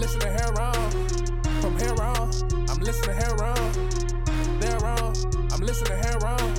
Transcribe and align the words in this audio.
listening 0.00 0.32
here 0.32 0.58
on. 0.58 0.90
From 1.60 1.76
here 1.78 2.00
on, 2.00 2.30
I'm 2.70 2.80
listening 2.80 3.16
here 3.16 3.36
on. 3.44 3.72
There 4.58 4.82
on, 4.82 5.12
I'm 5.52 5.60
listening 5.60 5.98
here 5.98 6.18
on. 6.24 6.54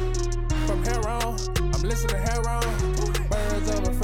From 0.68 0.84
here 0.84 1.02
on, 1.08 1.36
I'm 1.74 1.82
listening 1.82 2.22
here 2.22 2.48
on. 2.48 2.62
Birds 3.30 3.70
of 3.72 3.88
a 3.88 4.01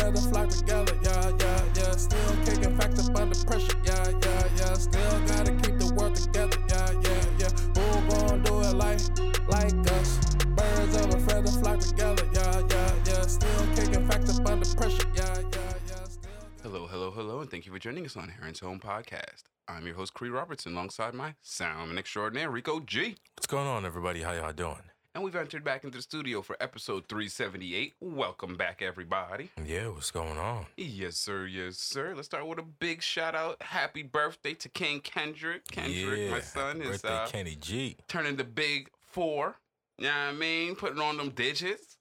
Hello, 17.17 17.39
and 17.39 17.49
thank 17.49 17.65
you 17.65 17.71
for 17.71 17.79
joining 17.79 18.05
us 18.05 18.15
on 18.15 18.29
Heron's 18.29 18.59
Home 18.59 18.79
Podcast. 18.79 19.45
I'm 19.67 19.87
your 19.87 19.95
host, 19.95 20.13
Khary 20.13 20.31
Robertson, 20.31 20.73
alongside 20.73 21.15
my 21.15 21.33
sound 21.41 21.89
and 21.89 21.97
extraordinaire, 21.97 22.51
Rico 22.51 22.79
G. 22.79 23.15
What's 23.35 23.47
going 23.47 23.65
on, 23.65 23.87
everybody? 23.87 24.21
How 24.21 24.33
y'all 24.33 24.53
doing? 24.53 24.83
And 25.15 25.23
we've 25.23 25.35
entered 25.35 25.63
back 25.63 25.83
into 25.83 25.97
the 25.97 26.03
studio 26.03 26.43
for 26.43 26.55
episode 26.61 27.07
378. 27.09 27.95
Welcome 28.01 28.55
back, 28.55 28.83
everybody. 28.83 29.49
Yeah, 29.65 29.87
what's 29.87 30.11
going 30.11 30.37
on? 30.37 30.67
Yes, 30.77 31.17
sir, 31.17 31.47
yes, 31.47 31.79
sir. 31.79 32.13
Let's 32.15 32.27
start 32.27 32.47
with 32.47 32.59
a 32.59 32.61
big 32.61 33.01
shout 33.01 33.33
out. 33.33 33.59
Happy 33.63 34.03
birthday 34.03 34.53
to 34.53 34.69
King 34.69 34.99
Kendrick. 34.99 35.65
Kendrick, 35.71 36.19
yeah, 36.19 36.29
my 36.29 36.41
son, 36.41 36.83
is 36.83 37.01
birthday, 37.01 37.09
uh, 37.09 37.27
Kenny 37.29 37.55
G. 37.55 37.97
turning 38.07 38.35
the 38.35 38.43
big 38.43 38.91
four. 39.01 39.55
You 39.97 40.05
know 40.05 40.11
what 40.11 40.17
I 40.17 40.31
mean? 40.33 40.75
Putting 40.75 41.01
on 41.01 41.17
them 41.17 41.31
digits. 41.31 41.97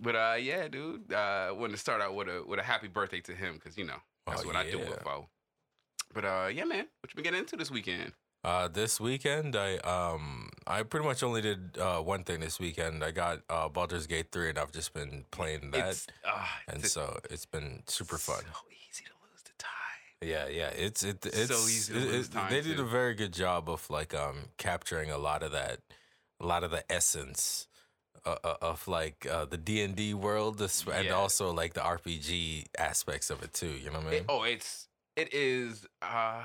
But 0.00 0.14
uh, 0.14 0.36
yeah, 0.38 0.68
dude. 0.68 1.12
Uh, 1.12 1.52
wanted 1.52 1.72
to 1.72 1.78
start 1.78 2.00
out 2.00 2.14
with 2.14 2.28
a 2.28 2.44
with 2.46 2.60
a 2.60 2.62
happy 2.62 2.86
birthday 2.86 3.20
to 3.22 3.34
him 3.34 3.54
because 3.54 3.76
you 3.76 3.84
know 3.84 3.98
that's 4.26 4.42
Oh, 4.42 4.46
what 4.46 4.56
I 4.56 4.70
do 4.70 4.78
yeah. 4.78 4.88
with 4.90 5.02
Fo. 5.02 5.28
But 6.14 6.24
uh, 6.24 6.48
yeah, 6.52 6.64
man. 6.64 6.86
What 7.00 7.10
you 7.12 7.14
been 7.16 7.24
getting 7.24 7.40
into 7.40 7.56
this 7.56 7.70
weekend? 7.70 8.12
Uh, 8.44 8.68
this 8.68 9.00
weekend, 9.00 9.56
I 9.56 9.76
um, 9.78 10.50
I 10.66 10.82
pretty 10.84 11.04
much 11.06 11.22
only 11.22 11.42
did 11.42 11.78
uh, 11.78 11.98
one 12.00 12.22
thing 12.24 12.40
this 12.40 12.60
weekend. 12.60 13.02
I 13.02 13.10
got 13.10 13.40
uh, 13.50 13.68
Baldur's 13.68 14.06
Gate 14.06 14.30
three, 14.30 14.48
and 14.50 14.58
I've 14.58 14.70
just 14.72 14.94
been 14.94 15.24
playing 15.32 15.72
that, 15.72 16.06
uh, 16.24 16.44
and 16.68 16.78
it's 16.78 16.92
so 16.92 17.18
it's 17.28 17.44
been 17.46 17.82
super 17.86 18.18
fun. 18.18 18.38
So 18.42 18.60
easy 18.70 19.04
to 19.04 19.10
lose 19.30 19.42
the 19.42 19.50
time. 19.58 19.72
Yeah, 20.22 20.46
yeah, 20.48 20.68
it's 20.68 21.02
it, 21.02 21.26
it's 21.26 21.50
easy 21.50 21.92
to 21.94 21.98
it- 21.98 22.12
lose 22.12 22.28
it- 22.28 22.32
time, 22.32 22.50
They 22.50 22.60
did 22.60 22.78
a 22.78 22.84
very 22.84 23.14
good 23.14 23.32
job 23.32 23.68
of 23.68 23.88
like 23.90 24.14
um 24.14 24.50
capturing 24.58 25.10
a 25.10 25.18
lot 25.18 25.42
of 25.42 25.50
that, 25.52 25.80
a 26.40 26.46
lot 26.46 26.62
of 26.62 26.70
the 26.70 26.84
essence. 26.90 27.66
Uh, 28.26 28.34
uh, 28.42 28.56
of 28.60 28.88
like 28.88 29.24
uh, 29.30 29.44
the 29.44 29.56
D 29.56 29.80
and 29.82 29.94
D 29.94 30.12
world, 30.12 30.58
this- 30.58 30.84
and 30.84 31.06
Yeah. 31.06 31.12
also 31.12 31.52
like 31.52 31.74
the 31.74 31.80
RPG 31.80 32.66
aspects 32.76 33.30
of 33.30 33.40
it 33.44 33.52
too. 33.54 33.70
You 33.70 33.90
know 33.90 33.98
what 34.00 34.08
I 34.08 34.10
mean? 34.10 34.14
It- 34.22 34.24
oh, 34.28 34.42
it's 34.42 34.88
it 35.14 35.32
is. 35.32 35.86
Uh, 36.02 36.42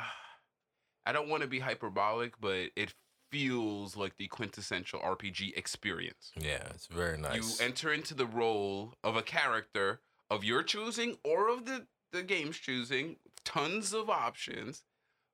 I 1.08 1.12
don't 1.12 1.28
want 1.28 1.42
to 1.42 1.48
be 1.48 1.58
hyperbolic, 1.60 2.40
but 2.40 2.70
it 2.76 2.94
feels 3.32 3.96
like 3.98 4.16
the 4.18 4.28
quintessential 4.28 5.00
RPG 5.00 5.54
experience. 5.58 6.32
yeah, 6.36 6.68
it's 6.76 6.86
very 6.86 7.18
nice. 7.18 7.36
You 7.60 7.66
enter 7.66 7.92
into 7.92 8.14
the 8.14 8.28
role 8.28 8.94
of 9.04 9.16
a 9.16 9.24
character 9.24 10.02
of 10.30 10.44
your 10.44 10.62
choosing 10.62 11.18
or 11.24 11.50
of 11.50 11.66
the 11.66 11.88
the 12.12 12.22
game's 12.22 12.60
choosing. 12.60 13.18
Tons 13.44 13.92
of 13.92 14.08
options, 14.08 14.84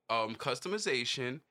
um, 0.09 0.35
customization, 0.35 1.41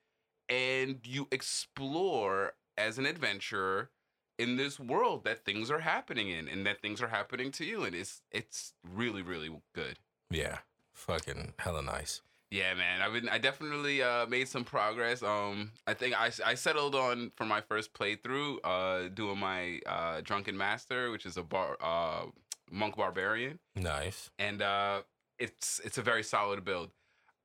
and 0.49 1.01
you 1.05 1.29
explore 1.31 2.55
as 2.79 2.97
an 2.97 3.05
adventurer 3.05 3.91
in 4.39 4.57
this 4.57 4.79
world 4.79 5.25
that 5.25 5.45
things 5.45 5.71
are 5.71 5.81
happening 5.81 6.29
in, 6.29 6.49
and 6.49 6.67
that 6.67 6.81
things 6.83 7.01
are 7.03 7.09
happening 7.09 7.51
to 7.53 7.65
you, 7.65 7.85
and 7.85 7.95
it's 7.95 8.23
it's 8.31 8.75
really 8.85 9.23
really 9.23 9.51
good. 9.75 9.99
Yeah, 10.31 10.59
fucking 10.95 11.55
hella 11.59 11.83
nice. 11.83 12.23
Yeah, 12.51 12.75
man. 12.75 13.03
I've 13.03 13.13
been 13.13 13.29
I 13.29 13.39
definitely 13.39 14.03
uh 14.03 14.27
made 14.27 14.49
some 14.49 14.65
progress. 14.65 15.23
Um 15.23 15.73
I 15.87 15.95
think 15.95 16.15
I 16.21 16.31
I 16.45 16.55
settled 16.55 16.95
on 16.95 17.33
for 17.37 17.45
my 17.45 17.61
first 17.61 17.93
playthrough 17.93 18.59
uh 18.63 19.09
doing 19.09 19.39
my 19.39 19.81
uh 19.87 20.21
Drunken 20.23 20.57
Master, 20.57 21.11
which 21.11 21.27
is 21.27 21.37
a 21.37 21.43
bar 21.43 21.77
uh 21.81 22.27
monk 22.71 22.97
barbarian 22.97 23.59
Nice. 23.75 24.31
and 24.39 24.61
uh 24.63 25.03
it's 25.39 25.81
it's 25.85 25.99
a 25.99 26.03
very 26.03 26.23
solid 26.23 26.65
build. 26.65 26.91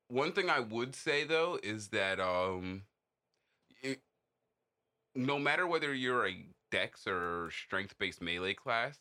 One 0.07 0.31
thing 0.33 0.49
I 0.49 0.59
would 0.59 0.95
say 0.95 1.23
though 1.23 1.57
is 1.63 1.89
that 1.89 2.19
um 2.19 2.83
it, 3.81 4.01
no 5.15 5.39
matter 5.39 5.65
whether 5.67 5.93
you're 5.93 6.27
a 6.27 6.45
dex 6.71 7.05
or 7.07 7.49
strength-based 7.51 8.21
melee 8.21 8.53
class, 8.53 8.99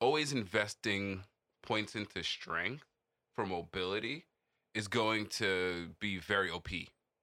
always 0.00 0.32
investing 0.32 1.24
points 1.62 1.94
into 1.94 2.22
strength 2.22 2.84
for 3.34 3.46
mobility 3.46 4.26
is 4.74 4.88
going 4.88 5.26
to 5.26 5.90
be 6.00 6.18
very 6.18 6.50
OP. 6.50 6.68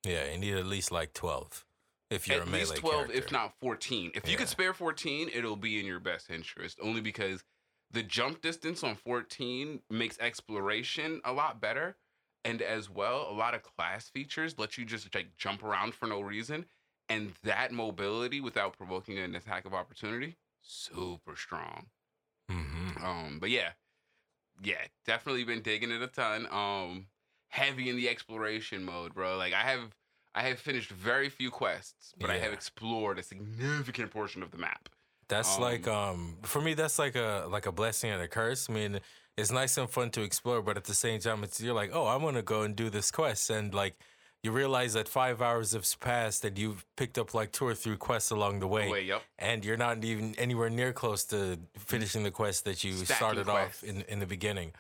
Yeah, 0.04 0.32
you 0.32 0.38
need 0.38 0.56
at 0.56 0.66
least 0.66 0.92
like 0.92 1.14
twelve 1.14 1.66
if 2.10 2.28
you're 2.28 2.42
At 2.42 2.48
a 2.48 2.50
melee 2.50 2.62
At 2.64 2.70
least 2.70 2.82
12 2.82 3.12
if 3.12 3.32
not 3.32 3.54
14. 3.62 4.12
If 4.16 4.26
you 4.26 4.32
Yeah. 4.32 4.38
could 4.40 4.50
spare 4.50 4.74
14, 4.74 5.30
it'll 5.34 5.56
be 5.56 5.80
in 5.80 5.86
your 5.86 6.00
best 6.00 6.30
interest 6.30 6.80
only 6.82 7.02
because 7.02 7.44
the 7.92 8.04
jump 8.04 8.42
distance 8.42 8.84
on 8.84 8.96
14 8.96 9.82
makes 9.90 10.18
exploration 10.20 11.22
a 11.24 11.32
lot 11.32 11.62
better 11.62 11.98
and 12.44 12.62
as 12.62 12.90
well 12.90 13.30
a 13.30 13.34
lot 13.34 13.54
of 13.54 13.62
class 13.64 14.10
features 14.10 14.58
let 14.58 14.78
you 14.78 14.86
just 14.86 15.14
like 15.14 15.36
jump 15.38 15.64
around 15.64 15.94
for 15.94 16.08
no 16.08 16.22
reason 16.22 16.66
and 17.10 17.34
that 17.44 17.72
mobility 17.72 18.42
without 18.42 18.78
provoking 18.78 19.18
an 19.20 19.36
attack 19.36 19.66
of 19.66 19.74
opportunity 19.74 20.38
super 20.62 21.36
strong. 21.36 21.90
Mhm. 22.50 23.02
Um, 23.02 23.40
but 23.40 23.50
yeah, 23.50 23.74
yeah, 24.62 24.88
definitely 25.06 25.44
been 25.44 25.62
digging 25.62 25.92
it 25.92 26.02
a 26.02 26.08
ton. 26.08 26.48
Um, 26.52 27.08
heavy 27.50 27.90
in 27.90 27.96
the 27.96 28.10
exploration 28.10 28.84
mode, 28.84 29.14
bro. 29.14 29.38
Like 29.38 29.54
I 29.54 29.64
have, 29.64 29.96
I 30.36 30.44
have 30.44 30.60
finished 30.60 30.92
very 30.92 31.30
few 31.30 31.52
quests, 31.52 32.14
but 32.18 32.30
I 32.30 32.38
have 32.38 32.54
explored 32.54 33.20
a 33.20 33.24
significant 33.24 34.12
portion 34.12 34.44
of 34.44 34.52
the 34.52 34.58
map. 34.58 34.90
That's 35.28 35.56
Um, 35.56 35.62
like 35.62 35.88
um 35.88 36.40
for 36.44 36.62
me 36.62 36.74
that's 36.74 37.00
like 37.00 37.16
a 37.16 37.48
like 37.50 37.66
a 37.66 37.72
blessing 37.72 38.12
and 38.12 38.22
a 38.22 38.28
curse. 38.28 38.70
I 38.70 38.74
mean, 38.74 39.00
it's 39.38 39.52
nice 39.52 39.78
and 39.78 39.90
fun 39.90 40.12
to 40.12 40.22
explore, 40.22 40.62
but 40.62 40.78
at 40.78 40.84
the 40.86 40.94
same 40.94 41.20
time 41.22 41.44
it's 41.44 41.62
you're 41.62 41.74
like, 41.74 41.92
"Oh, 41.94 42.08
I'm 42.08 42.22
going 42.22 42.36
to 42.36 42.42
go 42.42 42.64
and 42.64 42.76
do 42.76 42.90
this 42.90 43.12
quest." 43.12 43.50
And 43.50 43.74
like 43.74 43.98
you 44.44 44.52
realize 44.52 44.94
that 44.94 45.08
5 45.08 45.42
hours 45.42 45.74
have 45.74 45.86
passed 46.00 46.44
and 46.46 46.58
you've 46.58 46.84
picked 46.96 47.18
up 47.18 47.34
like 47.34 47.52
two 47.52 47.66
or 47.66 47.76
three 47.76 47.96
quests 47.98 48.32
along 48.32 48.60
the 48.60 48.68
way. 48.68 48.90
Wait, 48.90 49.06
yep. 49.06 49.22
And 49.38 49.64
you're 49.64 49.78
not 49.78 50.04
even 50.04 50.34
anywhere 50.38 50.70
near 50.70 50.94
close 50.94 51.24
to 51.26 51.60
finishing 51.78 52.24
the 52.24 52.32
quest 52.32 52.66
that 52.66 52.84
you 52.84 52.94
Stacking 52.94 53.16
started 53.16 53.46
quests. 53.46 53.84
off 53.84 53.90
in 53.90 54.02
in 54.04 54.20
the 54.20 54.26
beginning. 54.26 54.74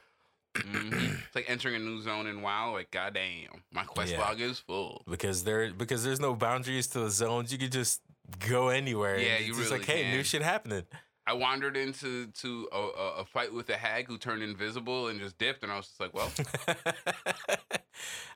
Mhm. 0.55 1.17
it's 1.25 1.35
like 1.35 1.49
entering 1.49 1.75
a 1.75 1.79
new 1.79 2.01
zone 2.01 2.27
in 2.27 2.41
WoW. 2.41 2.73
Like, 2.73 2.91
goddamn, 2.91 3.61
my 3.71 3.83
quest 3.85 4.11
Yeah. 4.11 4.19
log 4.19 4.41
is 4.41 4.59
full. 4.59 5.03
because 5.09 5.43
there 5.45 5.71
because 5.71 6.03
there's 6.03 6.19
no 6.19 6.35
boundaries 6.35 6.87
to 6.87 6.99
the 6.99 7.09
zones. 7.11 7.53
You 7.53 7.57
could 7.57 7.71
just 7.71 8.01
go 8.49 8.67
anywhere. 8.69 9.17
Yeah, 9.17 9.35
it's 9.35 9.47
you 9.47 9.53
just 9.53 9.69
really 9.69 9.79
like, 9.79 9.87
hey, 9.87 10.11
new 10.11 10.23
shit 10.23 10.41
happening. 10.41 10.85
I 11.27 11.33
wandered 11.33 11.77
into 11.77 12.27
to 12.27 12.67
a, 12.71 12.77
a, 13.19 13.25
fight 13.25 13.53
with 13.53 13.69
a 13.69 13.77
hag 13.77 14.07
who 14.07 14.17
turned 14.17 14.41
invisible 14.41 15.07
and 15.07 15.19
just 15.19 15.37
dipped, 15.37 15.61
and 15.61 15.71
I 15.71 15.77
was 15.77 15.87
just 15.87 15.99
like, 15.99 16.13
well. 16.13 16.31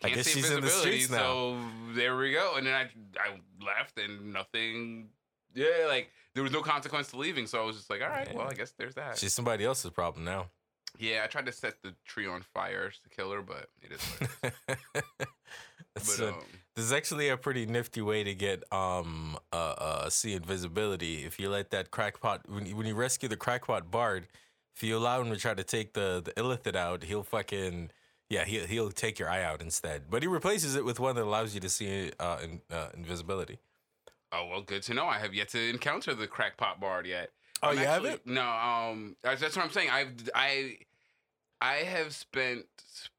I 0.03 0.09
guess 0.09 0.25
see 0.25 0.41
she's 0.41 0.51
in 0.51 0.61
the 0.61 0.69
streets 0.69 1.09
now. 1.09 1.17
So 1.17 1.59
there 1.93 2.15
we 2.15 2.31
go. 2.31 2.55
And 2.57 2.67
then 2.67 2.75
I 2.75 2.89
I 3.19 3.65
left 3.65 3.97
and 3.97 4.31
nothing. 4.31 5.09
Yeah, 5.55 5.87
like 5.87 6.11
there 6.35 6.43
was 6.43 6.51
no 6.51 6.61
consequence 6.61 7.09
to 7.11 7.17
leaving. 7.17 7.47
So 7.47 7.61
I 7.61 7.65
was 7.65 7.75
just 7.77 7.89
like, 7.89 8.01
all 8.01 8.09
right, 8.09 8.33
well, 8.35 8.47
I 8.47 8.53
guess 8.53 8.73
there's 8.77 8.95
that. 8.95 9.17
She's 9.17 9.33
somebody 9.33 9.65
else's 9.65 9.91
problem 9.91 10.23
now. 10.23 10.49
yeah, 10.99 11.21
I 11.23 11.27
tried 11.27 11.47
to 11.47 11.51
set 11.51 11.81
the 11.81 11.95
tree 12.05 12.27
on 12.27 12.41
fire 12.41 12.91
to 12.91 13.09
kill 13.09 13.31
her, 13.31 13.41
but 13.41 13.69
it 13.81 13.91
is. 13.91 14.01
What 14.01 14.53
it 14.67 14.77
is. 14.85 15.05
That's 15.95 16.17
but 16.17 16.27
um, 16.27 16.35
this 16.75 16.85
is 16.85 16.91
actually 16.93 17.29
a 17.29 17.37
pretty 17.37 17.65
nifty 17.65 18.01
way 18.01 18.23
to 18.23 18.33
get 18.35 18.63
um 18.73 19.37
uh, 19.53 19.55
uh 19.77 20.09
see 20.09 20.33
invisibility. 20.33 21.23
If 21.25 21.39
you 21.39 21.49
let 21.49 21.71
that 21.71 21.91
crackpot 21.91 22.49
when 22.49 22.65
you, 22.65 22.75
when 22.75 22.85
you 22.85 22.95
rescue 22.95 23.29
the 23.29 23.37
crackpot 23.37 23.89
bard, 23.91 24.27
if 24.75 24.83
you 24.83 24.97
allow 24.97 25.21
him 25.21 25.29
to 25.31 25.37
try 25.37 25.53
to 25.53 25.63
take 25.63 25.93
the 25.93 26.21
the 26.23 26.31
illithid 26.31 26.75
out, 26.75 27.03
he'll 27.03 27.23
fucking 27.23 27.91
yeah 28.29 28.43
he'll 28.43 28.65
he'll 28.67 28.91
take 28.91 29.19
your 29.19 29.29
eye 29.29 29.43
out 29.43 29.61
instead. 29.61 30.03
But 30.09 30.21
he 30.21 30.27
replaces 30.27 30.75
it 30.75 30.83
with 30.83 30.99
one 30.99 31.15
that 31.15 31.23
allows 31.23 31.53
you 31.53 31.61
to 31.61 31.69
see 31.69 32.11
uh, 32.19 32.37
in, 32.43 32.61
uh 32.69 32.89
invisibility. 32.93 33.59
oh 34.33 34.47
well, 34.47 34.61
good 34.61 34.83
to 34.83 34.93
know. 34.93 35.05
I 35.05 35.19
have 35.19 35.33
yet 35.33 35.49
to 35.49 35.69
encounter 35.69 36.13
the 36.13 36.27
crackpot 36.27 36.79
bard 36.81 37.05
yet. 37.07 37.29
Oh, 37.63 37.69
I'm 37.69 37.77
you 37.77 37.85
actually- 37.85 38.09
haven't? 38.09 38.27
No, 38.27 38.45
um, 38.45 39.15
that's, 39.23 39.39
that's 39.39 39.55
what 39.55 39.63
I'm 39.63 39.71
saying. 39.71 39.89
I've 39.89 40.29
I 40.35 40.77
I 41.61 41.75
have 41.75 42.13
spent 42.13 42.65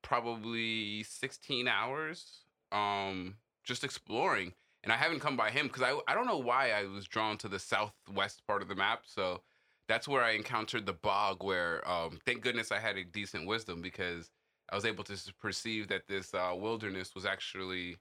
probably 0.02 1.02
16 1.05 1.67
hours 1.69 2.41
um 2.70 3.37
just 3.67 3.85
exploring, 3.85 4.53
and 4.83 4.93
I 4.93 4.97
haven't 4.97 5.21
come 5.21 5.37
by 5.37 5.51
him 5.51 5.67
because 5.67 5.83
I 5.83 5.99
I 6.11 6.15
don't 6.15 6.27
know 6.27 6.39
why 6.39 6.71
I 6.71 6.85
was 6.85 7.07
drawn 7.07 7.37
to 7.39 7.49
the 7.49 7.59
southwest 7.59 8.43
part 8.47 8.63
of 8.63 8.69
the 8.69 8.75
map. 8.75 9.03
So 9.07 9.43
that's 9.89 10.09
where 10.09 10.23
I 10.23 10.33
encountered 10.33 10.87
the 10.87 10.95
bog. 10.95 11.43
Where 11.45 11.87
um, 11.89 12.19
thank 12.25 12.43
goodness 12.43 12.73
I 12.73 12.79
had 12.79 12.97
a 12.97 13.05
decent 13.05 13.47
wisdom 13.47 13.83
because 13.83 14.31
I 14.71 14.75
was 14.75 14.85
able 14.85 15.05
to 15.05 15.17
perceive 15.41 15.89
that 15.89 16.09
this 16.09 16.35
uh, 16.35 16.53
wilderness 16.57 17.15
was 17.15 17.27
actually 17.27 17.97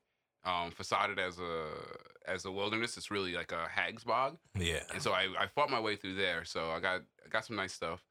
um, 0.45 0.71
facaded 0.71 1.19
as 1.19 1.39
a 1.39 1.65
as 2.27 2.45
a 2.45 2.51
wilderness. 2.51 2.97
It's 2.97 3.11
really 3.11 3.33
like 3.33 3.51
a 3.51 3.67
hag's 3.69 4.03
bog. 4.03 4.37
Yeah. 4.57 4.83
And 4.93 5.01
so 5.01 5.11
I, 5.11 5.27
I 5.37 5.47
fought 5.47 5.69
my 5.69 5.79
way 5.79 5.95
through 5.95 6.15
there. 6.15 6.45
So 6.45 6.69
I 6.71 6.79
got 6.79 7.01
I 7.25 7.29
got 7.29 7.45
some 7.45 7.55
nice 7.55 7.73
stuff. 7.73 8.03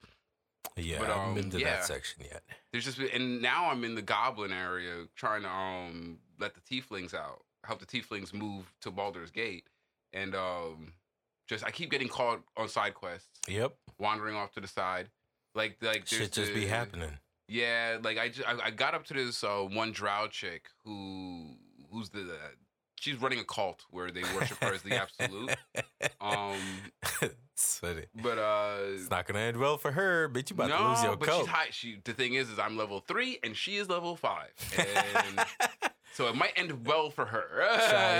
Yeah, 0.76 0.98
But, 0.98 1.10
I 1.10 1.14
haven't 1.14 1.28
um, 1.28 1.34
been 1.34 1.50
to 1.50 1.60
yeah. 1.60 1.76
that 1.76 1.84
section 1.84 2.24
yet. 2.24 2.42
There's 2.72 2.84
just 2.84 2.98
been, 2.98 3.08
and 3.14 3.40
now 3.42 3.70
I'm 3.70 3.84
in 3.84 3.94
the 3.94 4.02
goblin 4.02 4.52
area 4.52 5.06
trying 5.14 5.42
to 5.42 5.48
um 5.48 6.18
let 6.40 6.52
the 6.54 6.60
tieflings 6.60 7.14
out, 7.14 7.44
help 7.64 7.80
the 7.80 7.86
tieflings 7.86 8.34
move 8.34 8.72
to 8.80 8.90
Baldur's 8.90 9.30
Gate, 9.30 9.64
and 10.12 10.34
um 10.34 10.92
just 11.46 11.64
I 11.64 11.70
keep 11.70 11.90
getting 11.90 12.08
caught 12.08 12.42
on 12.56 12.68
side 12.68 12.94
quests, 12.94 13.40
Yep, 13.48 13.74
wandering 13.98 14.36
off 14.36 14.52
to 14.52 14.60
the 14.60 14.68
side, 14.68 15.08
like 15.54 15.76
like 15.82 16.06
shit 16.06 16.32
just 16.32 16.54
be 16.54 16.66
happening. 16.66 17.18
Yeah, 17.46 17.98
like 18.02 18.18
I, 18.18 18.30
just, 18.30 18.48
I, 18.48 18.56
I 18.64 18.70
got 18.70 18.94
up 18.94 19.04
to 19.06 19.14
this 19.14 19.44
uh, 19.44 19.58
one 19.60 19.92
drow 19.92 20.26
chick 20.28 20.70
who 20.84 21.56
who's 21.90 22.08
the 22.08 22.38
she's 23.04 23.20
running 23.20 23.38
a 23.38 23.44
cult 23.44 23.84
where 23.90 24.10
they 24.10 24.22
worship 24.34 24.62
her 24.64 24.72
as 24.74 24.82
the 24.82 24.96
absolute. 24.96 25.50
Um, 26.20 26.58
it's 27.22 27.78
funny. 27.78 28.04
but 28.14 28.38
uh, 28.38 28.76
It's 28.94 29.10
not 29.10 29.26
gonna 29.26 29.40
end 29.40 29.56
well 29.56 29.76
for 29.78 29.92
her, 29.92 30.28
bitch. 30.28 30.50
You 30.50 30.54
about 30.54 30.68
no, 30.68 30.78
to 30.78 30.88
lose 30.88 31.02
your 31.02 31.16
but 31.16 31.28
coat. 31.28 31.40
she's 31.40 31.48
high. 31.48 31.66
She 31.70 31.98
the 32.04 32.12
thing 32.12 32.34
is, 32.34 32.50
is 32.50 32.58
I'm 32.58 32.76
level 32.76 33.00
three 33.00 33.38
and 33.42 33.56
she 33.56 33.76
is 33.76 33.88
level 33.88 34.16
five, 34.16 34.50
and 34.78 35.46
so 36.14 36.28
it 36.28 36.34
might 36.36 36.52
end 36.56 36.86
well 36.86 37.10
for 37.10 37.26
her. 37.26 37.46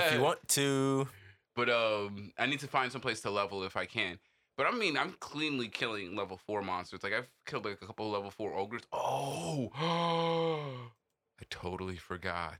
If 0.07 0.13
you 0.13 0.21
want 0.21 0.47
to. 0.49 1.07
But 1.55 1.69
um, 1.69 2.31
I 2.37 2.45
need 2.47 2.59
to 2.61 2.67
find 2.67 2.91
some 2.91 3.01
place 3.01 3.21
to 3.21 3.29
level 3.31 3.63
if 3.63 3.75
I 3.77 3.85
can. 3.85 4.19
But 4.57 4.67
I 4.67 4.71
mean, 4.71 4.97
I'm 4.97 5.15
cleanly 5.19 5.67
killing 5.67 6.15
level 6.15 6.37
four 6.37 6.61
monsters. 6.61 7.03
Like 7.03 7.13
I've 7.13 7.27
killed 7.45 7.65
like 7.65 7.79
a 7.81 7.85
couple 7.85 8.09
level 8.09 8.31
four 8.31 8.55
ogres. 8.55 8.81
Oh, 8.93 9.69
I 11.39 11.43
totally 11.49 11.97
forgot. 11.97 12.59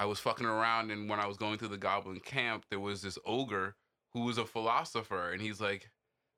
I 0.00 0.06
was 0.06 0.18
fucking 0.18 0.46
around, 0.46 0.90
and 0.90 1.10
when 1.10 1.20
I 1.20 1.26
was 1.26 1.36
going 1.36 1.58
through 1.58 1.68
the 1.68 1.76
goblin 1.76 2.20
camp, 2.20 2.64
there 2.70 2.80
was 2.80 3.02
this 3.02 3.18
ogre 3.26 3.76
who 4.14 4.22
was 4.22 4.38
a 4.38 4.46
philosopher, 4.46 5.30
and 5.30 5.42
he's 5.42 5.60
like, 5.60 5.90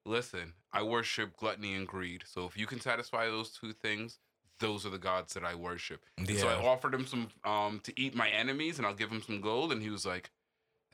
"Listen, 0.05 0.55
I 0.73 0.83
worship 0.83 1.37
gluttony 1.37 1.73
and 1.75 1.87
greed. 1.87 2.25
So 2.27 2.45
if 2.45 2.59
you 2.59 2.67
can 2.67 2.81
satisfy 2.81 3.27
those 3.27 3.53
two 3.53 3.73
things." 3.73 4.19
Those 4.59 4.87
are 4.87 4.91
the 4.91 4.99
gods 4.99 5.35
that 5.35 5.45
I 5.45 5.57
worship. 5.57 6.05
And 6.17 6.29
So 6.39 6.49
I 6.49 6.55
offered 6.55 6.95
him 6.95 7.05
some 7.05 7.31
um 7.45 7.81
to 7.81 7.93
eat 8.01 8.15
my 8.15 8.29
enemies, 8.29 8.79
and 8.79 8.87
I'll 8.87 8.95
give 8.95 9.11
him 9.11 9.23
some 9.23 9.41
gold. 9.41 9.73
And 9.73 9.83
he 9.83 9.91
was 9.91 10.07
like, 10.07 10.31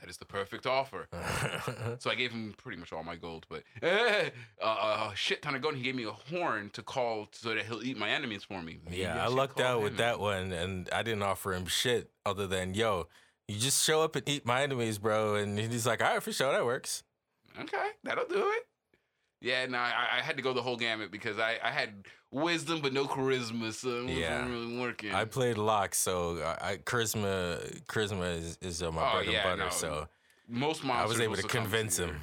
"That 0.01 0.09
is 0.09 0.17
the 0.19 0.25
perfect 0.25 0.67
offer." 0.67 1.09
So 2.01 2.11
I 2.11 2.15
gave 2.15 2.31
him 2.31 2.55
pretty 2.57 2.79
much 2.79 2.93
all 2.93 3.03
my 3.03 3.17
gold, 3.17 3.47
but 3.49 3.63
uh, 3.83 4.31
a 4.63 5.13
shit 5.15 5.43
ton 5.43 5.55
of 5.55 5.63
gold. 5.63 5.75
He 5.75 5.83
gave 5.83 5.95
me 5.95 6.05
a 6.05 6.11
horn 6.11 6.71
to 6.75 6.83
call 6.83 7.29
so 7.33 7.55
that 7.55 7.65
he'll 7.67 7.83
eat 7.83 7.97
my 7.97 8.11
enemies 8.11 8.45
for 8.45 8.63
me. 8.63 8.79
Maybe 8.85 8.99
yeah, 8.99 9.23
I 9.23 9.27
should 9.27 9.35
lucked 9.35 9.61
out 9.61 9.83
with 9.83 9.97
that 9.97 10.21
one, 10.21 10.53
and 10.53 10.89
I 10.93 11.03
didn't 11.03 11.23
offer 11.23 11.53
him 11.55 11.67
shit 11.67 12.11
other 12.25 12.47
than 12.47 12.75
yo. 12.75 13.09
You 13.49 13.59
just 13.59 13.85
show 13.85 14.03
up 14.03 14.15
and 14.15 14.29
eat 14.29 14.45
my 14.45 14.63
enemies, 14.63 14.99
bro. 14.99 15.35
And 15.37 15.59
he's 15.59 15.87
like, 15.87 16.03
all 16.03 16.15
right, 16.15 16.23
for 16.23 16.33
sure, 16.33 16.53
that 16.53 16.65
works. 16.65 17.03
Okay, 17.59 17.89
that'll 18.05 18.27
do 18.27 18.47
it. 18.57 18.67
Yeah, 19.41 19.67
no, 19.67 19.79
I, 19.79 20.19
I 20.19 20.23
had 20.23 20.37
to 20.37 20.43
go 20.43 20.53
the 20.53 20.63
whole 20.63 20.77
gamut 20.77 21.11
because 21.11 21.39
I, 21.39 21.59
I 21.63 21.71
had 21.71 22.07
wisdom 22.31 22.81
but 22.81 22.93
no 22.93 23.07
charisma, 23.07 23.73
so 23.73 23.89
it 23.89 23.93
wasn't 24.03 24.09
Yeah. 24.19 24.49
really 24.49 24.79
working. 24.79 25.15
I 25.15 25.25
played 25.25 25.57
lock, 25.59 25.95
so 25.95 26.39
I, 26.61 26.73
I 26.73 26.77
charisma 26.79 27.83
charisma 27.87 28.37
is, 28.37 28.59
is 28.61 28.83
uh, 28.83 28.91
my 28.93 29.09
Oh, 29.11 29.15
bread 29.17 29.27
yeah, 29.33 29.49
and 29.49 29.59
butter. 29.59 29.71
no. 29.71 29.71
So 29.71 30.09
Most 30.49 30.85
monsters 30.85 31.05
I 31.05 31.09
was 31.09 31.21
able 31.21 31.37
to 31.37 31.43
convince 31.49 31.99
your- 31.99 32.09
him. 32.09 32.21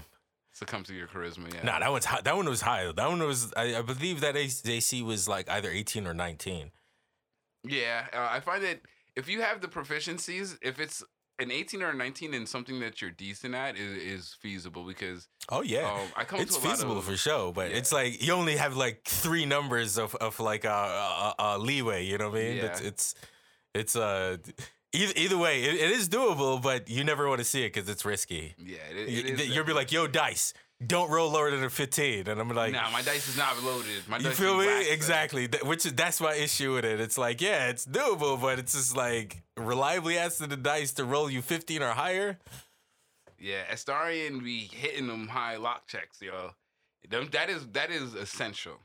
Succumb 0.51 0.83
to 0.83 0.93
your 0.93 1.07
charisma, 1.07 1.53
yeah. 1.53 1.63
Nah, 1.63 1.79
that 1.79 1.91
one's 1.91 2.05
high. 2.05 2.21
That 2.21 2.37
one 2.37 2.47
was 2.47 2.61
high. 2.61 2.89
That 2.89 3.09
one 3.09 3.19
was. 3.21 3.51
I, 3.57 3.75
I 3.75 3.81
believe 3.81 4.21
that 4.21 4.37
AC 4.37 5.01
was 5.01 5.27
like 5.27 5.49
either 5.49 5.69
eighteen 5.69 6.07
or 6.07 6.13
nineteen. 6.13 6.71
Yeah, 7.67 8.05
uh, 8.13 8.29
I 8.31 8.39
find 8.39 8.63
that 8.63 8.79
if 9.17 9.27
you 9.27 9.41
have 9.41 9.59
the 9.59 9.67
proficiencies, 9.67 10.57
if 10.61 10.79
it's 10.79 11.03
an 11.39 11.51
18 11.51 11.81
or 11.81 11.89
a 11.89 11.93
19 11.93 12.33
and 12.33 12.47
something 12.47 12.79
that 12.79 13.01
you're 13.01 13.11
decent 13.11 13.55
at 13.55 13.77
is, 13.77 13.97
is 13.97 14.35
feasible 14.39 14.85
because 14.85 15.27
Oh 15.49 15.61
yeah, 15.61 15.91
um, 15.91 16.07
I 16.15 16.23
come 16.23 16.39
it's 16.39 16.57
a 16.57 16.59
feasible 16.59 16.97
of, 16.97 17.03
for 17.03 17.17
sure. 17.17 17.51
But 17.53 17.69
yeah. 17.69 17.77
it's 17.77 17.91
like 17.91 18.25
you 18.25 18.33
only 18.33 18.55
have 18.55 18.75
like 18.75 19.03
three 19.05 19.45
numbers 19.45 19.97
of 19.97 20.15
of 20.15 20.39
like 20.39 20.65
uh, 20.65 20.69
uh, 20.69 21.33
uh 21.37 21.57
leeway. 21.57 22.05
You 22.05 22.17
know 22.17 22.29
what 22.29 22.39
I 22.39 22.43
mean? 22.43 22.57
It's 22.57 22.81
Yeah. 22.81 22.87
it's 22.87 23.15
it's 23.75 23.95
uh 23.95 24.37
either 24.93 25.13
either 25.15 25.37
way, 25.37 25.63
it, 25.63 25.75
it 25.75 25.91
is 25.91 26.09
doable, 26.09 26.61
but 26.61 26.89
you 26.89 27.03
never 27.03 27.27
want 27.27 27.39
to 27.39 27.45
see 27.45 27.63
it 27.63 27.73
because 27.73 27.87
it's 27.89 28.05
risky. 28.05 28.55
Yeah, 28.57 28.77
it, 28.91 29.09
You, 29.09 29.19
it 29.19 29.39
is 29.39 29.49
you'll 29.49 29.65
be 29.65 29.73
like, 29.73 29.91
"Yo, 29.91 30.07
dice, 30.07 30.53
don't 30.85 31.09
roll 31.09 31.29
lower 31.31 31.51
than 31.51 31.63
a 31.63 31.69
15. 31.69 32.27
and 32.27 32.39
I'm 32.39 32.49
like, 32.49 32.73
nah, 32.73 32.89
my 32.91 33.01
dice 33.01 33.27
is 33.27 33.37
not 33.37 33.61
loaded. 33.63 34.07
My 34.07 34.17
You 34.17 34.23
dice 34.23 34.37
feel 34.39 34.57
me? 34.57 34.65
waxed. 34.65 34.91
Exactly. 34.91 35.47
That- 35.47 35.65
Which 35.65 35.85
is 35.85 35.93
that's 35.93 36.19
my 36.19 36.33
issue 36.33 36.73
with 36.73 36.85
it. 36.85 36.99
It's 36.99 37.17
like, 37.17 37.41
yeah, 37.41 37.69
it's 37.69 37.85
doable, 37.85 38.39
but 38.39 38.59
it's 38.59 38.73
just 38.73 38.95
like 38.95 39.41
reliably 39.57 40.17
asking 40.17 40.49
the 40.49 40.57
dice 40.57 40.91
to 40.93 41.05
roll 41.05 41.29
you 41.29 41.41
15 41.41 41.81
or 41.81 41.91
higher. 41.91 42.39
Yeah, 43.39 43.63
Astarion 43.71 44.43
be 44.43 44.61
hitting 44.71 45.07
them 45.07 45.27
high 45.27 45.57
lock 45.57 45.87
checks, 45.87 46.21
yo. 46.21 46.51
Them, 47.09 47.29
that 47.33 47.49
is 47.49 47.67
that 47.73 47.91
is 47.91 48.13
essential. 48.15 48.79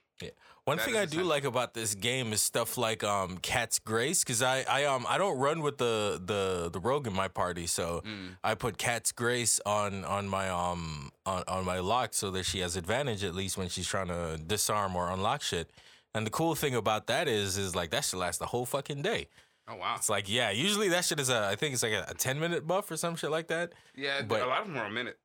One 0.71 0.77
That 0.79 0.87
thing 0.87 0.97
I 0.97 1.05
do 1.05 1.23
like 1.25 1.43
about 1.45 1.75
this 1.75 1.95
game 1.97 2.33
is 2.33 2.41
stuff 2.41 2.79
like 2.79 3.03
um 3.03 3.39
Cat's 3.39 3.79
Grace 3.81 4.23
because 4.23 4.41
I 4.41 4.63
I 4.69 4.85
um 4.85 5.05
I 5.09 5.19
don't 5.19 5.37
run 5.39 5.63
with 5.63 5.79
the 5.79 6.23
the 6.25 6.71
the 6.73 6.79
rogue 6.79 7.07
in 7.09 7.13
my 7.13 7.27
party, 7.29 7.67
so 7.67 8.03
Mm. 8.05 8.37
I 8.45 8.55
put 8.55 8.79
Cat's 8.79 9.11
Grace 9.11 9.59
on 9.67 10.05
on 10.05 10.29
my 10.29 10.49
um 10.49 11.11
on, 11.27 11.43
on 11.49 11.65
my 11.65 11.81
lock 11.81 12.15
so 12.15 12.31
that 12.31 12.45
she 12.45 12.61
has 12.61 12.77
advantage 12.77 13.25
at 13.25 13.35
least 13.35 13.59
when 13.59 13.69
she's 13.69 13.89
trying 13.89 14.09
to 14.09 14.39
disarm 14.55 14.95
or 14.95 15.11
unlock 15.11 15.43
shit. 15.43 15.71
And 16.15 16.25
the 16.27 16.31
cool 16.31 16.55
thing 16.55 16.75
about 16.77 17.09
that 17.09 17.27
is 17.27 17.57
is 17.59 17.75
like 17.75 17.91
that 17.91 18.05
should 18.05 18.21
last 18.21 18.39
the 18.39 18.47
whole 18.47 18.65
fucking 18.67 19.03
day. 19.03 19.27
Oh 19.67 19.75
wow. 19.77 19.95
It's 19.97 20.09
like 20.09 20.29
yeah, 20.31 20.51
usually 20.53 20.89
that 20.91 21.05
shit 21.05 21.19
is 21.19 21.31
a 21.31 21.49
I 21.53 21.57
think 21.57 21.75
it's 21.75 21.83
like 21.83 21.93
a, 21.93 22.05
a 22.09 22.15
ten 22.15 22.39
minute 22.39 22.65
buff 22.67 22.89
or 22.93 22.97
some 22.97 23.17
shit 23.17 23.31
like 23.33 23.49
that. 23.49 23.73
Yeah, 23.97 24.23
but- 24.23 24.43
a 24.43 24.47
lot 24.47 24.61
of 24.63 24.69
them 24.69 24.77
are 24.79 24.87
a 24.87 24.91
minute. 25.01 25.19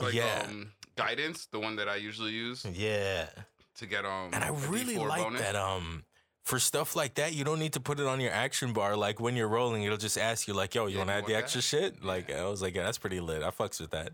Like 0.00 0.14
Yeah. 0.14 0.44
um, 0.48 0.72
guidance, 0.96 1.48
the 1.52 1.60
one 1.60 1.76
that 1.76 1.88
I 1.88 1.96
usually 1.96 2.32
use 2.32 2.64
Yeah. 2.64 3.28
To 3.76 3.86
get 3.86 4.04
um. 4.04 4.30
And 4.32 4.42
I 4.44 4.48
really 4.68 4.96
like 4.98 5.22
bonus. 5.22 5.40
that 5.40 5.56
um 5.56 6.04
for 6.44 6.60
stuff 6.60 6.94
like 6.94 7.14
that, 7.14 7.34
you 7.34 7.42
don't 7.44 7.58
need 7.58 7.72
to 7.72 7.80
put 7.80 7.98
it 7.98 8.06
on 8.06 8.20
your 8.20 8.30
action 8.32 8.72
bar. 8.72 8.96
Like 8.96 9.20
when 9.20 9.34
you're 9.36 9.48
rolling, 9.48 9.82
it'll 9.82 9.96
just 9.98 10.16
ask 10.18 10.46
you 10.46 10.54
like, 10.54 10.74
"Yo, 10.74 10.86
you 10.86 10.92
Yeah, 10.92 10.98
want 10.98 11.10
to 11.10 11.14
add 11.14 11.26
the 11.26 11.32
that? 11.32 11.38
extra 11.44 11.60
shit?" 11.62 12.04
Like 12.04 12.32
I 12.32 12.46
was 12.46 12.62
like, 12.62 12.74
"Yeah, 12.74 12.84
that's 12.84 12.98
pretty 12.98 13.20
lit. 13.20 13.42
I 13.42 13.50
fucks 13.50 13.80
with 13.80 13.90
that." 13.90 14.12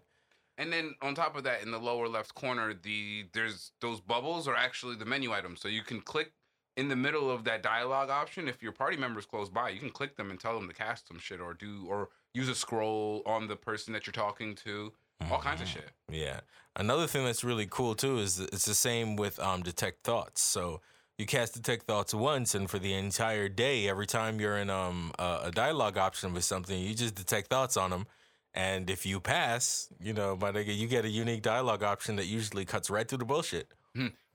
And 0.58 0.72
then 0.72 0.94
on 1.02 1.14
top 1.14 1.36
of 1.36 1.44
that, 1.44 1.62
in 1.62 1.70
the 1.70 1.78
lower 1.78 2.08
left 2.08 2.34
corner, 2.34 2.74
the 2.74 3.26
there's 3.32 3.72
those 3.80 4.00
bubbles 4.00 4.46
are 4.48 4.56
actually 4.56 4.96
the 4.96 5.04
menu 5.04 5.32
items. 5.32 5.60
So 5.60 5.68
you 5.68 5.82
can 5.82 6.00
click 6.00 6.32
in 6.76 6.88
the 6.88 6.96
middle 6.96 7.30
of 7.30 7.44
that 7.44 7.62
dialogue 7.62 8.08
option. 8.10 8.48
If 8.48 8.62
your 8.62 8.72
party 8.72 8.96
member's 8.96 9.26
close 9.26 9.50
by, 9.50 9.70
you 9.70 9.80
can 9.80 9.90
click 9.90 10.16
them 10.16 10.30
and 10.30 10.40
tell 10.40 10.58
them 10.58 10.68
to 10.68 10.74
cast 10.74 11.08
some 11.08 11.18
shit 11.18 11.40
or 11.40 11.52
do 11.54 11.86
or 11.88 12.08
use 12.34 12.48
a 12.48 12.54
scroll 12.54 13.22
on 13.26 13.46
the 13.48 13.56
person 13.56 13.92
that 13.92 14.06
you're 14.06 14.12
talking 14.12 14.54
to. 14.56 14.92
All 15.30 15.40
kinds 15.40 15.60
of 15.60 15.68
Mhm. 15.68 15.72
shit. 15.72 15.90
Yeah. 16.10 16.40
Another 16.76 17.06
thing 17.06 17.24
that's 17.24 17.44
really 17.44 17.66
cool 17.66 17.94
too 17.94 18.18
is 18.18 18.38
it's 18.40 18.64
the 18.64 18.74
same 18.74 19.16
with 19.16 19.38
um 19.38 19.62
detect 19.62 20.04
thoughts. 20.04 20.42
So 20.42 20.80
you 21.18 21.26
cast 21.26 21.54
detect 21.54 21.86
thoughts 21.86 22.14
once, 22.14 22.54
and 22.54 22.70
for 22.70 22.78
the 22.78 22.94
entire 22.94 23.48
day, 23.48 23.88
every 23.88 24.06
time 24.06 24.40
you're 24.40 24.56
in 24.58 24.70
um 24.70 25.12
a, 25.18 25.40
a 25.44 25.50
dialogue 25.50 25.98
option 25.98 26.32
with 26.32 26.44
something, 26.44 26.78
you 26.80 26.94
just 26.94 27.14
detect 27.14 27.48
thoughts 27.48 27.76
on 27.76 27.90
them. 27.90 28.06
And 28.54 28.90
if 28.90 29.06
you 29.06 29.18
pass, 29.20 29.88
you 30.00 30.12
know, 30.12 30.36
my 30.36 30.50
nigga, 30.52 30.76
you 30.76 30.86
get 30.86 31.04
a 31.06 31.08
unique 31.08 31.40
dialogue 31.42 31.82
option 31.82 32.16
that 32.16 32.26
usually 32.26 32.64
cuts 32.66 32.90
right 32.90 33.08
through 33.08 33.18
the 33.18 33.24
bullshit. 33.24 33.68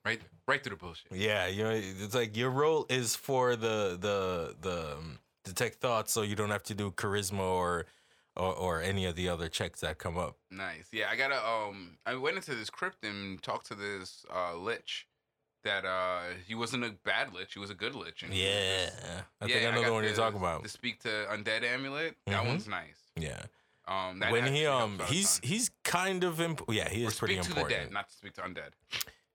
Right, 0.06 0.22
right 0.48 0.64
through 0.64 0.72
the 0.78 0.80
bullshit. 0.80 1.12
Yeah, 1.12 1.48
you 1.48 1.64
know, 1.64 1.72
it's 1.72 2.16
like 2.16 2.38
your 2.38 2.50
role 2.50 2.86
is 2.90 3.16
for 3.16 3.56
the 3.56 3.98
the 4.00 4.56
the 4.62 4.94
um, 4.94 5.20
detect 5.44 5.82
thoughts, 5.82 6.14
so 6.14 6.22
you 6.22 6.36
don't 6.36 6.50
have 6.50 6.64
to 6.64 6.74
do 6.74 6.92
charisma 6.92 7.40
or 7.42 7.86
or, 8.38 8.54
or 8.56 8.82
any 8.82 9.06
of 9.06 9.16
the 9.16 9.28
other 9.30 9.50
checks 9.50 9.82
that 9.82 9.98
come 9.98 10.18
up. 10.18 10.38
Nice. 10.52 10.88
Yeah, 10.94 11.10
I 11.12 11.16
gotta 11.16 11.46
um 11.46 11.98
I 12.06 12.16
went 12.16 12.38
into 12.38 12.56
this 12.56 12.70
crypt 12.70 13.04
and 13.04 13.42
talked 13.42 13.68
to 13.68 13.76
this 13.76 14.26
uh 14.34 14.56
lich 14.56 15.08
that 15.64 15.84
uh 15.86 16.22
he 16.48 16.56
wasn't 16.56 16.86
a 16.86 16.92
bad 17.04 17.34
lich, 17.34 17.54
he 17.54 17.60
was 17.60 17.70
a 17.70 17.76
good 17.76 17.96
lich. 17.96 18.24
And 18.24 18.32
he 18.34 18.44
was 18.44 18.50
Yeah, 18.50 19.22
I 19.42 19.48
think 19.48 19.68
I 19.68 19.72
know 19.72 19.82
got 19.82 19.88
the 19.88 19.94
one 19.94 20.04
you're 20.04 20.14
talking 20.14 20.40
about. 20.40 20.64
To 20.64 20.70
speak 20.70 21.00
to 21.02 21.10
undead 21.32 21.64
amulet. 21.64 22.16
That 22.28 22.44
Mhm. 22.44 22.48
one's 22.48 22.68
nice. 22.68 23.00
Yeah, 23.16 23.42
Um 23.88 24.20
that 24.20 24.32
when 24.32 24.54
he 24.54 24.66
um 24.66 25.02
he's 25.08 25.40
he's 25.44 25.72
kind 25.84 26.24
of 26.24 26.40
imp- 26.40 26.64
yeah 26.70 26.88
he 26.90 27.04
Or 27.04 27.08
is 27.10 27.16
pretty 27.20 27.36
speak 27.36 27.44
to 27.48 27.50
the 27.54 27.60
important. 27.62 27.82
dead, 27.86 27.92
not 27.92 28.10
to 28.10 28.16
speak 28.16 28.34
to 28.36 28.42
undead. 28.42 28.72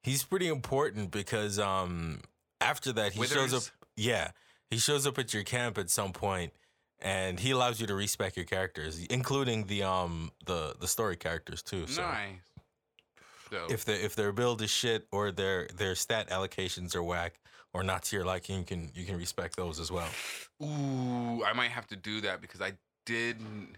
He's 0.03 0.23
pretty 0.25 0.49
important 0.49 1.11
because 1.11 1.59
um 1.59 2.23
after 2.61 2.93
that 2.93 3.13
he 3.13 3.27
shows 3.27 3.53
up. 3.53 3.63
Yeah, 3.97 4.31
he 4.71 4.79
shows 4.79 5.07
up 5.07 5.19
at 5.19 5.35
your 5.35 5.43
camp 5.43 5.77
at 5.79 5.91
some 5.91 6.13
point, 6.13 6.53
and 7.03 7.39
he 7.39 7.51
allows 7.51 7.81
you 7.81 7.87
to 7.89 7.95
respec 7.95 8.37
your 8.37 8.45
characters, 8.45 9.05
including 9.07 9.67
the 9.67 9.83
um 9.83 10.31
the 10.47 10.75
the 10.81 10.89
story 10.89 11.17
characters 11.17 11.63
too. 11.63 11.87
So. 11.87 12.03
Nice. 12.03 12.39
So, 13.51 13.67
if 13.69 13.85
the 13.85 14.03
if 14.03 14.15
their 14.15 14.33
build 14.33 14.63
is 14.63 14.71
shit 14.71 15.07
or 15.13 15.31
their 15.31 15.69
their 15.77 15.95
stat 15.95 16.31
allocations 16.31 16.97
are 16.97 17.03
whack 17.03 17.39
or 17.75 17.83
not 17.83 18.05
to 18.05 18.17
your 18.17 18.25
liking, 18.25 18.61
you 18.61 18.65
can 18.65 18.91
you 18.95 19.05
can 19.05 19.19
respect 19.19 19.57
those 19.57 19.79
as 19.79 19.93
well. 19.93 20.09
ooh, 20.63 21.45
I 21.45 21.53
might 21.53 21.71
have 21.71 21.87
to 21.89 21.97
do 21.97 22.23
that 22.23 22.41
because 22.41 22.63
I 22.63 22.73
didn't. 23.05 23.77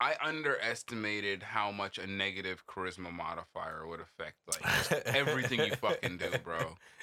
I 0.00 0.16
underestimated 0.20 1.42
how 1.42 1.70
much 1.70 1.98
a 1.98 2.06
negative 2.06 2.64
charisma 2.66 3.12
modifier 3.12 3.86
would 3.86 4.00
affect 4.00 4.38
like 4.48 5.06
everything 5.06 5.60
you 5.60 5.76
fucking 5.76 6.16
do, 6.16 6.30
bro. 6.42 6.74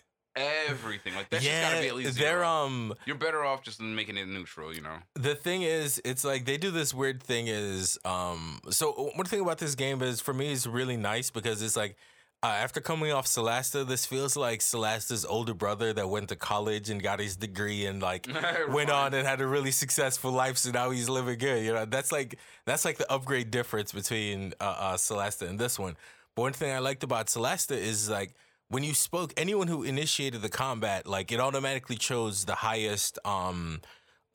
Everything 0.69 1.15
like 1.15 1.29
that's 1.29 1.43
just 1.43 1.61
gotta 1.61 1.81
be 1.81 1.87
at 1.87 1.95
least 1.95 2.19
they're 2.19 2.43
um 2.45 2.93
You're 3.05 3.15
better 3.17 3.43
off 3.43 3.63
just 3.63 3.81
making 3.81 4.17
it 4.17 4.27
neutral, 4.27 4.73
you 4.73 4.81
know. 4.81 4.97
the 5.15 5.35
thing 5.35 5.63
is 5.63 6.01
it's 6.05 6.23
like 6.23 6.45
they 6.45 6.57
do 6.57 6.71
this 6.71 6.93
weird 6.93 7.21
thing 7.23 7.47
is 7.47 7.97
um 8.05 8.59
so 8.69 8.91
one 9.15 9.25
thing 9.25 9.41
about 9.41 9.57
this 9.57 9.75
game 9.75 10.01
is 10.01 10.21
for 10.21 10.33
me 10.33 10.51
is 10.51 10.67
really 10.67 10.97
nice 10.97 11.29
because 11.31 11.61
it's 11.61 11.75
like 11.75 11.95
Uh, 12.43 12.53
after 12.65 12.79
coming 12.79 13.11
off 13.11 13.25
Solasta, 13.25 13.81
this 13.83 14.05
feels 14.05 14.37
like 14.37 14.59
Solasta's 14.59 15.25
older 15.25 15.55
brother 15.55 15.91
that 15.91 16.07
went 16.07 16.29
to 16.29 16.35
college 16.35 16.87
and 16.91 17.01
got 17.01 17.17
his 17.19 17.35
degree 17.35 17.87
and 17.89 17.99
like 17.99 18.27
went 18.69 18.91
on 18.91 19.15
and 19.15 19.25
had 19.27 19.41
a 19.41 19.47
really 19.47 19.71
successful 19.71 20.31
life. 20.31 20.55
So 20.55 20.69
now 20.69 20.91
he's 20.91 21.09
living 21.09 21.39
good. 21.39 21.65
You 21.65 21.73
know, 21.73 21.85
that's 21.85 22.11
like 22.11 22.37
that's 22.67 22.85
like 22.85 22.97
the 23.01 23.09
upgrade 23.11 23.49
difference 23.49 23.91
between 23.91 24.53
uh, 24.61 24.63
uh, 24.93 24.97
Solasta 24.97 25.49
and 25.49 25.57
this 25.57 25.79
one. 25.79 25.97
But 26.35 26.41
one 26.43 26.53
thing 26.53 26.71
I 26.71 26.77
liked 26.77 27.03
about 27.03 27.25
Solasta 27.25 27.75
is 27.75 28.07
like 28.07 28.35
when 28.69 28.83
you 28.83 28.93
spoke, 28.93 29.33
anyone 29.37 29.67
who 29.67 29.83
initiated 29.83 30.41
the 30.41 30.49
combat, 30.49 31.07
like 31.07 31.31
it 31.31 31.39
automatically 31.39 31.95
chose 31.95 32.45
the 32.45 32.55
highest 32.55 33.19
um 33.25 33.81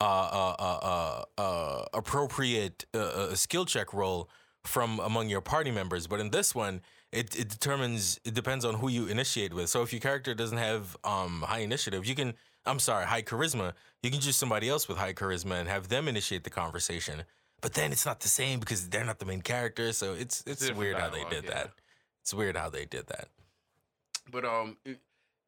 uh 0.01 0.05
uh 0.05 0.55
uh 0.59 1.25
uh, 1.39 1.41
uh 1.41 1.85
appropriate 1.93 2.85
uh, 2.95 2.99
uh, 2.99 3.35
skill 3.35 3.65
check 3.65 3.93
roll 3.93 4.29
from 4.65 5.01
among 5.01 5.29
your 5.29 5.41
party 5.41 5.71
members. 5.71 6.07
But 6.07 6.21
in 6.21 6.31
this 6.31 6.55
one, 6.55 6.81
it, 7.13 7.39
it 7.39 7.49
determines 7.49 8.19
it 8.25 8.35
depends 8.35 8.65
on 8.65 8.75
who 8.75 8.89
you 8.89 9.07
initiate 9.07 9.53
with. 9.53 9.69
So 9.69 9.83
if 9.83 9.93
your 9.93 10.01
character 10.01 10.35
doesn't 10.35 10.59
have 10.59 10.97
um 11.05 11.43
high 11.47 11.61
initiative, 11.61 12.07
you 12.07 12.15
can 12.15 12.35
I'm 12.65 12.79
sorry, 12.79 13.07
high 13.07 13.23
charisma, 13.23 13.73
you 14.03 14.11
can 14.11 14.21
choose 14.21 14.37
somebody 14.37 14.69
else 14.69 14.89
with 14.89 14.97
high 14.97 15.13
charisma 15.13 15.61
and 15.61 15.69
have 15.69 15.89
them 15.89 16.09
initiate 16.09 16.45
the 16.45 16.51
conversation. 16.51 17.25
But 17.61 17.75
then 17.75 17.93
it's 17.93 18.07
not 18.07 18.21
the 18.21 18.29
same 18.29 18.61
because 18.61 18.89
they're 18.89 19.05
not 19.05 19.19
the 19.19 19.27
main 19.27 19.43
character. 19.43 19.93
So 19.93 20.15
it's 20.15 20.43
it's 20.47 20.73
weird 20.73 20.99
how 20.99 21.11
they 21.11 21.25
did 21.31 21.45
yeah. 21.45 21.51
that. 21.51 21.71
It's 22.23 22.33
weird 22.33 22.57
how 22.57 22.71
they 22.71 22.87
did 22.87 23.09
that. 23.09 23.29
But 24.31 24.45
um, 24.45 24.79
it- 24.85 25.01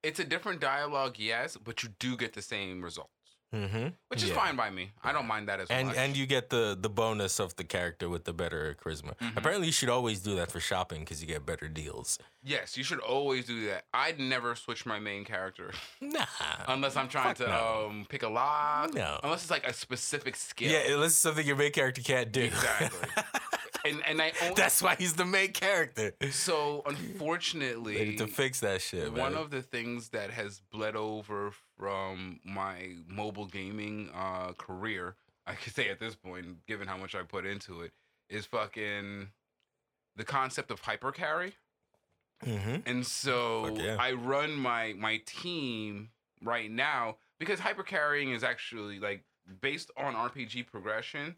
it's 0.02 0.20
a 0.20 0.24
different 0.24 0.60
dialogue, 0.60 1.18
yes, 1.18 1.56
but 1.56 1.82
you 1.82 1.88
do 1.98 2.16
get 2.16 2.34
the 2.34 2.42
same 2.42 2.82
results, 2.84 3.23
Mm-hmm. 3.54 3.88
which 4.08 4.22
is 4.22 4.28
Yeah. 4.30 4.34
fine 4.34 4.56
by 4.56 4.70
me. 4.70 4.92
I 5.02 5.12
don't 5.12 5.26
mind 5.26 5.48
that 5.48 5.60
as 5.60 5.68
And 5.70 5.88
much. 5.88 5.96
and 5.96 6.16
you 6.16 6.26
get 6.26 6.50
the 6.50 6.76
the 6.78 6.90
bonus 6.90 7.38
of 7.38 7.54
the 7.56 7.64
character 7.64 8.08
with 8.08 8.24
the 8.24 8.32
better 8.32 8.76
charisma. 8.82 9.16
Mhm. 9.18 9.36
Apparently, 9.36 9.66
you 9.68 9.72
should 9.72 9.88
always 9.88 10.18
do 10.20 10.34
that 10.36 10.50
for 10.50 10.60
shopping 10.60 11.00
because 11.00 11.20
you 11.22 11.28
get 11.28 11.46
better 11.46 11.68
deals. 11.68 12.18
yes, 12.42 12.76
you 12.76 12.84
should 12.84 13.00
always 13.00 13.46
do 13.46 13.66
that. 13.68 13.84
I'd 13.94 14.18
never 14.18 14.54
switch 14.56 14.84
my 14.84 14.98
main 14.98 15.24
character 15.24 15.72
Nah. 16.00 16.26
unless 16.68 16.94
I'm 16.96 17.08
trying 17.08 17.34
to 17.36 17.46
no. 17.46 17.86
um 17.90 18.06
pick 18.08 18.22
a 18.22 18.28
lock. 18.28 18.92
No. 18.94 19.20
Unless 19.22 19.42
it's 19.42 19.50
like 19.50 19.66
a 19.66 19.72
specific 19.72 20.34
skill. 20.36 20.70
Yeah, 20.70 20.92
unless 20.94 21.12
it's 21.12 21.20
something 21.20 21.46
your 21.46 21.56
main 21.56 21.72
character 21.72 22.02
can't 22.02 22.30
do. 22.32 22.42
Exactly. 22.42 23.08
and 23.86 24.02
and 24.06 24.20
I 24.20 24.32
only, 24.42 24.54
That's 24.54 24.80
why 24.82 24.94
he's 24.98 25.14
the 25.14 25.24
main 25.24 25.52
character. 25.52 26.12
so 26.32 26.82
They 26.86 26.90
unfortunately 26.94 27.94
need 28.04 28.18
to 28.18 28.26
fix 28.26 28.60
that 28.60 28.80
shit, 28.82 29.12
man. 29.12 29.20
one 29.20 29.34
of 29.34 29.50
the 29.50 29.62
things 29.62 30.10
that 30.10 30.30
has 30.30 30.60
bled 30.72 30.96
over 30.96 31.52
from 31.78 32.40
my 32.44 32.96
mobile 33.06 33.46
gaming 33.46 34.10
uh, 34.14 34.52
career, 34.52 35.16
I 35.46 35.54
could 35.54 35.74
say 35.74 35.88
at 35.88 36.00
this 36.00 36.14
point, 36.14 36.66
given 36.66 36.88
how 36.88 36.96
much 36.96 37.14
I 37.14 37.22
put 37.22 37.44
into 37.46 37.82
it, 37.82 37.92
is 38.28 38.46
fucking 38.46 39.28
the 40.16 40.24
concept 40.24 40.70
of 40.70 40.80
hyper 40.80 41.12
carry. 41.12 41.54
hmm 42.42 42.76
And 42.86 43.06
so 43.06 43.76
yeah. 43.76 43.96
I 43.98 44.12
run 44.12 44.54
my 44.54 44.94
my 44.94 45.20
team 45.26 46.10
right 46.42 46.70
now 46.70 47.16
because 47.38 47.60
hyper 47.60 47.82
carrying 47.82 48.32
is 48.32 48.42
actually 48.44 48.98
like 48.98 49.24
based 49.60 49.90
on 49.96 50.14
RPG 50.14 50.66
progression. 50.66 51.36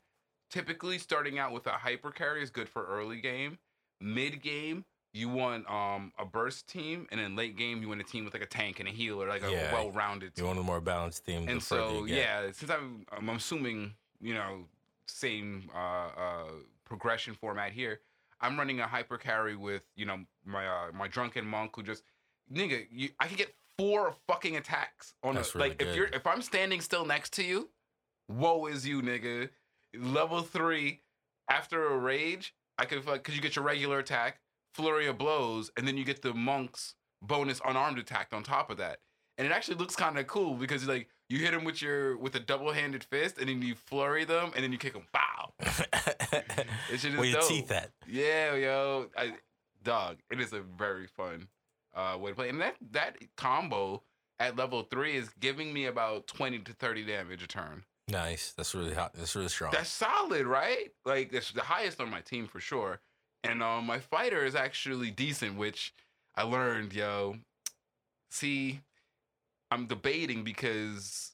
Typically, 0.48 0.98
starting 0.98 1.38
out 1.38 1.52
with 1.52 1.66
a 1.66 1.72
hyper 1.72 2.12
carry 2.12 2.42
is 2.42 2.50
good 2.50 2.68
for 2.68 2.86
early 2.86 3.20
game. 3.20 3.58
Mid 4.00 4.42
game, 4.42 4.84
you 5.16 5.28
want 5.28 5.68
um 5.70 6.12
a 6.18 6.24
burst 6.24 6.68
team, 6.68 7.06
and 7.10 7.18
then 7.20 7.34
late 7.36 7.56
game, 7.56 7.80
you 7.82 7.88
want 7.88 8.00
a 8.00 8.04
team 8.04 8.24
with 8.24 8.34
like 8.34 8.42
a 8.42 8.46
tank 8.46 8.80
and 8.80 8.88
a 8.88 8.92
healer, 8.92 9.26
like 9.28 9.42
a 9.42 9.50
Yeah. 9.50 9.72
well 9.72 9.90
rounded 9.90 10.34
team. 10.34 10.42
You 10.44 10.46
want 10.48 10.58
a 10.58 10.62
more 10.62 10.80
balanced 10.80 11.24
team. 11.24 11.48
and 11.48 11.62
so 11.62 12.04
yeah, 12.04 12.50
since 12.52 12.70
I'm 12.70 13.06
I'm 13.10 13.28
assuming 13.30 13.94
you 14.20 14.34
know 14.34 14.64
same 15.06 15.70
uh, 15.74 16.08
uh, 16.24 16.44
progression 16.84 17.34
format 17.34 17.72
here, 17.72 18.00
I'm 18.40 18.58
running 18.58 18.80
a 18.80 18.86
hyper 18.86 19.16
carry 19.18 19.56
with 19.56 19.82
you 19.96 20.04
know 20.06 20.18
my 20.44 20.66
uh, 20.66 20.92
my 20.92 21.08
drunken 21.08 21.46
monk 21.46 21.72
who 21.76 21.82
just 21.82 22.02
nigga 22.52 22.86
you, 22.90 23.10
I 23.18 23.26
can 23.26 23.36
get 23.36 23.54
four 23.78 24.14
fucking 24.26 24.56
attacks 24.56 25.14
on 25.22 25.34
That's 25.34 25.54
a, 25.54 25.58
really 25.58 25.68
like 25.70 25.82
if 25.82 25.94
you're 25.96 26.06
if 26.08 26.26
I'm 26.26 26.42
standing 26.42 26.80
still 26.80 27.04
next 27.06 27.32
to 27.34 27.42
you, 27.42 27.70
woe 28.28 28.66
is 28.66 28.86
you 28.86 29.00
nigga. 29.02 29.48
Level 29.98 30.42
three 30.42 31.00
after 31.48 31.86
a 31.86 31.96
rage, 31.96 32.54
I 32.78 32.84
could 32.84 33.04
because 33.06 33.34
you 33.34 33.40
get 33.40 33.56
your 33.56 33.64
regular 33.64 33.98
attack, 33.98 34.40
flurry 34.76 35.06
of 35.06 35.16
blows, 35.18 35.70
and 35.76 35.88
then 35.88 35.96
you 35.96 36.04
get 36.04 36.22
the 36.22 36.34
monk's 36.34 36.94
bonus 37.22 37.60
unarmed 37.64 37.98
attack 37.98 38.28
on 38.32 38.42
top 38.42 38.70
of 38.70 38.76
that. 38.76 38.98
And 39.38 39.46
it 39.46 39.52
actually 39.52 39.76
looks 39.76 39.96
kind 39.96 40.18
of 40.18 40.26
cool 40.26 40.54
because 40.54 40.86
like 40.86 41.08
you 41.28 41.38
hit 41.38 41.52
him 41.52 41.64
with 41.64 41.82
your 41.82 42.16
with 42.18 42.34
a 42.36 42.40
double 42.40 42.72
handed 42.72 43.04
fist, 43.04 43.38
and 43.38 43.48
then 43.48 43.62
you 43.62 43.74
flurry 43.74 44.24
them, 44.24 44.50
and 44.54 44.62
then 44.62 44.72
you 44.72 44.78
kick 44.78 44.92
them. 44.92 45.06
Bow. 45.12 45.52
It 46.90 47.00
shit 47.00 47.12
is 47.12 47.18
Where 47.18 47.26
your 47.26 47.40
dope. 47.40 47.48
teeth 47.48 47.70
at? 47.72 47.90
Yeah, 48.06 48.54
yo, 48.54 49.06
I, 49.16 49.32
dog. 49.82 50.18
It 50.30 50.40
is 50.40 50.52
a 50.52 50.60
very 50.60 51.06
fun 51.06 51.48
uh, 51.94 52.16
way 52.18 52.30
to 52.30 52.36
play, 52.36 52.48
and 52.48 52.60
that 52.60 52.76
that 52.92 53.16
combo 53.36 54.02
at 54.38 54.56
level 54.56 54.82
three 54.84 55.16
is 55.16 55.28
giving 55.40 55.72
me 55.72 55.86
about 55.86 56.26
twenty 56.28 56.58
to 56.60 56.72
thirty 56.74 57.04
damage 57.04 57.42
a 57.42 57.46
turn. 57.48 57.84
Nice. 58.08 58.52
That's 58.56 58.74
really 58.74 58.94
hot. 58.94 59.14
That's 59.14 59.34
really 59.34 59.48
strong. 59.48 59.72
That's 59.72 59.90
solid, 59.90 60.46
right? 60.46 60.92
Like 61.04 61.32
that's 61.32 61.50
the 61.52 61.62
highest 61.62 62.00
on 62.00 62.08
my 62.10 62.20
team 62.20 62.46
for 62.46 62.60
sure. 62.60 63.00
And 63.44 63.62
um, 63.62 63.86
my 63.86 63.98
fighter 63.98 64.44
is 64.44 64.54
actually 64.54 65.10
decent, 65.10 65.56
which 65.56 65.94
I 66.34 66.42
learned, 66.42 66.92
yo. 66.92 67.36
See, 68.30 68.80
I'm 69.70 69.86
debating 69.86 70.42
because 70.44 71.32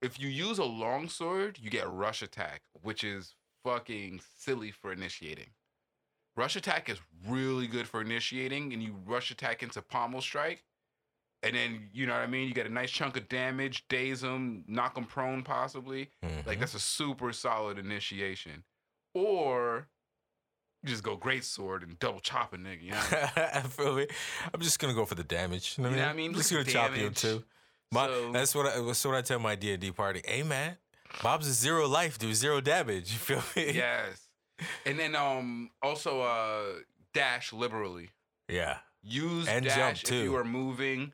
if 0.00 0.18
you 0.20 0.28
use 0.28 0.58
a 0.58 0.64
longsword, 0.64 1.58
you 1.60 1.70
get 1.70 1.90
rush 1.90 2.22
attack, 2.22 2.62
which 2.82 3.02
is 3.04 3.34
fucking 3.64 4.20
silly 4.38 4.70
for 4.70 4.92
initiating. 4.92 5.50
Rush 6.36 6.56
attack 6.56 6.88
is 6.88 6.98
really 7.28 7.66
good 7.66 7.86
for 7.86 8.00
initiating, 8.00 8.72
and 8.72 8.82
you 8.82 8.94
rush 9.04 9.30
attack 9.30 9.62
into 9.62 9.82
pommel 9.82 10.22
strike, 10.22 10.64
and 11.42 11.54
then 11.54 11.90
you 11.92 12.06
know 12.06 12.14
what 12.14 12.22
I 12.22 12.26
mean. 12.26 12.48
You 12.48 12.54
get 12.54 12.66
a 12.66 12.72
nice 12.72 12.90
chunk 12.90 13.16
of 13.16 13.28
damage, 13.28 13.84
daze 13.88 14.22
them, 14.22 14.64
knock 14.66 14.94
them 14.94 15.04
prone, 15.04 15.42
possibly. 15.42 16.08
Like 16.46 16.56
Mhm. 16.56 16.60
that's 16.60 16.74
a 16.74 16.80
super 16.80 17.32
solid 17.32 17.78
initiation. 17.78 18.64
Or 19.12 19.88
you 20.82 20.88
just 20.90 21.02
go 21.02 21.16
great 21.16 21.44
sword 21.44 21.82
and 21.82 21.98
double 21.98 22.20
chop 22.20 22.52
a 22.52 22.56
nigga. 22.56 22.82
You 22.82 22.90
know? 22.92 22.98
I 23.36 23.60
feel 23.68 23.94
me. 23.94 24.06
I'm 24.52 24.60
just 24.60 24.78
gonna 24.78 24.94
go 24.94 25.04
for 25.04 25.14
the 25.14 25.24
damage. 25.24 25.76
You 25.78 25.84
know 25.84 25.90
what 25.90 25.98
I 26.00 26.12
mean? 26.12 26.30
I'm 26.30 26.36
just 26.36 26.50
gonna 26.52 26.64
chop 26.64 26.96
you 26.96 27.10
too. 27.10 27.44
My, 27.90 28.06
So- 28.06 28.32
that's 28.32 28.54
what 28.54 28.66
I. 28.66 28.80
That's 28.80 29.04
what 29.04 29.14
I 29.14 29.22
tell 29.22 29.38
my 29.38 29.54
D 29.54 29.72
and 29.72 29.80
D 29.80 29.90
party. 29.92 30.22
Hey 30.24 30.42
man, 30.42 30.76
Bob's 31.22 31.46
a 31.46 31.52
zero 31.52 31.86
life, 31.86 32.18
dude. 32.18 32.34
Zero 32.34 32.60
damage. 32.60 33.12
You 33.12 33.18
feel 33.18 33.42
me? 33.56 33.72
yes. 33.74 34.28
And 34.86 34.98
then 34.98 35.14
um 35.14 35.70
also 35.82 36.20
uh 36.20 36.64
dash 37.14 37.52
liberally. 37.52 38.10
Yeah. 38.48 38.78
Use 39.02 39.48
And 39.48 39.64
jump, 39.64 39.76
dash 39.76 40.04
if 40.04 40.10
you 40.10 40.36
are 40.36 40.44
moving 40.44 41.12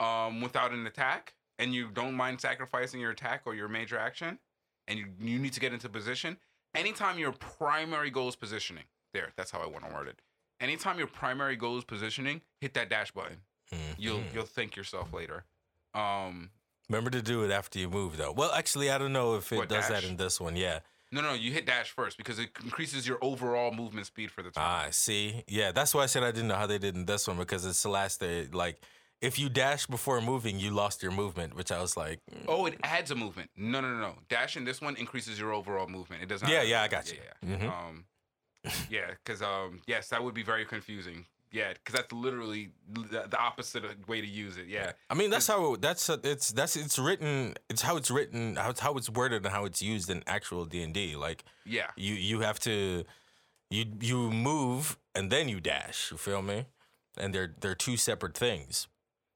um 0.00 0.40
without 0.40 0.72
an 0.72 0.86
attack 0.86 1.34
and 1.58 1.74
you 1.74 1.88
don't 1.90 2.14
mind 2.14 2.40
sacrificing 2.40 3.00
your 3.00 3.10
attack 3.10 3.42
or 3.46 3.54
your 3.54 3.68
major 3.68 3.98
action 3.98 4.38
and 4.88 4.98
you, 4.98 5.06
you 5.20 5.38
need 5.38 5.52
to 5.52 5.60
get 5.60 5.72
into 5.72 5.88
position. 5.88 6.36
Anytime 6.74 7.18
your 7.18 7.32
primary 7.32 8.10
goal 8.10 8.28
is 8.28 8.36
positioning. 8.36 8.84
There, 9.16 9.32
that's 9.36 9.50
how 9.50 9.60
I 9.60 9.66
want 9.66 9.88
to 9.88 9.94
word 9.94 10.08
it. 10.08 10.20
Anytime 10.60 10.98
your 10.98 11.06
primary 11.06 11.56
goal 11.56 11.78
is 11.78 11.84
positioning, 11.84 12.42
hit 12.60 12.74
that 12.74 12.90
dash 12.90 13.10
button. 13.12 13.38
You'll 13.96 14.18
Mhm. 14.20 14.34
you'll 14.34 14.44
thank 14.58 14.76
yourself 14.76 15.12
later. 15.14 15.44
Um 15.94 16.50
Remember 16.90 17.10
to 17.10 17.22
do 17.22 17.42
it 17.44 17.50
after 17.50 17.78
you 17.78 17.88
move, 17.90 18.16
though. 18.18 18.30
Well, 18.30 18.52
actually, 18.52 18.90
I 18.90 18.98
don't 18.98 19.12
know 19.14 19.34
if 19.36 19.50
it 19.52 19.56
What, 19.56 19.68
does 19.70 19.88
that 19.88 20.04
in 20.04 20.16
this 20.18 20.38
one. 20.40 20.54
Yeah. 20.54 20.80
no 21.10 21.20
no, 21.22 21.32
you 21.32 21.50
hit 21.52 21.64
dash 21.66 21.90
first 21.90 22.16
because 22.18 22.38
it 22.38 22.50
increases 22.62 23.08
your 23.08 23.18
overall 23.22 23.72
movement 23.72 24.06
speed 24.06 24.30
for 24.30 24.42
the 24.42 24.50
turn. 24.50 24.62
Ah, 24.64 24.86
see, 24.90 25.42
yeah, 25.48 25.72
that's 25.72 25.94
why 25.94 26.02
I 26.02 26.06
said 26.06 26.22
I 26.22 26.30
didn't 26.30 26.48
know 26.48 26.56
how 26.56 26.66
they 26.66 26.78
did 26.78 26.94
in 26.94 27.06
this 27.06 27.26
one 27.26 27.38
because 27.38 27.64
it's 27.64 27.82
the 27.82 27.88
last 27.88 28.20
day. 28.20 28.46
Like, 28.64 28.76
if 29.22 29.38
you 29.38 29.48
dash 29.48 29.86
before 29.86 30.20
moving, 30.20 30.60
you 30.60 30.70
lost 30.72 31.02
your 31.02 31.12
movement, 31.12 31.54
which 31.54 31.72
I 31.72 31.80
was 31.80 31.96
like, 31.96 32.20
mm, 32.30 32.44
Oh, 32.48 32.66
it 32.66 32.78
adds 32.82 33.10
a 33.10 33.14
movement. 33.14 33.50
No, 33.56 33.80
no, 33.80 33.88
no, 33.94 33.98
no. 34.08 34.18
Dash 34.28 34.56
in 34.58 34.64
this 34.64 34.80
one 34.82 34.94
increases 34.96 35.38
your 35.38 35.52
overall 35.54 35.88
movement. 35.88 36.22
It 36.22 36.26
does 36.28 36.42
not. 36.42 36.50
Yeah, 36.52 36.62
yeah, 36.62 36.82
I 36.82 36.88
got 36.88 37.10
you. 37.10 37.18
Yeah, 37.24 37.50
yeah. 37.50 37.56
Mhm. 37.56 37.70
Um, 37.72 38.04
yeah, 38.90 39.12
because 39.24 39.42
um, 39.42 39.80
yes, 39.86 40.08
that 40.08 40.22
would 40.22 40.34
be 40.34 40.42
very 40.42 40.64
confusing. 40.64 41.26
Yeah, 41.52 41.72
because 41.72 41.94
that's 41.94 42.12
literally 42.12 42.70
the, 42.92 43.26
the 43.30 43.38
opposite 43.38 43.84
way 44.08 44.20
to 44.20 44.26
use 44.26 44.56
it. 44.58 44.66
Yeah. 44.66 44.92
I 45.08 45.14
mean, 45.14 45.30
that's 45.30 45.46
how 45.46 45.76
that's 45.76 46.10
uh, 46.10 46.18
it's 46.22 46.50
that's 46.50 46.76
it's 46.76 46.98
written. 46.98 47.54
It's 47.70 47.82
how 47.82 47.96
it's 47.96 48.10
written. 48.10 48.56
How 48.56 48.70
it's 48.70 48.80
how 48.80 48.94
it's 48.96 49.08
worded 49.08 49.44
and 49.44 49.54
how 49.54 49.64
it's 49.64 49.80
used 49.80 50.10
in 50.10 50.22
actual 50.26 50.64
D 50.66 50.82
and 50.82 50.92
D. 50.92 51.16
Like 51.16 51.44
Yeah. 51.64 51.86
you 51.96 52.14
you 52.14 52.40
have 52.40 52.58
to 52.60 53.04
you 53.70 53.84
you 54.00 54.30
move 54.30 54.98
and 55.14 55.30
then 55.30 55.48
you 55.48 55.60
dash. 55.60 56.10
You 56.10 56.16
feel 56.16 56.42
me? 56.42 56.66
And 57.16 57.34
they're 57.34 57.54
they're 57.60 57.74
two 57.76 57.96
separate 57.96 58.36
things. 58.36 58.88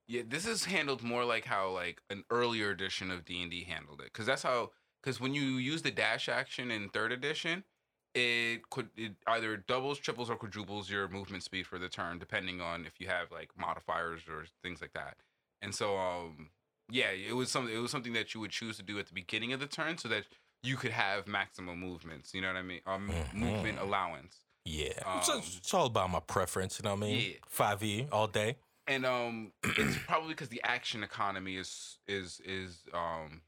Yeah, 0.09 0.23
this 0.29 0.45
is 0.47 0.65
handled 0.65 1.03
more 1.05 1.25
like 1.25 1.45
how 1.45 1.71
like 1.71 2.03
an 2.11 2.25
earlier 2.29 2.71
edition 2.71 3.11
of 3.13 3.25
D 3.25 3.41
and 3.41 3.51
D 3.51 3.65
handled 3.65 4.01
it, 4.01 4.07
because 4.13 4.27
that's 4.27 4.43
how. 4.43 4.73
Because 5.03 5.19
when 5.19 5.33
you 5.33 5.43
use 5.43 5.81
the 5.81 5.91
dash 5.91 6.29
action 6.29 6.71
in 6.71 6.91
third 6.91 7.11
edition, 7.13 7.65
it 8.15 8.69
could 8.71 8.89
it 8.97 9.13
either 9.27 9.57
doubles, 9.57 9.99
triples, 9.99 10.31
or 10.31 10.37
quadruples 10.37 10.91
your 10.91 11.09
movement 11.09 11.43
speed 11.43 11.67
for 11.67 11.79
the 11.79 11.89
turn, 11.89 12.19
depending 12.19 12.61
on 12.61 12.85
if 12.87 12.95
you 13.01 13.07
have 13.09 13.31
like 13.31 13.51
modifiers 13.59 14.23
or 14.29 14.45
things 14.63 14.81
like 14.81 14.93
that. 14.95 15.17
And 15.63 15.75
so, 15.75 15.97
um, 15.97 16.51
yeah, 16.91 17.11
it 17.11 17.35
was 17.37 17.51
something. 17.51 17.75
It 17.75 17.79
was 17.79 17.91
something 17.91 18.13
that 18.15 18.35
you 18.35 18.41
would 18.41 18.51
choose 18.51 18.77
to 18.79 18.83
do 18.83 18.99
at 18.99 19.07
the 19.07 19.15
beginning 19.15 19.53
of 19.53 19.61
the 19.61 19.67
turn, 19.67 19.97
so 19.99 20.09
that 20.09 20.25
you 20.63 20.77
could 20.77 20.91
have 20.91 21.27
maximum 21.27 21.79
movements. 21.79 22.35
You 22.35 22.41
know 22.43 22.49
what 22.49 22.57
I 22.57 22.63
mean? 22.63 22.81
Um, 22.87 23.13
movement 23.33 23.79
Mhm. 23.79 23.83
allowance. 23.83 24.37
Yeah, 24.65 24.89
it's, 25.19 25.29
Um, 25.29 25.39
it's 25.39 25.73
all 25.73 25.87
about 25.87 26.11
my 26.11 26.21
preference. 26.21 26.79
You 26.79 26.83
know 26.85 26.95
what 26.95 27.05
I 27.05 27.11
mean? 27.11 27.31
Yeah. 27.31 27.37
Five 27.47 27.83
E 27.83 28.09
all 28.13 28.27
day. 28.27 28.57
and 28.87 29.07
um, 29.07 29.53
it's 29.63 29.97
probably 30.07 30.31
because 30.31 30.49
the 30.49 30.61
action 30.65 31.03
economy 31.05 31.57
is 31.57 31.99
is 32.09 32.41
is 32.45 32.83
um 32.93 33.43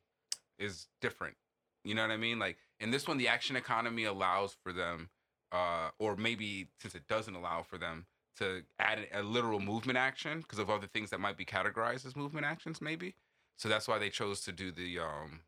is 0.58 0.86
different. 1.00 1.36
You 1.84 1.94
know 1.96 2.02
what 2.02 2.12
I 2.12 2.16
mean? 2.16 2.38
Like 2.38 2.58
in 2.82 2.90
this 2.90 3.06
one, 3.06 3.16
the 3.16 3.28
action 3.28 3.56
economy 3.56 4.04
allows 4.04 4.56
for 4.62 4.72
them, 4.72 5.08
uh, 5.52 5.90
or 5.98 6.16
maybe 6.16 6.68
since 6.80 6.94
it 6.94 7.06
doesn't 7.08 7.34
allow 7.34 7.62
for 7.62 7.78
them 7.78 8.06
to 8.38 8.62
add 8.78 8.98
a, 9.12 9.20
a 9.20 9.22
literal 9.22 9.60
movement 9.60 9.98
action 9.98 10.40
because 10.40 10.58
of 10.58 10.68
other 10.68 10.86
things 10.86 11.10
that 11.10 11.20
might 11.20 11.36
be 11.36 11.44
categorized 11.44 12.04
as 12.04 12.16
movement 12.16 12.44
actions, 12.44 12.80
maybe. 12.80 13.14
So 13.56 13.68
that's 13.68 13.86
why 13.86 13.98
they 13.98 14.10
chose 14.10 14.40
to 14.42 14.52
do 14.52 14.72
the 14.72 14.98
um 14.98 15.40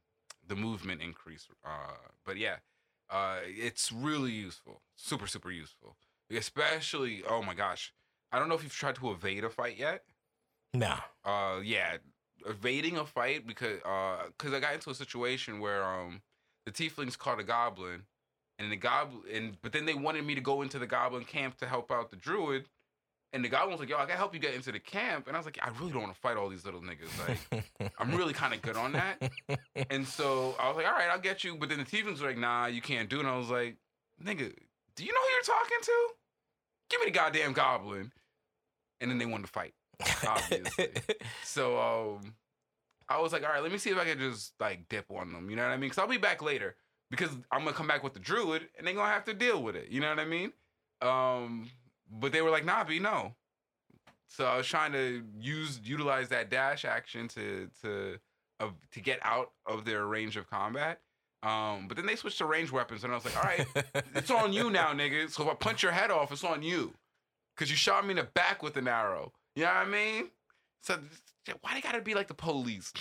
the 0.47 0.55
movement 0.55 1.03
increase. 1.03 1.49
Uh, 1.65 1.97
but 2.25 2.37
yeah, 2.37 2.57
uh, 3.11 3.39
it's 3.45 3.91
really 3.91 4.31
useful, 4.31 4.83
super 4.97 5.27
super 5.27 5.51
useful, 5.51 5.97
especially 6.31 7.23
oh 7.29 7.43
my 7.43 7.55
gosh. 7.55 7.93
I 8.31 8.39
don't 8.39 8.49
know 8.49 8.57
if 8.57 8.63
you've 8.63 8.73
tried 8.73 8.97
to 8.97 9.11
evade 9.11 9.45
a 9.45 9.51
fight 9.51 9.79
yet. 9.79 10.03
No. 10.73 10.97
Uh, 11.25 11.61
yeah, 11.63 11.99
evading 12.47 12.99
a 12.99 13.07
fight 13.07 13.47
because 13.47 13.81
uh, 13.85 14.29
cause 14.39 14.53
I 14.53 14.61
got 14.61 14.75
into 14.75 14.91
a 14.91 14.95
situation 14.95 15.61
where 15.61 15.85
um, 15.85 16.21
the 16.67 16.73
tieflings 16.73 17.17
caught 17.19 17.41
a 17.41 17.45
goblin, 17.45 18.03
and 18.59 18.71
the 18.71 18.77
goblin, 18.77 19.23
and 19.33 19.57
but 19.63 19.73
then 19.73 19.85
they 19.87 19.95
wanted 19.95 20.25
me 20.25 20.35
to 20.35 20.41
go 20.41 20.63
into 20.63 20.79
the 20.79 20.87
goblin 20.87 21.25
camp 21.25 21.57
to 21.59 21.67
help 21.67 21.91
out 21.91 22.11
the 22.11 22.17
druid, 22.17 22.67
and 23.33 23.45
the 23.45 23.49
goblin 23.49 23.73
was 23.73 23.81
like, 23.81 23.89
"Yo, 23.89 23.99
I 23.99 24.07
can 24.07 24.17
help 24.17 24.33
you 24.35 24.41
get 24.41 24.55
into 24.55 24.73
the 24.73 24.79
camp," 24.81 25.27
and 25.27 25.37
I 25.37 25.39
was 25.41 25.47
like, 25.47 25.59
"I 25.63 25.69
really 25.79 25.93
don't 25.93 26.03
want 26.03 26.15
to 26.15 26.21
fight 26.21 26.37
all 26.37 26.49
these 26.49 26.65
little 26.65 26.81
niggas. 26.81 27.11
Like, 27.51 27.93
I'm 27.99 28.15
really 28.15 28.33
kind 28.33 28.55
of 28.55 28.63
good 28.63 28.77
on 28.77 28.93
that." 28.93 29.31
And 29.91 30.07
so 30.07 30.55
I 30.59 30.69
was 30.69 30.77
like, 30.77 30.87
"All 30.87 30.93
right, 30.93 31.11
I'll 31.11 31.19
get 31.19 31.45
you," 31.45 31.57
but 31.57 31.69
then 31.69 31.79
the 31.79 31.85
tieflings 31.85 32.21
were 32.21 32.29
like, 32.29 32.39
"Nah, 32.39 32.67
you 32.67 32.81
can't 32.81 33.09
do 33.09 33.17
it." 33.17 33.21
And 33.21 33.29
I 33.29 33.37
was 33.37 33.51
like, 33.51 33.77
"Nigga, 34.23 34.55
do 34.97 35.05
you 35.05 35.13
know 35.13 35.21
who 35.21 35.33
you're 35.33 35.43
talking 35.43 35.79
to? 35.83 36.09
Give 36.91 37.01
me 37.01 37.07
the 37.07 37.13
goddamn 37.13 37.53
goblin." 37.53 38.13
And 39.01 39.11
then 39.11 39.19
they 39.19 39.27
wanted 39.27 39.47
to 39.47 39.53
fight. 39.53 39.75
obviously. 40.27 40.89
So 41.45 41.79
um, 41.79 42.35
I 43.09 43.21
was 43.21 43.33
like, 43.33 43.43
all 43.43 43.51
right, 43.51 43.63
let 43.63 43.73
me 43.73 43.79
see 43.79 43.91
if 43.91 43.99
I 43.99 44.05
can 44.05 44.19
just 44.19 44.55
like 44.61 44.89
dip 44.89 45.11
on 45.11 45.33
them. 45.33 45.51
You 45.51 45.57
know 45.57 45.63
what 45.63 45.73
I 45.73 45.77
mean? 45.77 45.91
Because 45.91 45.99
I'll 45.99 46.09
be 46.09 46.17
back 46.17 46.43
later 46.43 46.77
because 47.11 47.31
I'm 47.51 47.65
gonna 47.65 47.73
come 47.73 47.87
back 47.87 48.03
with 48.03 48.15
the 48.15 48.21
druid 48.21 48.69
and 48.77 48.87
they're 48.87 48.95
gonna 48.95 49.13
have 49.13 49.25
to 49.25 49.35
deal 49.35 49.63
with 49.63 49.77
it. 49.77 49.89
You 49.91 50.01
know 50.01 50.09
what 50.09 50.19
I 50.19 50.25
mean? 50.25 50.53
Um, 51.03 51.71
but 52.11 52.33
they 52.33 52.43
were 52.43 52.51
like, 52.51 52.65
nah, 52.65 52.85
B, 52.85 52.99
no. 52.99 53.35
So 54.29 54.47
I 54.47 54.57
was 54.57 54.67
trying 54.67 54.93
to 54.93 55.23
use 55.39 55.81
utilize 55.85 56.29
that 56.31 56.51
dash 56.51 56.85
action 56.85 57.29
to 57.29 57.69
to 57.83 58.19
of 58.61 58.73
to 58.93 59.01
get 59.01 59.19
out 59.23 59.53
of 59.67 59.85
their 59.85 60.07
range 60.07 60.37
of 60.37 60.49
combat. 60.49 61.01
Um, 61.43 61.89
but 61.89 61.97
then 61.97 62.07
they 62.07 62.17
switched 62.17 62.39
to 62.39 62.47
range 62.47 62.73
weapons, 62.73 63.05
and 63.05 63.13
I 63.13 63.17
was 63.17 63.25
like, 63.27 63.37
all 63.37 63.43
right, 63.43 63.67
it's 64.15 64.31
on 64.31 64.53
you 64.53 64.71
now, 64.71 64.93
nigga. 64.95 65.31
So 65.31 65.43
if 65.43 65.51
I 65.51 65.55
punch 65.55 65.83
your 65.83 65.93
head 65.93 66.11
off, 66.11 66.33
it's 66.33 66.43
on 66.43 66.63
you. 66.63 66.95
Cause 67.57 67.71
you 67.71 67.77
shot 67.77 68.05
me 68.05 68.11
in 68.11 68.17
the 68.17 68.25
back 68.25 68.65
with 68.65 68.77
an 68.77 68.89
arrow. 68.89 69.33
You 69.55 69.63
know 69.63 69.69
what 69.69 69.87
I 69.87 69.89
mean? 69.89 70.31
So 70.85 70.99
why 71.63 71.75
they 71.75 71.81
gotta 71.81 72.01
be 72.03 72.15
like 72.15 72.29
the 72.29 72.35
police? 72.35 72.93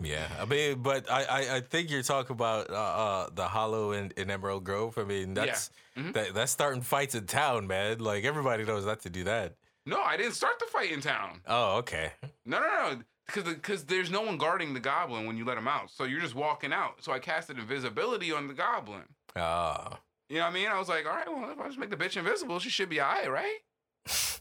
Yeah, 0.00 0.28
I 0.40 0.44
mean, 0.44 0.80
but 0.82 1.10
I, 1.10 1.24
I, 1.24 1.56
I 1.56 1.60
think 1.60 1.90
you're 1.90 2.02
talking 2.02 2.32
about 2.34 2.70
uh, 2.70 2.74
uh, 2.74 3.28
the 3.34 3.48
Hollow 3.48 3.90
in, 3.90 4.12
in 4.16 4.30
Emerald 4.30 4.62
Grove. 4.62 4.96
I 4.96 5.02
mean, 5.04 5.34
that's 5.34 5.70
Mhm. 5.96 6.12
that, 6.14 6.34
that's 6.34 6.52
starting 6.52 6.82
fights 6.82 7.16
in 7.16 7.26
town, 7.26 7.66
man. 7.66 7.98
Like 7.98 8.24
everybody 8.24 8.64
knows 8.64 8.86
not 8.86 9.00
to 9.00 9.10
do 9.10 9.24
that. 9.24 9.56
No, 9.84 10.00
I 10.00 10.16
didn't 10.16 10.34
start 10.34 10.60
the 10.60 10.66
fight 10.66 10.92
in 10.92 11.00
town. 11.00 11.40
Oh, 11.48 11.78
okay. 11.78 12.12
No, 12.46 12.60
no, 12.60 12.66
no. 12.66 13.00
Because 13.26 13.44
because 13.54 13.84
there's 13.86 14.10
no 14.10 14.20
one 14.22 14.38
guarding 14.38 14.72
the 14.74 14.80
goblin 14.80 15.26
when 15.26 15.36
you 15.36 15.44
let 15.44 15.58
him 15.58 15.66
out. 15.66 15.90
So 15.90 16.04
you're 16.04 16.20
just 16.20 16.36
walking 16.36 16.72
out. 16.72 17.02
So 17.02 17.10
I 17.12 17.18
casted 17.18 17.58
invisibility 17.58 18.30
on 18.32 18.46
the 18.46 18.54
goblin. 18.54 19.02
Ah, 19.34 19.98
You 20.28 20.36
know 20.36 20.44
what 20.44 20.50
I 20.50 20.54
mean? 20.54 20.68
I 20.68 20.78
was 20.78 20.88
like, 20.88 21.04
all 21.06 21.12
right, 21.12 21.26
well, 21.28 21.50
if 21.50 21.58
I 21.58 21.66
just 21.66 21.78
make 21.78 21.90
the 21.90 21.96
bitch 21.96 22.16
invisible, 22.16 22.58
she 22.60 22.70
should 22.70 22.88
be 22.88 23.00
all 23.00 23.10
right, 23.10 23.28
right? 23.30 23.58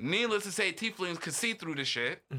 Needless 0.00 0.42
to 0.44 0.52
say, 0.52 0.72
tieflings 0.72 1.20
can 1.20 1.32
see 1.32 1.54
through 1.54 1.74
the 1.76 1.84
shit. 1.84 2.22
The- 2.30 2.38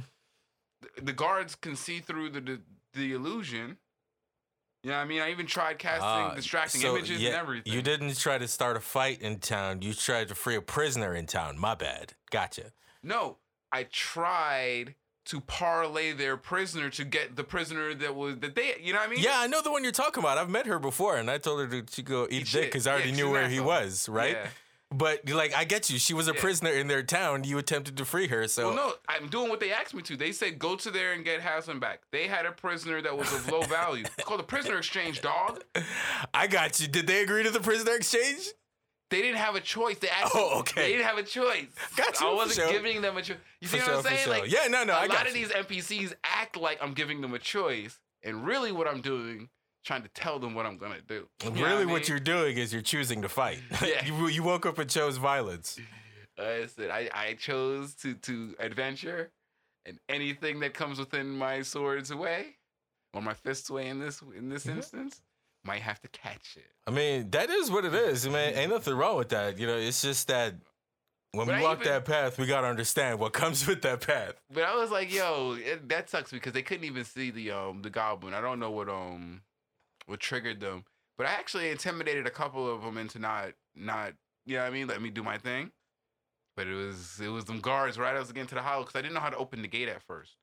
The 1.02 1.14
guards 1.14 1.56
can 1.56 1.76
see 1.76 2.00
through 2.00 2.30
the 2.30 2.42
the, 2.42 2.62
the 2.94 3.14
illusion. 3.14 3.78
You 4.84 4.92
know 4.92 4.96
what 4.98 5.04
I 5.04 5.06
mean? 5.06 5.22
I 5.22 5.32
even 5.32 5.46
tried 5.46 5.78
casting 5.78 6.06
Ah, 6.08 6.34
distracting 6.36 6.80
so, 6.80 6.96
images 6.96 7.20
yeah, 7.22 7.30
and 7.32 7.38
everything. 7.38 7.74
You 7.74 7.82
didn't 7.82 8.18
try 8.18 8.38
to 8.38 8.48
start 8.48 8.78
a 8.78 8.80
fight 8.80 9.22
in 9.22 9.40
town. 9.40 9.82
You 9.82 9.94
tried 9.94 10.30
to 10.30 10.36
free 10.36 10.56
a 10.56 10.62
prisoner 10.62 11.14
in 11.14 11.26
town. 11.26 11.58
My 11.58 11.76
bad. 11.76 12.14
Gotcha. 12.32 12.72
No, 13.04 13.38
I 13.74 13.84
tried 13.92 14.96
to 15.26 15.42
parlay 15.42 16.14
their 16.14 16.38
prisoner 16.38 16.90
to 16.92 17.04
get 17.04 17.36
the 17.36 17.44
prisoner 17.44 17.94
that 17.94 18.16
was 18.16 18.38
that 18.40 18.56
they. 18.56 18.76
You 18.82 18.94
know 18.94 19.00
what 19.00 19.10
I 19.10 19.12
mean? 19.12 19.20
Yeah, 19.22 19.36
I 19.36 19.48
know 19.48 19.62
the 19.62 19.70
one 19.72 19.84
you're 19.84 19.92
talking 19.92 20.24
about. 20.24 20.38
I've 20.38 20.50
met 20.50 20.66
her 20.66 20.80
before, 20.80 21.18
and 21.18 21.30
I 21.30 21.40
told 21.40 21.60
her 21.60 21.68
to, 21.68 21.82
to 21.82 22.02
go 22.02 22.24
eat, 22.32 22.44
Eat 22.44 22.52
dick 22.52 22.64
because 22.72 22.88
I 22.88 22.94
already 22.94 23.10
Yeah, 23.10 23.16
knew 23.18 23.30
where 23.32 23.50
he 23.50 23.60
was, 23.60 24.08
right? 24.08 24.38
Yeah. 24.38 24.48
But 24.92 25.30
like, 25.30 25.54
I 25.56 25.66
get 25.66 25.90
you. 25.92 26.00
She 26.00 26.16
was 26.16 26.28
a 26.28 26.34
Yeah. 26.34 26.42
prisoner 26.42 26.72
in 26.72 26.88
their 26.88 27.04
town. 27.04 27.44
You 27.44 27.60
attempted 27.60 27.96
to 27.98 28.06
free 28.06 28.28
her, 28.28 28.48
so 28.48 28.68
Well, 28.74 28.76
no, 28.76 28.94
I'm 29.08 29.28
doing 29.30 29.50
what 29.50 29.60
they 29.60 29.72
asked 29.72 29.94
me 29.94 30.02
to. 30.04 30.18
They 30.18 30.32
said 30.32 30.58
go 30.58 30.76
to 30.78 30.90
there 30.90 31.14
and 31.14 31.24
get 31.24 31.42
Halsin 31.42 31.80
back. 31.80 32.02
They 32.12 32.28
had 32.28 32.46
a 32.48 32.52
prisoner 32.52 33.00
that 33.02 33.16
was 33.16 33.32
of 33.32 33.48
low 33.52 33.62
value. 33.62 34.06
It's 34.18 34.26
called 34.28 34.40
a 34.40 34.44
prisoner 34.44 34.78
exchange, 34.80 35.22
dog. 35.22 35.64
I 36.34 36.48
got 36.48 36.80
you. 36.80 36.88
Did 36.88 37.06
they 37.06 37.22
agree 37.22 37.44
to 37.44 37.52
the 37.52 37.60
prisoner 37.60 37.94
exchange? 37.94 38.48
They 39.12 39.22
didn't 39.22 39.38
have 39.38 39.56
a 39.56 39.60
choice. 39.62 39.98
They 40.00 40.10
asked. 40.10 40.34
Oh, 40.36 40.60
okay. 40.62 40.82
They 40.84 40.92
didn't 40.94 41.06
have 41.08 41.18
a 41.18 41.24
choice. 41.24 41.68
Got 41.96 42.20
you, 42.22 42.28
I 42.28 42.34
wasn't 42.34 42.56
sure. 42.68 42.72
giving 42.72 43.02
them 43.02 43.18
a 43.18 43.22
choice. 43.22 43.38
You 43.62 43.68
see 43.68 43.78
For 43.78 43.84
what 43.84 43.86
sure, 43.90 43.98
I'm 43.98 44.04
saying? 44.04 44.18
sure. 44.24 44.34
Like, 44.40 44.52
Yeah, 44.52 44.68
no, 44.70 44.84
no, 44.84 44.94
a 44.94 44.98
I 44.98 45.06
lot 45.08 45.28
of 45.28 45.36
you. 45.36 45.46
these 45.48 45.54
NPCs 45.56 46.14
act 46.24 46.58
like 46.58 46.78
I'm 46.82 46.94
giving 46.94 47.22
them 47.22 47.34
a 47.34 47.40
choice, 47.40 48.00
and 48.24 48.46
really, 48.46 48.72
what 48.72 48.88
I'm 48.88 49.02
doing, 49.02 49.50
trying 49.84 50.04
to 50.04 50.10
tell 50.10 50.40
them 50.40 50.54
what 50.56 50.66
I'm 50.66 50.78
gonna 50.78 51.02
do. 51.08 51.28
You 51.44 51.52
know 51.52 51.66
really, 51.66 51.84
I 51.84 51.86
what 51.86 52.08
you're 52.10 52.20
doing 52.20 52.58
is 52.58 52.72
you're 52.74 52.82
choosing 52.82 53.22
to 53.22 53.30
fight. 53.30 53.60
Yeah. 53.86 54.06
you 54.06 54.28
you 54.28 54.44
woke 54.44 54.66
up 54.66 54.78
and 54.80 54.90
chose 54.90 55.18
violence. 55.18 55.80
I 56.38 56.68
said 56.68 56.90
I, 56.90 57.10
I 57.14 57.34
chose 57.34 57.96
to 57.96 58.14
to 58.16 58.56
adventure, 58.60 59.32
and 59.86 60.00
anything 60.08 60.60
that 60.62 60.74
comes 60.74 61.00
within 61.00 61.30
my 61.38 61.62
sword's 61.62 62.14
way, 62.14 62.56
or 63.14 63.22
my 63.22 63.34
fist's 63.34 63.70
way 63.70 63.88
in 63.88 64.00
this 64.00 64.22
in 64.38 64.50
this 64.50 64.66
Mhm. 64.66 64.78
instance, 64.78 65.22
might 65.66 65.82
have 65.82 66.00
to 66.02 66.08
catch 66.10 66.56
it. 66.58 66.72
I 66.88 66.92
mean, 66.92 67.30
that 67.32 67.50
is 67.50 67.70
what 67.70 67.84
it 67.86 67.94
is. 67.94 68.26
I 68.26 68.30
mean, 68.30 68.54
ain't 68.56 68.72
nothing 68.72 68.94
wrong 68.96 69.18
with 69.18 69.30
that. 69.30 69.58
You 69.58 69.68
know, 69.68 69.78
it's 69.78 70.02
just 70.02 70.28
that 70.30 70.56
when 71.32 71.46
But 71.46 71.58
we 71.58 71.60
I 71.60 71.64
walk 71.64 71.82
even- 71.82 71.92
that 71.94 72.06
path, 72.06 72.38
we 72.40 72.46
gotta 72.48 72.68
understand 72.68 73.20
what 73.20 73.34
comes 73.34 73.68
with 73.68 73.82
that 73.84 74.06
path. 74.08 74.34
But 74.50 74.64
I 74.64 74.76
was 74.76 74.92
like, 74.92 75.14
yo, 75.14 75.54
it, 75.60 75.88
that 75.90 76.10
sucks 76.10 76.32
because 76.32 76.54
they 76.54 76.62
couldn't 76.64 76.86
even 76.86 77.04
see 77.04 77.30
the 77.32 77.52
um 77.52 77.82
the 77.82 77.90
goblin. 77.90 78.34
I 78.34 78.40
don't 78.42 78.60
know 78.60 78.72
what 78.72 78.88
um 78.90 79.42
what 80.10 80.20
triggered 80.20 80.60
them, 80.60 80.86
but 81.18 81.28
I 81.28 81.32
actually 81.32 81.70
intimidated 81.70 82.26
a 82.26 82.32
couple 82.32 82.72
of 82.72 82.82
them 82.82 82.98
into 82.98 83.20
not 83.20 83.54
not 83.76 84.14
you 84.46 84.56
know 84.56 84.64
what 84.64 84.68
I 84.68 84.74
mean, 84.74 84.88
let 84.88 85.02
me 85.02 85.10
do 85.10 85.24
my 85.24 85.38
thing. 85.38 85.72
But 86.56 86.68
it 86.68 86.74
was 86.74 87.20
it 87.22 87.30
was 87.30 87.46
them 87.46 87.60
guards 87.60 87.98
right 87.98 88.16
as 88.16 88.18
I 88.18 88.20
was 88.22 88.32
getting 88.32 88.50
to 88.50 88.56
the 88.56 88.62
hollow 88.62 88.84
because 88.84 88.98
I 88.98 89.02
didn't 89.02 89.14
know 89.14 89.22
how 89.22 89.30
to 89.30 89.38
open 89.38 89.62
the 89.62 89.68
gate 89.68 89.88
at 89.88 90.02
first. 90.04 90.36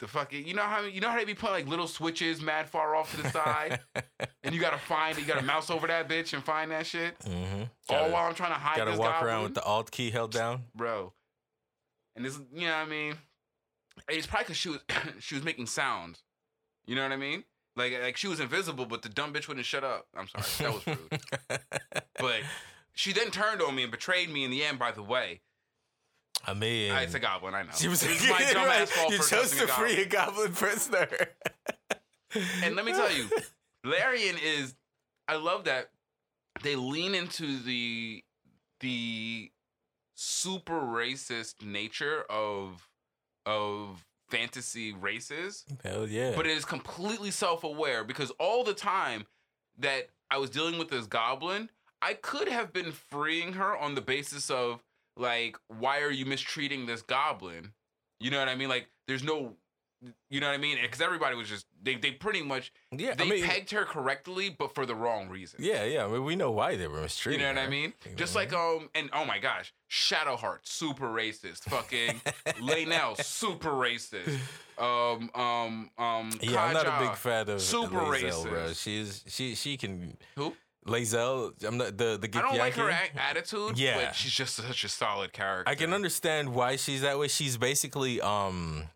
The 0.00 0.08
fucking 0.08 0.46
you 0.46 0.54
know 0.54 0.62
how 0.62 0.82
you 0.82 1.00
know 1.00 1.10
how 1.10 1.18
they 1.18 1.24
be 1.24 1.34
putting 1.34 1.54
like 1.54 1.68
little 1.68 1.86
switches 1.86 2.40
mad 2.40 2.68
far 2.68 2.96
off 2.96 3.14
to 3.14 3.22
the 3.22 3.30
side, 3.30 3.80
and 4.42 4.54
you 4.54 4.60
gotta 4.60 4.78
find 4.78 5.18
you 5.18 5.24
gotta 5.24 5.42
mouse 5.42 5.70
over 5.70 5.86
that 5.86 6.08
bitch 6.08 6.32
and 6.32 6.42
find 6.42 6.70
that 6.70 6.86
shit. 6.86 7.18
mm-hmm. 7.20 7.62
All 7.62 7.68
Gotta, 7.88 8.12
while 8.12 8.28
I'm 8.28 8.34
trying 8.34 8.52
to 8.52 8.58
hide 8.58 8.76
gotta 8.78 8.98
walk 8.98 9.22
around 9.22 9.44
with 9.44 9.54
the 9.54 9.62
alt 9.62 9.90
key 9.90 10.10
held 10.10 10.32
down. 10.32 10.64
bro. 10.74 11.12
And 12.16 12.24
this, 12.24 12.38
you 12.52 12.66
know 12.66 12.76
what 12.76 12.86
I 12.86 12.90
mean? 12.90 13.14
It's 14.08 14.26
probably 14.26 14.44
because 14.44 14.56
she 14.56 14.68
was 14.70 14.80
she 15.20 15.34
was 15.34 15.44
making 15.44 15.66
sounds. 15.66 16.22
You 16.86 16.96
know 16.96 17.02
what 17.02 17.12
I 17.12 17.16
mean? 17.16 17.44
Like 17.76 17.98
like 18.02 18.16
she 18.16 18.28
was 18.28 18.40
invisible, 18.40 18.84
but 18.86 19.02
the 19.02 19.08
dumb 19.08 19.32
bitch 19.32 19.48
wouldn't 19.48 19.64
shut 19.66 19.82
up. 19.84 20.06
I'm 20.16 20.28
sorry, 20.28 20.44
that 20.58 20.74
was 20.74 20.86
rude. 20.86 21.20
but 22.18 22.40
she 22.94 23.12
then 23.12 23.30
turned 23.30 23.62
on 23.62 23.74
me 23.74 23.82
and 23.82 23.90
betrayed 23.90 24.30
me 24.30 24.44
in 24.44 24.50
the 24.50 24.62
end. 24.62 24.78
By 24.78 24.90
the 24.92 25.02
way, 25.02 25.40
I 26.46 26.52
mean, 26.54 26.92
Ah, 26.92 27.00
it's 27.00 27.14
a 27.14 27.18
goblin. 27.18 27.54
I 27.54 27.62
know. 27.62 27.70
she 27.74 27.88
was 27.88 28.02
It's 28.02 28.28
my 28.28 28.52
dumb 28.52 28.66
right. 28.66 28.82
ass 28.82 28.90
fault 28.90 29.10
You 29.12 29.18
chose 29.18 29.56
to 29.56 29.64
a 29.64 29.66
free 29.68 30.02
a 30.02 30.06
goblin 30.06 30.52
prisoner. 30.52 31.08
And 32.62 32.76
let 32.76 32.86
me 32.86 32.92
tell 32.92 33.12
you, 33.12 33.28
Larian 33.84 34.36
is. 34.42 34.74
I 35.28 35.36
love 35.36 35.64
that 35.64 35.90
they 36.62 36.76
lean 36.76 37.14
into 37.14 37.58
the 37.58 38.24
the 38.80 39.50
super 40.14 40.80
racist 40.80 41.62
nature 41.62 42.22
of 42.30 42.88
of 43.44 44.06
fantasy 44.32 44.94
races 44.94 45.64
Hell 45.84 46.08
yeah. 46.08 46.32
but 46.34 46.46
it 46.46 46.56
is 46.56 46.64
completely 46.64 47.30
self-aware 47.30 48.02
because 48.02 48.30
all 48.40 48.64
the 48.64 48.74
time 48.74 49.26
that 49.78 50.08
I 50.30 50.38
was 50.38 50.48
dealing 50.48 50.78
with 50.78 50.88
this 50.88 51.06
goblin, 51.06 51.68
I 52.00 52.14
could 52.14 52.48
have 52.48 52.72
been 52.72 52.92
freeing 52.92 53.52
her 53.52 53.76
on 53.76 53.94
the 53.94 54.00
basis 54.00 54.50
of 54.50 54.82
like, 55.16 55.58
why 55.68 56.00
are 56.00 56.10
you 56.10 56.24
mistreating 56.24 56.86
this 56.86 57.02
goblin? 57.02 57.72
You 58.18 58.30
know 58.30 58.38
what 58.38 58.48
I 58.48 58.54
mean? 58.54 58.70
Like, 58.70 58.88
there's 59.06 59.22
no, 59.22 59.56
you 60.30 60.40
know 60.40 60.48
what 60.48 60.54
I 60.54 60.58
mean? 60.58 60.78
Because 60.82 61.00
everybody 61.00 61.36
was 61.36 61.48
just 61.48 61.66
they 61.82 61.94
they 61.94 62.10
pretty 62.10 62.42
much 62.42 62.72
yeah, 62.90 63.14
they 63.14 63.24
I 63.24 63.28
mean, 63.28 63.44
pegged 63.44 63.70
her 63.70 63.84
correctly, 63.84 64.50
but 64.50 64.74
for 64.74 64.84
the 64.86 64.94
wrong 64.94 65.28
reason. 65.28 65.60
yeah, 65.62 65.84
yeah. 65.84 66.04
I 66.04 66.08
mean, 66.08 66.24
we 66.24 66.34
know 66.36 66.50
why 66.50 66.76
they 66.76 66.86
were 66.88 67.00
mistreated. 67.00 67.40
You 67.40 67.46
know 67.46 67.60
what 67.60 67.66
I 67.66 67.70
mean? 67.70 67.92
You 68.08 68.14
Just 68.16 68.34
like 68.34 68.52
um, 68.52 68.88
and 68.94 69.10
oh 69.12 69.24
my 69.24 69.38
gosh, 69.38 69.72
Shadowheart, 69.90 70.58
super 70.64 71.06
racist. 71.06 71.64
Fucking 71.64 72.20
Lae'zel, 72.60 73.22
super 73.22 73.70
racist. 73.70 74.38
Um, 74.78 75.30
um, 75.34 75.90
um. 75.98 76.30
Yeah, 76.40 76.64
I'm 76.64 76.74
not 76.74 76.86
a 76.86 77.06
big 77.06 77.16
fan 77.16 77.48
of 77.48 77.60
super 77.60 77.96
Lae'zel, 77.98 78.42
bro. 78.48 78.52
racist. 78.68 78.82
She's 78.82 79.24
she 79.28 79.54
she 79.54 79.76
can 79.76 80.16
Who? 80.36 80.54
Lae'zel, 80.86 81.52
I'm 81.64 81.76
not 81.76 81.96
the 81.96 82.18
the 82.20 82.28
I 82.36 82.42
don't 82.42 82.58
like 82.58 82.74
her 82.74 82.88
a- 82.88 83.20
attitude, 83.20 83.78
Yeah. 83.78 84.06
but 84.06 84.16
she's 84.16 84.32
just 84.32 84.56
such 84.56 84.82
a 84.82 84.88
solid 84.88 85.32
character. 85.32 85.70
I 85.70 85.76
can 85.76 85.92
understand 85.92 86.52
why 86.52 86.74
she's 86.74 87.02
that 87.02 87.18
way. 87.20 87.28
She's 87.28 87.56
basically 87.56 88.20
um 88.20 88.88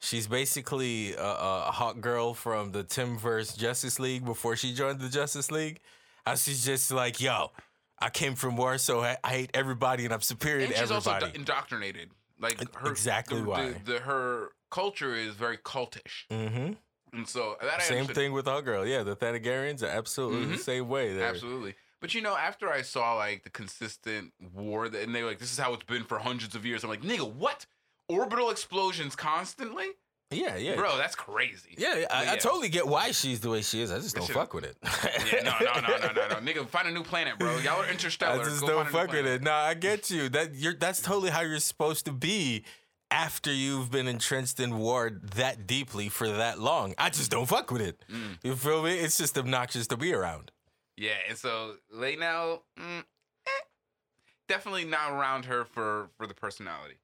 she's 0.00 0.26
basically 0.26 1.14
a, 1.14 1.22
a 1.22 1.70
Hawkgirl 1.72 2.34
from 2.36 2.72
the 2.72 2.82
Timmverse 2.82 3.56
Justice 3.56 4.00
League 4.00 4.24
before 4.24 4.56
she 4.56 4.74
joined 4.74 5.00
the 5.00 5.08
Justice 5.08 5.50
League. 5.50 5.80
How 6.26 6.34
she's 6.34 6.64
just 6.64 6.90
like, 6.90 7.20
yo, 7.20 7.52
I 7.98 8.10
came 8.10 8.34
from 8.34 8.56
war, 8.56 8.78
so 8.78 9.00
I, 9.00 9.16
I 9.22 9.30
hate 9.30 9.50
everybody 9.54 10.04
and 10.04 10.12
I'm 10.12 10.20
superior 10.20 10.64
and 10.64 10.74
to 10.74 10.80
she's 10.80 10.90
also 10.90 11.18
do- 11.18 11.26
indoctrinated. 11.34 12.10
Like 12.38 12.74
her, 12.74 12.90
exactly 12.90 13.40
the, 13.40 13.46
why. 13.46 13.74
The, 13.84 13.92
the, 13.92 13.98
her 14.00 14.48
culture 14.70 15.14
is 15.14 15.34
very 15.34 15.58
cultish, 15.58 16.26
mm-hmm. 16.30 16.72
and 17.12 17.28
so 17.28 17.56
that 17.60 17.80
I 17.80 17.82
Same 17.82 18.06
thing 18.06 18.32
with 18.32 18.48
our 18.48 18.62
girl. 18.62 18.86
Yeah, 18.86 19.02
the 19.02 19.14
Thanagarians 19.14 19.82
are 19.82 19.88
absolutely 19.88 20.46
the 20.46 20.54
Mhm. 20.54 20.60
same 20.60 20.88
way. 20.88 21.12
They're, 21.12 21.26
Absolutely. 21.26 21.74
But 22.00 22.14
you 22.14 22.22
know, 22.22 22.34
after 22.34 22.72
I 22.72 22.80
saw 22.80 23.14
like 23.16 23.44
the 23.44 23.50
consistent 23.50 24.32
war, 24.54 24.88
that, 24.88 25.02
and 25.02 25.14
they 25.14 25.22
were 25.22 25.28
like, 25.28 25.38
"This 25.38 25.52
is 25.52 25.58
how 25.58 25.74
it's 25.74 25.84
been 25.84 26.04
for 26.04 26.18
hundreds 26.18 26.54
of 26.54 26.64
years." 26.64 26.82
I'm 26.82 26.88
like, 26.88 27.02
"Nigga, 27.02 27.30
what? 27.30 27.66
Orbital 28.10 28.50
explosions 28.50 29.14
constantly, 29.16 29.86
Yeah, 30.30 30.56
yeah. 30.56 30.76
bro? 30.76 30.96
That's 30.96 31.14
crazy." 31.14 31.74
Yeah, 31.78 32.06
I, 32.10 32.20
I 32.20 32.22
yeah. 32.24 32.36
totally 32.36 32.68
get 32.68 32.86
why 32.86 33.10
she's 33.12 33.40
the 33.40 33.50
way 33.50 33.62
she 33.62 33.80
is. 33.82 33.90
I 33.90 33.98
just 33.98 34.16
don't 34.16 34.28
fuck 34.28 34.52
with 34.54 34.64
it. 34.64 34.76
Yeah, 35.32 35.42
no, 35.42 35.52
no, 35.60 35.80
no, 35.80 35.96
no, 35.96 36.12
no, 36.12 36.28
no, 36.28 36.36
nigga, 36.36 36.66
find 36.68 36.88
a 36.88 36.90
new 36.90 37.02
planet, 37.04 37.38
bro. 37.38 37.58
Y'all 37.58 37.82
are 37.82 37.90
interstellar. 37.90 38.40
I 38.40 38.44
just 38.44 38.60
Go 38.60 38.66
don't 38.66 38.76
find 38.76 38.88
a 38.88 38.90
new 38.92 38.98
fuck 38.98 39.12
with 39.12 39.26
it. 39.26 39.42
No, 39.42 39.52
I 39.52 39.74
get 39.74 40.10
you. 40.10 40.28
That 40.28 40.54
you're 40.54 40.74
that's 40.74 41.00
totally 41.02 41.30
how 41.30 41.40
you're 41.42 41.58
supposed 41.60 42.04
to 42.06 42.12
be 42.12 42.64
after 43.12 43.52
you've 43.52 43.90
been 43.90 44.06
entrenched 44.06 44.60
in 44.60 44.78
war 44.78 45.10
that 45.36 45.66
deeply 45.66 46.08
for 46.08 46.28
that 46.28 46.60
long. 46.60 46.94
I 46.96 47.10
just 47.10 47.30
don't 47.30 47.46
fuck 47.46 47.70
with 47.70 47.82
it. 47.82 48.04
Mm. 48.10 48.38
You 48.42 48.54
feel 48.56 48.82
me? 48.84 48.98
It's 48.98 49.18
just 49.18 49.36
obnoxious 49.36 49.86
to 49.88 49.96
be 49.96 50.12
around. 50.12 50.52
Yeah, 50.96 51.14
and 51.28 51.36
so 51.36 51.76
Lae'zel, 51.94 52.60
mm, 52.78 52.98
eh, 53.00 53.50
definitely 54.48 54.84
not 54.84 55.10
around 55.12 55.46
her 55.46 55.64
for 55.64 56.10
for 56.16 56.26
the 56.26 56.34
personality. 56.34 56.96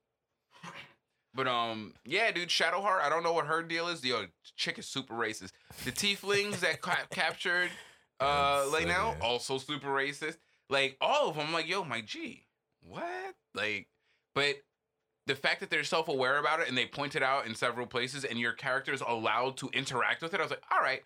But 1.37 1.47
um, 1.47 1.93
yeah, 2.05 2.31
dude, 2.33 2.49
Shadowheart. 2.49 3.03
I 3.03 3.09
don't 3.09 3.23
know 3.23 3.35
what 3.35 3.47
her 3.47 3.63
deal 3.63 3.89
is. 3.89 4.03
Yo, 4.05 4.25
chick 4.57 4.79
is 4.79 4.87
super 4.87 5.15
racist. 5.15 5.53
The 5.85 5.93
Tieflings 5.93 6.61
that 6.61 6.81
ca- 6.81 7.05
captured 7.11 7.71
uh 8.19 8.65
Lae'zel 8.73 9.21
also 9.21 9.59
super 9.59 9.89
racist. 9.89 10.39
Like 10.71 10.97
all 11.01 11.29
of 11.29 11.37
them, 11.37 11.49
I'm 11.49 11.53
like, 11.53 11.69
yo, 11.69 11.85
my 11.85 12.01
G, 12.01 12.47
what? 12.81 13.35
Like, 13.55 13.89
but 14.35 14.57
the 15.27 15.35
fact 15.35 15.61
that 15.61 15.71
they're 15.71 15.85
self 15.85 16.09
aware 16.09 16.39
about 16.39 16.61
it 16.61 16.69
and 16.69 16.77
they 16.79 16.87
point 16.87 17.15
it 17.15 17.23
out 17.23 17.47
in 17.47 17.55
several 17.55 17.87
places, 17.87 18.25
and 18.25 18.39
your 18.39 18.53
character 18.53 18.93
is 18.93 19.03
allowed 19.07 19.57
to 19.59 19.69
interact 19.73 20.23
with 20.23 20.33
it, 20.35 20.41
I 20.41 20.43
was 20.43 20.51
like, 20.51 20.63
all 20.73 20.81
right, 20.81 21.03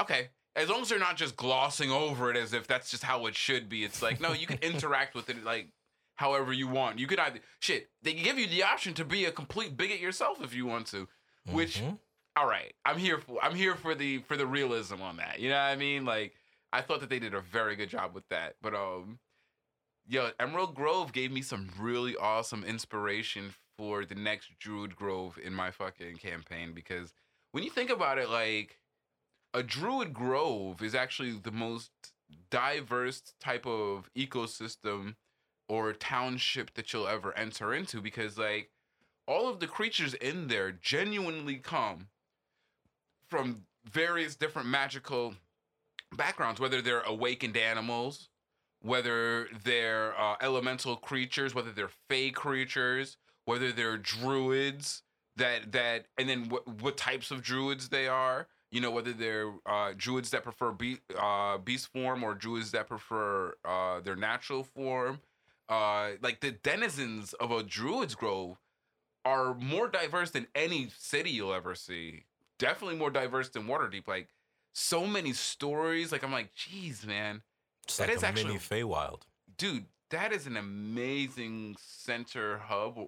okay. 0.00 0.28
As 0.56 0.68
long 0.68 0.82
as 0.82 0.88
they're 0.88 1.00
not 1.00 1.16
just 1.16 1.36
glossing 1.36 1.90
over 1.90 2.30
it 2.30 2.36
as 2.36 2.52
if 2.52 2.68
that's 2.68 2.88
just 2.88 3.02
how 3.02 3.26
it 3.26 3.34
should 3.34 3.68
be. 3.68 3.82
It's 3.82 4.00
like, 4.02 4.20
no, 4.20 4.32
you 4.32 4.46
can 4.46 4.58
interact 4.62 5.16
with 5.16 5.28
it 5.28 5.42
like 5.44 5.68
however 6.16 6.52
you 6.52 6.68
want. 6.68 6.98
You 6.98 7.06
could 7.06 7.18
either 7.18 7.40
shit. 7.60 7.90
They 8.02 8.12
give 8.14 8.38
you 8.38 8.46
the 8.46 8.62
option 8.62 8.94
to 8.94 9.04
be 9.04 9.24
a 9.24 9.32
complete 9.32 9.76
bigot 9.76 10.00
yourself 10.00 10.42
if 10.42 10.54
you 10.54 10.66
want 10.66 10.86
to. 10.88 11.08
Which, 11.50 11.78
Mhm. 11.80 11.98
all 12.36 12.46
right, 12.46 12.74
I'm 12.84 12.98
here 12.98 13.18
for. 13.18 13.42
I'm 13.44 13.54
here 13.54 13.74
for 13.74 13.94
the 13.94 14.18
for 14.20 14.36
the 14.36 14.46
realism 14.46 15.02
on 15.02 15.16
that. 15.18 15.40
You 15.40 15.48
know 15.50 15.56
what 15.56 15.70
I 15.70 15.76
mean? 15.76 16.04
Like, 16.04 16.34
I 16.72 16.80
thought 16.80 17.00
that 17.00 17.10
they 17.10 17.18
did 17.18 17.34
a 17.34 17.40
very 17.40 17.76
good 17.76 17.90
job 17.90 18.14
with 18.14 18.26
that. 18.30 18.56
But 18.62 18.74
um, 18.74 19.18
yo, 20.06 20.30
Emerald 20.40 20.74
Grove 20.74 21.12
gave 21.12 21.30
me 21.30 21.42
some 21.42 21.70
really 21.78 22.16
awesome 22.16 22.64
inspiration 22.64 23.54
for 23.76 24.04
the 24.04 24.14
next 24.14 24.50
Druid 24.58 24.94
Grove 24.96 25.36
in 25.42 25.52
my 25.52 25.70
fucking 25.70 26.16
campaign 26.18 26.72
because 26.74 27.12
when 27.52 27.62
you 27.64 27.70
think 27.70 27.90
about 27.90 28.18
it, 28.18 28.28
like 28.30 28.78
a 29.52 29.62
Druid 29.62 30.14
Grove 30.14 30.82
is 30.82 30.94
actually 30.94 31.32
the 31.32 31.50
most 31.52 31.90
diverse 32.50 33.20
type 33.40 33.66
of 33.66 34.08
ecosystem 34.16 35.16
or 35.68 35.92
township 35.92 36.74
that 36.74 36.92
you'll 36.92 37.08
ever 37.08 37.36
enter 37.36 37.72
into 37.72 38.00
because 38.00 38.38
like 38.38 38.70
all 39.26 39.48
of 39.48 39.60
the 39.60 39.66
creatures 39.66 40.14
in 40.14 40.48
there 40.48 40.70
genuinely 40.70 41.56
come 41.56 42.08
from 43.28 43.64
various 43.90 44.36
different 44.36 44.68
magical 44.68 45.34
backgrounds, 46.16 46.60
whether 46.60 46.80
they're 46.80 47.00
awakened 47.00 47.56
animals, 47.56 48.28
whether 48.82 49.48
they're 49.64 50.18
uh, 50.20 50.36
elemental 50.40 50.96
creatures, 50.96 51.54
whether 51.54 51.72
they're 51.72 51.90
fey 52.08 52.30
creatures, 52.30 53.16
whether 53.44 53.72
they're 53.72 53.98
druids 53.98 55.02
that 55.36 55.72
that, 55.72 56.06
and 56.18 56.28
then 56.28 56.48
what 56.48 56.66
what 56.80 56.96
types 56.96 57.30
of 57.30 57.42
druids 57.42 57.88
they 57.88 58.06
are. 58.06 58.46
You 58.70 58.80
know, 58.80 58.90
whether 58.90 59.12
they're 59.12 59.52
uh, 59.66 59.92
druids 59.96 60.30
that 60.30 60.42
prefer 60.42 60.72
be- 60.72 60.98
uh, 61.16 61.58
beast 61.58 61.92
form 61.92 62.24
or 62.24 62.34
druids 62.34 62.72
that 62.72 62.88
prefer 62.88 63.54
uh, 63.64 64.00
their 64.00 64.16
natural 64.16 64.64
form. 64.64 65.20
Uh, 65.68 66.10
like 66.22 66.40
the 66.40 66.50
denizens 66.50 67.32
of 67.34 67.50
a 67.50 67.62
druid's 67.62 68.14
grove 68.14 68.58
are 69.24 69.54
more 69.54 69.88
diverse 69.88 70.30
than 70.30 70.46
any 70.54 70.90
city 70.98 71.30
you'll 71.30 71.54
ever 71.54 71.74
see. 71.74 72.24
Definitely 72.58 72.96
more 72.98 73.10
diverse 73.10 73.48
than 73.48 73.64
Waterdeep. 73.66 74.06
Like 74.06 74.28
so 74.74 75.06
many 75.06 75.32
stories. 75.32 76.12
Like 76.12 76.22
I'm 76.22 76.32
like, 76.32 76.54
geez, 76.54 77.06
man, 77.06 77.42
It's 77.84 77.96
That 77.96 78.08
like 78.08 78.16
is 78.18 78.22
actually- 78.22 78.44
mini 78.44 78.58
Feywild. 78.58 79.22
dude, 79.56 79.86
that 80.10 80.32
is 80.32 80.46
an 80.46 80.56
amazing 80.56 81.76
center 81.80 82.58
hub 82.58 82.98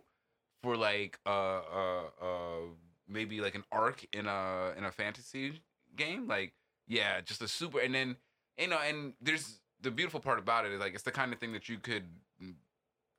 for 0.62 0.76
like 0.76 1.18
uh 1.26 1.30
uh 1.60 2.02
uh 2.20 2.60
maybe 3.06 3.40
like 3.40 3.54
an 3.54 3.64
arc 3.70 4.04
in 4.12 4.26
a 4.26 4.72
in 4.76 4.84
a 4.84 4.90
fantasy 4.90 5.60
game. 5.94 6.26
Like, 6.26 6.54
yeah, 6.88 7.20
just 7.20 7.42
a 7.42 7.48
super 7.48 7.78
and 7.80 7.94
then 7.94 8.16
you 8.58 8.68
know, 8.68 8.78
and 8.78 9.12
there's 9.20 9.60
the 9.82 9.90
beautiful 9.90 10.20
part 10.20 10.38
about 10.38 10.64
it 10.64 10.72
is 10.72 10.80
like 10.80 10.94
it's 10.94 11.02
the 11.04 11.12
kind 11.12 11.32
of 11.32 11.38
thing 11.38 11.52
that 11.52 11.68
you 11.68 11.78
could 11.78 12.04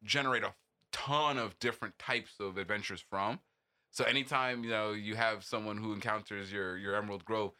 generate 0.03 0.43
a 0.43 0.53
ton 0.91 1.37
of 1.37 1.57
different 1.59 1.97
types 1.97 2.39
of 2.39 2.57
adventures 2.57 3.03
from. 3.09 3.39
So 3.91 4.03
anytime, 4.03 4.63
you 4.63 4.69
know, 4.69 4.91
you 4.91 5.15
have 5.15 5.43
someone 5.43 5.77
who 5.77 5.93
encounters 5.93 6.51
your 6.51 6.77
your 6.77 6.95
Emerald 6.95 7.25
Grove, 7.25 7.53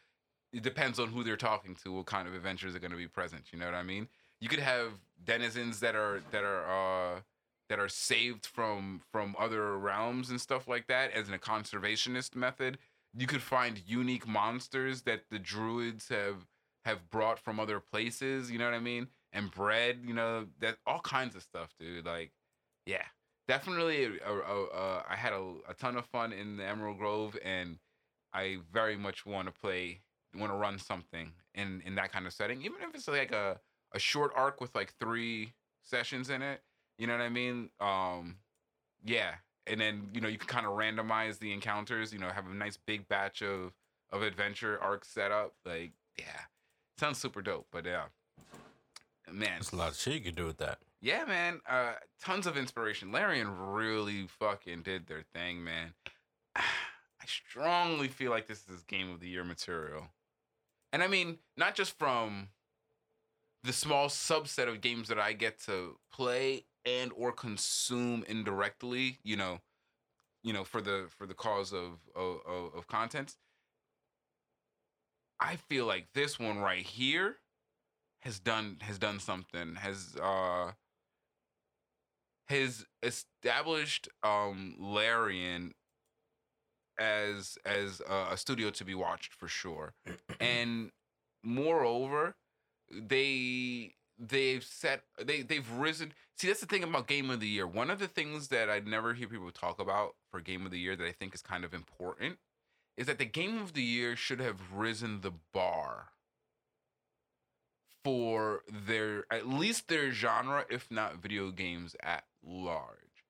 it 0.52 0.62
depends 0.62 0.98
on 0.98 1.08
who 1.08 1.24
they're 1.24 1.36
talking 1.36 1.76
to, 1.82 1.92
what 1.92 2.06
kind 2.06 2.28
of 2.28 2.34
adventures 2.34 2.74
are 2.74 2.78
going 2.78 2.90
to 2.90 2.96
be 2.96 3.08
present. 3.08 3.52
You 3.52 3.58
know 3.58 3.66
what 3.66 3.74
I 3.74 3.82
mean? 3.82 4.08
You 4.40 4.48
could 4.48 4.60
have 4.60 4.92
denizens 5.24 5.80
that 5.80 5.94
are 5.94 6.22
that 6.30 6.44
are 6.44 7.16
uh, 7.16 7.20
that 7.68 7.78
are 7.78 7.88
saved 7.88 8.46
from 8.46 9.00
from 9.10 9.34
other 9.38 9.76
realms 9.76 10.30
and 10.30 10.40
stuff 10.40 10.68
like 10.68 10.86
that 10.86 11.12
as 11.12 11.28
in 11.28 11.34
a 11.34 11.38
conservationist 11.38 12.34
method. 12.36 12.78
You 13.16 13.26
could 13.26 13.42
find 13.42 13.82
unique 13.86 14.26
monsters 14.26 15.02
that 15.02 15.24
the 15.30 15.38
druids 15.38 16.08
have 16.08 16.46
have 16.84 17.10
brought 17.10 17.38
from 17.38 17.58
other 17.58 17.80
places. 17.80 18.50
You 18.50 18.58
know 18.58 18.64
what 18.64 18.74
I 18.74 18.80
mean? 18.80 19.08
And 19.32 19.50
bread. 19.50 20.00
You 20.06 20.14
know 20.14 20.46
that 20.60 20.76
all 20.86 21.00
kinds 21.00 21.36
of 21.36 21.42
stuff, 21.42 21.68
dude. 21.78 22.06
Like, 22.06 22.32
yeah, 22.86 23.04
definitely. 23.46 24.04
A, 24.04 24.10
a, 24.26 24.36
a, 24.38 24.64
a, 24.64 25.04
I 25.08 25.16
had 25.16 25.32
a, 25.32 25.74
ton 25.78 25.96
of 25.96 26.06
fun 26.06 26.32
in 26.32 26.56
the 26.56 26.64
Emerald 26.64 26.98
Grove, 26.98 27.36
and 27.44 27.78
I 28.32 28.58
very 28.72 28.96
much 28.96 29.26
want 29.26 29.46
to 29.46 29.52
play, 29.52 30.00
want 30.34 30.52
to 30.52 30.56
run 30.56 30.78
something 30.78 31.32
in 31.54 31.82
in 31.84 31.94
that 31.96 32.12
kind 32.12 32.26
of 32.26 32.32
setting, 32.32 32.62
even 32.62 32.78
if 32.82 32.94
it's 32.94 33.08
like 33.08 33.32
a 33.32 33.60
a 33.92 33.98
short 33.98 34.32
arc 34.34 34.60
with 34.60 34.74
like 34.74 34.94
three 34.98 35.52
sessions 35.82 36.30
in 36.30 36.42
it. 36.42 36.62
You 36.98 37.06
know 37.06 37.14
what 37.14 37.22
I 37.22 37.28
mean? 37.28 37.70
Um, 37.80 38.36
yeah, 39.04 39.34
and 39.66 39.80
then 39.80 40.10
you 40.12 40.20
know 40.20 40.28
you 40.28 40.38
can 40.38 40.48
kind 40.48 40.66
of 40.66 40.72
randomize 40.72 41.38
the 41.38 41.52
encounters. 41.52 42.12
You 42.12 42.18
know, 42.18 42.28
have 42.28 42.46
a 42.46 42.54
nice 42.54 42.76
big 42.76 43.08
batch 43.08 43.42
of 43.42 43.72
of 44.10 44.22
adventure 44.22 44.78
arcs 44.80 45.08
set 45.08 45.30
up. 45.30 45.54
Like, 45.64 45.92
yeah, 46.18 46.40
sounds 46.98 47.18
super 47.18 47.42
dope. 47.42 47.66
But 47.70 47.86
yeah, 47.86 48.04
man, 49.32 49.50
There's 49.54 49.72
a 49.72 49.76
lot 49.76 49.90
of 49.90 49.96
shit 49.96 50.14
you 50.14 50.20
could 50.20 50.36
do 50.36 50.46
with 50.46 50.58
that. 50.58 50.78
yeah, 51.00 51.24
man. 51.24 51.60
Uh, 51.68 51.92
tons 52.22 52.46
of 52.46 52.56
inspiration. 52.56 53.12
Larian 53.12 53.56
really 53.56 54.26
fucking 54.38 54.82
did 54.82 55.06
their 55.06 55.22
thing, 55.34 55.62
man. 55.64 55.94
I 56.56 57.26
strongly 57.26 58.08
feel 58.08 58.30
like 58.30 58.46
this 58.46 58.64
is 58.68 58.82
game 58.84 59.10
of 59.10 59.20
the 59.20 59.28
year 59.28 59.44
material, 59.44 60.06
and 60.92 61.02
I 61.02 61.06
mean 61.08 61.38
not 61.56 61.74
just 61.74 61.98
from 61.98 62.48
the 63.64 63.72
small 63.72 64.08
subset 64.08 64.68
of 64.68 64.80
games 64.80 65.08
that 65.08 65.18
I 65.18 65.32
get 65.32 65.58
to 65.66 65.96
play 66.12 66.64
and 66.86 67.10
or 67.16 67.32
consume 67.32 68.24
indirectly. 68.28 69.18
You 69.22 69.36
know, 69.36 69.60
you 70.42 70.52
know, 70.52 70.64
for 70.64 70.80
the 70.80 71.06
for 71.18 71.26
the 71.26 71.34
cause 71.34 71.72
of 71.72 71.98
of, 72.14 72.38
of, 72.46 72.74
of 72.74 72.86
content. 72.86 73.36
I 75.40 75.56
feel 75.56 75.86
like 75.86 76.08
this 76.14 76.38
one 76.38 76.58
right 76.58 76.84
here 76.84 77.36
has 78.20 78.38
done 78.38 78.78
has 78.80 78.98
done 78.98 79.20
something 79.20 79.76
has 79.76 80.16
uh 80.22 80.72
has 82.48 82.84
established 83.02 84.08
um 84.22 84.74
Larian 84.78 85.72
as 86.98 87.58
as 87.64 88.02
a, 88.08 88.32
a 88.32 88.36
studio 88.36 88.70
to 88.70 88.84
be 88.84 88.94
watched 88.94 89.32
for 89.32 89.48
sure. 89.48 89.94
And 90.40 90.90
moreover 91.44 92.34
they 92.90 93.94
they've 94.18 94.64
set 94.64 95.02
they 95.24 95.42
they've 95.42 95.70
risen 95.70 96.12
see 96.36 96.48
that's 96.48 96.60
the 96.60 96.66
thing 96.66 96.82
about 96.82 97.06
game 97.06 97.30
of 97.30 97.40
the 97.40 97.46
year. 97.46 97.66
One 97.66 97.90
of 97.90 97.98
the 97.98 98.08
things 98.08 98.48
that 98.48 98.68
i 98.68 98.80
never 98.80 99.14
hear 99.14 99.28
people 99.28 99.50
talk 99.50 99.80
about 99.80 100.16
for 100.30 100.40
game 100.40 100.64
of 100.64 100.72
the 100.72 100.78
year 100.78 100.96
that 100.96 101.06
i 101.06 101.12
think 101.12 101.34
is 101.34 101.42
kind 101.42 101.64
of 101.64 101.72
important 101.72 102.38
is 102.96 103.06
that 103.06 103.18
the 103.18 103.24
game 103.24 103.58
of 103.58 103.74
the 103.74 103.82
year 103.82 104.16
should 104.16 104.40
have 104.40 104.72
risen 104.74 105.20
the 105.20 105.32
bar 105.54 106.08
for 108.04 108.62
their 108.68 109.24
at 109.30 109.48
least 109.48 109.88
their 109.88 110.10
genre, 110.10 110.64
if 110.70 110.90
not 110.90 111.20
video 111.22 111.50
games 111.50 111.96
at 112.02 112.24
large. 112.44 113.24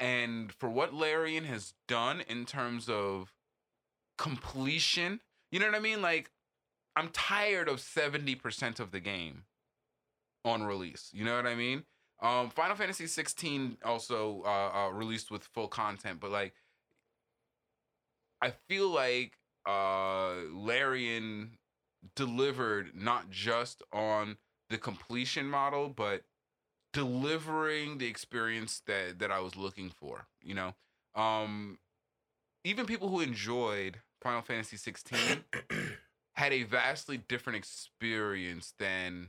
And 0.00 0.52
for 0.52 0.68
what 0.68 0.92
Larian 0.92 1.44
has 1.44 1.74
done 1.86 2.20
in 2.20 2.44
terms 2.44 2.88
of 2.88 3.32
completion, 4.18 5.20
you 5.50 5.60
know 5.60 5.66
what 5.66 5.74
I 5.74 5.80
mean? 5.80 6.02
Like, 6.02 6.30
I'm 6.96 7.08
tired 7.08 7.68
of 7.68 7.78
70% 7.78 8.80
of 8.80 8.90
the 8.90 9.00
game 9.00 9.44
on 10.44 10.62
release. 10.62 11.10
You 11.12 11.24
know 11.24 11.36
what 11.36 11.46
I 11.46 11.54
mean? 11.54 11.84
Um, 12.22 12.50
Final 12.50 12.76
Fantasy 12.76 13.06
16 13.06 13.78
also 13.84 14.42
uh, 14.44 14.86
uh, 14.86 14.90
released 14.90 15.30
with 15.30 15.44
full 15.44 15.68
content, 15.68 16.20
but 16.20 16.30
like, 16.30 16.54
I 18.40 18.52
feel 18.68 18.88
like 18.88 19.32
uh, 19.66 20.34
Larian 20.52 21.58
delivered 22.14 22.92
not 22.94 23.30
just 23.30 23.82
on 23.92 24.36
the 24.70 24.78
completion 24.78 25.46
model, 25.46 25.88
but 25.88 26.22
delivering 26.92 27.98
the 27.98 28.06
experience 28.06 28.80
that 28.86 29.18
that 29.18 29.30
I 29.30 29.40
was 29.40 29.56
looking 29.56 29.90
for. 29.90 30.26
You 30.42 30.54
know, 30.54 30.74
um, 31.14 31.78
even 32.64 32.86
people 32.86 33.08
who 33.08 33.20
enjoyed 33.20 33.98
Final 34.22 34.42
Fantasy 34.42 34.76
16 34.76 35.18
had 36.32 36.52
a 36.52 36.62
vastly 36.62 37.18
different 37.18 37.58
experience 37.58 38.74
than 38.78 39.28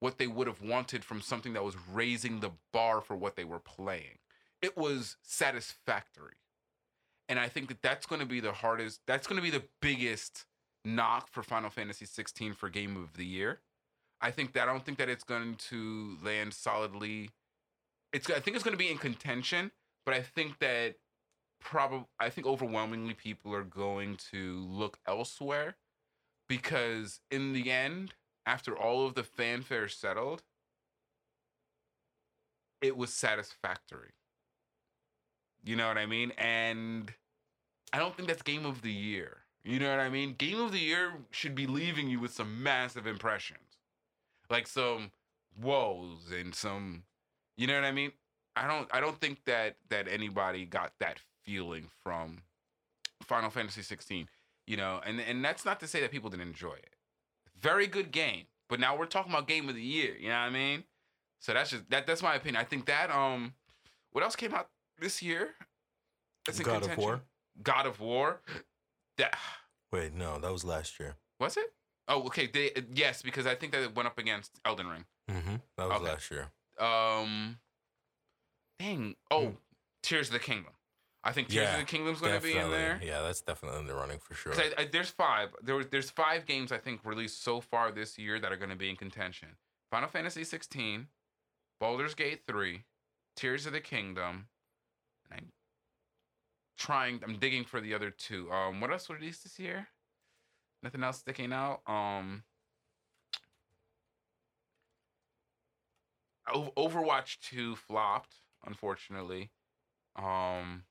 what 0.00 0.18
they 0.18 0.26
would 0.26 0.46
have 0.46 0.62
wanted 0.62 1.04
from 1.04 1.20
something 1.20 1.52
that 1.52 1.64
was 1.64 1.76
raising 1.92 2.40
the 2.40 2.50
bar 2.72 3.00
for 3.00 3.16
what 3.16 3.36
they 3.36 3.44
were 3.44 3.58
playing. 3.58 4.18
It 4.62 4.76
was 4.76 5.16
satisfactory. 5.22 6.36
And 7.28 7.38
I 7.38 7.48
think 7.48 7.68
that 7.68 7.82
that's 7.82 8.06
going 8.06 8.20
to 8.20 8.26
be 8.26 8.40
the 8.40 8.52
hardest, 8.52 9.00
that's 9.06 9.26
going 9.26 9.36
to 9.36 9.42
be 9.42 9.56
the 9.56 9.64
biggest 9.80 10.46
knock 10.84 11.28
for 11.30 11.42
Final 11.42 11.70
Fantasy 11.70 12.06
16 12.06 12.54
for 12.54 12.68
game 12.68 12.96
of 12.96 13.16
the 13.16 13.24
year. 13.24 13.60
I 14.20 14.30
think 14.30 14.52
that 14.52 14.68
I 14.68 14.72
don't 14.72 14.84
think 14.84 14.98
that 14.98 15.08
it's 15.08 15.24
going 15.24 15.56
to 15.70 16.18
land 16.22 16.52
solidly. 16.54 17.30
It's 18.12 18.28
I 18.28 18.40
think 18.40 18.54
it's 18.56 18.64
going 18.64 18.76
to 18.76 18.78
be 18.78 18.90
in 18.90 18.98
contention, 18.98 19.70
but 20.04 20.14
I 20.14 20.22
think 20.22 20.58
that 20.58 20.96
probably 21.60 22.06
I 22.18 22.30
think 22.30 22.46
overwhelmingly 22.46 23.14
people 23.14 23.54
are 23.54 23.64
going 23.64 24.16
to 24.32 24.66
look 24.68 24.98
elsewhere 25.06 25.76
because 26.48 27.20
in 27.30 27.52
the 27.52 27.70
end, 27.70 28.14
after 28.44 28.76
all 28.76 29.06
of 29.06 29.14
the 29.14 29.22
fanfare 29.22 29.88
settled, 29.88 30.42
it 32.82 32.96
was 32.96 33.12
satisfactory. 33.12 34.12
You 35.64 35.76
know 35.76 35.88
what 35.88 35.98
I 35.98 36.06
mean? 36.06 36.32
And 36.38 37.12
I 37.92 37.98
don't 37.98 38.16
think 38.16 38.28
that's 38.28 38.42
game 38.42 38.66
of 38.66 38.82
the 38.82 38.92
year. 38.92 39.39
You 39.64 39.78
know 39.78 39.90
what 39.90 40.00
I 40.00 40.08
mean? 40.08 40.34
Game 40.38 40.60
of 40.60 40.72
the 40.72 40.78
year 40.78 41.12
should 41.30 41.54
be 41.54 41.66
leaving 41.66 42.08
you 42.08 42.20
with 42.20 42.32
some 42.32 42.62
massive 42.62 43.06
impressions. 43.06 43.60
Like 44.48 44.66
some 44.66 45.10
woes 45.60 46.32
and 46.32 46.54
some 46.54 47.04
you 47.56 47.66
know 47.66 47.74
what 47.74 47.84
I 47.84 47.92
mean? 47.92 48.12
I 48.56 48.66
don't 48.66 48.88
I 48.90 49.00
don't 49.00 49.20
think 49.20 49.44
that 49.44 49.76
that 49.90 50.08
anybody 50.08 50.64
got 50.64 50.92
that 50.98 51.18
feeling 51.44 51.88
from 52.02 52.38
Final 53.22 53.50
Fantasy 53.50 53.82
16, 53.82 54.28
you 54.66 54.76
know, 54.76 55.00
and 55.04 55.20
and 55.20 55.44
that's 55.44 55.64
not 55.64 55.78
to 55.80 55.86
say 55.86 56.00
that 56.00 56.10
people 56.10 56.30
didn't 56.30 56.48
enjoy 56.48 56.72
it. 56.72 56.96
Very 57.60 57.86
good 57.86 58.12
game, 58.12 58.44
but 58.68 58.80
now 58.80 58.96
we're 58.96 59.04
talking 59.04 59.30
about 59.30 59.46
game 59.46 59.68
of 59.68 59.74
the 59.74 59.82
year, 59.82 60.16
you 60.18 60.28
know 60.28 60.34
what 60.34 60.46
I 60.46 60.50
mean? 60.50 60.84
So 61.38 61.52
that's 61.52 61.70
just 61.70 61.90
that 61.90 62.06
that's 62.06 62.22
my 62.22 62.34
opinion. 62.34 62.60
I 62.60 62.64
think 62.64 62.86
that 62.86 63.10
um 63.10 63.52
what 64.12 64.24
else 64.24 64.36
came 64.36 64.54
out 64.54 64.68
this 64.98 65.22
year? 65.22 65.50
That's 66.46 66.60
God 66.60 66.82
of? 66.88 66.96
War. 66.96 67.20
God 67.62 67.86
of 67.86 68.00
War. 68.00 68.40
That 69.20 69.38
Wait, 69.92 70.14
no, 70.14 70.38
that 70.38 70.52
was 70.52 70.64
last 70.64 70.98
year. 71.00 71.16
was 71.38 71.56
it? 71.56 71.72
Oh, 72.08 72.22
okay. 72.26 72.46
They, 72.46 72.70
yes, 72.94 73.22
because 73.22 73.46
I 73.46 73.54
think 73.54 73.72
that 73.72 73.82
it 73.82 73.94
went 73.94 74.06
up 74.06 74.18
against 74.18 74.58
Elden 74.64 74.86
Ring. 74.88 75.04
Mm-hmm. 75.30 75.56
That 75.76 75.88
was 75.88 75.96
Okay. 76.00 76.10
last 76.10 76.30
year. 76.30 76.48
Um, 76.78 77.58
dang. 78.78 79.16
Oh, 79.30 79.46
Hmm. 79.48 79.54
Tears 80.02 80.28
of 80.28 80.32
the 80.32 80.38
Kingdom. 80.38 80.72
I 81.22 81.32
think 81.32 81.48
Tears 81.48 81.64
Yeah, 81.68 81.74
of 81.74 81.80
the 81.80 81.84
Kingdom's 81.86 82.20
going 82.20 82.32
to 82.34 82.40
be 82.42 82.52
in 82.52 82.56
Definitely. 82.56 82.78
there. 82.78 83.00
Yeah, 83.02 83.20
that's 83.22 83.42
definitely 83.42 83.80
in 83.80 83.86
the 83.86 83.94
running 83.94 84.18
for 84.18 84.34
sure. 84.34 84.52
'Cause 84.54 84.72
I, 84.78 84.82
I, 84.82 84.84
there's 84.86 85.10
five. 85.10 85.54
There 85.62 85.74
was 85.74 85.86
there's 85.88 86.10
five 86.10 86.46
games 86.46 86.72
I 86.72 86.78
think 86.78 87.04
released 87.04 87.42
so 87.42 87.60
far 87.60 87.92
this 87.92 88.16
year 88.18 88.40
that 88.40 88.50
are 88.50 88.56
going 88.56 88.70
to 88.70 88.76
be 88.76 88.88
in 88.88 88.96
contention. 88.96 89.56
Final 89.90 90.08
Fantasy 90.08 90.44
16, 90.44 91.08
Baldur's 91.78 92.14
Gate 92.14 92.42
3, 92.46 92.84
Tears 93.36 93.66
of 93.66 93.72
the 93.74 93.80
Kingdom, 93.80 94.48
and 95.30 95.52
trying. 96.80 97.20
I'm 97.22 97.38
digging 97.38 97.64
for 97.64 97.80
the 97.80 97.94
other 97.94 98.10
two. 98.10 98.50
Um, 98.50 98.80
what 98.80 98.90
else 98.90 99.08
were 99.08 99.18
these 99.20 99.40
this 99.42 99.58
year? 99.58 99.86
Nothing 100.82 101.04
else 101.04 101.18
sticking 101.18 101.52
out. 101.52 101.82
Um, 101.86 102.42
Overwatch 106.48 107.38
2 107.42 107.76
flopped, 107.76 108.34
unfortunately. 108.66 109.50
Um, 110.16 110.84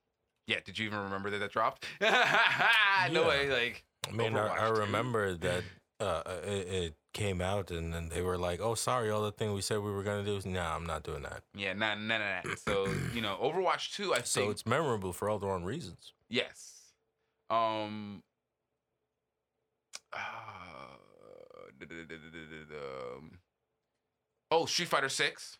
yeah, 0.48 0.60
did 0.64 0.78
you 0.78 0.86
even 0.86 1.00
remember 1.00 1.32
that 1.32 1.40
that 1.40 1.52
dropped? 1.52 1.86
no 2.02 2.10
Yeah. 2.10 3.28
way, 3.28 3.50
like 3.50 3.84
I 4.08 4.12
mean, 4.12 4.38
I, 4.38 4.48
I 4.48 4.70
remember 4.70 5.36
that 5.36 5.64
uh, 6.00 6.22
it, 6.44 6.68
it 6.68 6.94
came 7.14 7.42
out, 7.42 7.72
and 7.72 7.94
then 7.94 8.10
they 8.10 8.22
were 8.22 8.38
like, 8.38 8.60
"Oh, 8.62 8.76
sorry, 8.76 9.10
all 9.10 9.22
the 9.22 9.32
thing 9.32 9.54
we 9.54 9.62
said 9.62 9.80
we 9.80 9.92
were 9.92 10.04
gonna 10.04 10.24
do." 10.24 10.36
Is 10.36 10.46
nah, 10.46 10.76
I'm 10.76 10.86
not 10.86 11.04
doing 11.04 11.24
that. 11.24 11.44
yeah, 11.56 11.74
none, 11.74 12.08
none 12.08 12.22
of 12.22 12.44
that. 12.44 12.60
So 12.60 12.88
you 13.14 13.22
know, 13.22 13.38
Overwatch 13.42 13.96
2, 13.96 14.14
I 14.14 14.18
think. 14.18 14.28
So 14.28 14.50
it's 14.50 14.66
memorable 14.66 15.14
for 15.14 15.30
all 15.30 15.40
the 15.40 15.48
wrong 15.48 15.64
reasons. 15.64 16.14
yes. 16.30 16.76
Um. 17.50 18.24
Uh, 20.12 20.20
um, 21.82 23.40
oh, 24.52 24.66
Street 24.66 24.88
Fighter 24.90 25.10
Six. 25.10 25.58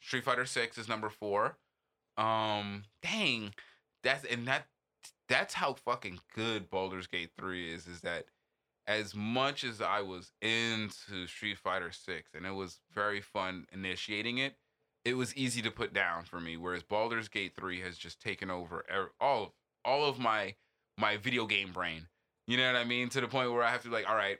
Street 0.00 0.24
Fighter 0.24 0.44
Six 0.44 0.78
is 0.78 0.88
number 0.88 1.08
four. 1.08 1.56
Um, 2.16 2.84
dang, 3.02 3.54
that's 4.02 4.24
and 4.24 4.46
that 4.48 4.66
that's 5.28 5.54
how 5.54 5.74
fucking 5.74 6.18
good 6.34 6.70
Baldur's 6.70 7.06
Gate 7.06 7.30
Three 7.38 7.72
is. 7.72 7.86
Is 7.86 8.00
that 8.00 8.26
as 8.88 9.14
much 9.14 9.62
as 9.62 9.82
I 9.82 10.00
was 10.00 10.32
into 10.40 11.26
Street 11.26 11.58
Fighter 11.58 11.92
Six, 11.92 12.30
and 12.34 12.46
it 12.46 12.54
was 12.54 12.80
very 12.92 13.20
fun 13.20 13.66
initiating 13.70 14.38
it, 14.38 14.54
it 15.04 15.14
was 15.14 15.36
easy 15.36 15.60
to 15.62 15.70
put 15.70 15.92
down 15.92 16.24
for 16.24 16.40
me. 16.40 16.56
Whereas 16.56 16.82
Baldur's 16.82 17.28
Gate 17.28 17.52
Three 17.54 17.82
has 17.82 17.98
just 17.98 18.20
taken 18.20 18.50
over 18.50 18.84
er- 18.90 19.12
all 19.20 19.42
of 19.44 19.50
all 19.84 20.08
of 20.08 20.18
my 20.18 20.54
my 20.96 21.18
video 21.18 21.46
game 21.46 21.70
brain. 21.70 22.08
You 22.46 22.56
know 22.56 22.66
what 22.66 22.80
I 22.80 22.84
mean? 22.84 23.10
To 23.10 23.20
the 23.20 23.28
point 23.28 23.52
where 23.52 23.62
I 23.62 23.70
have 23.70 23.82
to 23.82 23.88
be 23.88 23.94
like, 23.94 24.08
all 24.08 24.16
right, 24.16 24.38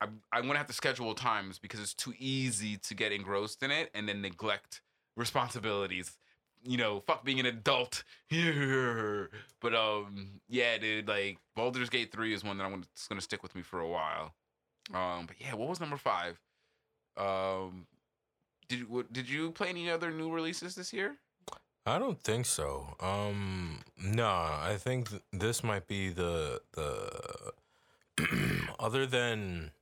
I'm 0.00 0.22
I'm 0.32 0.46
gonna 0.46 0.58
have 0.58 0.66
to 0.68 0.72
schedule 0.72 1.14
times 1.14 1.58
because 1.58 1.80
it's 1.80 1.94
too 1.94 2.14
easy 2.18 2.78
to 2.78 2.94
get 2.94 3.12
engrossed 3.12 3.62
in 3.62 3.70
it 3.70 3.90
and 3.94 4.08
then 4.08 4.22
neglect 4.22 4.80
responsibilities. 5.16 6.16
You 6.64 6.76
know, 6.76 7.00
fuck 7.00 7.24
being 7.24 7.40
an 7.40 7.46
adult. 7.46 8.04
but 8.30 9.74
um, 9.74 10.40
yeah, 10.48 10.78
dude, 10.78 11.08
like 11.08 11.38
Baldur's 11.56 11.90
Gate 11.90 12.12
Three 12.12 12.32
is 12.32 12.44
one 12.44 12.58
that 12.58 12.64
I'm 12.64 12.70
gonna, 12.70 12.86
gonna 13.08 13.20
stick 13.20 13.42
with 13.42 13.54
me 13.54 13.62
for 13.62 13.80
a 13.80 13.88
while. 13.88 14.32
Um, 14.94 15.26
but 15.26 15.36
yeah, 15.38 15.54
what 15.54 15.68
was 15.68 15.80
number 15.80 15.96
five? 15.96 16.38
Um, 17.16 17.86
did 18.68 18.80
you 18.80 18.86
what, 18.86 19.12
did 19.12 19.28
you 19.28 19.50
play 19.50 19.68
any 19.68 19.90
other 19.90 20.10
new 20.10 20.30
releases 20.30 20.74
this 20.74 20.92
year? 20.92 21.16
I 21.84 21.98
don't 21.98 22.20
think 22.20 22.46
so. 22.46 22.94
Um, 23.00 23.80
no, 24.00 24.26
I 24.26 24.76
think 24.78 25.10
th- 25.10 25.22
this 25.32 25.64
might 25.64 25.88
be 25.88 26.10
the 26.10 26.60
the 26.72 27.52
other 28.78 29.04
than 29.04 29.72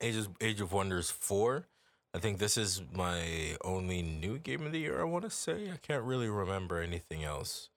Ages 0.00 0.28
Age 0.40 0.60
of 0.60 0.72
Wonders 0.72 1.10
four. 1.10 1.66
I 2.14 2.18
think 2.18 2.38
this 2.38 2.56
is 2.56 2.82
my 2.92 3.56
only 3.62 4.02
new 4.02 4.38
game 4.38 4.64
of 4.64 4.72
the 4.72 4.80
year. 4.80 5.00
I 5.00 5.04
want 5.04 5.24
to 5.24 5.30
say 5.30 5.70
I 5.70 5.76
can't 5.76 6.04
really 6.04 6.28
remember 6.28 6.80
anything 6.80 7.22
else 7.22 7.68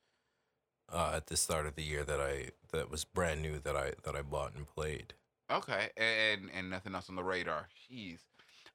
uh, 0.91 1.13
at 1.15 1.27
the 1.27 1.35
start 1.35 1.65
of 1.65 1.75
the 1.75 1.83
year 1.83 2.03
that 2.03 2.19
I 2.19 2.49
that 2.71 2.89
was 2.89 3.03
brand 3.03 3.41
new 3.41 3.59
that 3.59 3.75
I 3.75 3.93
that 4.03 4.15
I 4.15 4.21
bought 4.21 4.55
and 4.55 4.65
played. 4.65 5.13
Okay, 5.51 5.89
and 5.97 6.49
and 6.53 6.69
nothing 6.69 6.95
else 6.95 7.09
on 7.09 7.15
the 7.15 7.23
radar. 7.23 7.67
Jeez, 7.91 8.19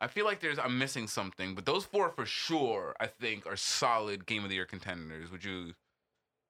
I 0.00 0.08
feel 0.08 0.26
like 0.26 0.40
there's 0.40 0.58
I'm 0.58 0.78
missing 0.78 1.08
something, 1.08 1.54
but 1.54 1.64
those 1.64 1.84
four 1.84 2.10
for 2.10 2.26
sure 2.26 2.94
I 3.00 3.06
think 3.06 3.46
are 3.46 3.56
solid 3.56 4.26
game 4.26 4.44
of 4.44 4.50
the 4.50 4.56
year 4.56 4.66
contenders. 4.66 5.30
Would 5.30 5.44
you? 5.44 5.72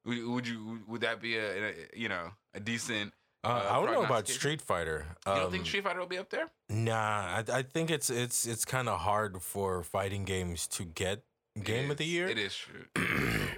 Would, 0.04 0.46
you? 0.46 0.84
Would 0.86 1.00
that 1.00 1.20
be 1.20 1.36
a 1.36 1.72
you 1.94 2.08
know 2.08 2.30
a 2.54 2.60
decent? 2.60 3.12
Uh, 3.44 3.48
Uh, 3.48 3.68
I 3.70 3.74
don't 3.74 3.92
know 3.92 4.04
about? 4.04 4.28
Street 4.28 4.60
Fighter. 4.62 5.06
You 5.26 5.32
don't 5.34 5.50
think 5.50 5.60
Um, 5.62 5.66
Street 5.66 5.84
Fighter 5.84 6.00
will 6.00 6.06
be 6.06 6.18
up 6.18 6.30
there? 6.30 6.50
Nah, 6.68 7.42
I, 7.42 7.44
I 7.52 7.62
think 7.62 7.90
it's 7.90 8.10
it's 8.10 8.46
it's 8.46 8.64
kind 8.64 8.88
of 8.88 9.00
hard 9.00 9.40
for 9.42 9.82
fighting 9.82 10.24
games 10.24 10.66
to 10.68 10.84
get 10.84 11.22
game 11.62 11.90
of 11.90 11.96
the 11.96 12.04
year. 12.06 12.28
It 12.28 12.38
is 12.38 12.56
true. 12.56 12.86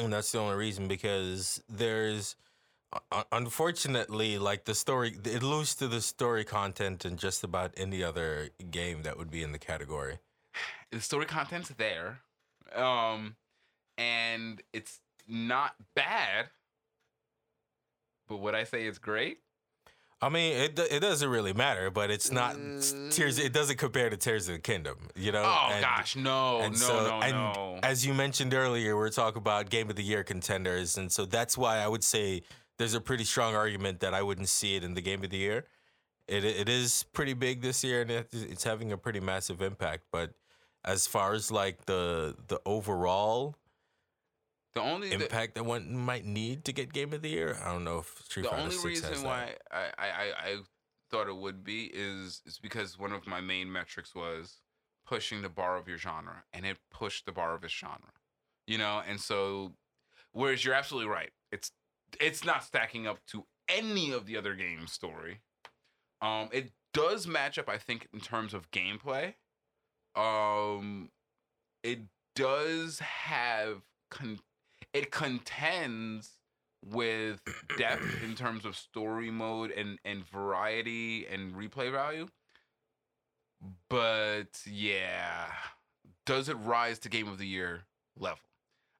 and 0.00 0.12
that's 0.12 0.30
the 0.32 0.38
only 0.38 0.56
reason 0.56 0.88
because 0.88 1.62
there's 1.68 2.36
uh, 3.10 3.24
unfortunately 3.32 4.38
like 4.38 4.64
the 4.64 4.74
story 4.74 5.16
it 5.24 5.42
loses 5.42 5.74
to 5.76 5.88
the 5.88 6.00
story 6.00 6.44
content 6.44 7.04
in 7.04 7.16
just 7.16 7.42
about 7.44 7.72
any 7.76 8.02
other 8.04 8.50
game 8.70 9.02
that 9.02 9.18
would 9.18 9.30
be 9.30 9.42
in 9.42 9.52
the 9.52 9.58
category 9.58 10.18
the 10.90 11.00
story 11.00 11.26
content's 11.26 11.70
there, 11.70 12.20
um, 12.76 13.34
and 13.98 14.62
it's 14.72 15.00
not 15.26 15.74
bad. 15.96 16.46
But 18.28 18.38
would 18.38 18.54
I 18.54 18.64
say 18.64 18.84
it's 18.86 18.98
great? 18.98 19.38
I 20.22 20.28
mean, 20.30 20.56
it 20.56 20.78
it 20.78 21.00
doesn't 21.00 21.28
really 21.28 21.52
matter, 21.52 21.90
but 21.90 22.10
it's 22.10 22.30
not 22.30 22.54
Tears. 22.54 23.38
Mm. 23.38 23.44
It 23.44 23.52
doesn't 23.52 23.76
compare 23.76 24.08
to 24.08 24.16
Tears 24.16 24.48
of 24.48 24.54
the 24.54 24.60
Kingdom, 24.60 24.96
you 25.14 25.32
know. 25.32 25.42
Oh 25.44 25.68
And- 25.72 25.82
gosh, 25.82 26.16
no, 26.16 26.66
no, 26.66 26.72
so, 26.74 27.06
no, 27.08 27.20
and 27.20 27.32
no. 27.32 27.78
as 27.82 28.06
you 28.06 28.14
mentioned 28.14 28.54
earlier, 28.54 28.96
we're 28.96 29.10
talking 29.10 29.38
about 29.38 29.68
Game 29.68 29.90
of 29.90 29.96
the 29.96 30.02
Year 30.02 30.24
contenders, 30.24 30.96
and 30.96 31.12
so 31.12 31.26
that's 31.26 31.58
why 31.58 31.78
I 31.78 31.88
would 31.88 32.04
say 32.04 32.42
there's 32.78 32.94
a 32.94 33.00
pretty 33.00 33.24
strong 33.24 33.54
argument 33.54 34.00
that 34.00 34.14
I 34.14 34.22
wouldn't 34.22 34.48
see 34.48 34.76
it 34.76 34.82
in 34.84 34.94
the 34.94 35.02
Game 35.02 35.22
of 35.24 35.30
the 35.30 35.36
Year. 35.36 35.64
It 36.26 36.44
it 36.44 36.68
is 36.70 37.02
pretty 37.12 37.34
big 37.34 37.60
this 37.60 37.84
year, 37.84 38.00
and 38.00 38.10
it, 38.10 38.28
it's 38.32 38.64
having 38.64 38.92
a 38.92 38.96
pretty 38.96 39.20
massive 39.20 39.60
impact. 39.60 40.04
But 40.10 40.30
as 40.86 41.06
far 41.06 41.34
as 41.34 41.50
like 41.50 41.84
the 41.84 42.34
the 42.48 42.60
overall 42.64 43.56
the 44.74 44.80
only 44.80 45.10
the, 45.10 45.22
impact 45.22 45.54
that 45.54 45.64
one 45.64 45.96
might 45.96 46.24
need 46.24 46.64
to 46.64 46.72
get 46.72 46.92
Game 46.92 47.12
of 47.12 47.22
the 47.22 47.28
Year, 47.30 47.56
I 47.64 47.72
don't 47.72 47.84
know 47.84 47.98
if 47.98 48.22
Street 48.24 48.44
the 48.44 48.48
Fighter 48.50 48.62
only 48.62 48.74
6 48.74 49.00
has 49.00 49.10
reason 49.10 49.26
why 49.26 49.54
I, 49.70 49.78
I, 49.98 50.06
I, 50.06 50.32
I 50.36 50.56
thought 51.10 51.28
it 51.28 51.36
would 51.36 51.62
be 51.62 51.90
is 51.94 52.42
is 52.44 52.58
because 52.58 52.98
one 52.98 53.12
of 53.12 53.26
my 53.26 53.40
main 53.40 53.70
metrics 53.70 54.14
was 54.14 54.58
pushing 55.06 55.42
the 55.42 55.48
bar 55.48 55.76
of 55.76 55.88
your 55.88 55.98
genre, 55.98 56.44
and 56.52 56.66
it 56.66 56.78
pushed 56.90 57.26
the 57.26 57.32
bar 57.32 57.54
of 57.54 57.62
its 57.62 57.72
genre. 57.72 58.12
You 58.66 58.78
know, 58.78 59.02
and 59.06 59.20
so 59.20 59.72
whereas 60.32 60.64
you're 60.64 60.74
absolutely 60.74 61.10
right, 61.10 61.30
it's 61.52 61.70
it's 62.20 62.44
not 62.44 62.64
stacking 62.64 63.06
up 63.06 63.18
to 63.28 63.44
any 63.68 64.10
of 64.10 64.26
the 64.26 64.36
other 64.36 64.54
games' 64.54 64.92
story. 64.92 65.40
Um, 66.20 66.48
it 66.52 66.70
does 66.92 67.26
match 67.26 67.58
up, 67.58 67.68
I 67.68 67.78
think, 67.78 68.08
in 68.12 68.20
terms 68.20 68.54
of 68.54 68.70
gameplay. 68.70 69.34
Um, 70.16 71.10
it 71.82 72.00
does 72.34 73.00
have 73.00 73.82
con- 74.10 74.40
it 74.94 75.10
contends 75.10 76.30
with 76.86 77.40
depth 77.76 78.22
in 78.22 78.34
terms 78.34 78.64
of 78.64 78.76
story 78.76 79.30
mode 79.30 79.70
and 79.70 79.98
and 80.04 80.26
variety 80.26 81.26
and 81.26 81.54
replay 81.54 81.90
value. 81.92 82.28
But 83.88 84.62
yeah, 84.66 85.46
does 86.26 86.48
it 86.48 86.54
rise 86.54 86.98
to 87.00 87.08
game 87.08 87.28
of 87.28 87.38
the 87.38 87.46
year 87.46 87.82
level? 88.18 88.38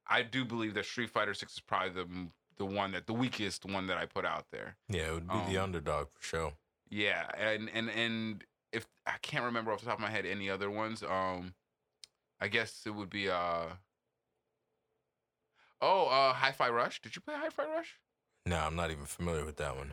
I 0.06 0.22
do 0.22 0.44
believe 0.44 0.74
that 0.74 0.84
Street 0.84 1.10
Fighter 1.10 1.34
6 1.34 1.52
is 1.52 1.60
probably 1.60 1.90
the 1.90 2.28
the 2.56 2.64
one 2.64 2.92
that 2.92 3.06
the 3.06 3.12
weakest 3.12 3.64
one 3.64 3.86
that 3.88 3.96
I 3.96 4.06
put 4.06 4.24
out 4.24 4.46
there. 4.52 4.76
Yeah, 4.88 5.08
it 5.08 5.14
would 5.14 5.28
be 5.28 5.52
the 5.52 5.58
Um, 5.58 5.64
underdog 5.64 6.08
for 6.10 6.22
sure. 6.22 6.52
Yeah, 6.88 7.26
and 7.36 7.68
and 7.70 7.90
and 7.90 8.44
if 8.72 8.86
I 9.06 9.16
can't 9.22 9.44
remember 9.44 9.72
off 9.72 9.80
the 9.80 9.86
top 9.86 9.96
of 9.96 10.00
my 10.00 10.10
head 10.10 10.24
any 10.24 10.48
other 10.48 10.70
ones, 10.70 11.02
um, 11.02 11.54
I 12.40 12.48
guess 12.48 12.86
it 12.86 12.90
would 12.90 13.10
be 13.10 13.28
uh. 13.28 13.66
Oh, 15.86 16.06
uh, 16.06 16.32
Hi-Fi 16.32 16.70
Rush. 16.70 17.02
Did 17.02 17.14
you 17.14 17.20
play 17.20 17.34
Hi-Fi 17.36 17.64
Rush? 17.66 17.98
No, 18.46 18.56
I'm 18.56 18.74
not 18.74 18.90
even 18.90 19.04
familiar 19.04 19.44
with 19.44 19.58
that 19.58 19.76
one. 19.76 19.92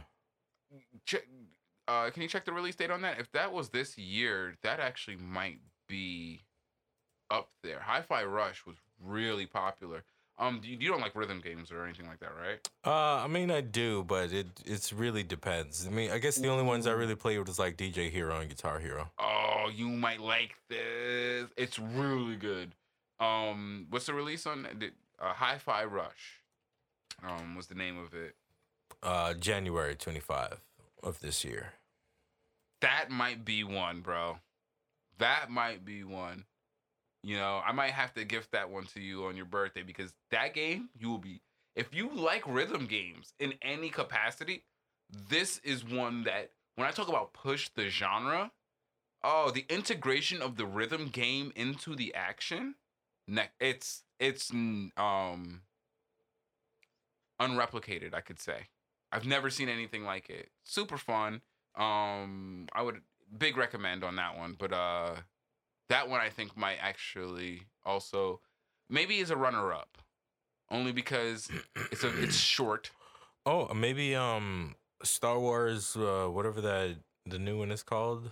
Check. 1.06 1.28
Uh, 1.86 2.10
can 2.12 2.22
you 2.22 2.30
check 2.30 2.46
the 2.46 2.54
release 2.54 2.78
date 2.78 2.92
on 2.92 3.02
that? 3.02 3.20
If 3.20 3.30
that 3.34 3.52
was 3.52 3.70
this 3.70 3.98
year, 3.98 4.56
that 4.64 4.80
actually 4.80 5.18
might 5.18 5.60
be 5.90 6.44
up 7.30 7.50
there. 7.62 7.82
Hi-Fi 7.82 8.24
Rush 8.24 8.66
was 8.66 8.78
really 9.04 9.46
popular. 9.46 10.06
Um, 10.40 10.62
you, 10.64 10.78
you 10.80 10.90
don't 10.90 11.02
like 11.02 11.14
rhythm 11.14 11.42
games 11.44 11.74
or 11.74 11.84
anything 11.84 12.08
like 12.08 12.22
that, 12.22 12.32
right? 12.42 12.70
Uh, 12.86 13.26
I 13.26 13.28
mean, 13.28 13.52
I 13.52 13.60
do, 13.60 14.06
but 14.06 14.32
it 14.32 14.48
it's 14.66 14.94
really 14.94 15.24
depends. 15.24 15.86
I 15.86 15.90
mean, 15.90 16.10
I 16.10 16.20
guess 16.20 16.38
the 16.38 16.48
only 16.48 16.64
ones 16.64 16.88
I 16.88 16.92
really 16.92 17.16
played 17.16 17.46
was 17.46 17.60
like 17.60 17.76
DJ 17.76 18.10
Hero 18.10 18.40
and 18.40 18.50
Guitar 18.50 18.80
Hero. 18.80 19.12
Oh, 19.20 19.70
you 19.76 19.90
might 19.90 20.22
like 20.22 20.56
this. 20.70 21.50
It's 21.58 21.78
really 21.78 22.38
good. 22.38 22.76
Um, 23.20 23.88
what's 23.90 24.06
the 24.06 24.14
release 24.14 24.48
on 24.48 24.64
the 24.80 24.92
uh, 25.22 25.34
Hi-Fi 25.34 25.86
Rush? 25.86 26.42
Um, 27.24 27.56
what's 27.56 27.68
the 27.68 27.76
name 27.76 27.98
of 27.98 28.14
it? 28.14 28.36
Uh, 29.04 29.34
January 29.34 29.96
25 29.96 30.60
of 31.04 31.20
this 31.22 31.44
year. 31.44 31.74
That 32.82 33.10
might 33.10 33.46
be 33.46 33.64
one, 33.64 34.02
bro. 34.02 34.40
That 35.20 35.50
might 35.50 35.86
be 35.86 36.04
one. 36.04 36.46
You 37.24 37.38
know, 37.38 37.62
I 37.64 37.72
might 37.72 37.92
have 37.92 38.14
to 38.16 38.26
gift 38.26 38.52
that 38.52 38.72
one 38.72 38.86
to 38.88 39.00
you 39.00 39.26
on 39.26 39.38
your 39.38 39.46
birthday 39.46 39.84
because 39.84 40.14
that 40.32 40.56
game 40.56 40.90
you 40.98 41.10
will 41.10 41.20
be. 41.20 41.42
If 41.76 41.94
you 41.94 42.10
like 42.14 42.44
rhythm 42.48 42.88
games 42.88 43.34
in 43.40 43.54
any 43.62 43.90
capacity, 43.90 44.64
this 45.30 45.60
is 45.64 45.86
one 45.86 46.24
that 46.24 46.50
when 46.76 46.88
I 46.88 46.92
talk 46.92 47.08
about 47.08 47.34
push 47.34 47.70
the 47.70 47.90
genre, 47.90 48.52
oh, 49.24 49.52
the 49.52 49.66
integration 49.70 50.42
of 50.42 50.58
the 50.58 50.66
rhythm 50.66 51.10
game 51.10 51.54
into 51.56 51.96
the 51.96 52.16
action, 52.16 52.76
ne- 53.32 53.50
it's 53.60 54.04
it's 54.20 54.52
um 54.52 55.62
unreplicated. 57.42 58.14
I 58.14 58.22
could 58.22 58.40
say, 58.40 58.68
I've 59.12 59.26
never 59.26 59.50
seen 59.50 59.70
anything 59.70 60.04
like 60.04 60.30
it. 60.30 60.50
Super 60.64 60.98
fun. 60.98 61.42
Um, 61.76 62.68
I 62.74 62.82
would 62.82 63.02
big 63.38 63.58
recommend 63.58 64.04
on 64.04 64.18
that 64.18 64.38
one, 64.38 64.56
but 64.60 64.74
uh, 64.74 65.16
that 65.90 66.10
one 66.10 66.20
I 66.20 66.30
think 66.30 66.56
might 66.56 66.78
actually 66.82 67.64
also 67.86 68.42
maybe 68.90 69.20
is 69.20 69.32
a 69.32 69.38
runner 69.38 69.74
up, 69.74 69.98
only 70.70 70.92
because 70.92 71.50
it's 71.92 72.04
a 72.04 72.22
it's 72.22 72.36
short. 72.56 72.92
Oh, 73.46 73.74
maybe 73.74 74.14
um, 74.16 74.76
Star 75.04 75.40
Wars, 75.40 75.96
uh, 75.96 76.28
whatever 76.28 76.62
that 76.62 76.98
the 77.26 77.40
new 77.40 77.58
one 77.58 77.72
is 77.72 77.82
called. 77.84 78.32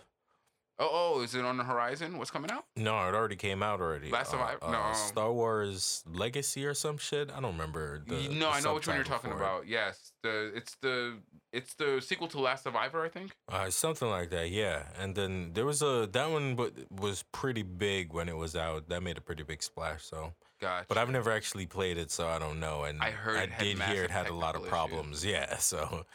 Oh, 0.82 0.90
oh, 1.18 1.22
is 1.22 1.36
it 1.36 1.44
on 1.44 1.58
the 1.58 1.64
horizon? 1.66 2.18
What's 2.18 2.32
coming 2.32 2.50
out? 2.52 2.64
No, 2.78 2.94
it 3.10 3.14
already 3.14 3.36
came 3.36 3.62
out 3.62 3.82
already. 3.82 4.10
Last 4.10 4.30
uh, 4.30 4.32
Survivor? 4.38 4.64
uh, 4.64 4.72
No, 4.72 4.80
um, 4.82 4.96
Star 4.96 5.34
Wars 5.34 6.04
Legacy 6.10 6.66
or 6.66 6.74
some 6.74 6.98
shit. 6.98 7.30
I 7.32 7.42
don't 7.42 7.52
remember. 7.52 8.02
The, 8.08 8.16
Y- 8.16 8.28
the 8.30 8.36
no, 8.36 8.50
I 8.50 8.62
know 8.62 8.76
which 8.76 8.88
one 8.88 8.96
you're 8.96 9.04
talking 9.04 9.30
for 9.30 9.36
it. 9.36 9.40
about. 9.42 9.68
Yes, 9.68 10.14
the 10.24 10.52
it's 10.56 10.76
the 10.82 11.18
it's 11.52 11.74
the 11.74 12.00
sequel 12.00 12.28
to 12.30 12.40
Last 12.40 12.64
Survivor, 12.64 13.04
I 13.04 13.10
think. 13.10 13.32
Uh, 13.50 13.70
something 13.70 14.10
like 14.10 14.30
that, 14.30 14.52
yeah. 14.52 14.84
And 14.98 15.16
then 15.16 15.52
there 15.54 15.66
was 15.66 15.82
a 15.82 16.08
that 16.14 16.32
one, 16.32 16.56
but 16.56 16.72
was 16.90 17.24
pretty 17.34 17.64
big 17.64 18.14
when 18.14 18.30
it 18.30 18.38
was 18.38 18.56
out. 18.56 18.88
That 18.88 19.04
made 19.04 19.18
a 19.18 19.22
pretty 19.22 19.44
big 19.44 19.62
splash. 19.62 20.06
So, 20.06 20.34
Gotcha. 20.60 20.86
but 20.90 20.98
I've 20.98 21.10
never 21.10 21.32
actually 21.32 21.66
played 21.66 21.98
it, 21.98 22.12
so 22.12 22.28
I 22.28 22.38
don't 22.38 22.60
know. 22.60 22.84
And 22.84 23.02
I 23.02 23.12
heard 23.12 23.38
I 23.38 23.44
it 23.44 23.52
did 23.60 23.82
hear 23.84 24.04
it 24.04 24.12
had 24.12 24.28
a 24.28 24.34
lot 24.34 24.56
of 24.56 24.64
technical 24.64 24.66
issues. 24.66 24.70
problems. 24.70 25.26
Yeah, 25.26 25.58
so. 25.60 26.06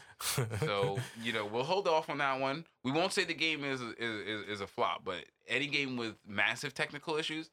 so 0.60 0.98
you 1.22 1.32
know 1.32 1.44
we'll 1.46 1.64
hold 1.64 1.88
off 1.88 2.08
on 2.10 2.18
that 2.18 2.40
one. 2.40 2.64
We 2.82 2.92
won't 2.92 3.12
say 3.12 3.24
the 3.24 3.34
game 3.34 3.64
is 3.64 3.80
is, 3.80 3.92
is, 3.98 4.42
is 4.48 4.60
a 4.60 4.66
flop, 4.66 5.02
but 5.04 5.24
any 5.48 5.66
game 5.66 5.96
with 5.96 6.14
massive 6.26 6.74
technical 6.74 7.16
issues, 7.16 7.50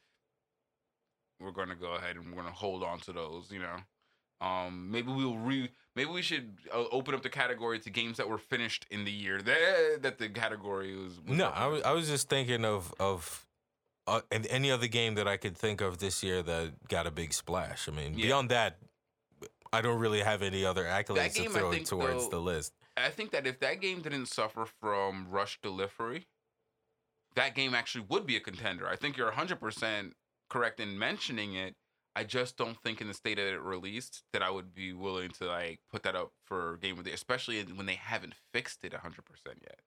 we're 1.40 1.52
gonna 1.52 1.76
go 1.76 1.94
ahead 1.94 2.16
and 2.18 2.30
we're 2.30 2.42
gonna 2.42 2.54
hold 2.54 2.84
on 2.84 3.00
to 3.02 3.14
those. 3.14 3.52
You 3.52 3.60
know, 3.60 4.46
um, 4.46 4.90
maybe 4.92 5.12
we'll 5.12 5.38
re 5.38 5.70
maybe 5.96 6.10
we 6.10 6.22
should 6.22 6.58
uh, 6.74 6.86
open 6.92 7.14
up 7.14 7.24
the 7.24 7.30
category 7.30 7.80
to 7.80 7.90
games 7.90 8.18
that 8.18 8.28
were 8.28 8.38
finished 8.38 8.86
in 8.90 9.06
the 9.06 9.12
year 9.12 9.42
that 9.42 10.00
that 10.02 10.18
the 10.18 10.30
category 10.30 10.96
was. 10.96 11.20
was 11.20 11.38
No. 11.38 11.50
I 11.50 11.68
was 11.68 11.82
I 11.84 11.92
was 11.92 12.08
just 12.08 12.30
thinking 12.30 12.66
of 12.66 12.94
of 13.00 13.46
uh, 14.08 14.22
and 14.32 14.46
any 14.48 14.72
other 14.72 14.88
game 14.88 15.16
that 15.16 15.28
I 15.28 15.38
could 15.38 15.58
think 15.58 15.82
of 15.82 16.00
this 16.00 16.24
year 16.24 16.42
that 16.44 16.88
got 16.88 17.08
a 17.08 17.12
big 17.12 17.34
splash. 17.34 17.88
I 17.88 17.92
mean, 17.92 18.18
Yeah. 18.18 18.26
beyond 18.28 18.50
that, 18.50 18.80
I 19.74 19.82
don't 19.82 20.00
really 20.00 20.22
have 20.22 20.42
any 20.42 20.66
other 20.66 20.84
accolades 20.86 21.34
to 21.36 21.42
game, 21.44 21.56
I 21.56 21.60
throw 21.60 21.72
think, 21.72 21.88
towards 21.88 22.24
though- 22.26 22.30
the 22.32 22.42
list. 22.42 22.74
I 22.98 23.10
think 23.10 23.32
that 23.32 23.48
if 23.48 23.60
that 23.62 23.80
game 23.80 24.02
didn't 24.02 24.26
suffer 24.26 24.66
from 24.66 25.30
rush 25.30 25.60
delivery, 25.62 26.28
that 27.36 27.56
game 27.56 27.74
actually 27.74 28.06
would 28.10 28.26
be 28.26 28.36
a 28.36 28.42
contender. 28.42 28.88
I 28.88 28.98
think 28.98 29.16
you're 29.16 29.30
100% 29.32 30.14
correct 30.50 30.80
in 30.82 31.00
mentioning 31.00 31.54
it. 31.54 31.76
I 32.14 32.26
just 32.26 32.58
don't 32.58 32.78
think 32.84 33.00
in 33.00 33.08
the 33.08 33.14
state 33.14 33.36
that 33.38 33.48
it 33.48 33.62
released 33.62 34.24
that 34.34 34.44
I 34.44 34.50
would 34.50 34.74
be 34.76 34.92
willing 34.92 35.30
to 35.32 35.46
like 35.46 35.80
put 35.90 36.04
that 36.04 36.14
up 36.18 36.34
for 36.44 36.76
game 36.78 36.98
of 36.98 37.06
the 37.06 37.12
year, 37.12 37.16
especially 37.16 37.64
when 37.64 37.86
they 37.86 37.96
haven't 37.96 38.34
fixed 38.52 38.84
it 38.84 38.92
100% 38.92 39.62
yet. 39.62 39.80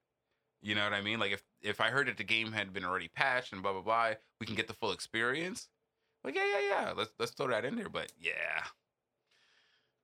You 0.64 0.74
know 0.74 0.83
what 0.83 0.94
I 0.94 1.03
mean? 1.03 1.20
Like 1.20 1.33
if 1.33 1.42
if 1.61 1.79
I 1.79 1.90
heard 1.90 2.09
that 2.09 2.16
the 2.16 2.24
game 2.24 2.50
had 2.53 2.72
been 2.72 2.87
already 2.87 3.09
patched 3.09 3.53
and 3.53 3.62
blah 3.62 3.72
blah 3.72 3.83
blah, 3.83 4.14
we 4.40 4.46
can 4.46 4.55
get 4.55 4.66
the 4.66 4.72
full 4.72 4.92
experience. 4.92 5.68
Like 6.24 6.35
yeah 6.35 6.46
yeah 6.46 6.68
yeah, 6.70 6.92
let's 6.96 7.11
let's 7.18 7.33
throw 7.33 7.48
that 7.48 7.66
in 7.66 7.77
there. 7.77 7.90
But 7.90 8.11
yeah, 8.18 8.64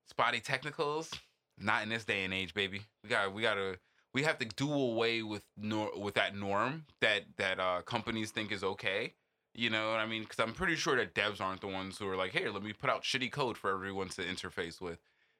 spotty 0.06 0.38
technicals, 0.40 1.10
not 1.58 1.82
in 1.82 1.88
this 1.88 2.04
day 2.04 2.24
and 2.24 2.34
age, 2.34 2.52
baby. 2.52 2.82
We 3.02 3.08
got 3.08 3.32
we 3.32 3.40
gotta 3.40 3.78
we 4.12 4.22
have 4.24 4.36
to 4.36 4.44
do 4.44 4.70
away 4.70 5.22
with 5.22 5.44
nor 5.56 5.98
with 5.98 6.14
that 6.16 6.36
norm 6.36 6.84
that 7.00 7.22
that 7.38 7.58
uh, 7.58 7.80
companies 7.80 8.30
think 8.30 8.52
is 8.52 8.62
okay. 8.62 9.14
You 9.54 9.70
know 9.70 9.90
what 9.90 9.98
I 9.98 10.06
mean? 10.06 10.24
Because 10.24 10.40
I'm 10.40 10.52
pretty 10.52 10.76
sure 10.76 10.94
that 10.96 11.14
devs 11.14 11.40
aren't 11.40 11.62
the 11.62 11.68
ones 11.68 11.96
who 11.96 12.06
are 12.06 12.16
like, 12.16 12.32
"Hey, 12.32 12.50
let 12.50 12.62
me 12.62 12.74
put 12.74 12.90
out 12.90 13.02
shitty 13.02 13.32
code 13.32 13.56
for 13.56 13.72
everyone 13.72 14.10
to 14.10 14.22
interface 14.22 14.78
with." 14.78 14.98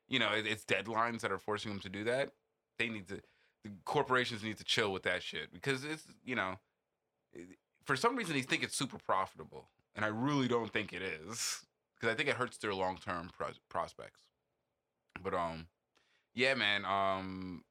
You 0.08 0.18
know, 0.18 0.32
it, 0.32 0.46
it's 0.46 0.64
deadlines 0.64 1.20
that 1.20 1.30
are 1.30 1.38
forcing 1.38 1.72
them 1.72 1.80
to 1.80 1.90
do 1.90 2.04
that. 2.04 2.32
They 2.78 2.88
need 2.88 3.06
to, 3.08 3.20
the 3.64 3.70
corporations 3.84 4.42
need 4.42 4.58
to 4.58 4.64
chill 4.64 4.92
with 4.92 5.02
that 5.04 5.22
shit 5.22 5.52
because 5.52 5.84
it's 5.84 6.04
you 6.24 6.34
know, 6.34 6.58
for 7.84 7.96
some 7.96 8.16
reason 8.16 8.34
they 8.34 8.42
think 8.42 8.62
it's 8.62 8.76
super 8.76 8.98
profitable, 8.98 9.68
and 9.94 10.04
I 10.04 10.08
really 10.08 10.48
don't 10.48 10.72
think 10.72 10.92
it 10.92 11.02
is 11.02 11.62
because 11.94 12.12
I 12.12 12.16
think 12.16 12.28
it 12.28 12.36
hurts 12.36 12.56
their 12.58 12.74
long 12.74 12.98
term 12.98 13.30
pros- 13.36 13.60
prospects. 13.68 14.22
But 15.22 15.34
um, 15.34 15.66
yeah, 16.34 16.54
man. 16.54 16.84
Um, 16.84 17.64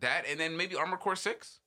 that 0.00 0.24
and 0.28 0.38
then 0.38 0.56
maybe 0.56 0.76
Armored 0.76 1.00
Core 1.00 1.16
Six. 1.16 1.60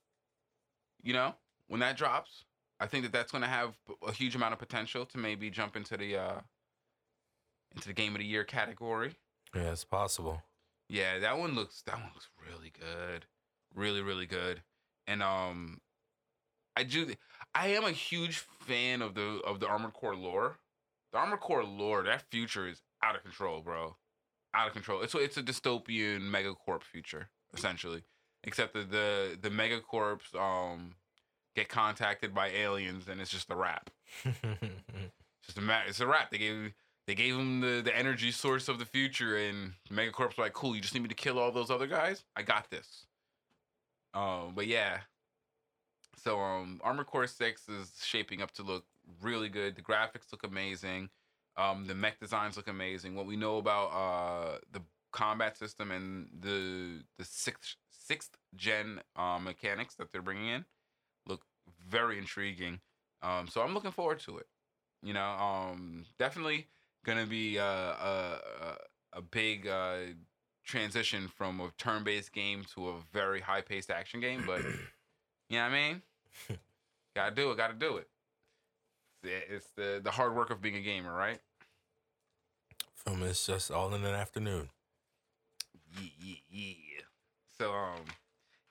You 1.03 1.13
know, 1.13 1.35
when 1.67 1.79
that 1.79 1.97
drops, 1.97 2.45
I 2.79 2.85
think 2.85 3.03
that 3.03 3.11
that's 3.11 3.31
going 3.31 3.41
to 3.41 3.47
have 3.47 3.75
a 4.07 4.11
huge 4.11 4.35
amount 4.35 4.53
of 4.53 4.59
potential 4.59 5.05
to 5.07 5.17
maybe 5.17 5.49
jump 5.49 5.75
into 5.75 5.97
the 5.97 6.17
uh 6.17 6.39
into 7.73 7.87
the 7.87 7.93
Game 7.93 8.13
of 8.13 8.19
the 8.19 8.25
Year 8.25 8.43
category. 8.43 9.15
Yeah, 9.55 9.71
it's 9.71 9.83
possible. 9.83 10.43
Yeah, 10.87 11.19
that 11.19 11.37
one 11.37 11.55
looks 11.55 11.81
that 11.83 11.95
one 11.95 12.11
looks 12.13 12.29
really 12.47 12.71
good. 12.71 13.25
Really 13.75 14.01
really 14.01 14.25
good. 14.25 14.61
And 15.07 15.21
um, 15.23 15.81
I 16.75 16.83
do. 16.83 17.13
I 17.53 17.67
am 17.67 17.83
a 17.83 17.91
huge 17.91 18.37
fan 18.37 19.01
of 19.01 19.15
the 19.15 19.41
of 19.45 19.59
the 19.59 19.67
Armored 19.67 19.93
Core 19.93 20.15
lore. 20.15 20.57
The 21.11 21.17
Armored 21.17 21.41
Core 21.41 21.65
lore, 21.65 22.03
that 22.03 22.23
future 22.31 22.67
is 22.67 22.81
out 23.03 23.15
of 23.15 23.23
control, 23.23 23.61
bro. 23.61 23.97
Out 24.53 24.67
of 24.67 24.73
control. 24.73 25.01
It's 25.01 25.15
it's 25.15 25.37
a 25.37 25.43
dystopian 25.43 26.21
megacorp 26.21 26.83
future 26.83 27.29
essentially, 27.53 28.03
except 28.43 28.73
that 28.73 28.91
the 28.91 29.37
the 29.41 29.49
megacorps 29.49 30.35
um 30.35 30.95
get 31.55 31.67
contacted 31.67 32.33
by 32.33 32.47
aliens 32.47 33.09
and 33.09 33.19
it's 33.19 33.31
just 33.31 33.49
a 33.49 33.55
wrap. 33.55 33.89
It's 34.23 34.37
just 35.45 35.57
a 35.57 35.61
ma- 35.61 35.83
it's 35.87 35.99
a 35.99 36.07
wrap. 36.07 36.31
They 36.31 36.37
gave 36.37 36.73
they 37.07 37.15
gave 37.15 37.35
him 37.35 37.61
the 37.61 37.81
the 37.83 37.95
energy 37.95 38.31
source 38.31 38.69
of 38.69 38.79
the 38.79 38.85
future, 38.85 39.35
and 39.37 39.73
Megacorp's 39.91 40.37
like, 40.37 40.53
cool. 40.53 40.75
You 40.75 40.81
just 40.81 40.93
need 40.93 41.03
me 41.03 41.09
to 41.09 41.15
kill 41.15 41.39
all 41.39 41.51
those 41.51 41.71
other 41.71 41.87
guys. 41.87 42.23
I 42.35 42.43
got 42.43 42.69
this. 42.69 43.05
Um, 44.13 44.53
but 44.55 44.67
yeah. 44.67 45.01
So 46.17 46.39
um, 46.39 46.79
Armored 46.83 47.07
Core 47.07 47.27
Six 47.27 47.67
is 47.67 47.91
shaping 48.03 48.41
up 48.41 48.51
to 48.53 48.63
look 48.63 48.85
really 49.21 49.49
good. 49.49 49.75
The 49.75 49.81
graphics 49.81 50.31
look 50.31 50.43
amazing. 50.43 51.09
Um, 51.57 51.85
the 51.85 51.95
mech 51.95 52.19
designs 52.19 52.57
look 52.57 52.67
amazing. 52.67 53.15
What 53.15 53.25
we 53.25 53.35
know 53.35 53.57
about 53.57 53.87
uh 53.87 54.59
the 54.71 54.81
combat 55.11 55.57
system 55.57 55.91
and 55.91 56.29
the 56.39 57.03
the 57.17 57.25
sixth 57.25 57.75
sixth 57.89 58.37
gen 58.55 59.01
uh, 59.15 59.39
mechanics 59.39 59.95
that 59.95 60.11
they're 60.11 60.21
bringing 60.21 60.47
in 60.47 60.65
look 61.27 61.41
very 61.87 62.17
intriguing. 62.17 62.79
Um, 63.21 63.47
so 63.47 63.61
I'm 63.61 63.73
looking 63.73 63.91
forward 63.91 64.19
to 64.21 64.37
it. 64.37 64.47
You 65.03 65.13
know, 65.13 65.25
um, 65.25 66.05
definitely 66.17 66.67
gonna 67.05 67.25
be 67.25 67.57
a 67.57 67.63
a, 67.65 68.39
a, 68.61 68.77
a 69.13 69.21
big 69.21 69.67
uh, 69.67 69.97
transition 70.63 71.27
from 71.27 71.59
a 71.59 71.71
turn-based 71.77 72.31
game 72.33 72.65
to 72.75 72.89
a 72.89 72.93
very 73.13 73.41
high-paced 73.41 73.89
action 73.91 74.19
game. 74.19 74.43
But 74.45 74.61
you 75.49 75.57
know 75.57 75.63
what 75.63 75.71
I 75.71 75.87
mean? 75.89 76.01
gotta 77.15 77.35
do 77.35 77.51
it. 77.51 77.57
Gotta 77.57 77.73
do 77.73 77.97
it. 77.97 78.07
It's 79.23 79.67
the- 79.75 80.01
the 80.03 80.11
hard 80.11 80.35
work 80.35 80.49
of 80.49 80.61
being 80.61 80.75
a 80.75 80.81
gamer, 80.81 81.13
right? 81.13 81.39
Film 82.95 83.23
is 83.23 83.45
just 83.45 83.71
all 83.71 83.93
in 83.93 84.03
an 84.05 84.13
afternoon. 84.15 84.69
Yeah, 85.99 86.09
yeah, 86.19 86.35
yeah. 86.51 87.01
So 87.57 87.71
um, 87.73 88.05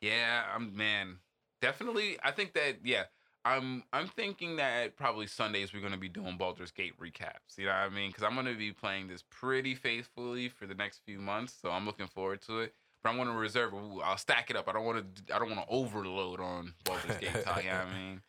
yeah, 0.01 0.45
I'm 0.55 0.75
man, 0.77 1.17
definitely. 1.61 2.17
I 2.23 2.31
think 2.31 2.53
that 2.55 2.79
yeah, 2.85 3.05
I'm 3.45 3.85
I'm 3.93 4.07
thinking 4.07 4.57
that 4.57 4.97
probably 4.97 5.27
Sundays 5.27 5.73
we're 5.73 5.81
gonna 5.81 5.97
be 5.97 6.09
doing 6.09 6.37
Baldur's 6.37 6.71
Gate 6.71 6.93
recaps. 7.01 7.57
You 7.57 7.67
know 7.67 7.73
what 7.73 7.79
I 7.79 7.89
mean? 7.89 8.11
Because 8.11 8.25
I'm 8.25 8.35
gonna 8.35 8.55
be 8.55 8.73
playing 8.73 9.09
this 9.09 9.25
pretty 9.31 9.75
faithfully 9.75 10.49
for 10.49 10.67
the 10.67 10.75
next 10.75 11.01
few 11.07 11.19
months, 11.19 11.55
so 11.61 11.71
I'm 11.71 11.87
looking 11.87 12.07
forward 12.07 12.43
to 12.43 12.61
it. 12.61 12.75
But 13.03 13.11
I'm 13.11 13.17
gonna 13.17 13.33
reserve. 13.33 13.73
ooh, 13.73 14.01
I'll 14.03 14.19
stack 14.19 14.51
it 14.51 14.57
up. 14.57 14.69
I 14.69 14.73
don't 14.73 14.85
want 14.85 15.17
to. 15.27 15.35
I 15.35 15.39
don't 15.39 15.51
want 15.51 15.67
to 15.67 15.75
overload 15.75 16.41
on 16.41 16.75
Baldur's 16.85 17.17
Gate. 17.17 17.31
talk, 17.45 17.65
you 17.65 17.71
know 17.71 17.77
what 17.77 17.87
I 17.87 17.99
mean? 17.99 18.23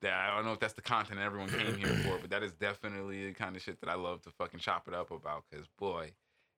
That 0.00 0.14
I 0.14 0.34
don't 0.34 0.46
know 0.46 0.52
if 0.52 0.60
that's 0.60 0.74
the 0.74 0.82
content 0.82 1.20
everyone 1.20 1.48
came 1.48 1.76
here 1.76 1.94
for, 2.04 2.18
but 2.18 2.30
that 2.30 2.42
is 2.42 2.52
definitely 2.54 3.26
the 3.26 3.34
kind 3.34 3.56
of 3.56 3.62
shit 3.62 3.80
that 3.80 3.90
I 3.90 3.94
love 3.94 4.22
to 4.22 4.30
fucking 4.30 4.60
chop 4.60 4.88
it 4.88 4.94
up 4.94 5.10
about. 5.10 5.44
Because 5.50 5.66
boy, 5.78 6.12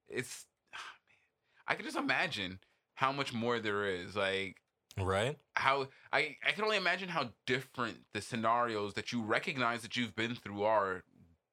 it's 0.08 0.46
ah, 0.72 0.78
man, 0.78 1.18
I 1.66 1.74
can 1.74 1.84
just 1.84 1.96
imagine 1.96 2.60
how 2.94 3.10
much 3.10 3.32
more 3.32 3.58
there 3.58 3.86
is. 3.86 4.14
Like 4.14 4.56
Right? 5.02 5.38
how 5.54 5.88
I 6.12 6.36
I 6.46 6.52
can 6.52 6.64
only 6.64 6.76
imagine 6.76 7.08
how 7.08 7.30
different 7.46 7.98
the 8.14 8.20
scenarios 8.20 8.94
that 8.94 9.12
you 9.12 9.22
recognize 9.22 9.82
that 9.82 9.96
you've 9.96 10.14
been 10.14 10.34
through 10.34 10.62
are 10.62 11.02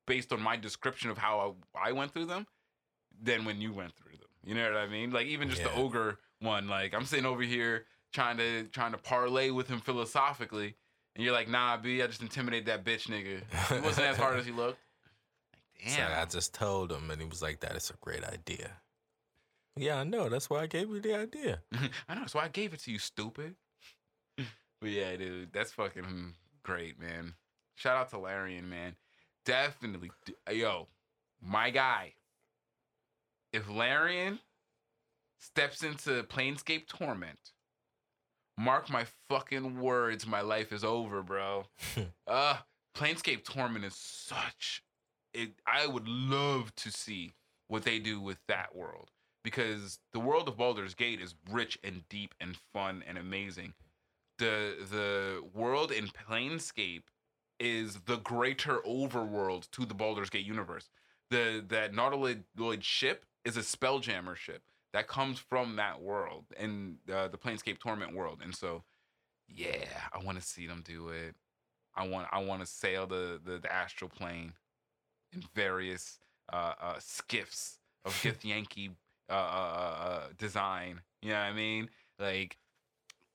based 0.05 0.31
on 0.31 0.41
my 0.41 0.55
description 0.55 1.09
of 1.09 1.17
how 1.17 1.55
I, 1.75 1.89
I 1.89 1.91
went 1.91 2.11
through 2.13 2.25
them 2.25 2.45
than 3.21 3.45
when 3.45 3.59
you 3.61 3.73
went 3.73 3.95
through 3.95 4.13
them. 4.13 4.27
You 4.43 4.53
know 4.53 4.63
what 4.63 4.77
I 4.77 4.87
mean? 4.87 5.11
Like 5.11 5.27
even 5.27 5.49
just 5.49 5.63
the 5.63 5.73
ogre 5.73 6.19
one. 6.39 6.67
Like 6.67 6.93
I'm 6.93 7.05
sitting 7.05 7.25
over 7.25 7.41
here 7.41 7.85
trying 8.13 8.37
to 8.37 8.65
trying 8.65 8.91
to 8.91 8.97
parlay 8.97 9.49
with 9.49 9.67
him 9.67 9.79
philosophically, 9.79 10.75
and 11.15 11.23
you're 11.23 11.33
like, 11.33 11.49
Nah, 11.49 11.77
B, 11.77 12.01
I 12.01 12.07
just 12.07 12.21
intimidated 12.21 12.67
that 12.67 12.85
bitch 12.85 13.07
nigga. 13.07 13.41
He 13.73 13.81
wasn't 13.81 14.07
as 14.07 14.17
hard 14.17 14.39
as 14.39 14.45
he 14.45 14.51
looked. 14.51 14.79
Like, 15.85 15.97
damn. 15.97 16.19
I 16.19 16.25
just 16.25 16.53
told 16.53 16.91
him, 16.91 17.11
and 17.11 17.21
he 17.21 17.27
was 17.27 17.41
like, 17.41 17.59
"That 17.59 17.75
is 17.75 17.91
a 17.91 17.97
great 18.01 18.23
idea." 18.23 18.71
Yeah, 19.77 19.97
I 19.99 20.03
know. 20.03 20.29
That's 20.29 20.49
why 20.49 20.61
I 20.61 20.67
gave 20.67 20.89
you 20.89 21.01
the 21.01 21.15
idea. 21.15 21.61
I 22.07 22.15
know. 22.15 22.21
That's 22.21 22.33
why 22.33 22.45
I 22.45 22.47
gave 22.47 22.73
it 22.73 22.79
to 22.81 22.91
you, 22.91 22.99
stupid. 22.99 23.55
but 24.37 24.89
yeah, 24.89 25.15
dude, 25.17 25.51
that's 25.51 25.73
fucking 25.73 26.33
great, 26.63 26.99
man. 26.99 27.33
Shout 27.75 27.97
out 27.97 28.09
to 28.11 28.19
Larian, 28.19 28.69
man. 28.69 28.95
Definitely, 29.45 30.11
yo, 30.49 30.87
my 31.41 31.69
guy. 31.69 32.13
If 33.51 33.69
Larian 33.69 34.39
steps 35.39 35.83
into 35.83 36.23
Planescape 36.23 36.87
Torment, 36.87 37.51
mark 38.57 38.89
my 38.89 39.05
fucking 39.29 39.79
words, 39.79 40.25
my 40.25 40.41
life 40.41 40.71
is 40.71 40.83
over, 40.83 41.21
bro. 41.21 41.65
uh, 42.27 42.57
Planescape 42.97 43.43
Torment 43.43 43.85
is 43.85 43.95
such. 43.95 44.83
It. 45.33 45.51
I 45.67 45.85
would 45.85 46.07
love 46.07 46.73
to 46.75 46.91
see 46.91 47.33
what 47.67 47.83
they 47.83 47.99
do 47.99 48.21
with 48.21 48.37
that 48.47 48.73
world 48.73 49.11
because 49.45 49.99
the 50.11 50.19
world 50.19 50.47
of 50.47 50.57
Baldur's 50.57 50.95
Gate 50.95 51.21
is 51.21 51.35
rich 51.51 51.77
and 51.83 52.01
deep 52.09 52.33
and 52.41 52.57
fun 52.73 53.03
and 53.07 53.15
amazing. 53.15 53.75
The 54.39 54.75
the 54.89 55.43
world 55.53 55.91
in 55.91 56.07
Planescape 56.07 57.03
is 57.59 57.99
the 58.07 58.17
greater 58.17 58.79
overworld 58.79 59.69
to 59.71 59.85
the 59.85 59.93
Baldur's 59.93 60.31
Gate 60.31 60.47
universe. 60.47 60.89
The 61.29 61.63
that 61.69 61.93
Nautiloid 61.93 62.81
ship 62.81 63.23
is 63.45 63.55
a 63.55 63.61
spelljammer 63.61 64.35
ship 64.35 64.63
that 64.93 65.07
comes 65.07 65.37
from 65.37 65.75
that 65.75 66.01
world 66.01 66.45
and 66.57 66.97
uh, 67.13 67.27
the 67.27 67.37
Planescape 67.37 67.77
Torment 67.77 68.15
world. 68.15 68.39
And 68.43 68.55
so, 68.55 68.83
yeah, 69.47 69.85
I 70.11 70.23
want 70.23 70.39
to 70.39 70.43
see 70.45 70.65
them 70.65 70.81
do 70.83 71.09
it. 71.09 71.35
I 71.95 72.07
want 72.07 72.27
I 72.31 72.39
want 72.39 72.61
to 72.61 72.67
sail 72.67 73.05
the, 73.05 73.39
the 73.45 73.59
the 73.59 73.71
astral 73.71 74.09
plane 74.09 74.53
in 75.31 75.43
various 75.53 76.17
uh, 76.51 76.73
uh, 76.81 76.95
skiffs 76.97 77.77
of 78.03 78.13
Githyanki 78.23 78.89
uh, 79.29 79.33
uh, 79.33 79.95
uh, 79.99 80.23
design. 80.37 81.01
You 81.21 81.29
know 81.29 81.39
what 81.39 81.45
I 81.45 81.53
mean? 81.53 81.89
Like 82.19 82.57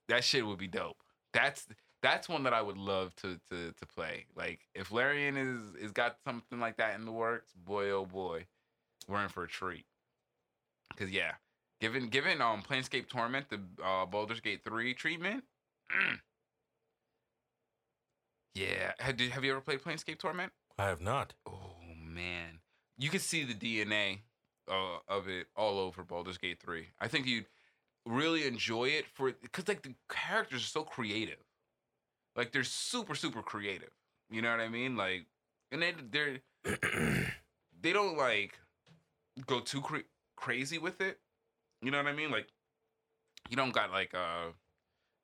that 0.09 0.25
shit 0.25 0.47
would 0.47 0.59
be 0.59 0.69
dope. 0.69 1.03
That's 1.33 1.67
that's 2.03 2.29
one 2.29 2.45
that 2.45 2.55
I 2.55 2.63
would 2.63 2.79
love 2.79 3.15
to 3.17 3.39
to 3.51 3.73
to 3.73 3.87
play. 3.87 4.27
Like 4.37 4.61
if 4.75 4.93
Larian 4.93 5.37
is 5.37 5.75
is 5.81 5.93
got 5.93 6.17
something 6.25 6.61
like 6.61 6.77
that 6.79 6.99
in 6.99 7.05
the 7.05 7.13
works, 7.13 7.53
boy 7.53 7.91
oh 7.91 8.07
boy, 8.07 8.47
we're 9.09 9.23
in 9.23 9.29
for 9.29 9.45
a 9.45 9.49
treat. 9.49 9.87
Cause 10.97 11.11
yeah, 11.11 11.33
given 11.81 12.09
given 12.09 12.41
um 12.41 12.63
Planescape 12.63 13.09
Torment 13.09 13.47
the 13.49 13.61
uh, 13.85 14.07
Baldur's 14.07 14.41
Gate 14.41 14.63
three 14.65 14.95
treatment. 14.95 15.45
mm. 15.91 16.19
Yeah, 18.55 18.93
have, 18.99 19.19
have 19.21 19.45
you 19.45 19.53
ever 19.53 19.61
played 19.61 19.81
Planescape 19.81 20.19
Torment? 20.19 20.53
I 20.77 20.87
have 20.87 21.01
not. 21.01 21.35
Oh 21.47 21.77
man, 21.97 22.59
you 22.99 23.09
can 23.09 23.21
see 23.21 23.45
the 23.45 23.55
DNA 23.55 24.21
uh, 24.71 24.99
of 25.09 25.29
it 25.29 25.49
all 25.57 25.79
over 25.79 26.03
Baldur's 26.03 26.39
Gate 26.39 26.61
three. 26.61 26.89
I 27.01 27.09
think 27.09 27.27
you'd 27.27 27.47
really 28.07 28.47
enjoy 28.47 28.85
it 28.87 29.07
for 29.07 29.33
because 29.33 29.69
like 29.69 29.83
the 29.83 29.95
characters 30.09 30.63
are 30.63 30.67
so 30.67 30.83
creative, 30.83 31.45
like 32.37 32.53
they're 32.53 32.65
super 32.65 33.15
super 33.15 33.43
creative. 33.43 33.91
You 34.31 34.43
know 34.43 34.51
what 34.51 34.61
I 34.61 34.69
mean? 34.69 34.97
Like, 34.97 35.27
and 35.73 35.83
they 35.83 35.95
they're 36.11 36.39
they 37.83 37.93
don't 37.93 38.17
like 38.17 38.59
go 39.47 39.61
too 39.61 39.81
cra- 39.81 40.05
crazy 40.37 40.79
with 40.79 41.01
it. 41.01 41.19
You 41.83 41.91
know 41.91 41.99
what 41.99 42.07
I 42.07 42.13
mean? 42.13 42.31
Like, 42.31 42.49
you 43.49 43.57
don't 43.57 43.73
got 43.73 43.91
like 43.91 44.15
uh, 44.15 44.53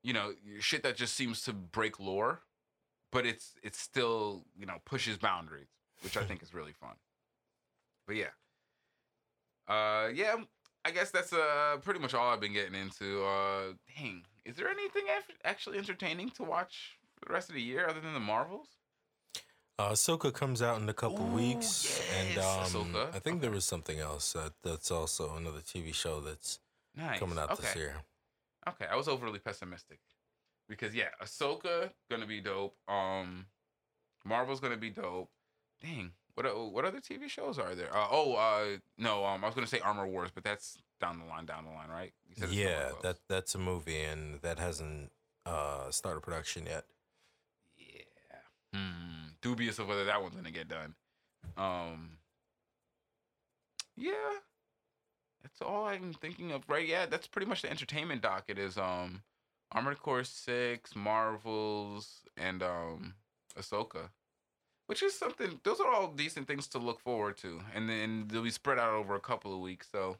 you 0.03 0.12
know, 0.12 0.32
shit 0.61 0.82
that 0.82 0.97
just 0.97 1.14
seems 1.14 1.42
to 1.42 1.53
break 1.53 2.01
lore, 2.01 2.42
but 3.12 3.26
it's 3.26 3.55
it's 3.62 3.80
still 3.80 4.44
you 4.59 4.66
know 4.66 4.76
pushes 4.84 5.18
boundaries, 5.18 5.68
which 6.03 6.16
I 6.16 6.24
think 6.24 6.42
is 6.42 6.55
really 6.55 6.72
fun. 6.72 6.94
But 8.07 8.16
yeah, 8.16 8.30
uh, 9.68 10.08
yeah, 10.14 10.36
I 10.84 10.90
guess 10.90 11.10
that's 11.10 11.32
uh 11.32 11.76
pretty 11.82 12.00
much 12.00 12.14
all 12.14 12.32
I've 12.32 12.40
been 12.40 12.52
getting 12.52 12.74
into. 12.74 13.24
Uh, 13.24 13.72
dang, 13.96 14.22
is 14.44 14.56
there 14.56 14.68
anything 14.68 15.04
actually 15.44 15.78
entertaining 15.78 16.30
to 16.30 16.44
watch 16.44 16.98
for 17.18 17.28
the 17.28 17.32
rest 17.34 17.48
of 17.48 17.54
the 17.54 17.62
year 17.62 17.86
other 17.88 18.00
than 18.00 18.14
the 18.14 18.20
Marvels? 18.20 18.68
Uh, 19.78 19.90
Ahsoka 19.90 20.32
comes 20.32 20.62
out 20.62 20.80
in 20.80 20.88
a 20.88 20.94
couple 20.94 21.26
Ooh, 21.26 21.34
weeks, 21.34 22.00
and 22.18 22.38
um, 22.38 22.44
Ahsoka. 22.64 23.08
I 23.14 23.18
think 23.18 23.36
Okay. 23.36 23.38
there 23.42 23.50
was 23.50 23.66
something 23.66 23.98
else 23.98 24.32
that, 24.32 24.52
that's 24.62 24.90
also 24.90 25.36
another 25.36 25.60
TV 25.60 25.92
show 25.92 26.20
that's 26.20 26.60
Nice. 26.94 27.18
coming 27.18 27.38
out 27.38 27.50
okay. 27.50 27.62
this 27.62 27.76
year. 27.76 27.94
Okay, 28.66 28.86
I 28.90 28.96
was 28.96 29.06
overly 29.06 29.38
pessimistic 29.38 30.00
because 30.68 30.94
yeah, 30.94 31.08
Ahsoka 31.22 31.90
gonna 32.10 32.26
be 32.26 32.40
dope. 32.40 32.76
Um, 32.88 33.46
Marvel's 34.24 34.60
gonna 34.60 34.78
be 34.78 34.90
dope. 34.90 35.30
Dang, 35.82 36.12
what 36.37 36.72
what 36.72 36.84
other 36.84 37.01
TV 37.01 37.28
shows 37.28 37.59
are 37.59 37.74
there? 37.74 37.95
Uh, 37.95 38.07
oh, 38.11 38.34
uh, 38.34 38.76
no, 38.99 39.24
um, 39.24 39.43
I 39.43 39.49
was 39.49 39.55
gonna 39.55 39.66
say 39.66 39.80
Armor 39.80 40.07
Wars, 40.07 40.30
but 40.34 40.45
that's 40.45 40.78
down 41.01 41.18
the 41.18 41.24
line, 41.24 41.45
down 41.47 41.64
the 41.64 41.70
line, 41.72 41.89
right? 41.91 42.12
You 42.28 42.37
said 42.37 42.49
it's 42.51 42.57
nowhere 42.57 42.70
Yeah, 42.72 42.93
that 43.03 43.18
that's 43.28 43.55
a 43.55 43.59
movie, 43.59 44.01
and 44.01 44.41
that 44.43 44.59
hasn't 44.59 45.11
uh, 45.45 45.91
started 45.91 46.20
production 46.20 46.66
yet. 46.66 46.84
yeah. 47.78 48.03
Hmm. 48.78 49.28
Dubious 49.43 49.78
of 49.78 49.89
whether 49.89 50.05
that 50.05 50.22
one's 50.22 50.37
gonna 50.37 50.51
get 50.51 50.68
done. 50.68 50.95
Um. 51.57 52.18
Yeah. 53.97 54.12
That's 55.43 55.62
all 55.62 55.87
I'm 55.87 56.12
thinking 56.12 56.53
of, 56.53 56.62
right? 56.68 56.87
Yeah, 56.87 57.07
that's 57.07 57.26
pretty 57.28 57.47
much 57.47 57.62
the 57.62 57.70
entertainment 57.70 58.20
docket. 58.22 58.59
Is 58.59 58.76
um 58.76 59.22
Armored 59.72 60.01
Core 60.01 60.24
Six, 60.24 60.95
Marvels, 60.95 62.22
and 62.37 62.62
um 62.62 63.14
Ahsoka, 63.59 64.11
which 64.87 65.03
is 65.03 65.16
something. 65.18 65.61
Those 65.64 65.80
are 65.80 65.93
all 65.93 66.09
decent 66.09 66.47
things 66.47 66.66
to 66.68 66.78
look 66.78 67.01
forward 67.01 67.37
to, 67.39 67.61
and 67.74 67.89
then 67.89 68.26
they'll 68.28 68.43
be 68.43 68.51
spread 68.51 68.78
out 68.78 68.93
over 68.93 69.14
a 69.14 69.20
couple 69.20 69.53
of 69.55 69.61
weeks. 69.61 69.89
So, 69.91 70.16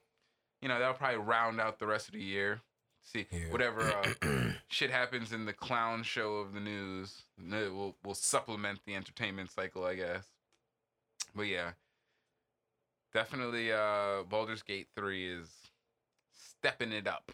you 0.61 0.69
know, 0.69 0.79
that'll 0.79 0.95
probably 0.95 1.19
round 1.19 1.61
out 1.61 1.79
the 1.79 1.87
rest 1.87 2.09
of 2.09 2.15
the 2.15 2.23
year. 2.23 2.61
See 3.03 3.27
Yeah. 3.31 3.51
whatever 3.53 3.83
uh, 4.23 4.51
shit 4.69 4.91
happens 4.91 5.33
in 5.33 5.45
the 5.45 5.53
clown 5.53 6.03
show 6.03 6.37
of 6.37 6.53
the 6.55 6.61
news, 6.61 7.23
will 7.39 7.95
will 8.05 8.15
supplement 8.15 8.81
the 8.85 8.95
entertainment 8.97 9.51
cycle, 9.53 9.85
I 9.85 9.95
guess. 9.95 10.25
But 11.35 11.43
yeah, 11.45 11.73
definitely, 13.13 13.73
uh, 13.73 14.23
Baldur's 14.29 14.63
Gate 14.63 14.89
three 14.97 15.31
is 15.33 15.49
stepping 16.35 16.91
it 16.93 17.07
up, 17.07 17.31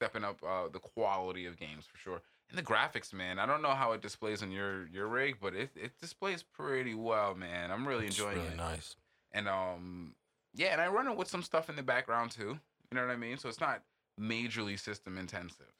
stepping 0.00 0.24
up 0.24 0.42
uh, 0.42 0.68
the 0.72 0.80
quality 0.80 1.46
of 1.46 1.56
games 1.56 1.84
for 1.86 1.98
sure. 1.98 2.20
And 2.48 2.58
the 2.58 2.62
graphics, 2.62 3.12
man. 3.12 3.38
I 3.38 3.46
don't 3.46 3.60
know 3.60 3.74
how 3.74 3.92
it 3.92 4.00
displays 4.02 4.42
on 4.42 4.52
your 4.52 4.86
your 4.88 5.08
rig, 5.08 5.36
but 5.40 5.54
it 5.54 5.70
it 5.74 5.98
displays 6.00 6.42
pretty 6.42 6.94
well, 6.94 7.34
man. 7.34 7.70
I'm 7.70 7.86
really 7.86 8.06
It's 8.06 8.18
enjoying 8.18 8.38
really 8.38 8.50
it. 8.50 8.56
nice. 8.56 8.96
And 9.32 9.48
um, 9.48 10.14
yeah, 10.54 10.68
and 10.68 10.80
I 10.80 10.86
run 10.88 11.08
it 11.08 11.16
with 11.16 11.28
some 11.28 11.42
stuff 11.42 11.68
in 11.68 11.76
the 11.76 11.82
background 11.82 12.30
too. 12.30 12.58
You 12.90 12.94
know 12.94 13.04
what 13.04 13.10
I 13.12 13.16
mean? 13.16 13.36
So 13.36 13.48
it's 13.48 13.60
not 13.60 13.82
majorly 14.20 14.78
system 14.78 15.18
intensive. 15.18 15.72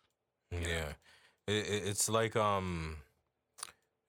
Yeah, 0.51 0.93
It, 1.47 1.53
it, 1.69 1.83
it's 1.87 2.09
like 2.09 2.35
um, 2.37 2.97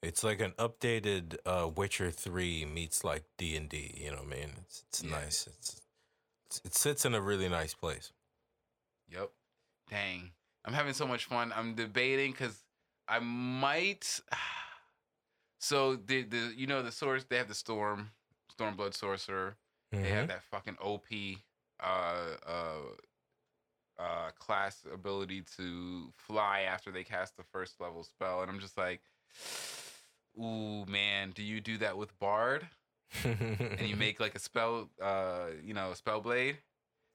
it's 0.01 0.24
like 0.24 0.39
an 0.41 0.53
updated 0.58 1.38
uh 1.45 1.68
Witcher 1.68 2.12
Three 2.12 2.66
meets 2.66 3.03
like 3.03 3.24
D 3.38 3.55
and 3.55 3.70
D. 3.70 3.93
You 4.03 4.12
know 4.12 4.18
what 4.18 4.34
I 4.34 4.39
mean? 4.39 4.51
It's 4.62 4.84
it's 4.89 5.03
Yeah. 5.03 5.12
nice. 5.12 5.47
It's, 5.47 5.82
it's 6.47 6.62
it 6.66 6.76
sits 6.76 7.05
in 7.05 7.14
a 7.14 7.22
really 7.22 7.49
nice 7.49 7.74
place. 7.74 8.12
Yep. 9.10 9.32
Dang. 9.89 10.32
I'm 10.68 10.74
having 10.74 10.93
so 10.93 11.07
much 11.07 11.26
fun. 11.26 11.53
I'm 11.55 11.76
debating 11.76 12.32
because 12.34 12.63
I 13.07 13.20
might. 13.20 14.20
So 15.59 15.95
the 15.95 16.24
the 16.24 16.53
you 16.55 16.68
know 16.68 16.84
the 16.84 16.91
source 16.91 17.24
they 17.24 17.38
have 17.38 17.47
the 17.47 17.55
storm 17.55 18.11
stormblood 18.55 18.93
sorcerer. 18.93 19.57
They 19.91 20.09
Mhm. 20.09 20.11
have 20.11 20.28
that 20.28 20.43
fucking 20.43 20.78
OP 20.80 21.05
uh 21.80 22.38
uh 22.45 22.95
uh 23.99 24.32
class 24.38 24.86
ability 24.91 25.43
to 25.57 26.13
fly 26.15 26.61
after 26.61 26.91
they 26.91 27.03
cast 27.03 27.38
the 27.38 27.43
first 27.43 27.82
level 27.82 28.03
spell, 28.03 28.41
and 28.41 28.51
I'm 28.51 28.59
just 28.59 28.78
like, 28.78 29.01
ooh 30.39 30.86
man, 30.86 31.32
do 31.32 31.43
you 31.43 31.61
do 31.61 31.78
that 31.80 31.97
with 31.97 32.18
Bard? 32.20 32.68
and 33.24 33.88
you 33.88 33.95
make 33.95 34.20
like 34.20 34.36
a 34.36 34.39
spell, 34.39 34.89
uh, 35.01 35.47
you 35.63 35.74
know, 35.74 35.91
a 35.91 35.95
spell 35.95 36.22
blade, 36.22 36.57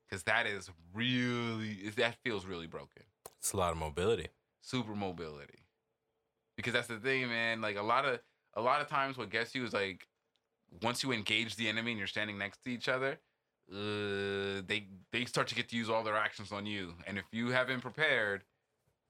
because 0.09 0.25
that 0.25 0.47
is 0.47 0.71
really 0.95 1.91
that 1.97 2.17
feels 2.25 2.47
really 2.47 2.67
broken. 2.67 3.03
It's 3.43 3.53
a 3.53 3.57
lot 3.57 3.73
of 3.73 3.79
mobility. 3.79 4.29
Super 4.61 4.95
mobility, 4.95 5.59
because 6.57 6.73
that's 6.73 6.87
the 6.87 6.99
thing, 6.99 7.27
man. 7.29 7.61
Like 7.61 7.77
a 7.77 7.83
lot 7.83 8.05
of 8.05 8.21
a 8.55 8.63
lot 8.63 8.81
of 8.81 8.89
times, 8.89 9.19
what 9.19 9.31
gets 9.31 9.53
you 9.53 9.65
is 9.65 9.73
like 9.73 10.07
once 10.81 11.03
you 11.03 11.11
engage 11.11 11.57
the 11.57 11.69
enemy 11.69 11.91
and 11.91 11.99
you're 11.99 12.07
standing 12.07 12.39
next 12.39 12.63
to 12.63 12.71
each 12.71 12.89
other, 12.89 13.19
uh, 13.69 14.63
they 14.65 14.87
they 15.11 15.25
start 15.25 15.49
to 15.49 15.57
get 15.57 15.69
to 15.71 15.77
use 15.77 15.91
all 15.91 16.05
their 16.05 16.17
actions 16.17 16.53
on 16.53 16.67
you, 16.67 16.95
and 17.05 17.19
if 17.19 17.25
you 17.33 17.49
haven't 17.49 17.81
prepared, 17.81 18.45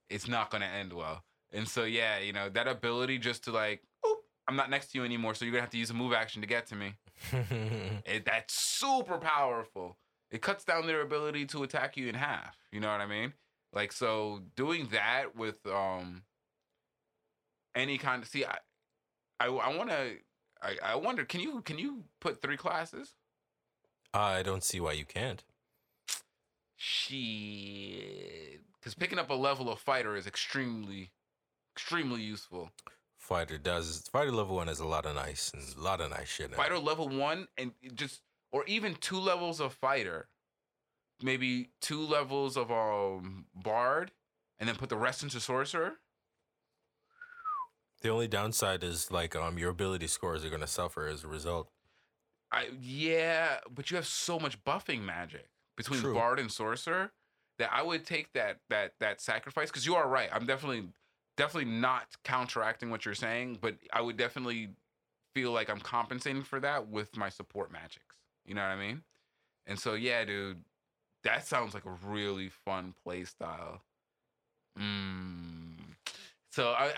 it's 0.08 0.26
not 0.26 0.50
gonna 0.50 0.64
end 0.64 0.94
well. 0.94 1.24
And 1.52 1.68
so 1.68 1.84
yeah, 1.84 2.18
you 2.18 2.32
know 2.32 2.48
that 2.48 2.66
ability 2.66 3.18
just 3.18 3.44
to 3.44 3.52
like, 3.52 3.82
oop, 4.08 4.20
I'm 4.48 4.56
not 4.56 4.70
next 4.70 4.92
to 4.92 4.98
you 4.98 5.04
anymore, 5.04 5.34
so 5.34 5.44
you're 5.44 5.52
gonna 5.52 5.60
have 5.60 5.70
to 5.72 5.78
use 5.78 5.90
a 5.90 5.94
move 5.94 6.14
action 6.14 6.40
to 6.40 6.48
get 6.48 6.66
to 6.68 6.74
me. 6.74 6.94
It, 8.06 8.24
that's 8.24 8.54
super 8.54 9.18
powerful. 9.18 9.98
It 10.30 10.40
cuts 10.40 10.64
down 10.64 10.86
their 10.86 11.02
ability 11.02 11.44
to 11.46 11.62
attack 11.62 11.98
you 11.98 12.08
in 12.08 12.14
half. 12.14 12.56
You 12.72 12.80
know 12.80 12.90
what 12.90 13.02
I 13.02 13.06
mean? 13.06 13.34
Like 13.72 13.92
so, 13.92 14.42
doing 14.56 14.88
that 14.92 15.34
with 15.36 15.66
um 15.66 16.22
any 17.74 17.98
kind 17.98 18.22
of 18.22 18.28
see, 18.28 18.44
I 18.44 18.58
I, 19.40 19.46
I 19.46 19.76
want 19.76 19.90
to. 19.90 20.16
I, 20.62 20.76
I 20.84 20.94
wonder, 20.94 21.24
can 21.24 21.40
you 21.40 21.60
can 21.62 21.78
you 21.78 22.04
put 22.20 22.40
three 22.40 22.56
classes? 22.56 23.14
I 24.14 24.42
don't 24.42 24.62
see 24.62 24.78
why 24.78 24.92
you 24.92 25.04
can't. 25.04 25.42
Shit, 26.76 28.60
because 28.74 28.94
picking 28.94 29.18
up 29.18 29.30
a 29.30 29.34
level 29.34 29.70
of 29.70 29.78
fighter 29.78 30.16
is 30.16 30.26
extremely, 30.26 31.10
extremely 31.74 32.20
useful. 32.20 32.70
Fighter 33.16 33.58
does. 33.58 34.08
Fighter 34.12 34.32
level 34.32 34.56
one 34.56 34.68
has 34.68 34.80
a 34.80 34.86
lot 34.86 35.06
of 35.06 35.14
nice 35.14 35.50
and 35.54 35.62
a 35.76 35.80
lot 35.80 36.00
of 36.00 36.10
nice 36.10 36.28
shit. 36.28 36.46
in 36.46 36.52
it. 36.52 36.56
fighter 36.56 36.78
level 36.78 37.08
one 37.08 37.48
and 37.56 37.72
just 37.94 38.20
or 38.52 38.64
even 38.66 38.94
two 38.96 39.18
levels 39.18 39.60
of 39.60 39.72
fighter 39.72 40.28
maybe 41.22 41.70
two 41.80 42.00
levels 42.00 42.56
of 42.56 42.70
um 42.70 43.46
bard 43.54 44.10
and 44.58 44.68
then 44.68 44.76
put 44.76 44.88
the 44.88 44.96
rest 44.96 45.22
into 45.22 45.40
sorcerer 45.40 45.94
The 48.02 48.08
only 48.08 48.28
downside 48.28 48.82
is 48.82 49.10
like 49.10 49.36
um 49.36 49.58
your 49.58 49.70
ability 49.70 50.06
scores 50.08 50.44
are 50.44 50.50
gonna 50.50 50.66
suffer 50.66 51.06
as 51.06 51.24
a 51.24 51.28
result. 51.28 51.68
i 52.50 52.68
yeah 52.80 53.58
but 53.74 53.90
you 53.90 53.96
have 53.96 54.06
so 54.06 54.38
much 54.38 54.62
buffing 54.64 55.02
magic 55.02 55.48
between 55.76 56.00
True. 56.00 56.14
bard 56.14 56.38
and 56.38 56.50
sorcerer 56.50 57.12
that 57.58 57.70
i 57.72 57.82
would 57.82 58.04
take 58.04 58.32
that 58.32 58.58
that 58.70 58.92
that 59.00 59.20
sacrifice 59.20 59.68
because 59.70 59.86
you 59.86 59.94
are 59.94 60.08
right 60.08 60.28
i'm 60.32 60.46
definitely 60.46 60.88
definitely 61.36 61.70
not 61.70 62.06
counteracting 62.24 62.90
what 62.90 63.04
you're 63.04 63.14
saying 63.14 63.58
but 63.60 63.74
i 63.92 64.00
would 64.00 64.16
definitely 64.16 64.68
feel 65.34 65.52
like 65.52 65.70
i'm 65.70 65.80
compensating 65.80 66.42
for 66.42 66.60
that 66.60 66.88
with 66.88 67.16
my 67.16 67.28
support 67.28 67.72
magics 67.72 68.16
you 68.44 68.54
know 68.54 68.60
what 68.62 68.68
i 68.68 68.76
mean 68.76 69.02
and 69.66 69.78
so 69.78 69.94
yeah 69.94 70.24
dude 70.24 70.58
that 71.24 71.46
sounds 71.46 71.74
like 71.74 71.84
a 71.84 72.06
really 72.06 72.48
fun 72.48 72.94
play 73.04 73.24
style 73.24 73.82
mm. 74.78 75.74
so 76.50 76.70
I, 76.70 76.86
I 76.86 76.92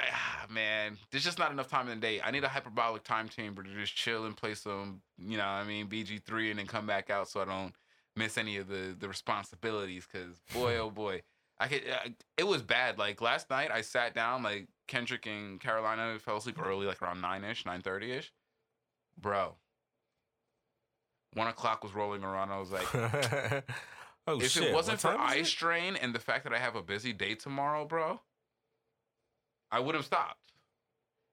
man 0.53 0.99
there's 1.11 1.25
just 1.25 1.39
not 1.39 1.53
enough 1.53 1.69
time 1.69 1.89
in 1.89 2.01
the 2.01 2.07
day 2.07 2.21
i 2.23 2.31
need 2.31 2.45
a 2.45 2.49
hyperbolic 2.49 3.05
time 3.05 3.29
chamber 3.29 3.63
to 3.63 3.71
just 3.75 3.95
chill 3.95 4.27
and 4.27 4.37
play 4.37 4.55
some 4.55 5.01
you 5.19 5.37
know 5.37 5.45
i 5.45 5.65
mean 5.65 5.89
bg3 5.89 6.51
and 6.51 6.59
then 6.59 6.67
come 6.67 6.87
back 6.87 7.11
out 7.11 7.29
so 7.29 7.41
i 7.41 7.45
don't 7.45 7.75
miss 8.17 8.39
any 8.39 8.57
of 8.57 8.69
the 8.69 8.97
the 8.99 9.09
responsibilities 9.09 10.07
because 10.11 10.41
boy 10.53 10.77
oh 10.77 10.91
boy 10.91 11.23
I 11.59 11.69
could. 11.69 11.83
Uh, 11.89 12.09
it 12.37 12.45
was 12.45 12.63
bad. 12.63 12.99
Like 12.99 13.21
last 13.21 13.51
night, 13.51 13.71
I 13.71 13.83
sat 13.83 14.15
down. 14.15 14.43
Like 14.43 14.69
Kendrick 14.89 15.27
and 15.27 15.61
Carolina 15.61 16.19
fell 16.19 16.39
asleep 16.39 16.61
early, 16.61 16.87
like 16.87 17.01
around 17.01 17.21
nine 17.21 17.45
ish, 17.45 17.65
nine 17.65 17.81
thirty 17.81 18.11
ish. 18.13 18.33
Bro, 19.21 19.55
one 21.35 21.47
o'clock 21.47 21.85
was 21.85 21.95
rolling 21.95 22.25
around. 22.25 22.51
I 22.51 22.59
was 22.59 22.73
like, 22.73 22.87
oh 24.27 24.41
if 24.41 24.51
shit! 24.51 24.65
it 24.65 24.75
wasn't 24.75 25.01
for 25.01 25.09
eye 25.09 25.43
strain 25.43 25.97
and 25.97 26.15
the 26.15 26.19
fact 26.19 26.45
that 26.45 26.53
I 26.53 26.59
have 26.59 26.77
a 26.77 26.83
busy 26.83 27.13
day 27.13 27.35
tomorrow, 27.35 27.85
bro, 27.85 28.21
I 29.71 29.81
would 29.81 29.95
have 29.95 30.05
stopped. 30.05 30.53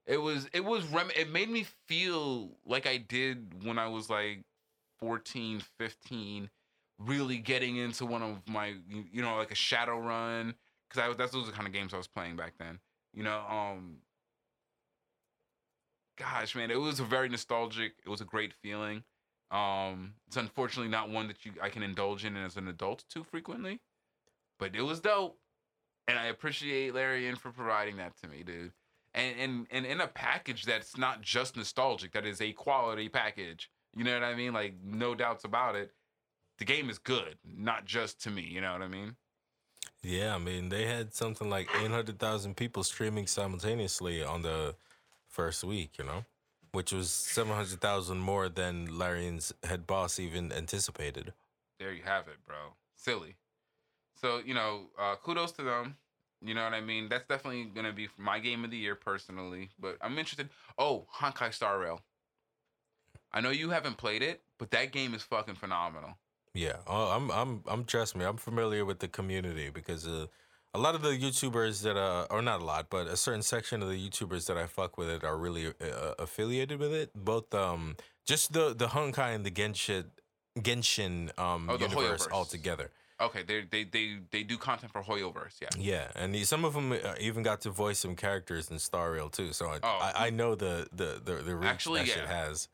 It 0.05 0.17
was. 0.17 0.49
It 0.53 0.65
was. 0.65 0.85
Rem- 0.85 1.11
it 1.15 1.31
made 1.31 1.49
me 1.49 1.65
feel 1.87 2.57
like 2.65 2.87
I 2.87 2.97
did 2.97 3.63
when 3.63 3.77
I 3.77 3.87
was 3.87 4.09
like 4.09 4.43
14, 4.99 5.61
15 5.77 6.49
really 6.99 7.37
getting 7.37 7.77
into 7.77 8.05
one 8.05 8.21
of 8.21 8.47
my 8.47 8.75
you- 8.87 9.21
know 9.21 9.35
like 9.37 9.51
a 9.51 9.55
Shadowrun 9.55 10.53
because 10.87 11.03
I 11.03 11.07
was 11.07 11.17
that's 11.17 11.31
those 11.31 11.47
the 11.47 11.51
kind 11.51 11.67
of 11.67 11.73
games 11.73 11.93
I 11.93 11.97
was 11.97 12.07
playing 12.07 12.35
back 12.35 12.53
then. 12.59 12.79
You 13.13 13.23
know, 13.23 13.39
um 13.49 13.97
gosh, 16.17 16.55
man, 16.55 16.71
it 16.71 16.79
was 16.79 16.99
a 16.99 17.03
very 17.03 17.29
nostalgic. 17.29 17.93
It 18.05 18.09
was 18.09 18.21
a 18.21 18.25
great 18.25 18.53
feeling. 18.53 19.03
Um 19.51 20.13
it's 20.27 20.37
unfortunately 20.37 20.91
not 20.91 21.09
one 21.09 21.27
that 21.27 21.45
you 21.45 21.53
I 21.61 21.69
can 21.69 21.83
indulge 21.83 22.25
in 22.25 22.37
as 22.37 22.57
an 22.57 22.67
adult 22.67 23.03
too 23.09 23.23
frequently. 23.23 23.79
But 24.59 24.75
it 24.75 24.81
was 24.81 24.99
dope. 24.99 25.37
And 26.07 26.17
I 26.17 26.25
appreciate 26.25 26.93
Larry 26.93 27.21
Larian 27.21 27.35
for 27.35 27.51
providing 27.51 27.97
that 27.97 28.17
to 28.21 28.27
me, 28.27 28.43
dude. 28.43 28.71
And 29.13 29.35
and 29.39 29.67
and 29.71 29.85
in 29.85 30.01
a 30.01 30.07
package 30.07 30.65
that's 30.65 30.97
not 30.97 31.21
just 31.21 31.57
nostalgic, 31.57 32.13
that 32.13 32.25
is 32.25 32.41
a 32.41 32.53
quality 32.53 33.09
package. 33.09 33.69
You 33.95 34.03
know 34.03 34.13
what 34.13 34.23
I 34.23 34.35
mean? 34.35 34.53
Like 34.53 34.75
no 34.83 35.15
doubts 35.15 35.43
about 35.43 35.75
it 35.75 35.91
the 36.61 36.65
game 36.65 36.91
is 36.91 36.99
good, 36.99 37.39
not 37.43 37.85
just 37.85 38.21
to 38.21 38.29
me. 38.29 38.43
You 38.43 38.61
know 38.61 38.71
what 38.71 38.83
I 38.83 38.87
mean? 38.87 39.15
Yeah, 40.03 40.35
I 40.35 40.37
mean 40.37 40.69
they 40.69 40.85
had 40.85 41.11
something 41.11 41.49
like 41.49 41.67
eight 41.81 41.89
hundred 41.89 42.19
thousand 42.19 42.55
people 42.55 42.83
streaming 42.83 43.25
simultaneously 43.25 44.23
on 44.23 44.43
the 44.43 44.75
first 45.27 45.63
week. 45.63 45.97
You 45.97 46.05
know, 46.05 46.25
which 46.71 46.91
was 46.91 47.09
seven 47.09 47.53
hundred 47.53 47.81
thousand 47.81 48.19
more 48.19 48.49
than 48.49 48.97
Larian's 48.97 49.53
head 49.63 49.87
boss 49.87 50.19
even 50.19 50.51
anticipated. 50.51 51.33
There 51.79 51.91
you 51.91 52.03
have 52.03 52.27
it, 52.27 52.37
bro. 52.45 52.75
Silly. 52.95 53.35
So 54.15 54.41
you 54.45 54.53
know, 54.53 54.89
uh, 54.99 55.15
kudos 55.23 55.51
to 55.53 55.63
them. 55.63 55.97
You 56.43 56.55
know 56.55 56.63
what 56.63 56.73
I 56.73 56.81
mean? 56.81 57.07
That's 57.09 57.27
definitely 57.27 57.65
gonna 57.65 57.93
be 57.93 58.09
my 58.17 58.39
game 58.39 58.63
of 58.63 58.71
the 58.71 58.77
year 58.77 58.95
personally. 58.95 59.69
But 59.79 59.97
I'm 60.01 60.17
interested. 60.17 60.49
Oh, 60.77 61.07
Honkai 61.19 61.53
Star 61.53 61.79
Rail. 61.79 62.01
I 63.33 63.41
know 63.41 63.49
you 63.49 63.69
haven't 63.69 63.97
played 63.97 64.21
it, 64.21 64.41
but 64.57 64.71
that 64.71 64.91
game 64.91 65.13
is 65.13 65.23
fucking 65.23 65.55
phenomenal. 65.55 66.17
Yeah, 66.53 66.77
oh, 66.85 67.11
I'm, 67.11 67.31
I'm, 67.31 67.63
I'm. 67.65 67.85
Trust 67.85 68.15
me, 68.17 68.25
I'm 68.25 68.37
familiar 68.37 68.83
with 68.83 68.99
the 68.99 69.07
community 69.07 69.69
because 69.69 70.05
uh, 70.05 70.25
a 70.73 70.79
lot 70.79 70.95
of 70.95 71.01
the 71.01 71.09
YouTubers 71.09 71.81
that 71.83 71.97
uh, 71.97 72.27
or 72.29 72.41
not 72.41 72.61
a 72.61 72.65
lot, 72.65 72.87
but 72.89 73.07
a 73.07 73.17
certain 73.17 73.41
section 73.41 73.81
of 73.81 73.89
the 73.89 74.09
YouTubers 74.09 74.45
that 74.47 74.57
I 74.57 74.67
fuck 74.67 74.97
with 74.97 75.09
it 75.09 75.23
are 75.23 75.37
really 75.37 75.67
uh, 75.67 76.13
affiliated 76.19 76.79
with 76.79 76.93
it. 76.93 77.11
Both, 77.13 77.53
um, 77.53 77.97
just 78.25 78.53
the 78.53 78.73
the 78.73 78.87
Honkai 78.87 79.35
and 79.35 79.45
the 79.45 79.51
Genshin 79.51 80.05
Genshin 80.59 81.37
um 81.39 81.69
Oh, 81.69 81.77
the 81.77 81.87
universe 81.87 82.27
Hoyoverse. 82.27 82.31
altogether. 82.31 82.91
Okay, 83.19 83.43
they 83.43 83.61
they 83.69 83.83
they 83.83 84.17
they 84.31 84.43
do 84.43 84.57
content 84.57 84.91
for 84.91 85.03
Hoyoverse. 85.03 85.61
Yeah. 85.61 85.69
Yeah, 85.77 86.07
and 86.15 86.35
some 86.47 86.65
of 86.65 86.73
them 86.73 86.91
uh, 86.91 87.13
even 87.19 87.43
got 87.43 87.61
to 87.61 87.69
voice 87.69 87.99
some 87.99 88.15
characters 88.15 88.71
in 88.71 88.79
Star 88.79 89.11
Rail 89.11 89.29
too. 89.29 89.53
So 89.53 89.67
I, 89.67 89.79
Oh. 89.83 89.99
I, 90.15 90.27
I 90.27 90.29
know 90.31 90.55
the 90.55 90.87
the 90.91 91.21
the, 91.23 91.35
the 91.43 91.55
reach 91.55 91.69
Actually, 91.69 91.99
that 92.01 92.07
shit 92.07 92.25
has. 92.27 92.67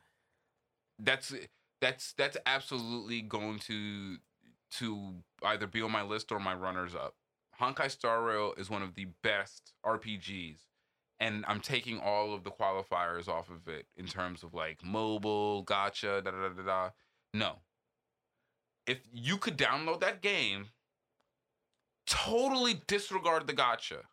that's 0.99 1.33
that's 1.81 2.13
that's 2.13 2.37
absolutely 2.45 3.21
going 3.21 3.59
to 3.59 4.17
to 4.69 5.15
either 5.43 5.67
be 5.67 5.81
on 5.81 5.91
my 5.91 6.01
list 6.03 6.31
or 6.31 6.39
my 6.39 6.53
runners 6.53 6.95
up. 6.95 7.15
Honkai 7.59 7.89
Star 7.89 8.23
Rail 8.23 8.53
is 8.57 8.69
one 8.69 8.83
of 8.83 8.95
the 8.95 9.07
best 9.23 9.73
RPGs, 9.85 10.59
and 11.19 11.43
I'm 11.47 11.59
taking 11.59 11.99
all 11.99 12.33
of 12.33 12.43
the 12.43 12.51
qualifiers 12.51 13.27
off 13.27 13.49
of 13.49 13.67
it 13.67 13.87
in 13.95 14.05
terms 14.05 14.43
of 14.43 14.53
like 14.53 14.83
mobile, 14.83 15.65
gacha, 15.65 16.23
da 16.23 16.31
da 16.31 16.49
da 16.49 16.63
da. 16.63 16.89
No, 17.33 17.57
if 18.87 18.99
you 19.11 19.37
could 19.37 19.57
download 19.57 19.99
that 19.99 20.21
game, 20.21 20.67
totally 22.07 22.81
disregard 22.87 23.45
the 23.45 23.53
gacha. 23.53 24.03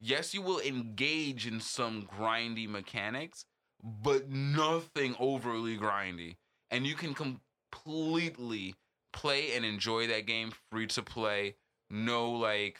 Yes, 0.00 0.34
you 0.34 0.42
will 0.42 0.60
engage 0.60 1.46
in 1.46 1.60
some 1.60 2.08
grindy 2.18 2.68
mechanics, 2.68 3.44
but 3.82 4.30
nothing 4.30 5.14
overly 5.18 5.76
grindy. 5.76 6.36
And 6.70 6.86
you 6.86 6.94
can 6.94 7.14
completely 7.14 8.74
play 9.12 9.54
and 9.54 9.64
enjoy 9.64 10.06
that 10.08 10.26
game 10.26 10.52
free 10.70 10.86
to 10.88 11.02
play. 11.02 11.56
No, 11.90 12.32
like, 12.32 12.78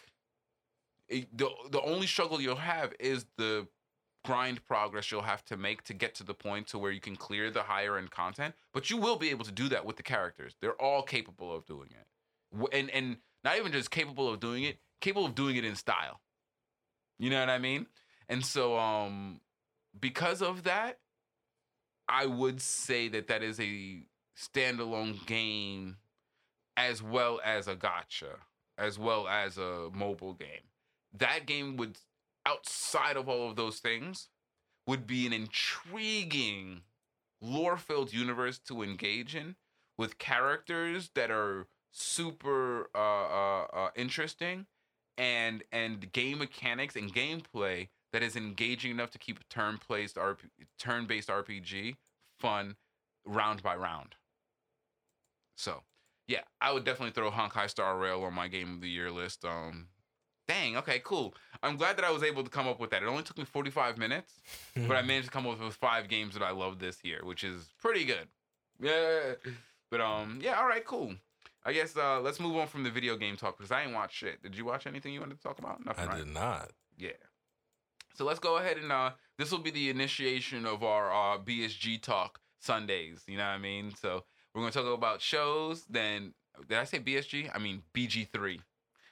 it, 1.08 1.36
the, 1.36 1.48
the 1.70 1.80
only 1.82 2.06
struggle 2.06 2.40
you'll 2.40 2.56
have 2.56 2.92
is 2.98 3.26
the 3.36 3.66
grind 4.24 4.64
progress 4.66 5.12
you'll 5.12 5.22
have 5.22 5.44
to 5.44 5.56
make 5.56 5.84
to 5.84 5.94
get 5.94 6.14
to 6.16 6.24
the 6.24 6.34
point 6.34 6.66
to 6.66 6.78
where 6.78 6.90
you 6.90 7.00
can 7.00 7.14
clear 7.14 7.50
the 7.50 7.62
higher 7.62 7.96
end 7.96 8.10
content. 8.10 8.54
But 8.72 8.90
you 8.90 8.96
will 8.96 9.16
be 9.16 9.30
able 9.30 9.44
to 9.44 9.52
do 9.52 9.68
that 9.68 9.84
with 9.84 9.96
the 9.96 10.02
characters. 10.02 10.56
They're 10.60 10.80
all 10.82 11.02
capable 11.02 11.54
of 11.54 11.64
doing 11.64 11.90
it. 11.90 12.68
And, 12.72 12.90
and 12.90 13.18
not 13.44 13.56
even 13.56 13.70
just 13.70 13.90
capable 13.90 14.28
of 14.28 14.40
doing 14.40 14.64
it, 14.64 14.78
capable 15.00 15.26
of 15.26 15.34
doing 15.34 15.56
it 15.56 15.64
in 15.64 15.76
style. 15.76 16.20
You 17.18 17.30
know 17.30 17.38
what 17.38 17.50
I 17.50 17.58
mean? 17.58 17.86
And 18.28 18.44
so, 18.44 18.76
um, 18.76 19.40
because 19.98 20.42
of 20.42 20.64
that, 20.64 20.98
I 22.08 22.26
would 22.26 22.60
say 22.60 23.08
that 23.08 23.28
that 23.28 23.42
is 23.42 23.60
a 23.60 24.02
standalone 24.36 25.24
game 25.26 25.96
as 26.76 27.02
well 27.02 27.40
as 27.44 27.68
a 27.68 27.74
gacha, 27.74 28.36
as 28.78 28.98
well 28.98 29.28
as 29.28 29.58
a 29.58 29.90
mobile 29.92 30.34
game. 30.34 30.70
That 31.12 31.46
game 31.46 31.76
would, 31.76 31.98
outside 32.44 33.16
of 33.16 33.28
all 33.28 33.48
of 33.50 33.56
those 33.56 33.78
things, 33.78 34.28
would 34.86 35.06
be 35.06 35.26
an 35.26 35.32
intriguing, 35.32 36.82
lore 37.40 37.76
filled 37.76 38.12
universe 38.12 38.58
to 38.60 38.82
engage 38.82 39.34
in 39.34 39.56
with 39.98 40.18
characters 40.18 41.10
that 41.14 41.30
are 41.30 41.66
super 41.92 42.90
uh, 42.94 42.98
uh, 42.98 43.66
uh, 43.72 43.88
interesting 43.96 44.66
and 45.18 45.64
and 45.72 46.12
game 46.12 46.38
mechanics 46.38 46.94
and 46.94 47.14
gameplay 47.14 47.88
that 48.12 48.22
is 48.22 48.36
engaging 48.36 48.90
enough 48.90 49.10
to 49.10 49.18
keep 49.18 49.40
a 49.40 49.44
turn 49.44 49.78
RP, 49.88 50.36
turn 50.78 51.06
based 51.06 51.28
RPG 51.28 51.96
fun 52.38 52.76
round 53.24 53.62
by 53.62 53.74
round. 53.74 54.14
So, 55.56 55.82
yeah, 56.28 56.42
I 56.60 56.72
would 56.72 56.84
definitely 56.84 57.12
throw 57.12 57.30
Honkai 57.30 57.70
Star 57.70 57.96
Rail 57.98 58.22
on 58.24 58.34
my 58.34 58.48
game 58.48 58.74
of 58.74 58.80
the 58.80 58.88
year 58.88 59.10
list. 59.10 59.44
Um, 59.44 59.88
dang, 60.48 60.76
okay, 60.76 61.00
cool. 61.04 61.34
I'm 61.62 61.76
glad 61.76 61.96
that 61.96 62.04
I 62.04 62.10
was 62.10 62.22
able 62.22 62.44
to 62.44 62.50
come 62.50 62.66
up 62.66 62.80
with 62.80 62.90
that. 62.90 63.02
It 63.02 63.06
only 63.08 63.22
took 63.22 63.38
me 63.38 63.44
45 63.44 63.98
minutes, 63.98 64.34
but 64.74 64.96
I 64.96 65.02
managed 65.02 65.26
to 65.26 65.32
come 65.32 65.46
up 65.46 65.60
with 65.60 65.74
five 65.74 66.08
games 66.08 66.34
that 66.34 66.42
I 66.42 66.50
love 66.50 66.78
this 66.78 67.04
year, 67.04 67.20
which 67.22 67.44
is 67.44 67.68
pretty 67.80 68.04
good. 68.04 68.28
Yeah, 68.80 69.34
but 69.90 70.00
um, 70.00 70.40
yeah, 70.42 70.54
all 70.54 70.66
right, 70.66 70.84
cool. 70.84 71.14
I 71.64 71.72
guess 71.72 71.96
uh, 71.96 72.20
let's 72.20 72.38
move 72.38 72.56
on 72.56 72.68
from 72.68 72.84
the 72.84 72.90
video 72.90 73.16
game 73.16 73.36
talk 73.36 73.56
because 73.56 73.72
I 73.72 73.82
ain't 73.82 73.92
watched 73.92 74.16
shit. 74.16 74.40
Did 74.42 74.56
you 74.56 74.64
watch 74.64 74.86
anything 74.86 75.12
you 75.12 75.20
wanted 75.20 75.36
to 75.36 75.42
talk 75.42 75.58
about? 75.58 75.84
Nothing, 75.84 76.04
I 76.04 76.08
right? 76.08 76.18
did 76.18 76.32
not. 76.32 76.70
Yeah. 76.96 77.10
So 78.14 78.24
let's 78.24 78.38
go 78.38 78.56
ahead 78.56 78.78
and 78.78 78.90
uh 78.90 79.10
this 79.36 79.50
will 79.50 79.58
be 79.58 79.70
the 79.70 79.90
initiation 79.90 80.64
of 80.64 80.82
our 80.82 81.10
uh 81.10 81.38
BSG 81.38 82.00
talk 82.00 82.40
Sundays, 82.60 83.22
you 83.26 83.36
know 83.36 83.44
what 83.44 83.50
I 83.50 83.58
mean? 83.58 83.92
So 84.00 84.24
we're 84.56 84.62
going 84.62 84.72
to 84.72 84.82
talk 84.82 84.94
about 84.94 85.20
shows, 85.20 85.84
then 85.84 86.32
did 86.66 86.78
I 86.78 86.84
say 86.84 86.98
BSG? 86.98 87.50
I 87.54 87.58
mean 87.58 87.82
BG3. 87.94 88.58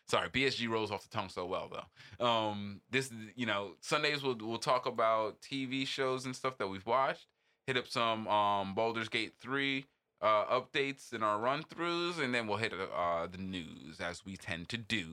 Sorry, 0.08 0.28
BSG 0.30 0.68
rolls 0.68 0.90
off 0.90 1.02
the 1.02 1.14
tongue 1.14 1.28
so 1.28 1.44
well 1.44 1.70
though. 1.70 2.26
Um 2.26 2.80
this 2.90 3.12
you 3.36 3.44
know, 3.44 3.72
Sundays 3.80 4.22
we'll 4.22 4.38
we'll 4.40 4.58
talk 4.58 4.86
about 4.86 5.42
TV 5.42 5.86
shows 5.86 6.24
and 6.24 6.34
stuff 6.34 6.56
that 6.58 6.68
we've 6.68 6.86
watched, 6.86 7.26
hit 7.66 7.76
up 7.76 7.86
some 7.86 8.26
um 8.28 8.74
Baldur's 8.74 9.10
Gate 9.10 9.34
3 9.40 9.84
uh, 10.22 10.46
updates 10.58 11.12
in 11.12 11.22
our 11.22 11.38
run 11.38 11.62
throughs, 11.62 12.18
and 12.18 12.34
then 12.34 12.46
we'll 12.46 12.56
hit 12.56 12.72
uh, 12.72 13.26
the 13.26 13.36
news 13.36 14.00
as 14.00 14.24
we 14.24 14.36
tend 14.36 14.70
to 14.70 14.78
do. 14.78 15.06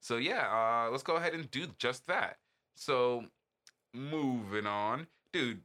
So 0.00 0.16
yeah, 0.16 0.46
uh, 0.48 0.90
let's 0.90 1.02
go 1.02 1.16
ahead 1.16 1.34
and 1.34 1.50
do 1.50 1.66
just 1.78 2.06
that. 2.06 2.38
So 2.74 3.26
moving 3.92 4.66
on, 4.66 5.08
dude. 5.32 5.60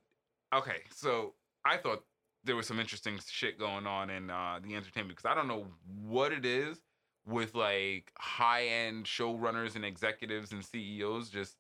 Okay, 0.54 0.82
so 0.94 1.36
I 1.64 1.78
thought 1.78 2.04
there 2.44 2.56
was 2.56 2.68
some 2.68 2.80
interesting 2.80 3.20
shit 3.30 3.58
going 3.58 3.88
on 3.88 4.10
in 4.10 4.30
uh, 4.30 4.60
the 4.62 4.76
entertainment 4.76 5.18
because 5.18 5.30
I 5.30 5.36
don't 5.36 5.48
know 5.48 5.66
what 6.04 6.32
it 6.32 6.46
is 6.46 6.82
with 7.26 7.56
like 7.56 8.12
high 8.18 8.66
end 8.66 9.06
showrunners 9.06 9.76
and 9.76 9.86
executives 9.86 10.52
and 10.52 10.64
CEOs 10.64 11.30
just 11.30 11.56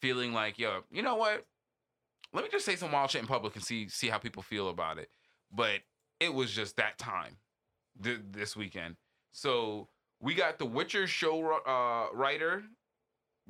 feeling 0.00 0.32
like, 0.32 0.58
yo, 0.58 0.80
you 0.90 1.02
know 1.02 1.16
what? 1.16 1.46
Let 2.32 2.44
me 2.44 2.50
just 2.50 2.66
say 2.66 2.76
some 2.76 2.92
wild 2.92 3.10
shit 3.10 3.22
in 3.22 3.26
public 3.26 3.54
and 3.54 3.64
see 3.64 3.88
see 3.88 4.08
how 4.08 4.18
people 4.18 4.42
feel 4.42 4.68
about 4.68 4.98
it. 4.98 5.08
But 5.50 5.80
it 6.20 6.34
was 6.34 6.50
just 6.52 6.76
that 6.76 6.98
time 6.98 7.36
th- 8.02 8.20
this 8.30 8.56
weekend. 8.56 8.96
So 9.32 9.88
we 10.20 10.34
got 10.34 10.58
the 10.58 10.66
Witcher 10.66 11.06
show 11.06 11.60
uh, 11.66 12.14
writer. 12.14 12.64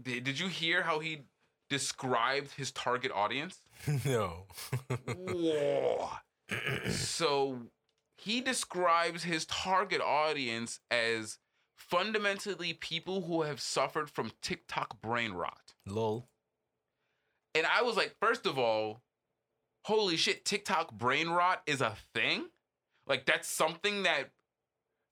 Did, 0.01 0.25
did 0.25 0.39
you 0.39 0.49
hear 0.49 0.83
how 0.83 0.99
he 0.99 1.23
described 1.69 2.53
his 2.53 2.71
target 2.71 3.11
audience? 3.13 3.61
no. 4.05 4.45
Whoa. 5.17 6.11
So 6.91 7.59
he 8.19 8.41
describes 8.41 9.25
his 9.25 9.45
target 9.47 10.01
audience 10.01 10.81
as 10.91 11.39
fundamentally 11.77 12.73
people 12.73 13.23
who 13.23 13.43
have 13.43 13.61
suffered 13.61 14.11
from 14.11 14.33
TikTok 14.43 15.01
brain 15.01 15.33
rot. 15.33 15.75
Lol. 15.87 16.29
And 17.55 17.67
I 17.67 17.83
was 17.83 17.97
like, 17.97 18.15
first 18.21 18.47
of 18.47 18.59
all, 18.59 19.03
holy 19.85 20.17
shit, 20.17 20.45
TikTok 20.45 20.93
brain 20.93 21.29
rot 21.29 21.63
is 21.67 21.81
a 21.81 21.95
thing? 22.15 22.47
Like 23.07 23.25
that's 23.27 23.49
something 23.49 24.03
that 24.03 24.31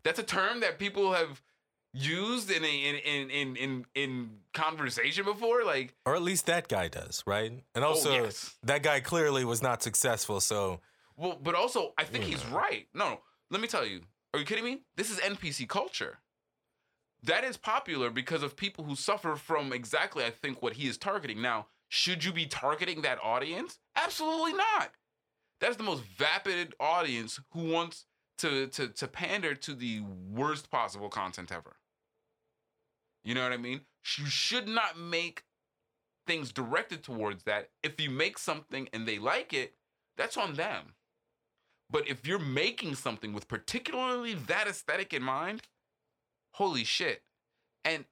that's 0.03 0.19
a 0.19 0.25
term 0.25 0.61
that 0.61 0.79
people 0.79 1.13
have 1.13 1.43
used 1.93 2.51
in 2.51 2.65
a 2.65 2.67
in 2.67 2.97
in 2.97 3.31
in 3.31 3.57
in, 3.57 3.85
in 3.95 4.31
conversation 4.53 5.25
before? 5.25 5.65
Like 5.65 5.95
Or 6.05 6.17
at 6.17 6.23
least 6.23 6.47
that 6.47 6.69
guy 6.69 6.89
does, 6.89 7.23
right? 7.27 7.53
And 7.75 7.85
oh, 7.85 7.89
also, 7.89 8.11
Oh, 8.11 8.25
yes. 8.25 8.57
that 8.65 8.83
guy 8.83 9.01
clearly 9.01 9.45
was 9.45 9.63
not 9.63 9.83
successful. 9.83 10.41
So 10.41 10.81
Well, 11.17 11.39
but 11.41 11.55
also, 11.55 11.93
I 11.97 12.05
think 12.05 12.25
he's 12.25 12.45
right. 12.47 12.87
No, 12.95 13.09
no, 13.09 13.21
let 13.51 13.61
me 13.61 13.69
tell 13.69 13.87
you. 13.87 14.01
Are 14.33 14.41
you 14.41 14.47
kidding 14.47 14.65
me? 14.65 14.81
This 14.97 15.11
is 15.11 15.19
NPC 15.21 15.69
culture. 15.69 16.19
That 17.23 17.45
is 17.45 17.57
popular 17.57 18.11
because 18.11 18.43
of 18.43 18.57
people 18.57 18.85
who 18.85 18.97
suffer 18.97 19.37
from 19.37 19.73
exactly, 19.73 20.25
I 20.25 20.31
think, 20.31 20.61
what 20.61 20.75
he 20.75 20.89
is 20.89 20.99
targeting. 20.99 21.41
Now, 21.41 21.67
should 21.89 22.25
you 22.25 22.33
be 22.33 22.47
targeting 22.47 23.03
that 23.03 23.19
audience? 23.23 23.79
Absolutely 23.97 24.55
not. 24.55 24.91
That's 25.61 25.77
the 25.77 25.85
most 25.85 26.03
vapid 26.03 26.75
audience 26.81 27.41
who 27.53 27.71
wants 27.71 28.07
to 28.39 28.67
to 28.67 28.89
to 28.89 29.07
pander 29.07 29.55
to 29.55 29.75
the 29.75 30.03
worst 30.33 30.71
possible 30.71 31.09
content 31.09 31.53
ever. 31.53 31.77
You 33.23 33.35
know 33.35 33.43
what 33.43 33.53
I 33.53 33.57
mean? 33.57 33.83
You 34.19 34.27
should 34.27 34.69
not 34.69 34.99
make 34.99 35.45
things 36.27 36.53
directed 36.53 37.03
towards 37.03 37.45
that. 37.45 37.71
If 37.83 38.01
you 38.01 38.11
make 38.11 38.37
something 38.39 38.89
and 38.93 39.07
they 39.07 39.19
like 39.19 39.53
it, 39.55 39.75
that's 40.17 40.37
on 40.37 40.55
them. 40.55 40.95
But 41.91 42.09
if 42.09 42.27
you're 42.27 42.39
making 42.39 42.95
something 42.97 43.33
with 43.33 43.49
particularly 43.49 44.35
that 44.35 44.67
aesthetic 44.67 45.13
in 45.13 45.23
mind, 45.23 45.63
holy 46.53 46.85
shit. 46.85 47.23
And 47.85 48.05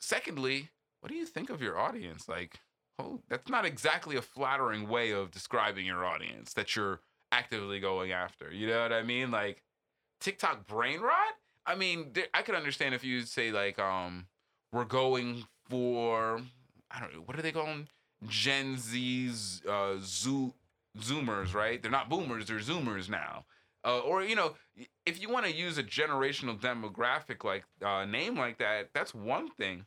secondly, 0.00 0.70
what 1.00 1.10
do 1.10 1.16
you 1.16 1.26
think 1.26 1.50
of 1.50 1.60
your 1.60 1.78
audience? 1.78 2.28
Like, 2.28 2.60
oh, 2.98 3.20
that's 3.28 3.48
not 3.48 3.64
exactly 3.64 4.16
a 4.16 4.22
flattering 4.22 4.88
way 4.88 5.10
of 5.10 5.30
describing 5.30 5.86
your 5.86 6.04
audience 6.04 6.54
that 6.54 6.74
you're 6.74 7.00
actively 7.32 7.80
going 7.80 8.12
after. 8.12 8.50
You 8.52 8.68
know 8.68 8.82
what 8.82 8.92
I 8.92 9.02
mean? 9.02 9.30
Like 9.30 9.62
TikTok 10.20 10.66
brain 10.66 11.00
rot? 11.00 11.34
I 11.66 11.74
mean, 11.74 12.12
I 12.32 12.42
could 12.42 12.54
understand 12.54 12.94
if 12.94 13.04
you 13.04 13.22
say 13.22 13.50
like 13.50 13.78
um 13.78 14.26
we're 14.72 14.84
going 14.84 15.44
for 15.68 16.40
I 16.90 17.00
don't 17.00 17.12
know, 17.12 17.20
what 17.20 17.38
are 17.38 17.42
they 17.42 17.52
calling 17.52 17.88
Gen 18.28 18.78
Z's 18.78 19.62
uh 19.68 19.96
zoo 20.00 20.54
zoomers, 20.98 21.54
right? 21.54 21.80
They're 21.80 21.90
not 21.90 22.08
boomers, 22.08 22.46
they're 22.46 22.58
zoomers 22.58 23.08
now. 23.08 23.44
Uh, 23.84 23.98
or 23.98 24.22
you 24.22 24.34
know, 24.34 24.54
if 25.04 25.20
you 25.20 25.28
want 25.28 25.44
to 25.44 25.52
use 25.54 25.76
a 25.76 25.82
generational 25.82 26.58
demographic 26.58 27.44
like 27.44 27.64
uh, 27.84 28.04
name 28.06 28.36
like 28.36 28.58
that, 28.58 28.90
that's 28.94 29.14
one 29.14 29.50
thing. 29.50 29.84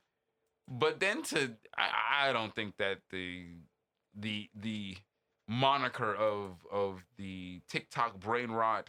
But 0.68 1.00
then 1.00 1.24
to, 1.24 1.56
I, 1.76 2.30
I 2.30 2.34
don't 2.34 2.54
think 2.54 2.78
that 2.78 3.00
the 3.10 3.46
the 4.16 4.50
the 4.54 4.98
moniker 5.48 6.14
of 6.14 6.58
of 6.72 7.04
the 7.18 7.62
TikTok 7.70 8.20
brain 8.20 8.52
rot 8.52 8.88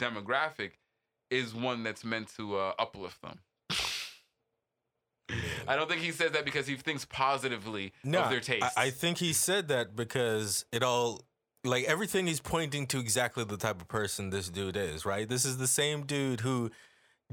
demographic 0.00 0.72
is 1.30 1.54
one 1.54 1.82
that's 1.82 2.04
meant 2.04 2.28
to 2.36 2.56
uh, 2.56 2.72
uplift 2.78 3.22
them. 3.22 3.40
I 5.68 5.76
don't 5.76 5.88
think 5.88 6.02
he 6.02 6.10
says 6.10 6.32
that 6.32 6.44
because 6.44 6.66
he 6.66 6.74
thinks 6.74 7.04
positively 7.04 7.92
No, 8.02 8.22
of 8.22 8.30
their 8.30 8.40
taste. 8.40 8.64
I, 8.76 8.86
I 8.86 8.90
think 8.90 9.18
he 9.18 9.32
said 9.32 9.68
that 9.68 9.94
because 9.94 10.64
it 10.72 10.82
all 10.82 11.24
like 11.64 11.84
everything 11.84 12.26
he's 12.26 12.40
pointing 12.40 12.86
to 12.88 12.98
exactly 12.98 13.44
the 13.44 13.56
type 13.56 13.80
of 13.80 13.88
person 13.88 14.30
this 14.30 14.48
dude 14.48 14.76
is, 14.76 15.04
right? 15.04 15.28
This 15.28 15.44
is 15.44 15.58
the 15.58 15.66
same 15.66 16.04
dude 16.06 16.40
who 16.40 16.70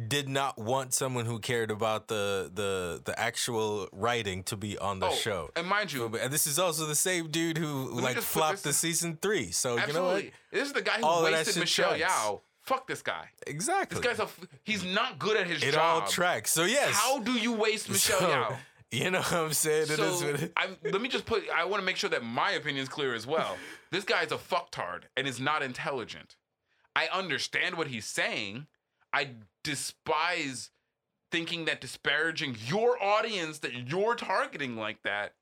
did 0.08 0.30
not 0.30 0.60
want 0.60 0.94
someone 0.94 1.26
who 1.26 1.40
cared 1.40 1.72
about 1.72 2.08
the 2.08 2.52
the 2.54 3.02
the 3.04 3.20
actual 3.20 3.88
writing 3.92 4.44
to 4.44 4.56
be 4.56 4.78
on 4.78 5.00
the 5.00 5.08
Oh, 5.08 5.12
show. 5.14 5.50
And 5.56 5.66
mind 5.68 5.92
you, 5.92 6.06
And 6.06 6.32
this 6.32 6.46
is 6.46 6.60
also 6.60 6.86
the 6.86 6.94
same 6.96 7.30
dude 7.30 7.58
who 7.58 8.00
like 8.00 8.18
flopped 8.18 8.64
the 8.64 8.74
season 8.74 9.18
three. 9.22 9.50
So 9.52 9.78
you 9.78 9.94
know 9.94 10.04
what? 10.06 10.26
this 10.52 10.68
is 10.68 10.74
the 10.74 10.82
guy 10.84 10.98
who 11.00 11.06
All 11.06 11.24
wasted 11.24 11.58
Michelle 11.58 11.98
tracks. 11.98 12.14
Yeoh. 12.14 12.42
Fuck 12.62 12.86
this 12.86 13.02
guy. 13.02 13.30
Exactly. 13.48 14.00
This 14.02 14.06
guy's 14.06 14.20
a 14.20 14.28
He's 14.64 14.84
not 14.84 15.18
good 15.18 15.38
at 15.38 15.48
his 15.48 15.64
it 15.64 15.72
job. 15.74 16.00
It 16.00 16.04
all 16.04 16.08
tracks. 16.10 16.52
So 16.52 16.66
yes. 16.66 16.94
How 16.94 17.20
do 17.20 17.32
you 17.32 17.54
waste 17.54 17.90
Michelle 17.90 18.20
So, 18.20 18.28
Yeoh? 18.28 18.58
You 18.90 19.12
know 19.12 19.20
what 19.20 19.34
I'm 19.34 19.52
saying? 19.54 19.84
It 19.92 20.00
is 20.00 20.20
So 20.20 20.28
it- 20.30 20.54
I, 20.56 20.68
let 20.84 21.02
me 21.02 21.10
just 21.10 21.26
put. 21.26 21.44
I 21.54 21.66
want 21.66 21.82
to 21.82 21.86
make 21.86 21.98
sure 21.98 22.10
that 22.10 22.24
my 22.24 22.52
opinion 22.52 22.84
is 22.84 22.88
clear 22.90 23.14
as 23.16 23.28
well. 23.28 23.58
This 23.92 24.04
guy's 24.04 24.32
a 24.32 24.38
fucktard 24.38 25.04
and 25.16 25.28
is 25.28 25.40
not 25.40 25.64
intelligent. 25.64 26.36
I 26.96 27.08
understand 27.14 27.78
what 27.78 27.88
he's 27.88 28.06
saying. 28.06 28.68
I 29.14 29.32
despise 29.64 30.72
thinking 31.32 31.66
that 31.66 31.82
disparaging 31.82 32.58
your 32.66 33.02
audience 33.02 33.60
that 33.60 33.74
you're 33.90 34.16
targeting 34.16 34.76
like 34.76 35.04
that 35.04 35.34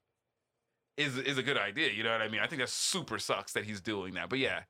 is 0.97 1.17
is 1.17 1.37
a 1.37 1.43
good 1.43 1.57
idea. 1.57 1.91
You 1.91 2.03
know 2.03 2.11
what 2.11 2.21
I 2.21 2.27
mean? 2.27 2.41
I 2.41 2.47
think 2.47 2.61
that 2.61 2.69
super 2.69 3.19
sucks 3.19 3.53
that 3.53 3.65
he's 3.65 3.81
doing 3.81 4.13
that. 4.15 4.29
But 4.29 4.39
yeah, 4.39 4.61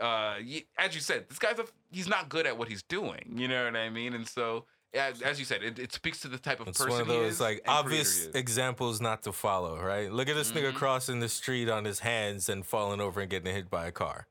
uh, 0.00 0.36
as 0.78 0.94
you 0.94 1.00
said, 1.00 1.28
this 1.28 1.38
guy's 1.38 1.58
a 1.58 1.64
he's 1.90 2.08
not 2.08 2.28
good 2.28 2.46
at 2.46 2.58
what 2.58 2.68
he's 2.68 2.82
doing. 2.82 3.34
You 3.36 3.48
know 3.48 3.64
what 3.64 3.76
I 3.76 3.90
mean? 3.90 4.14
And 4.14 4.28
so. 4.28 4.66
As, 4.94 5.20
as 5.22 5.38
you 5.38 5.44
said, 5.44 5.62
it, 5.62 5.78
it 5.78 5.92
speaks 5.92 6.20
to 6.20 6.28
the 6.28 6.38
type 6.38 6.60
of 6.60 6.68
It's 6.68 6.78
person 6.78 6.92
one 6.92 7.00
of 7.02 7.08
those 7.08 7.40
like 7.40 7.62
obvious 7.66 8.26
examples 8.34 9.00
not 9.00 9.22
to 9.24 9.32
follow, 9.32 9.80
right? 9.80 10.10
Look 10.12 10.28
at 10.28 10.36
this 10.36 10.52
nigga 10.52 10.72
Mhm. 10.72 10.76
crossing 10.76 11.20
the 11.20 11.28
street 11.28 11.68
on 11.68 11.84
his 11.84 11.98
hands 12.00 12.48
and 12.48 12.64
falling 12.64 13.00
over 13.00 13.20
and 13.20 13.28
getting 13.28 13.52
hit 13.52 13.68
by 13.68 13.86
a 13.86 13.92
car. 13.92 14.28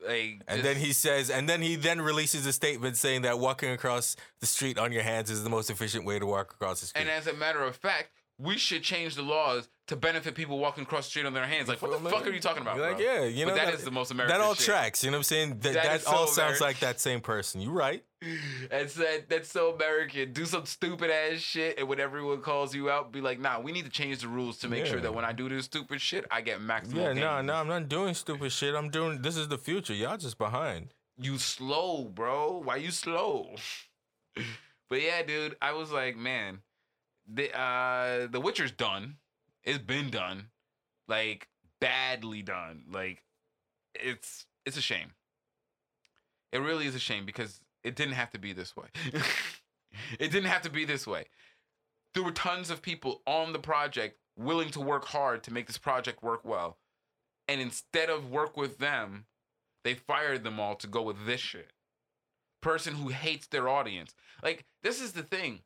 Like, 0.00 0.40
And 0.46 0.58
just- 0.58 0.62
then 0.62 0.76
he 0.76 0.92
says, 0.92 1.28
and 1.28 1.48
then 1.48 1.60
he 1.60 1.74
then 1.76 2.00
releases 2.00 2.46
a 2.46 2.52
statement 2.52 2.96
saying 2.96 3.22
that 3.22 3.38
walking 3.38 3.70
across 3.70 4.16
the 4.40 4.46
street 4.46 4.78
on 4.78 4.92
your 4.92 5.02
hands 5.02 5.28
is 5.28 5.42
the 5.44 5.50
most 5.50 5.68
efficient 5.70 6.04
way 6.04 6.18
to 6.18 6.24
walk 6.26 6.52
across 6.52 6.80
the 6.80 6.86
street. 6.86 7.00
and 7.02 7.10
as 7.10 7.26
a 7.26 7.32
matter 7.34 7.62
of 7.62 7.76
fact, 7.76 8.17
we 8.38 8.56
should 8.56 8.82
change 8.82 9.16
the 9.16 9.22
laws 9.22 9.68
to 9.88 9.96
benefit 9.96 10.34
people 10.34 10.58
walking 10.58 10.84
across 10.84 11.06
the 11.06 11.10
street 11.10 11.26
on 11.26 11.32
their 11.32 11.46
hands. 11.46 11.66
Like, 11.66 11.82
what 11.82 11.90
the 11.90 12.10
fuck 12.10 12.26
are 12.26 12.30
you 12.30 12.40
talking 12.40 12.62
about? 12.62 12.76
You're 12.76 12.86
like, 12.86 12.98
bro? 12.98 13.06
yeah, 13.06 13.24
you 13.24 13.46
know 13.46 13.52
but 13.52 13.64
that 13.64 13.74
is 13.74 13.84
the 13.84 13.90
most 13.90 14.10
American. 14.10 14.36
That 14.36 14.44
all 14.44 14.54
shit. 14.54 14.66
tracks. 14.66 15.02
You 15.02 15.10
know 15.10 15.16
what 15.16 15.20
I'm 15.20 15.24
saying? 15.24 15.48
That, 15.60 15.74
That 15.74 16.04
that, 16.04 16.06
all 16.06 16.26
so 16.26 16.34
sounds 16.34 16.60
like 16.60 16.78
that 16.80 17.00
same 17.00 17.20
person. 17.20 17.60
You 17.60 17.70
right? 17.70 18.04
That's 18.70 18.94
that. 18.94 19.28
That's 19.28 19.50
so 19.50 19.74
American. 19.74 20.32
Do 20.32 20.44
some 20.44 20.66
stupid 20.66 21.10
ass 21.10 21.38
shit, 21.38 21.78
and 21.78 21.88
when 21.88 22.00
everyone 22.00 22.42
calls 22.42 22.74
you 22.74 22.90
out, 22.90 23.12
be 23.12 23.20
like, 23.20 23.40
"Nah, 23.40 23.60
we 23.60 23.72
need 23.72 23.86
to 23.86 23.90
change 23.90 24.18
the 24.18 24.28
rules 24.28 24.58
to 24.58 24.68
make 24.68 24.86
sure 24.86 25.00
that 25.00 25.14
when 25.14 25.24
I 25.24 25.32
do 25.32 25.48
this 25.48 25.64
stupid 25.64 26.00
shit, 26.00 26.26
I 26.30 26.40
get 26.40 26.60
maximum." 26.60 26.98
Yeah, 26.98 27.12
no, 27.12 27.36
gains." 27.36 27.46
no, 27.46 27.54
I'm 27.54 27.68
not 27.68 27.88
doing 27.88 28.14
stupid 28.14 28.52
shit. 28.52 28.74
I'm 28.74 28.90
doing. 28.90 29.22
This 29.22 29.36
is 29.36 29.48
the 29.48 29.58
future. 29.58 29.94
Y'all 29.94 30.16
just 30.16 30.38
behind. 30.38 30.94
You 31.20 31.38
slow, 31.38 32.04
bro. 32.04 32.60
Why 32.64 32.76
you 32.76 32.90
slow? 32.90 33.54
but 34.90 35.02
yeah, 35.02 35.22
dude, 35.22 35.56
I 35.60 35.72
was 35.72 35.90
like, 35.90 36.16
man, 36.16 36.60
the 37.32 37.56
uh 37.58 38.26
The 38.28 38.40
Witcher's 38.40 38.72
done. 38.72 39.16
It's 39.64 39.78
been 39.78 40.10
done. 40.10 40.48
Like 41.06 41.48
badly 41.80 42.42
done. 42.42 42.84
Like 42.90 43.22
it's 43.94 44.46
it's 44.64 44.76
a 44.76 44.82
shame. 44.82 45.12
It 46.52 46.58
really 46.58 46.86
is 46.86 46.94
a 46.94 47.00
shame 47.00 47.26
because 47.26 47.60
it 47.84 47.94
didn't 47.94 48.14
have 48.14 48.30
to 48.30 48.38
be 48.38 48.52
this 48.52 48.74
way. 48.76 48.86
it 50.18 50.30
didn't 50.30 50.44
have 50.44 50.62
to 50.62 50.70
be 50.70 50.84
this 50.84 51.06
way. 51.06 51.26
There 52.14 52.22
were 52.22 52.32
tons 52.32 52.70
of 52.70 52.82
people 52.82 53.22
on 53.26 53.52
the 53.52 53.58
project 53.58 54.18
willing 54.36 54.70
to 54.70 54.80
work 54.80 55.06
hard 55.06 55.42
to 55.44 55.52
make 55.52 55.66
this 55.66 55.78
project 55.78 56.22
work 56.22 56.44
well. 56.44 56.78
And 57.46 57.60
instead 57.60 58.10
of 58.10 58.30
work 58.30 58.56
with 58.56 58.78
them, 58.78 59.26
they 59.84 59.94
fired 59.94 60.44
them 60.44 60.60
all 60.60 60.74
to 60.76 60.86
go 60.86 61.02
with 61.02 61.26
this 61.26 61.40
shit. 61.40 61.72
Person 62.60 62.94
who 62.94 63.08
hates 63.08 63.46
their 63.46 63.68
audience. 63.68 64.14
Like, 64.42 64.64
this 64.82 65.00
is 65.00 65.12
the 65.12 65.22
thing. 65.22 65.60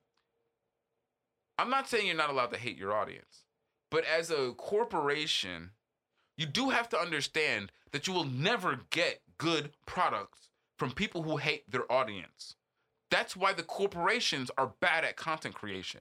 I'm 1.59 1.71
not 1.71 1.89
saying 1.89 2.07
you're 2.07 2.17
not 2.17 2.31
allowed 2.31 2.51
to 2.53 2.59
hate 2.59 2.79
your 2.79 2.93
audience, 2.93 3.45
but 3.91 4.05
as 4.05 4.31
a 4.31 4.53
corporation, 4.53 5.71
you 6.37 6.47
do 6.47 6.71
have 6.71 6.89
to 6.91 6.99
understand 6.99 7.73
that 7.93 8.07
you 8.07 8.13
will 8.13 8.25
never 8.25 8.81
get 8.91 9.21
good 9.39 9.71
products 9.87 10.49
from 10.79 10.93
people 10.93 11.23
who 11.23 11.37
hate 11.37 11.71
their 11.71 11.91
audience. 11.93 12.57
That's 13.11 13.37
why 13.37 13.53
the 13.53 13.63
corporations 13.63 14.51
are 14.57 14.73
bad 14.81 15.05
at 15.05 15.17
content 15.17 15.55
creation 15.55 16.01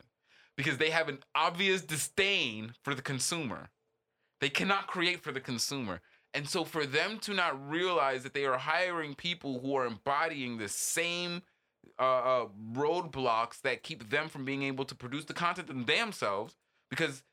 because 0.56 0.78
they 0.78 0.90
have 0.92 1.10
an 1.10 1.20
obvious 1.36 1.82
disdain 1.82 2.74
for 2.84 2.96
the 2.96 3.02
consumer. 3.02 3.70
They 4.40 4.50
cannot 4.50 4.88
create 4.88 5.22
for 5.22 5.32
the 5.32 5.42
consumer. 5.42 6.02
And 6.34 6.48
so 6.48 6.64
for 6.64 6.86
them 6.86 7.20
to 7.20 7.34
not 7.34 7.70
realize 7.70 8.24
that 8.24 8.34
they 8.34 8.46
are 8.46 8.58
hiring 8.58 9.16
people 9.16 9.60
who 9.60 9.76
are 9.76 9.86
embodying 9.86 10.58
the 10.58 10.70
same 10.70 11.42
uh, 12.00 12.04
uh, 12.04 12.46
roadblocks 12.74 13.62
that 13.62 13.84
keep 13.84 14.10
them 14.10 14.30
from 14.30 14.46
being 14.46 14.64
able 14.64 14.86
to 14.86 14.96
produce 14.96 15.26
the 15.26 15.34
content 15.34 15.88
themselves, 15.88 16.56
because 16.90 17.24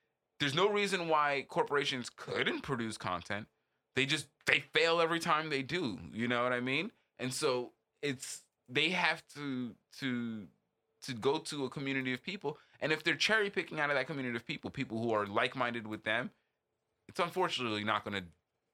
there's 0.40 0.54
no 0.54 0.68
reason 0.68 1.08
why 1.08 1.46
corporations 1.48 2.10
couldn't 2.14 2.62
produce 2.62 2.96
content. 2.96 3.46
They 3.96 4.06
just 4.06 4.28
they 4.46 4.64
fail 4.74 5.00
every 5.00 5.20
time 5.20 5.50
they 5.50 5.62
do. 5.62 5.98
You 6.12 6.28
know 6.28 6.42
what 6.42 6.52
I 6.52 6.60
mean? 6.60 6.92
And 7.18 7.32
so 7.32 7.72
it's 8.02 8.42
they 8.68 8.90
have 8.90 9.22
to 9.34 9.74
to 10.00 10.46
to 11.02 11.14
go 11.14 11.38
to 11.38 11.64
a 11.64 11.70
community 11.70 12.12
of 12.12 12.22
people, 12.22 12.58
and 12.80 12.92
if 12.92 13.02
they're 13.02 13.14
cherry 13.14 13.50
picking 13.50 13.80
out 13.80 13.90
of 13.90 13.96
that 13.96 14.06
community 14.06 14.36
of 14.36 14.46
people, 14.46 14.70
people 14.70 15.02
who 15.02 15.12
are 15.12 15.26
like 15.26 15.56
minded 15.56 15.86
with 15.86 16.04
them, 16.04 16.30
it's 17.08 17.20
unfortunately 17.20 17.84
not 17.84 18.04
going 18.04 18.20
to 18.20 18.24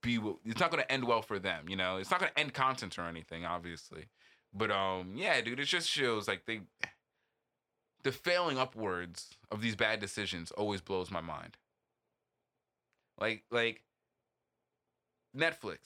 be 0.05 0.21
it's 0.45 0.61
not 0.61 0.71
going 0.71 0.83
to 0.83 0.93
end 0.93 1.05
well 1.05 1.23
for 1.23 1.39
them 1.39 1.69
you 1.69 1.77
know 1.77 1.97
it's 1.97 2.11
not 2.11 2.21
going 2.21 2.31
to 2.31 2.39
end 2.39 2.53
content 2.53 2.99
or 2.99 3.03
anything 3.03 3.45
obviously 3.45 4.05
but 4.55 4.71
um 4.71 5.13
yeah 5.17 5.41
dude 5.41 5.61
it 5.61 5.65
just 5.65 5.89
shows 5.89 6.29
like 6.29 6.45
they 6.47 6.61
the 8.03 8.13
failing 8.13 8.59
upwards 8.59 9.31
of 9.51 9.61
these 9.61 9.77
bad 9.77 10.01
decisions 10.01 10.51
always 10.53 10.81
blows 10.81 11.11
my 11.11 11.21
mind 11.21 11.57
like 13.21 13.45
like 13.51 13.83
netflix 15.37 15.79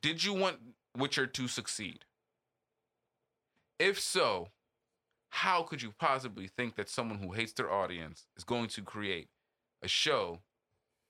did 0.00 0.22
you 0.22 0.32
want 0.32 0.56
witcher 0.96 1.26
to 1.26 1.48
succeed 1.48 2.04
if 3.78 3.98
so 4.00 4.48
how 5.30 5.62
could 5.62 5.82
you 5.82 5.92
possibly 5.98 6.46
think 6.48 6.76
that 6.76 6.88
someone 6.88 7.18
who 7.18 7.32
hates 7.32 7.52
their 7.52 7.70
audience 7.70 8.26
is 8.36 8.44
going 8.44 8.68
to 8.68 8.82
create 8.82 9.28
a 9.82 9.88
show 9.88 10.40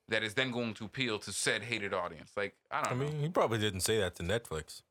that 0.09 0.23
is 0.23 0.35
then 0.35 0.51
going 0.51 0.75
to 0.75 0.85
appeal 0.85 1.19
to 1.19 1.33
said 1.33 1.63
hated 1.63 1.93
audience. 1.93 2.33
Like 2.37 2.55
I 2.71 2.83
don't 2.83 2.93
I 2.93 3.05
know. 3.05 3.11
mean, 3.11 3.21
he 3.21 3.29
probably 3.29 3.59
didn't 3.59 3.81
say 3.81 3.99
that 3.99 4.15
to 4.17 4.23
Netflix. 4.23 4.83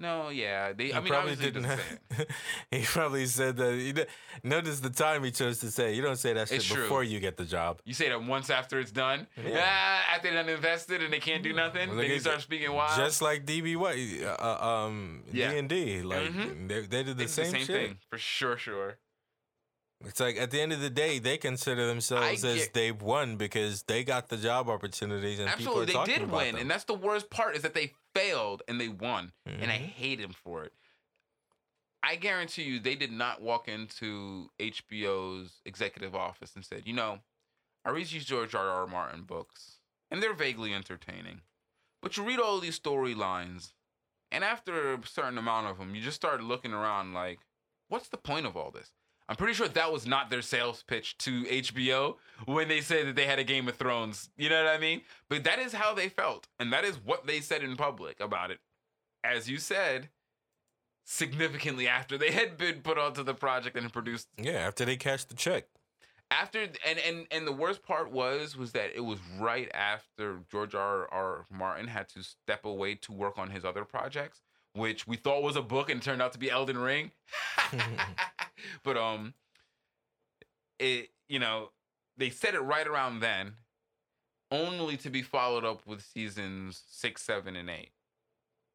No, 0.00 0.28
yeah, 0.28 0.72
they. 0.72 0.86
He 0.86 0.92
I 0.94 1.00
mean, 1.00 1.08
probably 1.08 1.34
didn't. 1.36 1.62
didn't. 1.64 2.28
He 2.70 2.82
probably 2.82 3.26
said 3.26 3.56
that. 3.56 3.74
He, 3.74 3.94
notice 4.48 4.78
the 4.80 4.90
time 4.90 5.24
he 5.24 5.30
chose 5.30 5.58
to 5.58 5.70
say. 5.70 5.94
You 5.94 6.02
don't 6.02 6.16
say 6.16 6.32
that 6.34 6.48
shit 6.48 6.58
It's 6.58 6.66
true. 6.66 6.82
before 6.82 7.02
you 7.02 7.18
get 7.18 7.36
the 7.36 7.44
job. 7.44 7.80
You 7.84 7.94
say 7.94 8.08
that 8.08 8.22
once 8.22 8.48
after 8.50 8.78
it's 8.78 8.92
done. 8.92 9.26
Yeah. 9.36 9.60
Ah, 9.64 10.14
after 10.14 10.30
they're 10.32 10.54
invested 10.54 11.02
and 11.02 11.12
they 11.12 11.18
can't 11.18 11.42
do 11.42 11.52
nothing, 11.52 11.88
Well, 11.88 11.98
then 11.98 12.10
you 12.10 12.20
start 12.20 12.42
speaking 12.42 12.72
wild. 12.72 12.96
Just 12.96 13.22
like 13.22 13.44
DB 13.46 13.76
Weiss, 13.76 14.22
uh, 14.22 14.36
uh, 14.38 14.66
um, 14.66 15.24
Yeah. 15.32 15.50
D 15.52 15.58
and 15.58 15.68
D, 15.68 16.02
like 16.02 16.30
Mhm. 16.30 16.68
they, 16.68 16.80
they 16.82 17.02
did 17.02 17.18
the 17.18 17.26
same, 17.28 17.46
the 17.46 17.50
same 17.58 17.66
shit. 17.66 17.88
thing 17.88 17.98
for 18.08 18.18
sure, 18.18 18.56
sure. 18.56 18.98
It's 20.06 20.20
like 20.20 20.36
at 20.36 20.52
the 20.52 20.60
end 20.60 20.72
of 20.72 20.80
the 20.80 20.90
day, 20.90 21.18
they 21.18 21.38
consider 21.38 21.88
themselves 21.88 22.44
as 22.44 22.56
get- 22.58 22.74
they've 22.74 23.02
won 23.02 23.36
because 23.36 23.82
they 23.82 24.04
got 24.04 24.28
the 24.28 24.36
job 24.36 24.68
opportunities 24.68 25.40
and 25.40 25.48
Absolutely, 25.48 25.64
people 25.68 25.82
are 25.82 25.86
they 25.86 25.92
talking 26.12 26.14
did 26.14 26.22
about 26.28 26.36
win, 26.36 26.52
them. 26.54 26.60
and 26.62 26.70
that's 26.70 26.84
the 26.84 26.94
worst 26.94 27.30
part 27.30 27.56
is 27.56 27.62
that 27.62 27.74
they 27.74 27.94
failed 28.18 28.62
and 28.68 28.80
they 28.80 28.88
won, 28.88 29.32
and 29.44 29.70
I 29.70 29.78
Mhm. 29.78 29.92
hate 29.92 30.20
him 30.20 30.32
for 30.32 30.64
it. 30.64 30.74
I 32.02 32.16
guarantee 32.16 32.62
you, 32.62 32.78
they 32.78 32.94
did 32.94 33.12
not 33.12 33.40
walk 33.40 33.68
into 33.68 34.50
HBO's 34.58 35.60
executive 35.64 36.14
office 36.14 36.54
and 36.54 36.64
said, 36.64 36.86
"You 36.86 36.94
know, 36.94 37.22
I 37.84 37.90
read 37.90 38.06
these 38.06 38.24
George 38.24 38.54
R. 38.54 38.68
R. 38.68 38.86
Martin 38.86 39.24
books, 39.24 39.80
and 40.10 40.22
they're 40.22 40.32
vaguely 40.34 40.72
entertaining, 40.74 41.42
but 42.00 42.16
you 42.16 42.22
read 42.24 42.40
all 42.40 42.60
these 42.60 42.78
storylines, 42.78 43.72
and 44.30 44.44
after 44.44 44.94
a 44.94 45.06
certain 45.06 45.38
amount 45.38 45.66
of 45.66 45.78
them, 45.78 45.94
you 45.94 46.02
just 46.02 46.16
start 46.16 46.42
looking 46.42 46.72
around 46.72 47.14
like, 47.14 47.40
what's 47.88 48.08
the 48.08 48.16
point 48.16 48.46
of 48.46 48.56
all 48.56 48.70
this?" 48.70 48.92
I'm 49.28 49.36
pretty 49.36 49.52
sure 49.54 49.68
that 49.68 49.92
was 49.92 50.06
not 50.06 50.30
their 50.30 50.40
sales 50.40 50.82
pitch 50.86 51.18
to 51.18 51.44
HBO 51.44 52.14
when 52.46 52.68
they 52.68 52.80
said 52.80 53.06
that 53.08 53.16
they 53.16 53.26
had 53.26 53.38
a 53.38 53.44
Game 53.44 53.68
of 53.68 53.76
Thrones. 53.76 54.30
You 54.36 54.48
know 54.48 54.64
what 54.64 54.74
I 54.74 54.78
mean? 54.78 55.02
But 55.28 55.44
that 55.44 55.58
is 55.58 55.72
how 55.74 55.92
they 55.94 56.08
felt. 56.08 56.48
And 56.58 56.72
that 56.72 56.84
is 56.84 56.96
what 56.96 57.26
they 57.26 57.40
said 57.40 57.62
in 57.62 57.76
public 57.76 58.20
about 58.20 58.50
it. 58.50 58.58
As 59.22 59.50
you 59.50 59.58
said, 59.58 60.08
significantly 61.04 61.86
after 61.88 62.16
they 62.16 62.30
had 62.30 62.56
been 62.56 62.80
put 62.80 62.98
onto 62.98 63.22
the 63.22 63.34
project 63.34 63.76
and 63.76 63.92
produced 63.92 64.28
yeah, 64.36 64.52
after 64.52 64.84
they 64.84 64.96
cashed 64.96 65.28
the 65.30 65.34
check. 65.34 65.64
after 66.30 66.60
and 66.86 66.98
and 66.98 67.26
and 67.30 67.46
the 67.46 67.52
worst 67.52 67.82
part 67.82 68.10
was 68.12 68.56
was 68.56 68.72
that 68.72 68.90
it 68.94 69.00
was 69.00 69.18
right 69.38 69.70
after 69.74 70.40
George 70.50 70.74
R. 70.74 71.08
R. 71.10 71.46
Martin 71.50 71.86
had 71.86 72.08
to 72.10 72.22
step 72.22 72.64
away 72.64 72.94
to 72.96 73.12
work 73.12 73.38
on 73.38 73.50
his 73.50 73.64
other 73.64 73.84
projects, 73.84 74.42
which 74.74 75.06
we 75.06 75.16
thought 75.16 75.42
was 75.42 75.56
a 75.56 75.62
book 75.62 75.88
and 75.90 76.02
turned 76.02 76.20
out 76.22 76.32
to 76.34 76.38
be 76.38 76.50
Elden 76.50 76.78
Ring. 76.78 77.10
but 78.82 78.96
um, 78.96 79.34
it 80.78 81.08
you 81.28 81.38
know 81.38 81.70
they 82.16 82.30
said 82.30 82.54
it 82.54 82.60
right 82.60 82.86
around 82.86 83.20
then, 83.20 83.54
only 84.50 84.96
to 84.98 85.10
be 85.10 85.22
followed 85.22 85.64
up 85.64 85.86
with 85.86 86.02
seasons 86.02 86.82
six, 86.88 87.22
seven, 87.22 87.56
and 87.56 87.70
eight, 87.70 87.90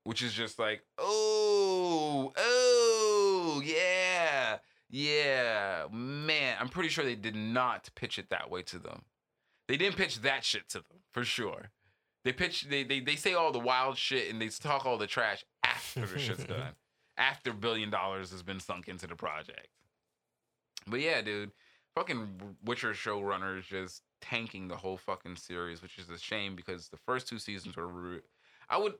which 0.04 0.22
is 0.22 0.34
just 0.34 0.60
like 0.60 0.84
oh 0.98 2.32
oh 2.36 3.62
yeah 3.64 4.58
yeah 4.90 5.86
man. 5.92 6.58
I'm 6.60 6.70
pretty 6.70 6.90
sure 6.90 7.04
they 7.04 7.16
did 7.16 7.36
not 7.36 7.90
pitch 7.96 8.18
it 8.18 8.30
that 8.30 8.50
way 8.50 8.62
to 8.64 8.80
them. 8.80 9.04
They 9.68 9.78
didn't 9.78 9.98
pitch 9.98 10.22
that 10.22 10.44
shit 10.44 10.70
to 10.70 10.80
them 10.80 11.00
for 11.12 11.24
sure. 11.24 11.72
They 12.24 12.32
pitch 12.32 12.68
they 12.70 12.84
they 12.84 13.00
they 13.00 13.16
say 13.16 13.34
all 13.34 13.52
the 13.52 13.60
wild 13.60 13.98
shit 13.98 14.32
and 14.32 14.42
they 14.42 14.48
talk 14.48 14.86
all 14.86 14.98
the 14.98 15.08
trash 15.08 15.44
after 15.64 16.06
the 16.06 16.20
shit's 16.20 16.44
done. 16.46 16.76
After 17.18 17.54
billion 17.54 17.90
dollars 17.90 18.32
has 18.32 18.42
been 18.44 18.60
sunk 18.60 18.88
into 18.88 19.08
the 19.08 19.16
project. 19.16 19.68
But 20.88 21.00
yeah, 21.00 21.22
dude, 21.22 21.52
fucking 21.96 22.58
Witcher 22.66 22.94
showrunners 22.94 23.64
just 23.64 24.02
tanking 24.22 24.68
the 24.68 24.78
whole 24.78 24.98
fucking 24.98 25.36
series, 25.36 25.82
which 25.82 25.98
is 25.98 26.10
a 26.10 26.18
shame 26.18 26.56
because 26.56 26.90
the 26.90 26.98
first 26.98 27.28
two 27.28 27.40
seasons 27.40 27.76
were 27.76 27.88
re- 27.88 28.20
I 28.70 28.78
would 28.78 28.96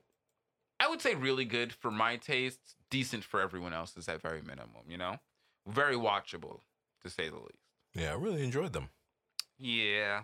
I 0.80 0.88
would 0.88 1.00
say 1.00 1.14
really 1.14 1.44
good 1.44 1.72
for 1.72 1.90
my 1.90 2.16
taste, 2.16 2.76
decent 2.90 3.24
for 3.24 3.40
everyone 3.40 3.72
else's 3.72 4.08
at 4.08 4.20
very 4.22 4.42
minimum, 4.42 4.84
you 4.88 4.96
know? 4.98 5.16
Very 5.66 5.96
watchable, 5.96 6.60
to 7.02 7.08
say 7.10 7.28
the 7.28 7.36
least. 7.36 7.58
yeah, 7.94 8.10
I 8.12 8.14
really 8.14 8.42
enjoyed 8.44 8.72
them. 8.72 8.90
Yeah. 9.58 10.22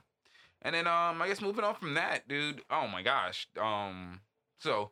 And 0.63 0.75
then 0.75 0.87
um 0.87 1.21
I 1.23 1.29
guess 1.29 1.41
moving 1.41 1.65
on 1.65 1.75
from 1.75 1.95
that, 1.95 2.29
dude. 2.29 2.63
Oh 2.71 2.87
my 2.87 3.03
gosh. 3.03 3.49
Um 3.61 4.21
so, 4.59 4.91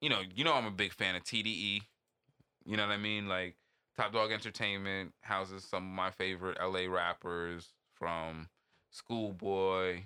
you 0.00 0.08
know, 0.08 0.20
you 0.34 0.44
know 0.44 0.54
I'm 0.54 0.66
a 0.66 0.70
big 0.70 0.92
fan 0.92 1.14
of 1.14 1.24
TDE. 1.24 1.82
You 2.64 2.76
know 2.76 2.86
what 2.86 2.92
I 2.92 2.98
mean? 2.98 3.28
Like 3.28 3.56
Top 3.96 4.12
Dog 4.12 4.32
Entertainment 4.32 5.12
houses 5.20 5.64
some 5.64 5.84
of 5.84 5.94
my 5.94 6.10
favorite 6.10 6.58
LA 6.60 6.92
rappers 6.92 7.72
from 7.94 8.48
Schoolboy 8.90 10.02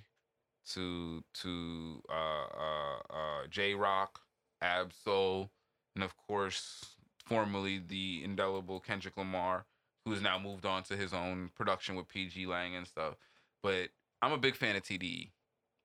to 0.72 1.22
to 1.42 2.02
uh 2.08 2.12
uh 2.12 2.98
uh 3.10 3.46
Jay 3.48 3.74
Rock, 3.74 4.20
Ab-Soul, 4.60 5.50
and 5.94 6.04
of 6.04 6.16
course 6.16 6.96
formerly 7.24 7.82
the 7.86 8.22
indelible 8.24 8.80
Kendrick 8.80 9.16
Lamar, 9.16 9.66
who 10.04 10.12
has 10.12 10.22
now 10.22 10.38
moved 10.38 10.64
on 10.64 10.82
to 10.84 10.96
his 10.96 11.12
own 11.12 11.50
production 11.56 11.96
with 11.96 12.08
PG 12.08 12.46
Lang 12.46 12.74
and 12.76 12.86
stuff. 12.86 13.14
But 13.62 13.88
I'm 14.22 14.32
a 14.32 14.38
big 14.38 14.56
fan 14.56 14.76
of 14.76 14.82
TDE. 14.82 15.30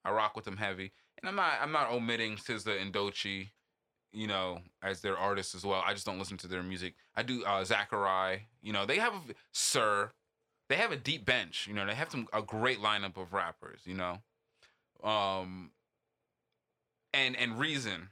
I 0.03 0.11
rock 0.11 0.36
with 0.36 0.45
them 0.45 0.57
heavy, 0.57 0.91
and 1.22 1.30
I'm 1.30 1.36
not 1.36 1.53
I'm 1.61 1.72
not 1.72 1.91
omitting 1.91 2.38
SZA 2.38 2.82
and 2.82 2.93
Doechii, 2.93 3.49
you 4.12 4.28
know, 4.28 4.59
as 4.84 5.01
their 5.01 5.18
artists 5.18 5.55
as 5.55 5.66
well. 5.66 5.84
I 5.86 5.93
just 5.93 6.05
don't 6.05 6.20
listen 6.20 6.38
to 6.38 6.47
their 6.47 6.64
music. 6.64 6.95
I 7.16 7.24
do 7.24 7.43
uh, 7.43 7.64
Zacari. 7.64 8.41
You 8.62 8.74
know, 8.74 8.86
they 8.86 8.97
have 8.97 9.14
a 9.14 9.20
Sir. 9.51 10.12
They 10.70 10.76
have 10.78 10.91
a 10.91 10.97
deep 10.97 11.26
bench. 11.26 11.68
You 11.68 11.74
know, 11.74 11.86
they 11.86 11.95
have 11.95 12.12
some 12.12 12.28
a 12.34 12.41
great 12.41 12.80
lineup 12.80 13.18
of 13.18 13.34
rappers. 13.34 13.82
You 13.86 13.95
know, 13.95 14.18
um, 15.09 15.72
and 17.14 17.36
and 17.38 17.59
Reason, 17.59 18.09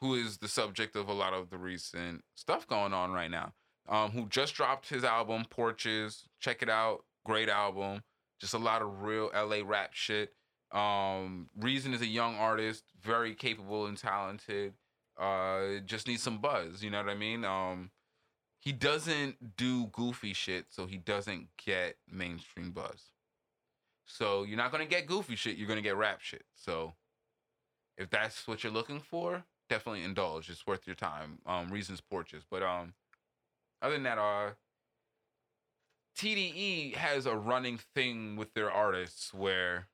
who 0.00 0.14
is 0.14 0.38
the 0.38 0.48
subject 0.48 0.96
of 0.96 1.08
a 1.08 1.12
lot 1.12 1.32
of 1.32 1.50
the 1.50 1.58
recent 1.58 2.24
stuff 2.34 2.66
going 2.66 2.92
on 2.92 3.12
right 3.12 3.30
now. 3.30 3.52
Um, 3.88 4.10
who 4.10 4.26
just 4.26 4.54
dropped 4.54 4.88
his 4.88 5.04
album 5.04 5.44
Porches. 5.48 6.24
Check 6.40 6.62
it 6.62 6.68
out. 6.68 7.04
Great 7.24 7.48
album. 7.48 8.02
Just 8.40 8.54
a 8.54 8.58
lot 8.58 8.82
of 8.82 9.02
real 9.02 9.30
LA 9.34 9.58
rap 9.64 9.90
shit. 9.92 10.32
Um, 10.72 11.48
Reason 11.56 11.94
is 11.94 12.02
a 12.02 12.06
young 12.06 12.34
artist, 12.36 12.84
very 13.00 13.34
capable 13.34 13.86
and 13.86 13.96
talented. 13.96 14.74
Uh, 15.18 15.80
just 15.84 16.06
needs 16.06 16.22
some 16.22 16.38
buzz. 16.38 16.82
You 16.82 16.90
know 16.90 16.98
what 16.98 17.08
I 17.08 17.14
mean? 17.14 17.44
Um, 17.44 17.90
he 18.60 18.72
doesn't 18.72 19.56
do 19.56 19.86
goofy 19.86 20.32
shit, 20.32 20.66
so 20.70 20.86
he 20.86 20.96
doesn't 20.96 21.48
get 21.64 21.96
mainstream 22.10 22.72
buzz. 22.72 23.10
So 24.04 24.44
you're 24.44 24.56
not 24.56 24.72
gonna 24.72 24.86
get 24.86 25.06
goofy 25.06 25.36
shit. 25.36 25.56
You're 25.56 25.68
gonna 25.68 25.82
get 25.82 25.96
rap 25.96 26.20
shit. 26.20 26.44
So 26.54 26.94
if 27.96 28.10
that's 28.10 28.46
what 28.46 28.62
you're 28.62 28.72
looking 28.72 29.00
for, 29.00 29.44
definitely 29.68 30.02
indulge. 30.04 30.50
It's 30.50 30.66
worth 30.66 30.86
your 30.86 30.96
time. 30.96 31.38
Um, 31.46 31.68
Reasons 31.68 32.00
Porches, 32.00 32.44
but 32.48 32.62
um, 32.62 32.94
other 33.82 33.94
than 33.94 34.04
that, 34.04 34.18
uh, 34.18 34.50
TDE 36.16 36.94
has 36.96 37.26
a 37.26 37.36
running 37.36 37.78
thing 37.94 38.36
with 38.36 38.54
their 38.54 38.70
artists 38.70 39.34
where 39.34 39.88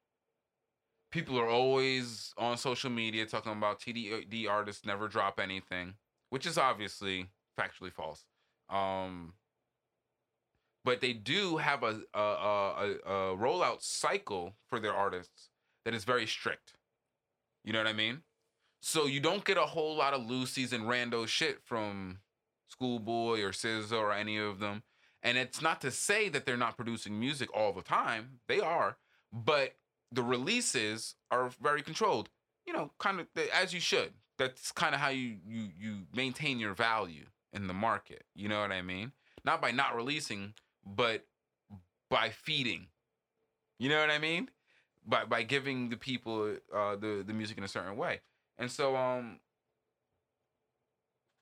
people 1.12 1.38
are 1.38 1.48
always 1.48 2.34
on 2.36 2.56
social 2.56 2.90
media 2.90 3.26
talking 3.26 3.52
about 3.52 3.80
TDE 3.80 4.48
artists 4.48 4.84
never 4.84 5.06
drop 5.06 5.38
anything, 5.38 5.94
which 6.30 6.46
is 6.46 6.58
obviously 6.58 7.28
factually 7.58 7.92
false. 7.92 8.24
Um, 8.68 9.34
but 10.84 11.00
they 11.00 11.12
do 11.12 11.58
have 11.58 11.84
a 11.84 12.00
a, 12.14 12.18
a 12.18 12.94
a 13.06 13.36
rollout 13.36 13.82
cycle 13.82 14.54
for 14.68 14.80
their 14.80 14.94
artists 14.94 15.50
that 15.84 15.94
is 15.94 16.04
very 16.04 16.26
strict. 16.26 16.72
You 17.64 17.72
know 17.72 17.78
what 17.78 17.86
I 17.86 17.92
mean? 17.92 18.22
So 18.80 19.06
you 19.06 19.20
don't 19.20 19.44
get 19.44 19.56
a 19.56 19.62
whole 19.62 19.94
lot 19.94 20.14
of 20.14 20.26
Lucy's 20.26 20.72
and 20.72 20.84
rando 20.84 21.28
shit 21.28 21.60
from 21.62 22.18
Schoolboy 22.68 23.40
or 23.42 23.52
SZA 23.52 23.92
or 23.92 24.12
any 24.12 24.38
of 24.38 24.58
them. 24.58 24.82
And 25.22 25.38
it's 25.38 25.62
not 25.62 25.80
to 25.82 25.92
say 25.92 26.28
that 26.30 26.46
they're 26.46 26.56
not 26.56 26.76
producing 26.76 27.20
music 27.20 27.48
all 27.54 27.72
the 27.72 27.82
time. 27.82 28.40
They 28.48 28.58
are, 28.58 28.96
but 29.32 29.74
the 30.12 30.22
releases 30.22 31.14
are 31.30 31.50
very 31.60 31.82
controlled. 31.82 32.28
You 32.66 32.72
know, 32.72 32.92
kind 32.98 33.18
of 33.20 33.26
as 33.52 33.72
you 33.72 33.80
should. 33.80 34.12
That's 34.38 34.72
kind 34.72 34.94
of 34.94 35.00
how 35.00 35.08
you 35.08 35.36
you 35.46 35.68
you 35.78 35.96
maintain 36.14 36.58
your 36.58 36.74
value 36.74 37.26
in 37.52 37.66
the 37.66 37.74
market. 37.74 38.24
You 38.34 38.48
know 38.48 38.60
what 38.60 38.72
I 38.72 38.82
mean? 38.82 39.12
Not 39.44 39.60
by 39.60 39.72
not 39.72 39.96
releasing, 39.96 40.54
but 40.84 41.26
by 42.08 42.30
feeding. 42.30 42.86
You 43.78 43.88
know 43.88 44.00
what 44.00 44.10
I 44.10 44.18
mean? 44.18 44.50
By 45.06 45.24
by 45.24 45.42
giving 45.42 45.88
the 45.88 45.96
people 45.96 46.56
uh, 46.74 46.96
the 46.96 47.24
the 47.26 47.32
music 47.32 47.58
in 47.58 47.64
a 47.64 47.68
certain 47.68 47.96
way. 47.96 48.20
And 48.58 48.70
so 48.70 48.96
um 48.96 49.40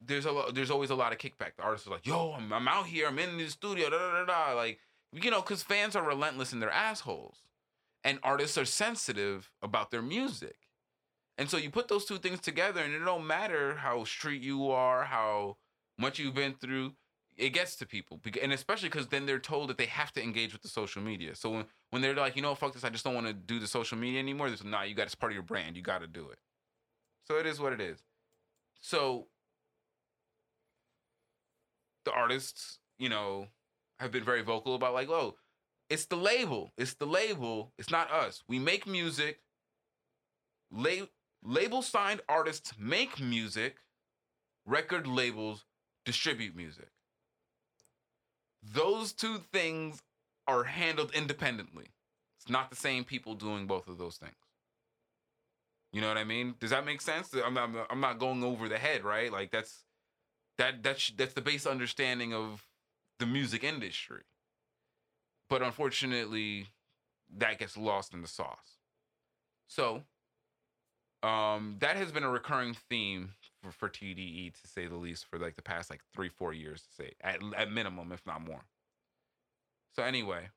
there's 0.00 0.24
a 0.24 0.32
lot, 0.32 0.54
there's 0.54 0.70
always 0.70 0.90
a 0.90 0.94
lot 0.94 1.12
of 1.12 1.18
kickback. 1.18 1.56
The 1.56 1.62
artists 1.62 1.86
are 1.86 1.90
like, 1.90 2.06
"Yo, 2.06 2.32
I'm, 2.32 2.52
I'm 2.52 2.68
out 2.68 2.86
here. 2.86 3.06
I'm 3.06 3.18
in 3.18 3.36
the 3.36 3.48
studio." 3.48 3.90
Da, 3.90 3.98
da, 3.98 4.24
da, 4.24 4.24
da. 4.24 4.52
Like, 4.54 4.78
you 5.12 5.30
know, 5.30 5.42
because 5.42 5.62
fans 5.62 5.94
are 5.94 6.02
relentless 6.02 6.52
in 6.52 6.60
their 6.60 6.70
assholes, 6.70 7.42
and 8.04 8.18
artists 8.22 8.56
are 8.56 8.64
sensitive 8.64 9.50
about 9.62 9.90
their 9.90 10.02
music. 10.02 10.56
And 11.38 11.48
so 11.48 11.56
you 11.56 11.70
put 11.70 11.88
those 11.88 12.04
two 12.04 12.18
things 12.18 12.40
together, 12.40 12.82
and 12.82 12.92
it 12.94 12.98
don't 13.04 13.26
matter 13.26 13.76
how 13.76 14.04
street 14.04 14.42
you 14.42 14.70
are, 14.70 15.04
how 15.04 15.56
much 15.98 16.18
you've 16.18 16.34
been 16.34 16.54
through. 16.54 16.92
It 17.36 17.50
gets 17.50 17.76
to 17.76 17.86
people, 17.86 18.20
and 18.42 18.52
especially 18.52 18.90
because 18.90 19.06
then 19.06 19.24
they're 19.24 19.38
told 19.38 19.70
that 19.70 19.78
they 19.78 19.86
have 19.86 20.12
to 20.12 20.22
engage 20.22 20.52
with 20.52 20.60
the 20.60 20.68
social 20.68 21.00
media. 21.00 21.34
So 21.34 21.48
when, 21.50 21.64
when 21.88 22.02
they're 22.02 22.14
like, 22.14 22.36
you 22.36 22.42
know, 22.42 22.54
fuck 22.54 22.74
this, 22.74 22.84
I 22.84 22.90
just 22.90 23.04
don't 23.04 23.14
want 23.14 23.28
to 23.28 23.32
do 23.32 23.58
the 23.58 23.66
social 23.66 23.96
media 23.96 24.18
anymore. 24.18 24.48
There's 24.48 24.62
nah, 24.62 24.82
you 24.82 24.94
got 24.94 25.06
it's 25.06 25.14
part 25.14 25.32
of 25.32 25.34
your 25.34 25.42
brand. 25.42 25.76
You 25.76 25.82
got 25.82 26.02
to 26.02 26.06
do 26.06 26.28
it. 26.28 26.38
So 27.26 27.38
it 27.38 27.46
is 27.46 27.58
what 27.58 27.72
it 27.72 27.80
is. 27.80 28.02
So 28.82 29.28
the 32.04 32.12
artists, 32.12 32.78
you 32.98 33.08
know, 33.08 33.46
have 33.98 34.10
been 34.10 34.24
very 34.24 34.42
vocal 34.42 34.74
about 34.74 34.92
like, 34.92 35.08
oh, 35.08 35.36
it's 35.90 36.06
the 36.06 36.16
label. 36.16 36.72
It's 36.78 36.94
the 36.94 37.06
label. 37.06 37.72
It's 37.76 37.90
not 37.90 38.10
us. 38.10 38.42
We 38.48 38.58
make 38.58 38.86
music. 38.86 39.40
La- 40.70 41.08
label 41.44 41.82
signed 41.82 42.20
artists 42.28 42.72
make 42.78 43.20
music. 43.20 43.78
Record 44.64 45.06
labels 45.06 45.64
distribute 46.04 46.56
music. 46.56 46.88
Those 48.62 49.12
two 49.12 49.38
things 49.52 50.02
are 50.46 50.64
handled 50.64 51.10
independently. 51.12 51.86
It's 52.38 52.48
not 52.48 52.70
the 52.70 52.76
same 52.76 53.04
people 53.04 53.34
doing 53.34 53.66
both 53.66 53.88
of 53.88 53.98
those 53.98 54.16
things. 54.16 54.32
You 55.92 56.00
know 56.00 56.08
what 56.08 56.18
I 56.18 56.24
mean? 56.24 56.54
Does 56.60 56.70
that 56.70 56.86
make 56.86 57.00
sense? 57.00 57.34
I'm 57.34 57.54
not, 57.54 57.70
I'm 57.90 58.00
not 58.00 58.18
going 58.18 58.44
over 58.44 58.68
the 58.68 58.78
head, 58.78 59.02
right? 59.02 59.32
Like 59.32 59.50
that's 59.50 59.84
that 60.58 60.82
that's 60.82 61.10
that's 61.16 61.34
the 61.34 61.40
base 61.40 61.66
understanding 61.66 62.32
of 62.32 62.64
the 63.18 63.26
music 63.26 63.64
industry. 63.64 64.22
But 65.50 65.62
unfortunately, 65.62 66.68
that 67.36 67.58
gets 67.58 67.76
lost 67.76 68.14
in 68.14 68.22
the 68.22 68.28
sauce. 68.28 68.78
So, 69.68 70.04
um, 71.22 71.76
that 71.80 71.96
has 71.96 72.12
been 72.12 72.24
a 72.24 72.30
recurring 72.30 72.74
theme 72.88 73.34
for, 73.62 73.72
for 73.72 73.88
TDE 73.90 74.54
to 74.54 74.68
say 74.68 74.86
the 74.86 74.96
least 74.96 75.26
for 75.28 75.38
like 75.38 75.56
the 75.56 75.62
past 75.62 75.90
like 75.90 76.00
three 76.14 76.30
four 76.30 76.54
years 76.54 76.82
to 76.82 77.02
say 77.02 77.12
at 77.20 77.40
at 77.56 77.70
minimum 77.70 78.12
if 78.12 78.26
not 78.26 78.40
more. 78.40 78.64
So 79.94 80.02
anyway, 80.02 80.48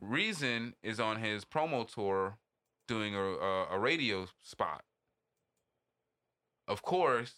Reason 0.00 0.74
is 0.82 1.00
on 1.00 1.20
his 1.20 1.44
promo 1.44 1.90
tour 1.92 2.38
doing 2.88 3.14
a, 3.14 3.22
a, 3.22 3.66
a 3.70 3.78
radio 3.78 4.26
spot. 4.42 4.82
Of 6.68 6.82
course, 6.82 7.34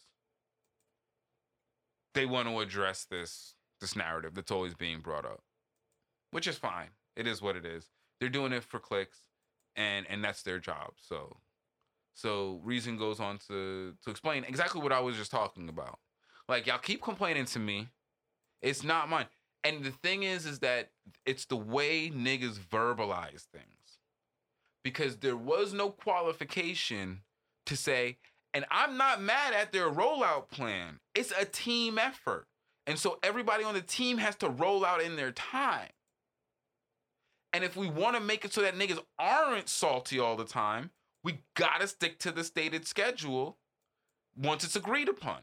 they 2.14 2.26
want 2.26 2.48
to 2.48 2.60
address 2.60 3.04
this 3.04 3.54
this 3.80 3.94
narrative 3.94 4.34
that's 4.34 4.50
always 4.50 4.74
being 4.74 5.00
brought 5.00 5.26
up, 5.26 5.42
which 6.30 6.46
is 6.46 6.56
fine. 6.58 6.90
It 7.16 7.26
is 7.26 7.40
what 7.42 7.56
it 7.56 7.64
is. 7.64 7.90
They're 8.20 8.28
doing 8.28 8.52
it 8.52 8.64
for 8.64 8.78
clicks, 8.78 9.18
and 9.74 10.06
and 10.08 10.22
that's 10.24 10.42
their 10.42 10.58
job. 10.58 10.92
So 10.96 11.36
So 12.14 12.60
Reason 12.64 12.96
goes 12.96 13.20
on 13.20 13.38
to 13.48 13.94
to 14.04 14.10
explain 14.10 14.44
exactly 14.44 14.80
what 14.80 14.92
I 14.92 15.00
was 15.00 15.16
just 15.16 15.30
talking 15.30 15.68
about. 15.68 15.98
Like 16.48 16.66
y'all 16.66 16.78
keep 16.78 17.02
complaining 17.02 17.44
to 17.46 17.58
me. 17.58 17.88
It's 18.62 18.82
not 18.82 19.08
mine. 19.08 19.26
And 19.64 19.84
the 19.84 19.90
thing 19.90 20.22
is, 20.22 20.46
is 20.46 20.60
that 20.60 20.90
it's 21.24 21.46
the 21.46 21.56
way 21.56 22.08
niggas 22.10 22.58
verbalize 22.58 23.42
things. 23.52 23.98
Because 24.84 25.16
there 25.16 25.36
was 25.36 25.72
no 25.72 25.90
qualification 25.90 27.22
to 27.66 27.76
say, 27.76 28.18
and 28.54 28.64
I'm 28.70 28.96
not 28.96 29.20
mad 29.20 29.52
at 29.52 29.72
their 29.72 29.90
rollout 29.90 30.48
plan. 30.48 31.00
It's 31.14 31.32
a 31.38 31.44
team 31.44 31.98
effort. 31.98 32.46
And 32.86 32.96
so 32.96 33.18
everybody 33.24 33.64
on 33.64 33.74
the 33.74 33.80
team 33.80 34.18
has 34.18 34.36
to 34.36 34.48
roll 34.48 34.84
out 34.84 35.02
in 35.02 35.16
their 35.16 35.32
time. 35.32 35.88
And 37.52 37.64
if 37.64 37.76
we 37.76 37.88
want 37.88 38.16
to 38.16 38.20
make 38.20 38.44
it 38.44 38.52
so 38.52 38.62
that 38.62 38.76
niggas 38.76 39.00
aren't 39.18 39.68
salty 39.68 40.18
all 40.18 40.36
the 40.36 40.44
time, 40.44 40.90
we 41.24 41.40
gotta 41.54 41.88
stick 41.88 42.18
to 42.20 42.30
the 42.30 42.44
stated 42.44 42.86
schedule 42.86 43.58
once 44.36 44.62
it's 44.62 44.76
agreed 44.76 45.08
upon. 45.08 45.40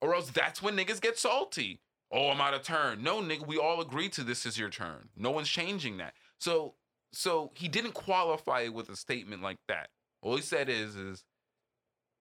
Or 0.00 0.14
else 0.14 0.30
that's 0.30 0.62
when 0.62 0.76
niggas 0.76 1.00
get 1.00 1.18
salty. 1.18 1.80
Oh, 2.12 2.30
I'm 2.30 2.40
out 2.40 2.54
of 2.54 2.62
turn. 2.62 3.02
No, 3.02 3.20
nigga, 3.20 3.46
we 3.46 3.58
all 3.58 3.80
agreed 3.80 4.12
to 4.14 4.24
this 4.24 4.44
is 4.44 4.58
your 4.58 4.70
turn. 4.70 5.10
No 5.16 5.30
one's 5.30 5.48
changing 5.48 5.98
that. 5.98 6.14
So 6.38 6.74
so 7.12 7.50
he 7.54 7.68
didn't 7.68 7.94
qualify 7.94 8.62
it 8.62 8.74
with 8.74 8.88
a 8.88 8.96
statement 8.96 9.42
like 9.42 9.58
that. 9.68 9.88
All 10.22 10.36
he 10.36 10.42
said 10.42 10.68
is 10.68 10.96
is 10.96 11.24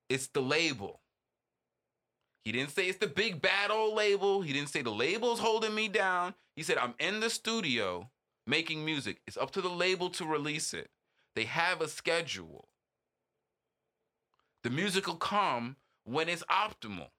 it's 0.10 0.28
the 0.28 0.42
label. 0.42 1.02
He 2.46 2.52
didn't 2.52 2.72
say 2.72 2.88
it's 2.88 2.98
the 2.98 3.08
big 3.08 3.42
bad 3.42 3.72
old 3.72 3.96
label. 3.96 4.42
He 4.42 4.54
didn't 4.54 4.70
say 4.70 4.82
the 4.82 4.90
label's 4.90 5.40
holding 5.40 5.76
me 5.76 5.88
down. 5.88 6.34
He 6.56 6.64
said 6.64 6.78
I'm 6.78 6.96
in 7.00 7.20
the 7.20 7.30
studio 7.30 8.10
making 8.48 8.86
music. 8.86 9.22
It's 9.28 9.38
up 9.38 9.52
to 9.52 9.62
the 9.62 9.70
label 9.70 10.10
to 10.12 10.26
release 10.26 10.74
it. 10.74 10.90
They 11.36 11.46
have 11.46 11.82
a 11.82 11.88
schedule. 11.88 12.68
The 14.64 14.70
music 14.70 15.08
will 15.08 15.16
come 15.16 15.78
when 16.04 16.28
it's 16.28 16.44
optimal. 16.44 17.10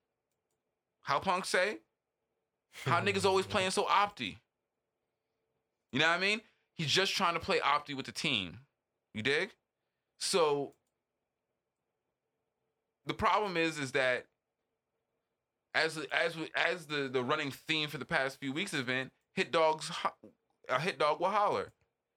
How 1.02 1.18
Punch 1.18 1.46
say? 1.46 1.78
How 2.84 3.00
niggas 3.04 3.24
always 3.24 3.46
playing 3.46 3.70
so 3.70 3.84
opti? 3.84 4.36
You 5.92 6.00
know 6.00 6.08
what 6.08 6.18
I 6.18 6.20
mean? 6.20 6.40
He's 6.76 6.90
just 6.90 7.14
trying 7.14 7.34
to 7.34 7.40
play 7.40 7.60
opti 7.60 7.94
with 7.96 8.06
the 8.06 8.12
team. 8.12 8.58
You 9.14 9.22
dig? 9.22 9.50
So 10.18 10.74
the 13.06 13.14
problem 13.14 13.56
is, 13.56 13.78
is 13.78 13.92
that 13.92 14.26
as 15.74 15.98
as 16.12 16.36
as 16.54 16.86
the 16.86 17.08
the 17.08 17.22
running 17.22 17.50
theme 17.50 17.88
for 17.88 17.98
the 17.98 18.04
past 18.04 18.38
few 18.38 18.52
weeks 18.52 18.72
has 18.72 18.82
been, 18.82 19.10
hit 19.34 19.50
dogs, 19.50 19.90
a 20.70 20.80
hit 20.80 20.98
dog 20.98 21.20
will 21.20 21.30
holler, 21.30 21.72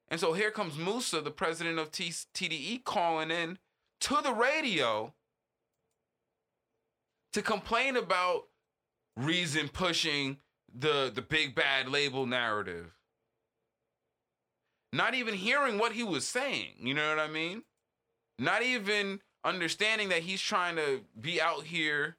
and 0.08 0.20
so 0.20 0.32
here 0.32 0.50
comes 0.50 0.74
Moosa, 0.74 1.22
the 1.22 1.30
president 1.30 1.78
of 1.78 1.90
T- 1.90 2.10
TDE, 2.10 2.84
calling 2.84 3.30
in 3.30 3.58
to 4.00 4.20
the 4.22 4.32
radio 4.32 5.14
to 7.32 7.42
complain 7.42 7.96
about 7.96 8.44
Reason 9.16 9.68
pushing 9.68 10.38
the 10.76 11.10
the 11.14 11.22
big 11.22 11.54
bad 11.54 11.88
label 11.88 12.26
narrative. 12.26 12.96
Not 14.92 15.14
even 15.14 15.34
hearing 15.34 15.78
what 15.78 15.92
he 15.92 16.02
was 16.02 16.26
saying, 16.26 16.74
you 16.80 16.94
know 16.94 17.08
what 17.08 17.20
I 17.20 17.28
mean? 17.28 17.62
Not 18.40 18.62
even 18.62 19.20
understanding 19.44 20.08
that 20.08 20.22
he's 20.22 20.40
trying 20.40 20.76
to 20.76 21.02
be 21.20 21.40
out 21.40 21.64
here 21.64 22.16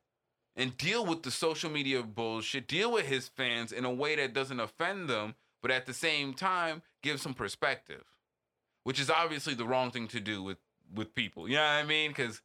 and 0.55 0.77
deal 0.77 1.05
with 1.05 1.23
the 1.23 1.31
social 1.31 1.69
media 1.69 2.01
bullshit, 2.01 2.67
deal 2.67 2.91
with 2.91 3.05
his 3.05 3.27
fans 3.27 3.73
in 3.73 3.83
a 3.83 3.93
way 3.93 4.15
that 4.15 4.33
doesn't 4.33 4.59
offend 4.61 5.09
them, 5.09 5.35
but 5.65 5.71
at 5.71 5.87
the 5.87 5.95
same 5.95 6.35
time 6.35 6.83
give 7.01 7.19
some 7.19 7.33
perspective. 7.33 8.03
Which 8.83 8.99
is 8.99 9.09
obviously 9.09 9.55
the 9.55 9.65
wrong 9.65 9.89
thing 9.89 10.07
to 10.09 10.19
do 10.19 10.43
with 10.43 10.59
with 10.93 11.15
people. 11.15 11.49
You 11.49 11.55
know 11.55 11.63
what 11.63 11.69
I 11.69 11.83
mean? 11.83 12.13
Cuz 12.13 12.43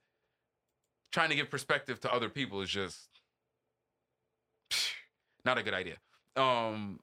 trying 1.12 1.28
to 1.28 1.34
give 1.34 1.50
perspective 1.50 2.00
to 2.00 2.10
other 2.10 2.30
people 2.30 2.62
is 2.62 2.70
just 2.70 3.10
not 5.44 5.58
a 5.58 5.62
good 5.62 5.74
idea. 5.74 5.98
Um, 6.34 7.00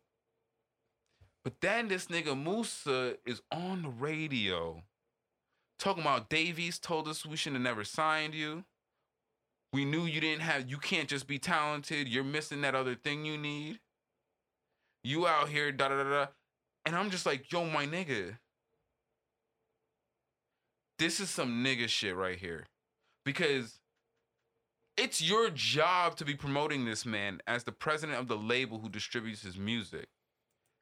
but 1.44 1.62
then 1.62 1.88
this 1.88 2.08
nigga 2.08 2.34
Moosa 2.34 3.18
is 3.24 3.44
on 3.52 3.84
the 3.84 3.90
radio 3.90 4.82
talking 5.78 6.02
about 6.02 6.32
Davies 6.32 6.80
told 6.80 7.08
us 7.08 7.28
we 7.28 7.38
shouldn't 7.38 7.64
have 7.64 7.76
never 7.76 7.84
signed 7.84 8.34
you. 8.34 8.64
We 9.72 9.86
knew 9.86 10.06
you 10.06 10.20
didn't 10.20 10.42
have, 10.42 10.68
you 10.68 10.78
can't 10.78 11.08
just 11.08 11.28
be 11.28 11.38
talented. 11.38 12.08
You're 12.08 12.24
missing 12.24 12.62
that 12.62 12.74
other 12.74 12.96
thing 12.96 13.24
you 13.24 13.38
need. 13.38 13.82
You 15.08 15.26
out 15.26 15.48
here, 15.48 15.72
da 15.72 15.88
da 15.88 16.04
da 16.04 16.10
da. 16.10 16.26
And 16.86 16.94
I'm 16.94 17.10
just 17.10 17.26
like, 17.26 17.50
yo, 17.50 17.64
my 17.64 17.86
nigga. 17.86 18.40
This 21.00 21.22
is 21.22 21.30
some 21.30 21.64
nigga 21.64 21.88
shit 21.88 22.14
right 22.14 22.38
here. 22.38 22.66
Because 23.24 23.80
it's 24.98 25.22
your 25.22 25.50
job 25.50 26.18
to 26.18 26.26
be 26.26 26.34
promoting 26.34 26.84
this 26.84 27.06
man 27.06 27.40
as 27.48 27.64
the 27.64 27.72
president 27.72 28.20
of 28.20 28.28
the 28.28 28.36
label 28.36 28.80
who 28.80 28.90
distributes 28.90 29.44
his 29.44 29.58
music. 29.58 30.08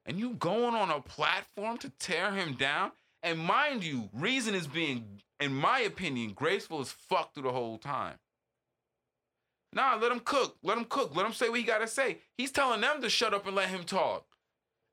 And 0.07 0.19
you 0.19 0.31
going 0.33 0.73
on 0.73 0.89
a 0.89 1.01
platform 1.01 1.77
to 1.77 1.91
tear 1.99 2.31
him 2.31 2.55
down? 2.55 2.93
And 3.21 3.37
mind 3.37 3.83
you, 3.83 4.09
Reason 4.11 4.55
is 4.55 4.65
being, 4.65 5.21
in 5.39 5.53
my 5.53 5.81
opinion, 5.81 6.33
graceful 6.33 6.79
as 6.79 6.91
fuck 6.91 7.35
through 7.35 7.43
the 7.43 7.51
whole 7.51 7.77
time. 7.77 8.15
Nah, 9.75 9.97
let 10.01 10.11
him 10.11 10.21
cook. 10.21 10.55
Let 10.63 10.77
him 10.77 10.85
cook. 10.85 11.15
Let 11.15 11.25
him 11.25 11.33
say 11.33 11.49
what 11.49 11.59
he 11.59 11.65
gotta 11.65 11.87
say. 11.87 12.19
He's 12.37 12.51
telling 12.51 12.81
them 12.81 13.01
to 13.01 13.09
shut 13.09 13.33
up 13.33 13.45
and 13.45 13.55
let 13.55 13.67
him 13.67 13.83
talk. 13.83 14.25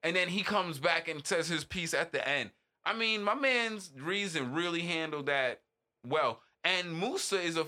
And 0.02 0.16
then 0.16 0.28
he 0.28 0.42
comes 0.42 0.80
back 0.80 1.06
and 1.06 1.24
says 1.24 1.46
his 1.46 1.64
piece 1.64 1.94
at 1.94 2.10
the 2.10 2.28
end. 2.28 2.50
I 2.84 2.92
mean, 2.92 3.22
my 3.22 3.36
man's 3.36 3.92
Reason 3.96 4.52
really 4.52 4.80
handled 4.80 5.26
that 5.26 5.60
well. 6.04 6.40
And 6.64 7.00
Moosa 7.00 7.42
is 7.42 7.56
a, 7.56 7.64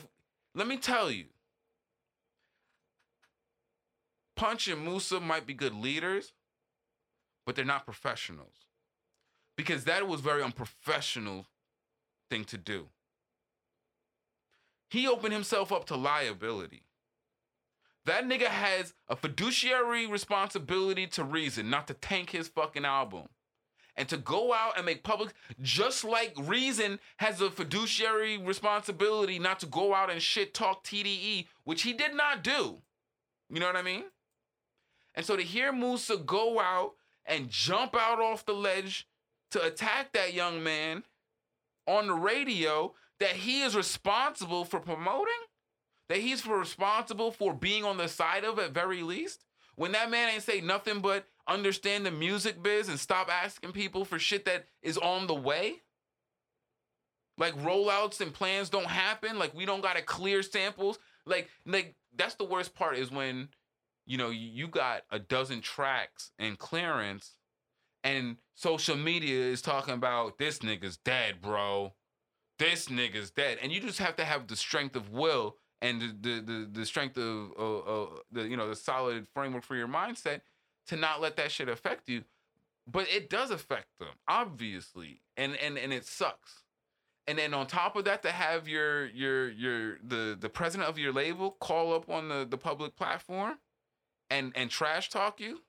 let 0.56 0.66
me 0.66 0.76
tell 0.76 1.08
you, 1.08 1.26
Punch 4.36 4.66
and 4.66 4.84
Moosa 4.86 5.22
might 5.22 5.46
be 5.46 5.54
good 5.54 5.74
leaders, 5.74 6.32
but 7.46 7.54
they're 7.54 7.64
not 7.64 7.84
professionals. 7.84 8.66
Because 9.56 9.84
that 9.84 10.08
was 10.08 10.20
very 10.20 10.42
unprofessional 10.42 11.46
thing 12.28 12.44
to 12.46 12.58
do. 12.58 12.88
He 14.90 15.06
opened 15.06 15.32
himself 15.32 15.70
up 15.70 15.84
to 15.86 15.96
liability. 15.96 16.82
That 18.06 18.24
nigga 18.24 18.46
has 18.46 18.94
a 19.08 19.16
fiduciary 19.16 20.06
responsibility 20.06 21.06
to 21.08 21.24
Reason, 21.24 21.70
not 21.70 21.86
to 21.88 21.94
tank 21.94 22.30
his 22.30 22.48
fucking 22.48 22.84
album. 22.84 23.28
And 23.96 24.08
to 24.08 24.16
go 24.16 24.52
out 24.52 24.76
and 24.76 24.84
make 24.84 25.04
public, 25.04 25.32
just 25.62 26.04
like 26.04 26.34
Reason 26.36 26.98
has 27.18 27.40
a 27.40 27.50
fiduciary 27.50 28.38
responsibility 28.38 29.38
not 29.38 29.60
to 29.60 29.66
go 29.66 29.94
out 29.94 30.10
and 30.10 30.20
shit 30.20 30.52
talk 30.52 30.84
TDE, 30.84 31.46
which 31.62 31.82
he 31.82 31.92
did 31.92 32.14
not 32.14 32.42
do. 32.42 32.78
You 33.48 33.60
know 33.60 33.66
what 33.66 33.76
I 33.76 33.82
mean? 33.82 34.04
And 35.14 35.24
so 35.24 35.36
to 35.36 35.42
hear 35.42 35.72
Moosa 35.72 36.26
go 36.26 36.58
out 36.58 36.94
and 37.24 37.48
jump 37.48 37.94
out 37.94 38.20
off 38.20 38.44
the 38.44 38.52
ledge 38.52 39.06
to 39.52 39.64
attack 39.64 40.12
that 40.12 40.34
young 40.34 40.62
man 40.62 41.04
on 41.86 42.08
the 42.08 42.14
radio 42.14 42.94
that 43.20 43.36
he 43.36 43.62
is 43.62 43.76
responsible 43.76 44.64
for 44.64 44.80
promoting, 44.80 45.32
that 46.08 46.18
he's 46.18 46.46
responsible 46.46 47.30
for 47.30 47.54
being 47.54 47.84
on 47.84 47.96
the 47.96 48.08
side 48.08 48.44
of 48.44 48.58
at 48.58 48.72
very 48.72 49.02
least, 49.02 49.44
when 49.76 49.92
that 49.92 50.10
man 50.10 50.30
ain't 50.30 50.42
say 50.42 50.60
nothing 50.60 51.00
but 51.00 51.26
understand 51.48 52.06
the 52.06 52.10
music 52.10 52.62
biz 52.62 52.88
and 52.88 52.98
stop 52.98 53.28
asking 53.30 53.72
people 53.72 54.04
for 54.04 54.18
shit 54.18 54.44
that 54.44 54.66
is 54.82 54.98
on 54.98 55.26
the 55.26 55.34
way. 55.34 55.76
Like 57.36 57.54
rollouts 57.62 58.20
and 58.20 58.32
plans 58.32 58.70
don't 58.70 58.86
happen. 58.86 59.38
Like 59.38 59.54
we 59.54 59.66
don't 59.66 59.82
gotta 59.82 60.02
clear 60.02 60.42
samples. 60.42 60.98
Like 61.26 61.48
like 61.66 61.96
that's 62.16 62.36
the 62.36 62.44
worst 62.44 62.74
part 62.74 62.96
is 62.96 63.10
when 63.10 63.48
you 64.06 64.18
know, 64.18 64.30
you 64.30 64.68
got 64.68 65.02
a 65.10 65.18
dozen 65.18 65.60
tracks 65.60 66.30
and 66.38 66.58
clearance, 66.58 67.32
and 68.02 68.36
social 68.54 68.96
media 68.96 69.46
is 69.46 69.62
talking 69.62 69.94
about 69.94 70.38
this 70.38 70.58
nigga's 70.58 70.98
dead, 70.98 71.40
bro. 71.40 71.94
This 72.58 72.88
nigga's 72.88 73.30
dead, 73.30 73.58
and 73.62 73.72
you 73.72 73.80
just 73.80 73.98
have 73.98 74.16
to 74.16 74.24
have 74.24 74.46
the 74.46 74.56
strength 74.56 74.94
of 74.94 75.10
will 75.10 75.56
and 75.84 76.00
the 76.22 76.40
the 76.40 76.68
the, 76.72 76.86
strength 76.86 77.18
of 77.18 78.22
the 78.32 78.48
you 78.48 78.56
know 78.56 78.68
the 78.68 78.76
solid 78.76 79.26
framework 79.34 79.62
for 79.62 79.76
your 79.76 79.88
mindset 79.88 80.40
to 80.86 80.96
not 80.96 81.20
let 81.20 81.36
that 81.36 81.50
shit 81.50 81.68
affect 81.68 82.08
you. 82.08 82.24
But 82.86 83.06
it 83.10 83.30
does 83.30 83.50
affect 83.50 83.98
them, 83.98 84.08
obviously, 84.26 85.20
and 85.36 85.56
and 85.56 85.76
and 85.78 85.92
it 85.92 86.06
sucks. 86.06 86.62
And 87.26 87.38
then 87.38 87.54
on 87.54 87.66
top 87.66 87.96
of 87.96 88.04
that, 88.06 88.22
to 88.22 88.30
have 88.30 88.66
your 88.66 89.06
your 89.06 89.50
your 89.50 89.98
the 90.02 90.36
the 90.38 90.48
president 90.48 90.88
of 90.88 90.98
your 90.98 91.12
label 91.12 91.50
call 91.60 91.94
up 91.94 92.08
on 92.08 92.28
the 92.28 92.46
the 92.48 92.58
public 92.58 92.96
platform 92.96 93.58
and 94.30 94.52
and 94.54 94.70
trash 94.70 95.10
talk 95.10 95.40
you. 95.40 95.60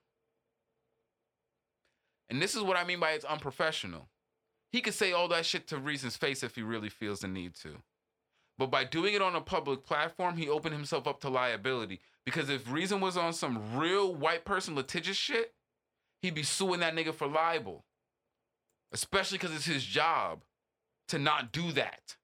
And 2.28 2.42
this 2.42 2.54
is 2.54 2.62
what 2.62 2.76
I 2.76 2.84
mean 2.84 3.00
by 3.00 3.12
it's 3.12 3.24
unprofessional. 3.24 4.08
He 4.72 4.80
could 4.80 4.94
say 4.94 5.12
all 5.12 5.28
that 5.28 5.46
shit 5.46 5.68
to 5.68 5.78
Reason's 5.78 6.16
face 6.16 6.42
if 6.42 6.56
he 6.56 6.62
really 6.62 6.88
feels 6.88 7.20
the 7.20 7.28
need 7.28 7.54
to. 7.56 7.82
But 8.58 8.70
by 8.70 8.84
doing 8.84 9.14
it 9.14 9.22
on 9.22 9.36
a 9.36 9.40
public 9.40 9.84
platform, 9.84 10.36
he 10.36 10.48
opened 10.48 10.74
himself 10.74 11.06
up 11.06 11.20
to 11.22 11.28
liability. 11.28 12.00
Because 12.24 12.48
if 12.50 12.70
Reason 12.70 13.00
was 13.00 13.16
on 13.16 13.32
some 13.32 13.76
real 13.78 14.14
white 14.14 14.44
person 14.44 14.74
litigious 14.74 15.16
shit, 15.16 15.54
he'd 16.22 16.34
be 16.34 16.42
suing 16.42 16.80
that 16.80 16.94
nigga 16.94 17.14
for 17.14 17.26
libel. 17.28 17.84
Especially 18.92 19.38
because 19.38 19.54
it's 19.54 19.66
his 19.66 19.84
job 19.84 20.42
to 21.08 21.18
not 21.18 21.52
do 21.52 21.72
that. 21.72 22.16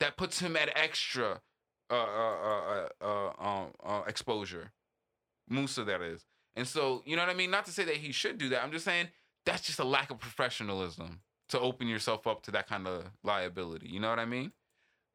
that 0.00 0.16
puts 0.16 0.40
him 0.40 0.56
at 0.56 0.70
extra 0.76 1.40
uh, 1.90 1.94
uh, 1.94 2.36
uh, 2.36 2.88
uh, 3.00 3.32
um, 3.38 3.66
uh, 3.84 4.02
exposure. 4.06 4.72
Moosa, 5.50 5.86
that 5.86 6.02
is. 6.02 6.24
And 6.56 6.66
so, 6.66 7.02
you 7.06 7.16
know 7.16 7.22
what 7.22 7.30
I 7.30 7.34
mean? 7.34 7.50
Not 7.50 7.66
to 7.66 7.72
say 7.72 7.84
that 7.84 7.96
he 7.96 8.12
should 8.12 8.38
do 8.38 8.48
that. 8.50 8.62
I'm 8.62 8.72
just 8.72 8.84
saying 8.84 9.08
that's 9.44 9.62
just 9.62 9.78
a 9.78 9.84
lack 9.84 10.10
of 10.10 10.18
professionalism 10.18 11.20
to 11.50 11.60
open 11.60 11.86
yourself 11.88 12.26
up 12.26 12.42
to 12.42 12.50
that 12.52 12.68
kind 12.68 12.86
of 12.86 13.04
liability. 13.22 13.88
You 13.88 14.00
know 14.00 14.10
what 14.10 14.18
I 14.18 14.24
mean? 14.26 14.52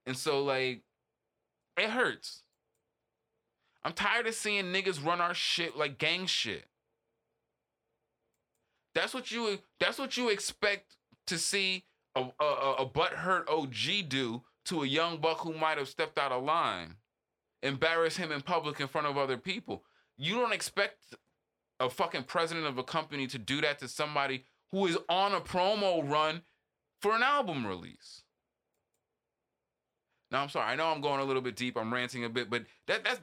And 0.05 0.17
so, 0.17 0.43
like, 0.43 0.81
it 1.77 1.89
hurts. 1.89 2.43
I'm 3.83 3.93
tired 3.93 4.27
of 4.27 4.35
seeing 4.35 4.65
niggas 4.65 5.03
run 5.03 5.21
our 5.21 5.33
shit 5.33 5.77
like 5.77 5.97
gang 5.97 6.25
shit. 6.25 6.65
That's 8.93 9.13
what 9.13 9.31
you 9.31 9.59
that's 9.79 9.97
what 9.97 10.17
you 10.17 10.29
expect 10.29 10.97
to 11.27 11.37
see 11.37 11.85
a 12.15 12.25
a, 12.39 12.45
a 12.79 12.85
butthurt 12.85 13.49
OG 13.49 14.09
do 14.09 14.43
to 14.65 14.83
a 14.83 14.87
young 14.87 15.17
buck 15.17 15.39
who 15.39 15.53
might 15.53 15.77
have 15.77 15.87
stepped 15.87 16.19
out 16.19 16.31
of 16.31 16.43
line, 16.43 16.95
embarrass 17.63 18.17
him 18.17 18.31
in 18.31 18.41
public 18.41 18.79
in 18.79 18.87
front 18.87 19.07
of 19.07 19.17
other 19.17 19.37
people. 19.37 19.83
You 20.17 20.35
don't 20.35 20.53
expect 20.53 21.15
a 21.79 21.89
fucking 21.89 22.23
president 22.23 22.67
of 22.67 22.77
a 22.77 22.83
company 22.83 23.25
to 23.27 23.39
do 23.39 23.61
that 23.61 23.79
to 23.79 23.87
somebody 23.87 24.45
who 24.71 24.85
is 24.85 24.97
on 25.09 25.33
a 25.33 25.41
promo 25.41 26.07
run 26.07 26.43
for 27.01 27.15
an 27.15 27.23
album 27.23 27.65
release. 27.65 28.21
Now 30.31 30.41
I'm 30.43 30.49
sorry, 30.49 30.67
I 30.71 30.75
know 30.75 30.87
I'm 30.87 31.01
going 31.01 31.19
a 31.19 31.23
little 31.25 31.41
bit 31.41 31.55
deep, 31.55 31.77
I'm 31.77 31.93
ranting 31.93 32.23
a 32.23 32.29
bit, 32.29 32.49
but 32.49 32.63
that 32.87 33.03
that's 33.03 33.19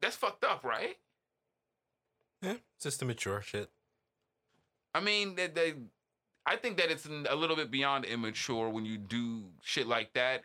that's 0.00 0.16
fucked 0.16 0.44
up, 0.44 0.64
right? 0.64 0.96
Yeah, 2.42 2.54
it's 2.74 2.84
just 2.84 3.00
the 3.00 3.04
mature 3.04 3.42
shit. 3.42 3.70
I 4.94 5.00
mean, 5.00 5.34
they, 5.34 5.46
they, 5.48 5.74
I 6.46 6.56
think 6.56 6.78
that 6.78 6.90
it's 6.90 7.06
a 7.06 7.34
little 7.36 7.54
bit 7.56 7.70
beyond 7.70 8.04
immature 8.06 8.68
when 8.70 8.84
you 8.86 8.96
do 8.96 9.44
shit 9.62 9.86
like 9.86 10.14
that 10.14 10.42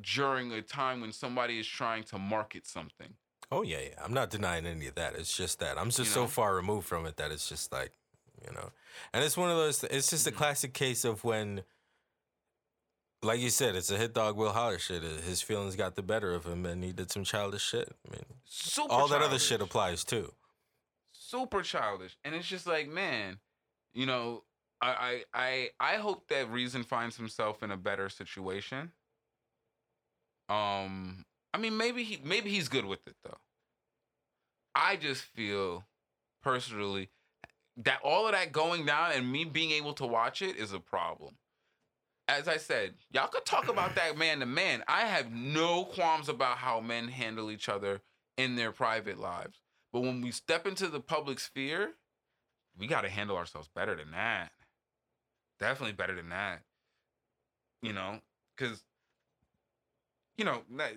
during 0.00 0.52
a 0.52 0.60
time 0.60 1.00
when 1.00 1.12
somebody 1.12 1.58
is 1.58 1.66
trying 1.66 2.02
to 2.04 2.18
market 2.18 2.66
something. 2.66 3.14
Oh 3.52 3.62
yeah, 3.62 3.78
yeah. 3.80 3.94
I'm 4.04 4.12
not 4.12 4.30
denying 4.30 4.66
any 4.66 4.86
of 4.86 4.94
that. 4.96 5.14
It's 5.14 5.36
just 5.36 5.58
that 5.60 5.78
I'm 5.78 5.86
just 5.88 5.98
You 6.00 6.04
so 6.06 6.26
far 6.26 6.54
removed 6.54 6.86
from 6.86 7.06
it 7.06 7.16
that 7.16 7.30
it's 7.30 7.48
just 7.48 7.72
like, 7.72 7.92
you 8.46 8.52
know. 8.52 8.70
And 9.12 9.24
it's 9.24 9.36
one 9.36 9.50
of 9.50 9.56
those. 9.56 9.82
It's 9.84 10.10
just 10.10 10.26
a 10.26 10.32
Mhm. 10.32 10.36
classic 10.36 10.72
case 10.74 11.04
of 11.04 11.24
when, 11.24 11.62
like 13.22 13.40
you 13.40 13.50
said, 13.50 13.76
it's 13.76 13.90
a 13.90 13.96
hit 13.98 14.14
dog 14.14 14.36
Will 14.36 14.52
Holler 14.52 14.78
shit. 14.78 15.02
His 15.02 15.42
feelings 15.42 15.76
got 15.76 15.94
the 15.94 16.02
better 16.02 16.32
of 16.34 16.44
him, 16.46 16.64
and 16.66 16.82
he 16.82 16.92
did 16.92 17.10
some 17.10 17.24
childish 17.24 17.62
shit. 17.62 17.88
I 18.06 18.12
mean, 18.12 18.24
Super 18.44 18.92
all 18.92 19.08
that 19.08 19.22
other 19.22 19.38
shit 19.38 19.60
applies 19.60 20.04
too. 20.04 20.32
super 21.12 21.62
childish 21.62 22.16
and 22.24 22.34
it's 22.34 22.48
just 22.48 22.66
like 22.66 22.88
man 22.88 23.38
you 23.94 24.04
know 24.04 24.42
I, 24.82 25.22
I 25.34 25.70
i 25.80 25.92
i 25.94 25.96
hope 25.96 26.26
that 26.28 26.50
Reason 26.50 26.82
finds 26.82 27.16
himself 27.16 27.62
in 27.62 27.70
a 27.70 27.76
better 27.76 28.08
situation 28.08 28.90
um 30.48 31.24
i 31.54 31.58
mean 31.58 31.76
maybe 31.76 32.02
he 32.02 32.18
maybe 32.24 32.50
he's 32.50 32.68
good 32.68 32.84
with 32.84 33.06
it 33.06 33.14
though 33.22 33.38
i 34.74 34.96
just 34.96 35.22
feel 35.22 35.84
personally 36.42 37.10
that 37.76 38.00
all 38.02 38.26
of 38.26 38.32
that 38.32 38.50
going 38.52 38.84
down 38.84 39.12
and 39.12 39.30
me 39.30 39.44
being 39.44 39.70
able 39.70 39.92
to 39.94 40.06
watch 40.06 40.42
it 40.42 40.56
is 40.56 40.72
a 40.72 40.80
problem 40.80 41.36
as 42.30 42.48
i 42.48 42.56
said 42.56 42.94
y'all 43.12 43.28
could 43.28 43.44
talk 43.44 43.68
about 43.68 43.94
that 43.94 44.16
man 44.16 44.40
to 44.40 44.46
man 44.46 44.82
i 44.88 45.00
have 45.00 45.30
no 45.32 45.84
qualms 45.84 46.28
about 46.28 46.58
how 46.58 46.80
men 46.80 47.08
handle 47.08 47.50
each 47.50 47.68
other 47.68 48.00
in 48.36 48.56
their 48.56 48.72
private 48.72 49.18
lives 49.18 49.60
but 49.92 50.00
when 50.00 50.20
we 50.20 50.30
step 50.30 50.66
into 50.66 50.88
the 50.88 51.00
public 51.00 51.40
sphere, 51.40 51.94
we 52.78 52.86
got 52.86 53.02
to 53.02 53.08
handle 53.08 53.36
ourselves 53.36 53.68
better 53.74 53.96
than 53.96 54.12
that. 54.12 54.52
Definitely 55.58 55.92
better 55.92 56.14
than 56.14 56.28
that. 56.30 56.62
You 57.82 57.92
know, 57.92 58.20
because, 58.56 58.84
you 60.36 60.44
know, 60.44 60.62
that, 60.76 60.92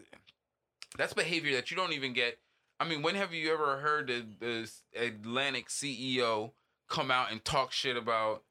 that's 0.97 1.13
behavior 1.13 1.55
that 1.55 1.71
you 1.71 1.77
don't 1.77 1.93
even 1.93 2.13
get. 2.13 2.37
I 2.79 2.87
mean, 2.87 3.01
when 3.01 3.15
have 3.15 3.33
you 3.33 3.53
ever 3.53 3.77
heard 3.77 4.07
the, 4.07 4.25
the 4.39 4.71
Atlantic 4.99 5.69
CEO 5.69 6.51
come 6.89 7.09
out 7.09 7.31
and 7.31 7.43
talk 7.43 7.71
shit 7.71 7.95
about 7.95 8.43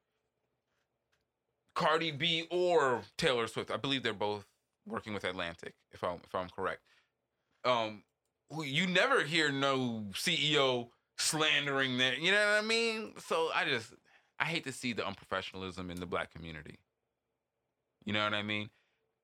Cardi 1.74 2.10
B 2.10 2.46
or 2.50 3.02
Taylor 3.16 3.46
Swift? 3.46 3.70
I 3.70 3.76
believe 3.76 4.02
they're 4.02 4.12
both 4.12 4.46
working 4.86 5.14
with 5.14 5.24
Atlantic, 5.24 5.74
if 5.92 6.02
I'm 6.04 6.20
if 6.24 6.34
I'm 6.34 6.48
correct. 6.48 6.80
Um, 7.64 8.02
you 8.60 8.86
never 8.86 9.22
hear 9.22 9.50
no 9.50 10.04
CEO 10.12 10.88
slandering 11.18 11.98
that. 11.98 12.20
you 12.20 12.32
know 12.32 12.38
what 12.38 12.64
I 12.64 12.66
mean? 12.66 13.12
So 13.18 13.50
I 13.54 13.64
just, 13.64 13.94
I 14.38 14.44
hate 14.44 14.64
to 14.64 14.72
see 14.72 14.92
the 14.92 15.02
unprofessionalism 15.02 15.90
in 15.90 16.00
the 16.00 16.06
black 16.06 16.32
community. 16.32 16.78
You 18.04 18.12
know 18.12 18.24
what 18.24 18.34
I 18.34 18.42
mean? 18.42 18.70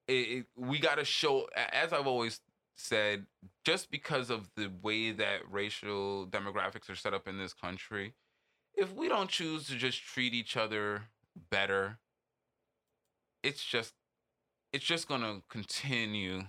It, 0.06 0.12
it, 0.12 0.46
we 0.56 0.78
got 0.78 0.96
to 0.96 1.04
show, 1.04 1.48
as 1.56 1.92
I've 1.92 2.06
always 2.06 2.40
said, 2.76 3.26
just 3.64 3.90
because 3.90 4.30
of 4.30 4.48
the 4.56 4.70
way 4.82 5.10
that 5.10 5.40
racial 5.50 6.26
demographics 6.26 6.88
are 6.88 6.94
set 6.94 7.12
up 7.12 7.26
in 7.26 7.38
this 7.38 7.52
country, 7.52 8.14
if 8.74 8.94
we 8.94 9.08
don't 9.08 9.28
choose 9.28 9.66
to 9.66 9.74
just 9.74 10.02
treat 10.02 10.32
each 10.32 10.56
other 10.56 11.02
better, 11.50 11.98
it's 13.48 13.64
just, 13.64 13.94
it's 14.72 14.84
just 14.84 15.08
gonna 15.08 15.42
continue 15.48 16.42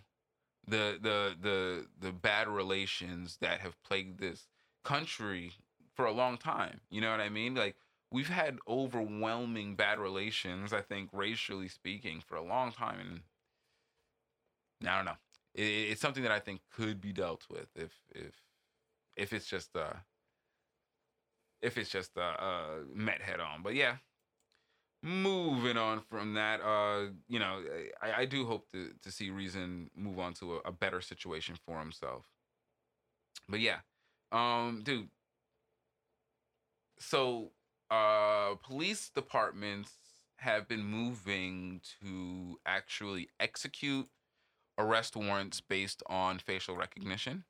the 0.67 0.97
the 1.01 1.35
the 1.41 1.87
the 1.99 2.11
bad 2.11 2.47
relations 2.47 3.37
that 3.41 3.61
have 3.61 3.81
plagued 3.83 4.19
this 4.19 4.47
country 4.83 5.51
for 5.95 6.05
a 6.05 6.11
long 6.11 6.37
time. 6.37 6.81
You 6.89 7.01
know 7.01 7.11
what 7.11 7.19
I 7.21 7.29
mean? 7.29 7.55
Like 7.55 7.75
we've 8.11 8.29
had 8.29 8.57
overwhelming 8.67 9.75
bad 9.75 9.99
relations, 9.99 10.73
I 10.73 10.81
think, 10.81 11.09
racially 11.13 11.67
speaking, 11.67 12.21
for 12.25 12.35
a 12.35 12.43
long 12.43 12.71
time, 12.71 13.21
and 14.79 14.89
I 14.89 14.95
don't 14.95 15.05
know. 15.05 15.17
It, 15.55 15.91
it's 15.91 16.01
something 16.01 16.23
that 16.23 16.31
I 16.31 16.39
think 16.39 16.61
could 16.71 17.01
be 17.01 17.13
dealt 17.13 17.45
with 17.49 17.67
if 17.75 17.93
if 18.13 18.33
if 19.15 19.33
it's 19.33 19.47
just 19.47 19.75
uh 19.75 19.93
if 21.61 21.77
it's 21.77 21.89
just 21.89 22.17
uh, 22.17 22.21
uh 22.21 22.65
met 22.93 23.21
head 23.21 23.39
on. 23.39 23.63
But 23.63 23.75
yeah, 23.75 23.97
moving 25.01 25.77
on 25.77 26.01
from 26.01 26.33
that, 26.33 26.61
uh, 26.61 27.11
you 27.27 27.39
know, 27.39 27.61
I, 28.01 28.21
I 28.21 28.25
do 28.25 28.45
hope 28.45 28.69
to 28.71 28.91
to 29.01 29.11
see 29.11 29.29
Reason 29.29 29.89
move 29.95 30.19
on 30.19 30.33
to 30.35 30.55
a, 30.55 30.59
a 30.65 30.71
better 30.71 31.01
situation 31.01 31.55
for 31.65 31.79
himself. 31.79 32.25
But 33.47 33.59
yeah, 33.59 33.79
um, 34.31 34.81
dude. 34.83 35.09
So, 36.99 37.51
uh, 37.89 38.55
police 38.55 39.09
departments 39.09 39.93
have 40.37 40.67
been 40.67 40.83
moving 40.83 41.81
to 42.01 42.59
actually 42.65 43.29
execute 43.39 44.07
arrest 44.77 45.15
warrants 45.15 45.61
based 45.61 46.03
on 46.07 46.39
facial 46.39 46.75
recognition. 46.75 47.45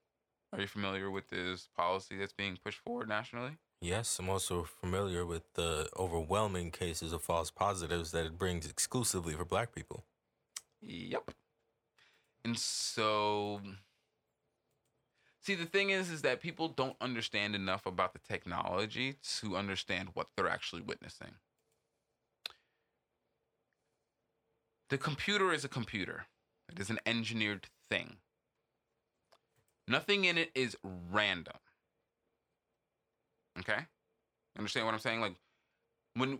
Are 0.54 0.62
you 0.62 0.68
familiar 0.68 1.12
with 1.12 1.30
this 1.30 1.70
policy 1.76 2.18
that's 2.18 2.34
being 2.34 2.58
pushed 2.64 2.80
forward 2.80 3.10
nationally? 3.10 3.58
Yes, 3.82 4.20
I'm 4.20 4.30
also 4.30 4.64
familiar 4.64 5.26
with 5.26 5.54
the 5.54 5.90
overwhelming 5.98 6.72
cases 6.72 7.14
of 7.14 7.22
false 7.22 7.50
positives 7.50 8.12
that 8.12 8.26
it 8.26 8.38
brings 8.38 8.68
exclusively 8.68 9.34
for 9.34 9.46
black 9.46 9.74
people. 9.74 10.04
Yep. 10.82 11.32
And 12.44 12.58
so 12.58 13.62
see 15.42 15.56
the 15.56 15.66
thing 15.66 15.92
is 15.92 16.10
is 16.10 16.22
that 16.24 16.42
people 16.42 16.68
don't 16.68 16.96
understand 17.00 17.56
enough 17.56 17.86
about 17.86 18.14
the 18.14 18.20
technology 18.20 19.16
to 19.40 19.56
understand 19.56 20.10
what 20.14 20.28
they're 20.36 20.50
actually 20.50 20.82
witnessing. 20.82 21.32
The 24.90 24.98
computer 24.98 25.54
is 25.54 25.64
a 25.64 25.70
computer. 25.70 26.26
It 26.72 26.80
is 26.80 26.90
an 26.90 27.00
engineered 27.06 27.68
thing. 27.90 28.18
Nothing 29.88 30.26
in 30.26 30.38
it 30.38 30.52
is 30.54 30.76
random. 30.84 31.56
Okay? 33.60 33.80
Understand 34.58 34.86
what 34.86 34.94
I'm 34.94 35.00
saying? 35.00 35.22
Like 35.22 35.36
when 36.16 36.40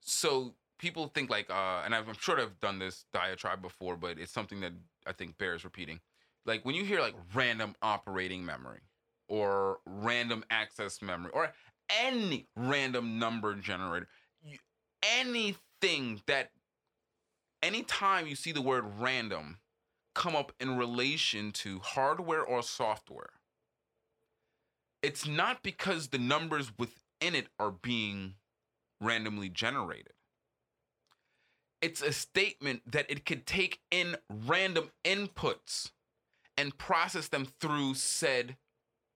so 0.00 0.54
people 0.78 1.08
think 1.08 1.30
like 1.30 1.50
uh 1.50 1.82
and 1.84 1.94
i'm 1.94 2.04
sure 2.18 2.40
i've 2.40 2.58
done 2.60 2.78
this 2.78 3.04
diatribe 3.12 3.62
before 3.62 3.96
but 3.96 4.18
it's 4.18 4.32
something 4.32 4.60
that 4.60 4.72
i 5.06 5.12
think 5.12 5.36
bears 5.38 5.64
repeating 5.64 6.00
like 6.44 6.64
when 6.64 6.74
you 6.74 6.84
hear 6.84 7.00
like 7.00 7.14
random 7.34 7.74
operating 7.82 8.44
memory 8.44 8.80
or 9.28 9.78
random 9.86 10.44
access 10.50 11.02
memory 11.02 11.30
or 11.32 11.52
any 12.04 12.46
random 12.56 13.18
number 13.18 13.54
generator 13.54 14.08
you, 14.42 14.58
anything 15.02 16.20
that 16.26 16.50
anytime 17.62 18.26
you 18.26 18.36
see 18.36 18.52
the 18.52 18.62
word 18.62 18.84
random 18.98 19.58
come 20.14 20.36
up 20.36 20.52
in 20.60 20.76
relation 20.76 21.52
to 21.52 21.78
hardware 21.80 22.42
or 22.42 22.62
software 22.62 23.35
it's 25.06 25.26
not 25.26 25.62
because 25.62 26.08
the 26.08 26.18
numbers 26.18 26.72
within 26.78 27.34
it 27.34 27.46
are 27.58 27.70
being 27.70 28.34
randomly 29.00 29.48
generated 29.48 30.12
it's 31.82 32.02
a 32.02 32.12
statement 32.12 32.82
that 32.90 33.10
it 33.10 33.24
could 33.24 33.46
take 33.46 33.80
in 33.90 34.16
random 34.28 34.90
inputs 35.04 35.90
and 36.56 36.76
process 36.78 37.28
them 37.28 37.46
through 37.60 37.94
said 37.94 38.56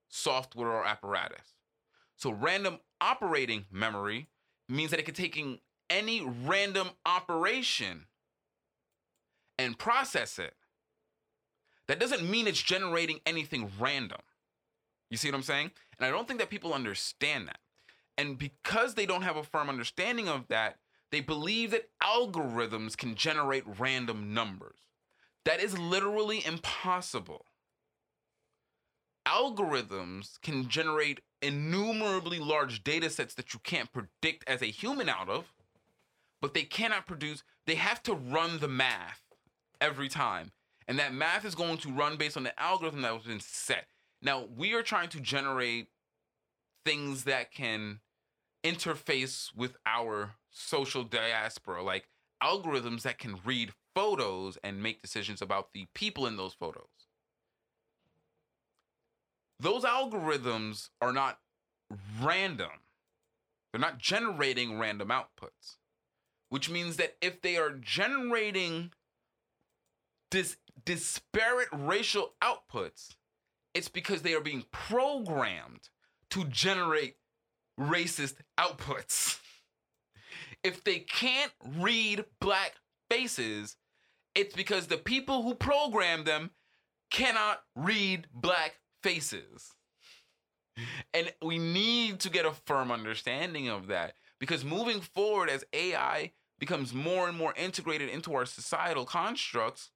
software 0.09 0.69
or 0.69 0.85
apparatus. 0.85 1.55
So 2.17 2.31
random 2.31 2.79
operating 3.01 3.65
memory 3.73 4.29
means 4.69 4.91
that 4.91 5.01
it 5.01 5.05
could 5.05 5.15
take 5.15 5.37
in 5.37 5.59
any 5.89 6.23
random 6.23 6.91
operation 7.07 8.05
and 9.59 9.79
process 9.79 10.39
it, 10.39 10.55
that 11.89 11.99
doesn't 11.99 12.29
mean 12.29 12.47
it's 12.47 12.63
generating 12.63 13.21
anything 13.27 13.71
random. 13.81 14.21
You 15.11 15.17
see 15.17 15.29
what 15.29 15.35
I'm 15.35 15.43
saying? 15.43 15.73
And 15.99 16.07
I 16.07 16.11
don't 16.11 16.27
think 16.27 16.41
that 16.41 16.51
people 16.51 16.73
understand 16.73 17.49
that. 17.49 17.59
And 18.17 18.39
because 18.39 18.95
they 18.95 19.07
don't 19.07 19.23
have 19.23 19.37
a 19.37 19.43
firm 19.43 19.69
understanding 19.69 20.29
of 20.29 20.49
that, 20.49 20.77
they 21.11 21.21
believe 21.21 21.73
that 21.73 21.91
algorithms 22.03 22.97
can 22.97 23.15
generate 23.17 23.65
random 23.79 24.33
numbers. 24.33 24.79
That 25.45 25.61
is 25.61 25.77
literally 25.79 26.45
impossible. 26.47 27.47
Algorithms 29.27 30.41
can 30.43 30.69
generate 30.69 31.21
innumerably 31.43 32.39
large 32.39 32.85
data 32.85 33.11
sets 33.11 33.35
that 33.35 33.53
you 33.53 33.61
can't 33.61 33.93
predict 33.93 34.49
as 34.49 34.63
a 34.63 34.67
human 34.67 35.09
out 35.09 35.29
of, 35.29 35.53
but 36.41 36.55
they 36.55 36.63
cannot 36.63 37.07
produce, 37.07 37.43
they 37.67 37.75
have 37.75 38.03
to 38.05 38.15
run 38.15 38.61
the 38.61 38.69
math 38.69 39.23
every 39.81 40.09
time. 40.09 40.53
And 40.87 40.99
that 40.99 41.15
math 41.15 41.45
is 41.45 41.55
going 41.55 41.79
to 41.79 41.93
run 41.93 42.17
based 42.17 42.37
on 42.37 42.43
the 42.43 42.61
algorithm 42.61 43.03
that 43.03 43.15
has 43.15 43.25
been 43.25 43.41
set. 43.41 43.87
Now, 44.23 44.45
we 44.57 44.75
are 44.75 44.83
trying 44.83 45.09
to 45.11 45.21
generate 45.21 45.89
things 46.85 47.25
that 47.25 47.53
can 47.53 48.01
interface 48.65 49.55
with 49.55 49.77
our 49.87 50.35
social 50.51 51.05
diaspora, 51.05 51.83
like 51.83 52.09
algorithms 52.43 53.03
that 53.03 53.19
can 53.19 53.39
read 53.45 53.73
photos 53.95 54.59
and 54.63 54.83
make 54.83 55.03
decisions 55.03 55.41
about 55.41 55.73
the 55.73 55.87
people 55.95 56.27
in 56.27 56.37
those 56.37 56.55
photos. 56.55 56.85
Those 59.59 59.85
algorithms 59.85 60.89
are 61.01 61.13
not 61.13 61.39
random. 62.21 62.71
They're 63.73 63.81
not 63.81 63.99
generating 63.99 64.79
random 64.79 65.09
outputs, 65.09 65.77
which 66.49 66.71
means 66.71 66.97
that 66.97 67.17
if 67.21 67.41
they 67.43 67.57
are 67.57 67.71
generating 67.71 68.93
dis- 70.31 70.57
disparate 70.85 71.69
racial 71.73 72.33
outputs, 72.43 73.17
it's 73.75 73.89
because 73.89 74.23
they 74.23 74.35
are 74.35 74.41
being 74.41 74.65
programmed 74.73 75.89
to 76.31 76.45
generate 76.45 77.17
racist 77.79 78.37
outputs. 78.59 79.39
If 80.63 80.85
they 80.85 80.99
can't 80.99 81.53
read 81.79 82.27
black 82.39 82.75
faces, 83.11 83.77
it's 84.35 84.55
because 84.55 84.89
the 84.89 84.99
people 84.99 85.43
who 85.43 85.55
program 85.55 86.25
them 86.25 86.51
cannot 87.11 87.63
read 87.75 88.27
black 88.33 88.77
faces. 89.03 89.73
And 91.15 91.33
we 91.43 91.59
need 91.59 92.21
to 92.21 92.31
get 92.31 92.45
a 92.45 92.53
firm 92.53 92.91
understanding 92.91 93.69
of 93.69 93.87
that 93.87 94.15
because 94.39 94.65
moving 94.65 95.01
forward, 95.01 95.51
as 95.51 95.65
AI 95.73 96.33
becomes 96.59 96.95
more 96.95 97.29
and 97.29 97.37
more 97.37 97.55
integrated 97.57 98.09
into 98.09 98.35
our 98.35 98.47
societal 98.47 99.05
constructs, 99.05 99.91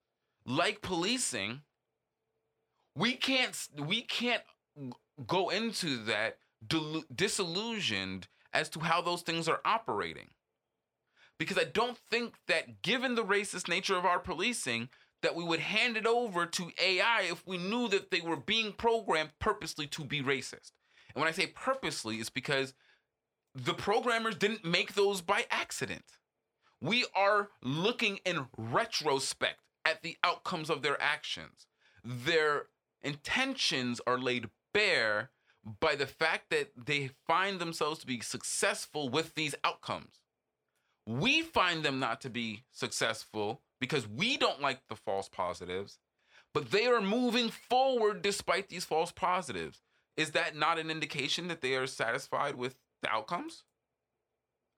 like 0.45 0.83
policing, 0.83 1.61
we 2.97 3.15
can't 3.15 3.69
we 3.79 4.03
can't 4.03 4.43
go 5.27 5.49
into 5.49 6.05
that 6.05 6.39
disillusioned 7.15 8.29
as 8.53 8.69
to 8.71 8.81
how 8.81 9.01
those 9.03 9.23
things 9.23 9.49
are 9.49 9.61
operating. 9.65 10.29
Because 11.39 11.59
I 11.59 11.65
don't 11.65 11.99
think 11.99 12.35
that 12.47 12.83
given 12.83 13.16
the 13.16 13.25
racist 13.25 13.69
nature 13.69 13.97
of 13.97 14.05
our 14.05 14.21
policing 14.21 14.89
that 15.23 15.35
we 15.35 15.43
would 15.43 15.61
hand 15.61 15.97
it 15.97 16.07
over 16.07 16.47
to 16.47 16.71
AI 16.81 17.23
if 17.23 17.47
we 17.47 17.59
knew 17.59 17.89
that 17.89 18.11
they 18.11 18.21
were 18.21 18.37
being 18.37 18.73
programmed 18.73 19.31
purposely 19.41 19.87
to 19.89 20.05
be 20.05 20.23
racist. 20.23 20.73
And 21.15 21.23
when 21.23 21.29
I 21.29 21.33
say 21.33 21.47
purposely, 21.47 22.16
it's 22.16 22.31
because 22.31 22.75
the 23.55 23.75
programmers 23.75 24.37
didn't 24.37 24.65
make 24.65 24.95
those 24.95 25.21
by 25.21 25.47
accident. 25.51 26.05
We 26.81 27.07
are 27.15 27.49
looking 27.62 28.19
in 28.25 28.47
retrospect 28.57 29.61
at 29.85 30.03
the 30.03 30.16
outcomes 30.23 30.71
of 30.71 30.83
their 30.83 31.01
actions. 31.01 31.66
Their 32.05 32.66
intentions 33.05 34.01
are 34.06 34.18
laid 34.18 34.48
bare 34.72 35.31
by 35.81 35.94
the 35.94 36.06
fact 36.06 36.51
that 36.51 36.72
they 36.76 37.10
find 37.26 37.59
themselves 37.59 38.01
to 38.01 38.06
be 38.06 38.20
successful 38.20 39.09
with 39.09 39.35
these 39.35 39.55
outcomes. 39.64 40.20
We 41.06 41.43
find 41.43 41.85
them 41.85 42.01
not 42.01 42.20
to 42.22 42.31
be 42.31 42.64
successful 42.72 43.62
because 43.81 44.09
we 44.09 44.36
don't 44.36 44.60
like 44.60 44.81
the 44.89 44.97
false 44.97 45.28
positives, 45.28 45.98
but 46.52 46.70
they 46.70 46.86
are 46.86 47.01
moving 47.01 47.51
forward 47.51 48.22
despite 48.22 48.68
these 48.68 48.85
false 48.85 49.12
positives. 49.12 49.82
Is 50.16 50.31
that 50.31 50.56
not 50.56 50.78
an 50.78 50.90
indication 50.90 51.48
that 51.48 51.60
they 51.60 51.74
are 51.74 51.86
satisfied 51.86 52.55
with 52.55 52.76
the 53.02 53.10
outcomes? 53.10 53.64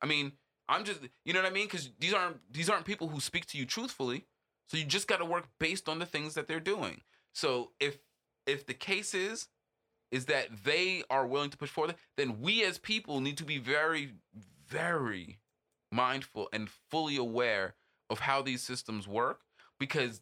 I 0.02 0.06
mean, 0.06 0.32
I'm 0.68 0.84
just, 0.84 1.00
you 1.24 1.32
know 1.32 1.42
what 1.42 1.50
I 1.50 1.54
mean? 1.54 1.66
Because 1.66 1.90
these 1.98 2.14
aren't 2.14 2.52
these 2.52 2.68
aren't 2.68 2.86
people 2.86 3.08
who 3.08 3.20
speak 3.20 3.46
to 3.46 3.58
you 3.58 3.66
truthfully. 3.66 4.24
So 4.68 4.76
you 4.76 4.84
just 4.84 5.06
got 5.06 5.18
to 5.18 5.24
work 5.24 5.48
based 5.60 5.88
on 5.88 6.00
the 6.00 6.06
things 6.06 6.34
that 6.34 6.48
they're 6.48 6.58
doing. 6.58 7.02
So 7.32 7.70
if 7.78 7.98
if 8.46 8.66
the 8.66 8.74
case 8.74 9.14
is 9.14 9.48
is 10.12 10.26
that 10.26 10.48
they 10.64 11.02
are 11.10 11.26
willing 11.26 11.50
to 11.50 11.56
push 11.56 11.70
forward, 11.70 11.96
then 12.16 12.40
we 12.40 12.64
as 12.64 12.78
people 12.78 13.20
need 13.20 13.36
to 13.36 13.44
be 13.44 13.58
very, 13.58 14.12
very 14.68 15.38
mindful 15.90 16.48
and 16.52 16.70
fully 16.90 17.16
aware 17.16 17.74
of 18.08 18.20
how 18.20 18.40
these 18.40 18.62
systems 18.62 19.08
work. 19.08 19.40
Because 19.80 20.20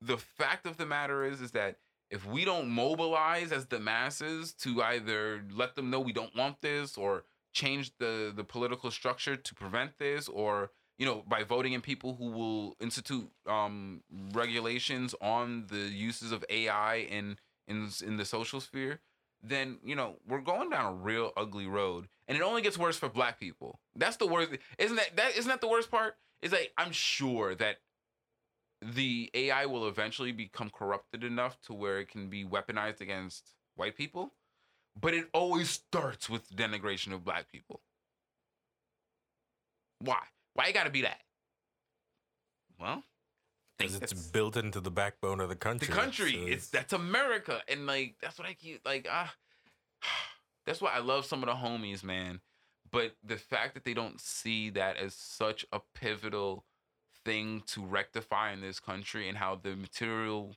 the 0.00 0.18
fact 0.18 0.66
of 0.66 0.76
the 0.76 0.86
matter 0.86 1.24
is, 1.24 1.40
is 1.40 1.52
that 1.52 1.76
if 2.10 2.26
we 2.26 2.44
don't 2.44 2.68
mobilize 2.68 3.52
as 3.52 3.66
the 3.66 3.80
masses 3.80 4.52
to 4.52 4.82
either 4.82 5.42
let 5.50 5.74
them 5.74 5.90
know 5.90 5.98
we 5.98 6.12
don't 6.12 6.36
want 6.36 6.60
this 6.60 6.98
or 6.98 7.24
change 7.54 7.92
the 7.98 8.32
the 8.34 8.44
political 8.44 8.90
structure 8.90 9.36
to 9.36 9.54
prevent 9.54 9.98
this 9.98 10.28
or 10.28 10.70
you 10.98 11.06
know 11.06 11.22
by 11.26 11.42
voting 11.42 11.72
in 11.72 11.80
people 11.80 12.14
who 12.14 12.30
will 12.30 12.76
institute 12.80 13.28
um 13.46 14.02
regulations 14.32 15.14
on 15.20 15.66
the 15.68 15.76
uses 15.76 16.32
of 16.32 16.44
AI 16.50 16.96
in 16.96 17.36
in 17.68 17.88
in 18.04 18.16
the 18.16 18.24
social 18.24 18.60
sphere 18.60 19.00
then 19.42 19.78
you 19.84 19.94
know 19.94 20.16
we're 20.26 20.40
going 20.40 20.70
down 20.70 20.92
a 20.92 20.94
real 20.94 21.32
ugly 21.36 21.66
road 21.66 22.08
and 22.28 22.36
it 22.36 22.42
only 22.42 22.62
gets 22.62 22.78
worse 22.78 22.96
for 22.96 23.08
black 23.08 23.38
people. 23.40 23.80
That's 23.96 24.16
the 24.16 24.26
worst 24.26 24.52
isn't 24.78 24.96
that 24.96 25.16
that 25.16 25.36
isn't 25.36 25.48
that 25.48 25.60
the 25.60 25.68
worst 25.68 25.90
part? 25.90 26.16
Is 26.40 26.52
like 26.52 26.72
i'm 26.76 26.90
sure 26.90 27.54
that 27.54 27.76
the 28.80 29.30
ai 29.32 29.66
will 29.66 29.86
eventually 29.86 30.32
become 30.32 30.70
corrupted 30.70 31.22
enough 31.22 31.60
to 31.62 31.72
where 31.72 32.00
it 32.00 32.08
can 32.08 32.28
be 32.28 32.44
weaponized 32.44 33.00
against 33.00 33.52
white 33.76 33.96
people 33.96 34.32
but 35.00 35.14
it 35.14 35.28
always 35.32 35.70
starts 35.70 36.28
with 36.28 36.50
denigration 36.50 37.12
of 37.12 37.24
black 37.24 37.50
people. 37.50 37.80
Why? 40.00 40.18
Why 40.54 40.66
you 40.66 40.74
gotta 40.74 40.90
be 40.90 41.02
that? 41.02 41.20
Well 42.78 43.04
Because 43.78 43.96
it's 43.96 44.12
built 44.12 44.56
into 44.56 44.80
the 44.80 44.90
backbone 44.90 45.40
of 45.40 45.48
the 45.48 45.56
country. 45.56 45.88
the 45.88 45.92
country. 45.92 46.32
so 46.32 46.46
it's 46.46 46.68
that's 46.68 46.92
America, 46.92 47.60
and 47.68 47.86
like 47.86 48.16
that's 48.20 48.38
what 48.38 48.46
I 48.46 48.54
keep 48.54 48.84
like. 48.84 49.06
Ah, 49.10 49.34
that's 50.66 50.80
why 50.80 50.92
I 50.92 51.00
love 51.00 51.26
some 51.26 51.42
of 51.42 51.48
the 51.48 51.54
homies, 51.54 52.04
man. 52.04 52.40
But 52.90 53.12
the 53.24 53.36
fact 53.36 53.74
that 53.74 53.84
they 53.84 53.94
don't 53.94 54.20
see 54.20 54.70
that 54.70 54.96
as 54.98 55.14
such 55.14 55.64
a 55.72 55.80
pivotal 55.94 56.64
thing 57.24 57.62
to 57.68 57.84
rectify 57.84 58.52
in 58.52 58.60
this 58.60 58.78
country, 58.78 59.28
and 59.28 59.38
how 59.38 59.56
the 59.56 59.74
material 59.74 60.56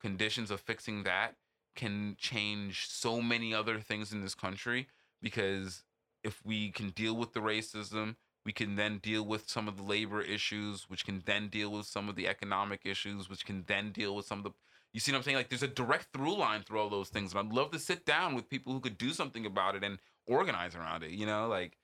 conditions 0.00 0.50
of 0.50 0.60
fixing 0.60 1.04
that 1.04 1.36
can 1.74 2.16
change 2.18 2.88
so 2.88 3.20
many 3.22 3.54
other 3.54 3.78
things 3.78 4.12
in 4.12 4.20
this 4.20 4.34
country. 4.34 4.88
Because 5.22 5.84
if 6.24 6.44
we 6.44 6.70
can 6.70 6.90
deal 6.90 7.14
with 7.16 7.32
the 7.32 7.40
racism, 7.40 8.16
we 8.46 8.52
can 8.52 8.76
then 8.76 8.98
deal 8.98 9.26
with 9.26 9.50
some 9.50 9.66
of 9.66 9.76
the 9.76 9.82
labor 9.82 10.22
issues, 10.22 10.84
which 10.88 11.04
can 11.04 11.20
then 11.26 11.48
deal 11.48 11.72
with 11.72 11.84
some 11.84 12.08
of 12.08 12.14
the 12.14 12.28
economic 12.28 12.82
issues, 12.84 13.28
which 13.28 13.44
can 13.44 13.64
then 13.66 13.90
deal 13.90 14.14
with 14.14 14.24
some 14.24 14.38
of 14.38 14.44
the. 14.44 14.52
You 14.92 15.00
see 15.00 15.10
what 15.10 15.18
I'm 15.18 15.24
saying? 15.24 15.36
Like, 15.36 15.48
there's 15.48 15.64
a 15.64 15.68
direct 15.68 16.12
through 16.12 16.36
line 16.36 16.62
through 16.62 16.78
all 16.78 16.88
those 16.88 17.08
things, 17.08 17.32
and 17.32 17.40
I'd 17.40 17.52
love 17.52 17.72
to 17.72 17.80
sit 17.80 18.06
down 18.06 18.36
with 18.36 18.48
people 18.48 18.72
who 18.72 18.78
could 18.78 18.96
do 18.96 19.10
something 19.10 19.44
about 19.44 19.74
it 19.74 19.82
and 19.82 19.98
organize 20.28 20.76
around 20.76 21.02
it. 21.02 21.10
You 21.10 21.26
know, 21.26 21.48
like, 21.48 21.76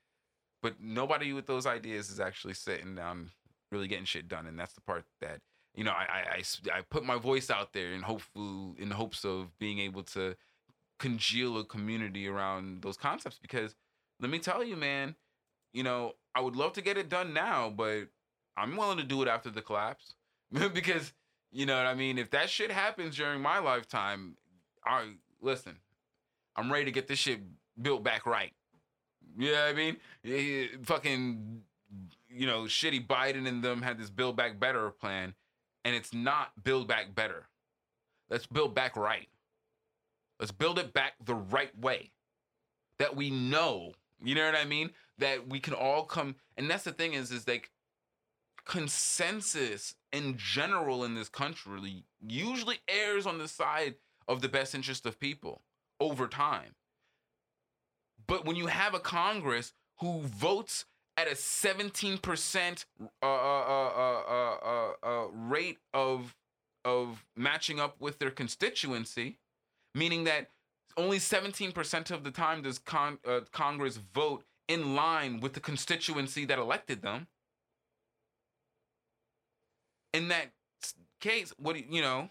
but 0.62 0.80
nobody 0.80 1.32
with 1.32 1.46
those 1.46 1.66
ideas 1.66 2.10
is 2.10 2.20
actually 2.20 2.54
sitting 2.54 2.94
down, 2.94 3.30
really 3.72 3.88
getting 3.88 4.04
shit 4.04 4.28
done, 4.28 4.46
and 4.46 4.56
that's 4.56 4.74
the 4.74 4.82
part 4.82 5.04
that 5.20 5.40
you 5.74 5.82
know 5.82 5.90
I 5.90 6.38
I 6.38 6.42
I 6.72 6.82
put 6.88 7.04
my 7.04 7.18
voice 7.18 7.50
out 7.50 7.72
there 7.72 7.92
in 7.92 8.02
hopeful 8.02 8.76
in 8.78 8.92
hopes 8.92 9.24
of 9.24 9.58
being 9.58 9.80
able 9.80 10.04
to 10.04 10.36
congeal 11.00 11.58
a 11.58 11.64
community 11.64 12.28
around 12.28 12.82
those 12.82 12.96
concepts 12.96 13.40
because 13.42 13.74
let 14.20 14.30
me 14.30 14.38
tell 14.38 14.62
you, 14.62 14.76
man, 14.76 15.16
you 15.72 15.82
know, 15.82 16.12
I 16.34 16.40
would 16.40 16.56
love 16.56 16.72
to 16.74 16.82
get 16.82 16.96
it 16.96 17.08
done 17.08 17.32
now, 17.32 17.70
but 17.70 18.08
I'm 18.56 18.76
willing 18.76 18.98
to 18.98 19.04
do 19.04 19.22
it 19.22 19.28
after 19.28 19.50
the 19.50 19.62
collapse 19.62 20.14
because 20.74 21.12
you 21.50 21.66
know 21.66 21.76
what 21.76 21.86
I 21.86 21.94
mean. 21.94 22.18
If 22.18 22.30
that 22.30 22.48
shit 22.48 22.70
happens 22.70 23.16
during 23.16 23.40
my 23.40 23.58
lifetime, 23.58 24.36
I 24.84 25.12
listen. 25.40 25.76
I'm 26.56 26.72
ready 26.72 26.86
to 26.86 26.90
get 26.90 27.08
this 27.08 27.18
shit 27.18 27.40
built 27.80 28.02
back 28.02 28.26
right. 28.26 28.52
You 29.38 29.52
know 29.52 29.58
what 29.58 29.68
I 29.68 29.72
mean? 29.72 30.84
Fucking, 30.84 31.62
you 32.28 32.46
know, 32.46 32.62
shitty 32.62 33.06
Biden 33.06 33.46
and 33.46 33.62
them 33.62 33.80
had 33.80 33.98
this 33.98 34.10
build 34.10 34.36
back 34.36 34.58
better 34.60 34.90
plan, 34.90 35.34
and 35.84 35.94
it's 35.94 36.12
not 36.12 36.52
build 36.62 36.88
back 36.88 37.14
better. 37.14 37.46
Let's 38.28 38.46
build 38.46 38.74
back 38.74 38.96
right. 38.96 39.28
Let's 40.38 40.52
build 40.52 40.78
it 40.78 40.92
back 40.92 41.14
the 41.24 41.34
right 41.34 41.76
way 41.78 42.10
that 42.98 43.14
we 43.14 43.30
know. 43.30 43.92
You 44.22 44.34
know 44.34 44.44
what 44.44 44.54
I 44.54 44.64
mean? 44.64 44.90
That 45.18 45.48
we 45.48 45.60
can 45.60 45.74
all 45.74 46.04
come, 46.04 46.36
and 46.56 46.70
that's 46.70 46.84
the 46.84 46.92
thing 46.92 47.12
is, 47.12 47.30
is 47.30 47.46
like, 47.46 47.70
consensus 48.64 49.94
in 50.12 50.36
general 50.36 51.04
in 51.04 51.14
this 51.14 51.28
country 51.28 52.04
usually 52.26 52.78
errs 52.88 53.26
on 53.26 53.38
the 53.38 53.48
side 53.48 53.96
of 54.28 54.40
the 54.40 54.48
best 54.48 54.74
interest 54.74 55.04
of 55.04 55.18
people 55.18 55.62
over 56.00 56.28
time. 56.28 56.74
But 58.26 58.44
when 58.44 58.56
you 58.56 58.68
have 58.68 58.94
a 58.94 59.00
Congress 59.00 59.72
who 59.98 60.20
votes 60.20 60.84
at 61.16 61.26
a 61.26 61.32
17% 61.32 62.84
uh, 63.00 63.06
uh, 63.22 63.26
uh, 63.26 64.22
uh, 64.28 64.56
uh, 64.64 64.92
uh, 65.02 65.26
rate 65.32 65.78
of 65.92 66.34
of 66.84 67.24
matching 67.36 67.78
up 67.78 68.00
with 68.00 68.18
their 68.18 68.32
constituency, 68.32 69.38
meaning 69.94 70.24
that 70.24 70.48
only 70.96 71.18
17% 71.18 72.10
of 72.10 72.24
the 72.24 72.32
time 72.32 72.62
does 72.62 72.80
con- 72.80 73.18
Congress 73.52 73.98
vote 73.98 74.42
in 74.68 74.94
line 74.94 75.40
with 75.40 75.54
the 75.54 75.60
constituency 75.60 76.44
that 76.46 76.58
elected 76.58 77.02
them. 77.02 77.26
In 80.12 80.28
that 80.28 80.52
case, 81.20 81.52
what 81.58 81.76
you, 81.90 82.02
know, 82.02 82.30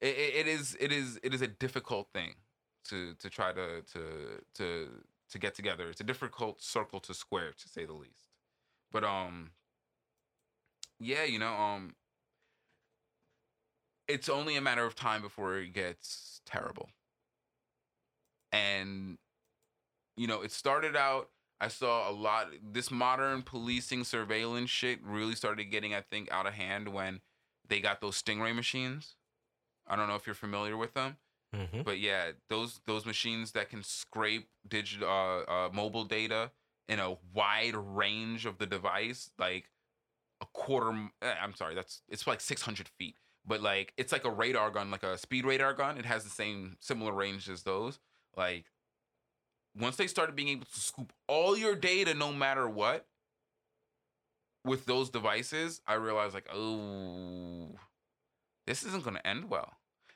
it, 0.00 0.16
it 0.16 0.34
it 0.34 0.46
is 0.46 0.76
it 0.78 0.92
is 0.92 1.18
it 1.22 1.32
is 1.32 1.40
a 1.42 1.46
difficult 1.46 2.08
thing 2.12 2.34
to 2.88 3.14
to 3.14 3.30
try 3.30 3.52
to 3.52 3.82
to 3.92 4.00
to 4.56 4.88
to 5.30 5.38
get 5.38 5.54
together. 5.54 5.88
It's 5.88 6.00
a 6.00 6.04
difficult 6.04 6.62
circle 6.62 7.00
to 7.00 7.14
square, 7.14 7.52
to 7.52 7.68
say 7.68 7.84
the 7.84 7.94
least. 7.94 8.26
But 8.92 9.04
um, 9.04 9.50
yeah, 11.00 11.24
you 11.24 11.38
know, 11.38 11.54
um, 11.54 11.94
it's 14.08 14.28
only 14.28 14.56
a 14.56 14.60
matter 14.60 14.84
of 14.84 14.94
time 14.94 15.22
before 15.22 15.56
it 15.58 15.72
gets 15.72 16.40
terrible. 16.46 16.88
And 18.52 19.18
you 20.16 20.26
know, 20.26 20.42
it 20.42 20.52
started 20.52 20.96
out. 20.96 21.30
I 21.60 21.68
saw 21.68 22.10
a 22.10 22.12
lot. 22.12 22.48
This 22.62 22.90
modern 22.90 23.42
policing 23.42 24.04
surveillance 24.04 24.68
shit 24.68 24.98
really 25.02 25.34
started 25.34 25.64
getting, 25.66 25.94
I 25.94 26.02
think, 26.02 26.30
out 26.30 26.46
of 26.46 26.54
hand 26.54 26.88
when 26.88 27.20
they 27.66 27.80
got 27.80 28.00
those 28.00 28.20
Stingray 28.20 28.54
machines. 28.54 29.16
I 29.86 29.96
don't 29.96 30.08
know 30.08 30.16
if 30.16 30.26
you're 30.26 30.34
familiar 30.34 30.76
with 30.76 30.94
them. 30.94 31.16
Mm-hmm. 31.54 31.82
But 31.82 31.98
yeah, 32.00 32.32
those 32.50 32.80
those 32.86 33.06
machines 33.06 33.52
that 33.52 33.70
can 33.70 33.82
scrape 33.82 34.48
digital 34.68 35.08
uh, 35.08 35.50
uh, 35.50 35.68
mobile 35.72 36.04
data 36.04 36.50
in 36.88 36.98
a 36.98 37.16
wide 37.34 37.74
range 37.74 38.46
of 38.46 38.58
the 38.58 38.66
device, 38.66 39.30
like 39.38 39.70
a 40.40 40.46
quarter. 40.52 41.08
eh, 41.22 41.34
I'm 41.40 41.54
sorry, 41.54 41.74
that's 41.74 42.02
it's 42.08 42.26
like 42.26 42.40
600 42.40 42.88
feet, 42.98 43.16
but 43.46 43.62
like 43.62 43.92
it's 43.96 44.12
like 44.12 44.24
a 44.24 44.30
radar 44.30 44.70
gun, 44.70 44.90
like 44.90 45.04
a 45.04 45.16
speed 45.16 45.46
radar 45.46 45.72
gun. 45.72 45.98
It 45.98 46.04
has 46.04 46.24
the 46.24 46.30
same 46.30 46.76
similar 46.80 47.12
range 47.12 47.48
as 47.48 47.62
those. 47.62 48.00
Like 48.36 48.66
once 49.78 49.96
they 49.96 50.06
started 50.06 50.36
being 50.36 50.48
able 50.48 50.64
to 50.66 50.80
scoop 50.80 51.12
all 51.26 51.56
your 51.56 51.74
data, 51.74 52.14
no 52.14 52.32
matter 52.32 52.68
what, 52.68 53.06
with 54.64 54.86
those 54.86 55.10
devices, 55.10 55.80
I 55.86 55.94
realized 55.94 56.34
like, 56.34 56.48
oh, 56.52 57.70
this 58.66 58.82
isn't 58.82 59.04
gonna 59.04 59.22
end 59.24 59.48
well. 59.50 59.74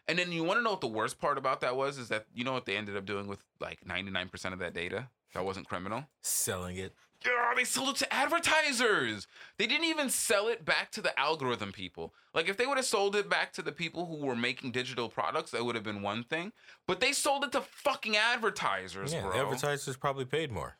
And 0.08 0.18
then 0.18 0.32
you 0.32 0.42
want 0.42 0.58
to 0.58 0.62
know 0.62 0.70
what 0.70 0.80
the 0.80 0.88
worst 0.88 1.20
part 1.20 1.38
about 1.38 1.60
that 1.60 1.76
was 1.76 1.96
is 1.96 2.08
that 2.08 2.26
you 2.34 2.42
know 2.42 2.52
what 2.52 2.66
they 2.66 2.76
ended 2.76 2.96
up 2.96 3.06
doing 3.06 3.28
with 3.28 3.38
like 3.60 3.78
99% 3.86 4.52
of 4.52 4.58
that 4.58 4.74
data 4.74 5.08
that 5.34 5.44
wasn't 5.44 5.68
criminal? 5.68 6.04
Selling 6.20 6.76
it. 6.76 6.94
Yeah, 7.24 7.52
they 7.54 7.64
sold 7.64 7.90
it 7.90 7.96
to 7.96 8.12
advertisers. 8.12 9.26
They 9.58 9.66
didn't 9.66 9.84
even 9.86 10.08
sell 10.08 10.48
it 10.48 10.64
back 10.64 10.90
to 10.92 11.02
the 11.02 11.18
algorithm 11.20 11.70
people. 11.72 12.14
Like 12.34 12.48
if 12.48 12.56
they 12.56 12.66
would 12.66 12.78
have 12.78 12.86
sold 12.86 13.14
it 13.14 13.28
back 13.28 13.52
to 13.54 13.62
the 13.62 13.72
people 13.72 14.06
who 14.06 14.24
were 14.24 14.36
making 14.36 14.70
digital 14.72 15.08
products, 15.08 15.50
that 15.50 15.64
would 15.64 15.74
have 15.74 15.84
been 15.84 16.00
one 16.02 16.24
thing. 16.24 16.52
But 16.86 17.00
they 17.00 17.12
sold 17.12 17.44
it 17.44 17.52
to 17.52 17.60
fucking 17.60 18.16
advertisers, 18.16 19.12
Yeah, 19.12 19.22
bro. 19.22 19.32
the 19.32 19.38
advertisers 19.38 19.96
probably 19.96 20.24
paid 20.24 20.50
more. 20.50 20.76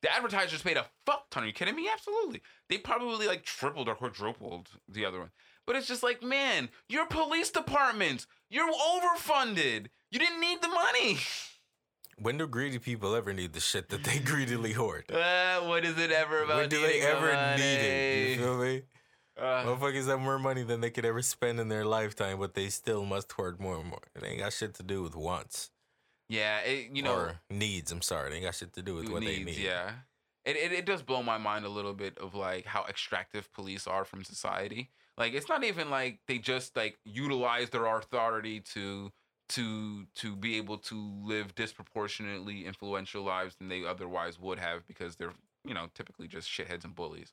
the 0.00 0.10
advertisers 0.14 0.62
paid 0.62 0.76
a 0.76 0.86
fuck 1.04 1.28
ton. 1.30 1.42
Are 1.42 1.46
you 1.46 1.52
kidding 1.52 1.74
me? 1.76 1.88
Absolutely. 1.92 2.40
They 2.68 2.78
probably 2.78 3.26
like 3.26 3.44
tripled 3.44 3.88
or 3.88 3.94
quadrupled 3.94 4.68
the 4.88 5.04
other 5.04 5.18
one. 5.20 5.30
But 5.66 5.76
it's 5.76 5.88
just 5.88 6.02
like, 6.02 6.22
man, 6.22 6.70
your 6.88 7.04
police 7.06 7.50
departments, 7.50 8.26
you're 8.48 8.70
overfunded. 8.72 9.88
You 10.10 10.18
didn't 10.18 10.40
need 10.40 10.62
the 10.62 10.68
money. 10.68 11.18
When 12.20 12.36
do 12.38 12.46
greedy 12.46 12.78
people 12.78 13.14
ever 13.14 13.32
need 13.32 13.52
the 13.52 13.60
shit 13.60 13.88
that 13.90 14.04
they 14.04 14.18
greedily 14.24 14.72
hoard? 14.72 15.10
Uh, 15.10 15.60
what 15.60 15.84
is 15.84 15.96
it 15.98 16.10
ever 16.10 16.42
about? 16.42 16.56
when 16.56 16.68
do 16.68 16.80
they 16.80 17.00
ever 17.00 17.32
money? 17.32 17.62
need 17.62 17.76
it? 17.76 18.30
You 18.30 18.44
feel 18.44 18.58
me? 18.58 18.82
Uh, 19.38 19.64
Motherfuckers 19.64 20.08
have 20.08 20.18
more 20.18 20.38
money 20.38 20.64
than 20.64 20.80
they 20.80 20.90
could 20.90 21.04
ever 21.04 21.22
spend 21.22 21.60
in 21.60 21.68
their 21.68 21.84
lifetime, 21.84 22.40
but 22.40 22.54
they 22.54 22.68
still 22.70 23.04
must 23.04 23.30
hoard 23.32 23.60
more 23.60 23.78
and 23.78 23.88
more. 23.88 24.02
It 24.16 24.24
ain't 24.24 24.40
got 24.40 24.52
shit 24.52 24.74
to 24.74 24.82
do 24.82 25.02
with 25.02 25.14
wants. 25.14 25.70
yeah, 26.28 26.58
it, 26.60 26.90
you 26.92 27.02
know, 27.02 27.14
or 27.14 27.40
needs. 27.48 27.92
I'm 27.92 28.02
sorry, 28.02 28.32
it 28.32 28.34
ain't 28.34 28.44
got 28.44 28.56
shit 28.56 28.72
to 28.72 28.82
do 28.82 28.94
with 28.96 29.08
what 29.08 29.22
needs, 29.22 29.38
they 29.38 29.44
need. 29.44 29.58
Yeah. 29.58 29.92
It, 30.44 30.56
it, 30.56 30.72
it 30.72 30.86
does 30.86 31.02
blow 31.02 31.22
my 31.22 31.38
mind 31.38 31.64
a 31.64 31.68
little 31.68 31.92
bit 31.94 32.18
of 32.18 32.34
like 32.34 32.66
how 32.66 32.84
extractive 32.88 33.52
police 33.52 33.86
are 33.86 34.04
from 34.04 34.24
society. 34.24 34.90
Like 35.16 35.34
it's 35.34 35.48
not 35.48 35.62
even 35.62 35.88
like 35.88 36.18
they 36.26 36.38
just 36.38 36.76
like 36.76 36.98
utilize 37.04 37.70
their 37.70 37.86
authority 37.86 38.60
to 38.74 39.12
to 39.50 40.04
to 40.16 40.36
be 40.36 40.56
able 40.56 40.78
to 40.78 40.94
live 41.24 41.54
disproportionately 41.54 42.66
influential 42.66 43.22
lives 43.22 43.56
than 43.56 43.68
they 43.68 43.84
otherwise 43.84 44.38
would 44.38 44.58
have 44.58 44.86
because 44.86 45.16
they're 45.16 45.34
you 45.64 45.74
know 45.74 45.88
typically 45.94 46.28
just 46.28 46.48
shitheads 46.48 46.84
and 46.84 46.94
bullies. 46.94 47.32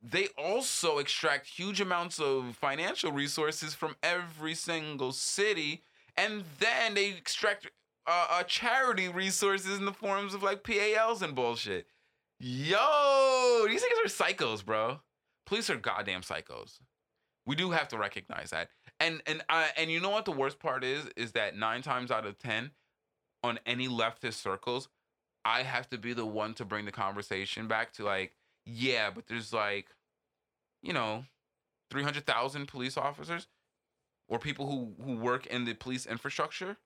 They 0.00 0.28
also 0.36 0.98
extract 0.98 1.46
huge 1.46 1.80
amounts 1.80 2.20
of 2.20 2.56
financial 2.56 3.10
resources 3.10 3.74
from 3.74 3.96
every 4.02 4.54
single 4.54 5.12
city, 5.12 5.82
and 6.16 6.44
then 6.60 6.94
they 6.94 7.10
extract 7.10 7.68
uh, 8.06 8.26
uh, 8.30 8.42
charity 8.44 9.08
resources 9.08 9.76
in 9.78 9.84
the 9.84 9.92
forms 9.92 10.34
of 10.34 10.42
like 10.42 10.62
PALs 10.62 11.22
and 11.22 11.34
bullshit. 11.34 11.86
Yo, 12.38 13.66
these 13.66 13.82
niggas 13.82 14.06
are 14.06 14.24
psychos, 14.24 14.64
bro. 14.64 15.00
Police 15.44 15.68
are 15.70 15.76
goddamn 15.76 16.22
psychos. 16.22 16.78
We 17.44 17.56
do 17.56 17.70
have 17.70 17.88
to 17.88 17.98
recognize 17.98 18.50
that. 18.50 18.68
And 19.00 19.22
and 19.26 19.42
uh, 19.48 19.68
and 19.76 19.90
you 19.90 20.00
know 20.00 20.10
what 20.10 20.24
the 20.24 20.32
worst 20.32 20.58
part 20.58 20.84
is 20.84 21.06
is 21.16 21.32
that 21.32 21.56
9 21.56 21.82
times 21.82 22.10
out 22.10 22.26
of 22.26 22.38
10 22.38 22.72
on 23.44 23.58
any 23.64 23.88
leftist 23.88 24.34
circles, 24.34 24.88
I 25.44 25.62
have 25.62 25.88
to 25.90 25.98
be 25.98 26.12
the 26.12 26.26
one 26.26 26.54
to 26.54 26.64
bring 26.64 26.84
the 26.84 26.92
conversation 26.92 27.68
back 27.68 27.92
to 27.94 28.04
like, 28.04 28.34
yeah, 28.66 29.10
but 29.10 29.26
there's 29.28 29.52
like 29.52 29.86
you 30.82 30.92
know, 30.92 31.24
300,000 31.90 32.68
police 32.68 32.96
officers 32.96 33.48
or 34.28 34.38
people 34.38 34.66
who 34.70 34.94
who 35.04 35.16
work 35.16 35.46
in 35.46 35.64
the 35.64 35.74
police 35.74 36.06
infrastructure 36.06 36.76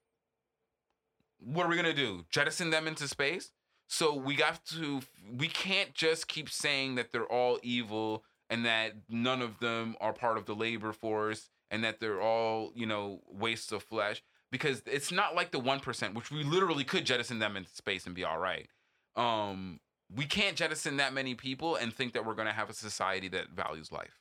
what 1.45 1.65
are 1.65 1.69
we 1.69 1.75
gonna 1.75 1.93
do? 1.93 2.25
Jettison 2.29 2.69
them 2.69 2.87
into 2.87 3.07
space? 3.07 3.51
So 3.87 4.13
we 4.15 4.35
got 4.35 4.65
to. 4.67 5.01
We 5.37 5.47
can't 5.47 5.93
just 5.93 6.27
keep 6.27 6.49
saying 6.49 6.95
that 6.95 7.11
they're 7.11 7.25
all 7.25 7.59
evil 7.61 8.23
and 8.49 8.65
that 8.65 8.93
none 9.09 9.41
of 9.41 9.59
them 9.59 9.95
are 9.99 10.13
part 10.13 10.37
of 10.37 10.45
the 10.45 10.55
labor 10.55 10.93
force 10.93 11.49
and 11.73 11.83
that 11.83 11.99
they're 11.99 12.21
all 12.21 12.71
you 12.75 12.85
know 12.85 13.21
wastes 13.27 13.71
of 13.71 13.83
flesh 13.83 14.23
because 14.51 14.81
it's 14.85 15.11
not 15.11 15.35
like 15.35 15.51
the 15.51 15.59
one 15.59 15.79
percent, 15.79 16.15
which 16.15 16.31
we 16.31 16.43
literally 16.43 16.83
could 16.83 17.05
jettison 17.05 17.39
them 17.39 17.57
into 17.57 17.69
space 17.71 18.05
and 18.05 18.15
be 18.15 18.23
all 18.23 18.39
right. 18.39 18.69
Um, 19.15 19.79
we 20.15 20.25
can't 20.25 20.55
jettison 20.55 20.97
that 20.97 21.13
many 21.13 21.35
people 21.35 21.75
and 21.75 21.93
think 21.93 22.13
that 22.13 22.25
we're 22.25 22.35
gonna 22.35 22.53
have 22.53 22.69
a 22.69 22.73
society 22.73 23.27
that 23.29 23.49
values 23.49 23.91
life. 23.91 24.19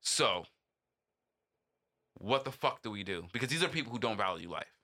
So, 0.00 0.44
what 2.14 2.44
the 2.44 2.52
fuck 2.52 2.82
do 2.82 2.90
we 2.90 3.02
do? 3.02 3.24
Because 3.32 3.48
these 3.48 3.62
are 3.62 3.68
people 3.68 3.92
who 3.92 3.98
don't 3.98 4.16
value 4.16 4.50
life 4.50 4.74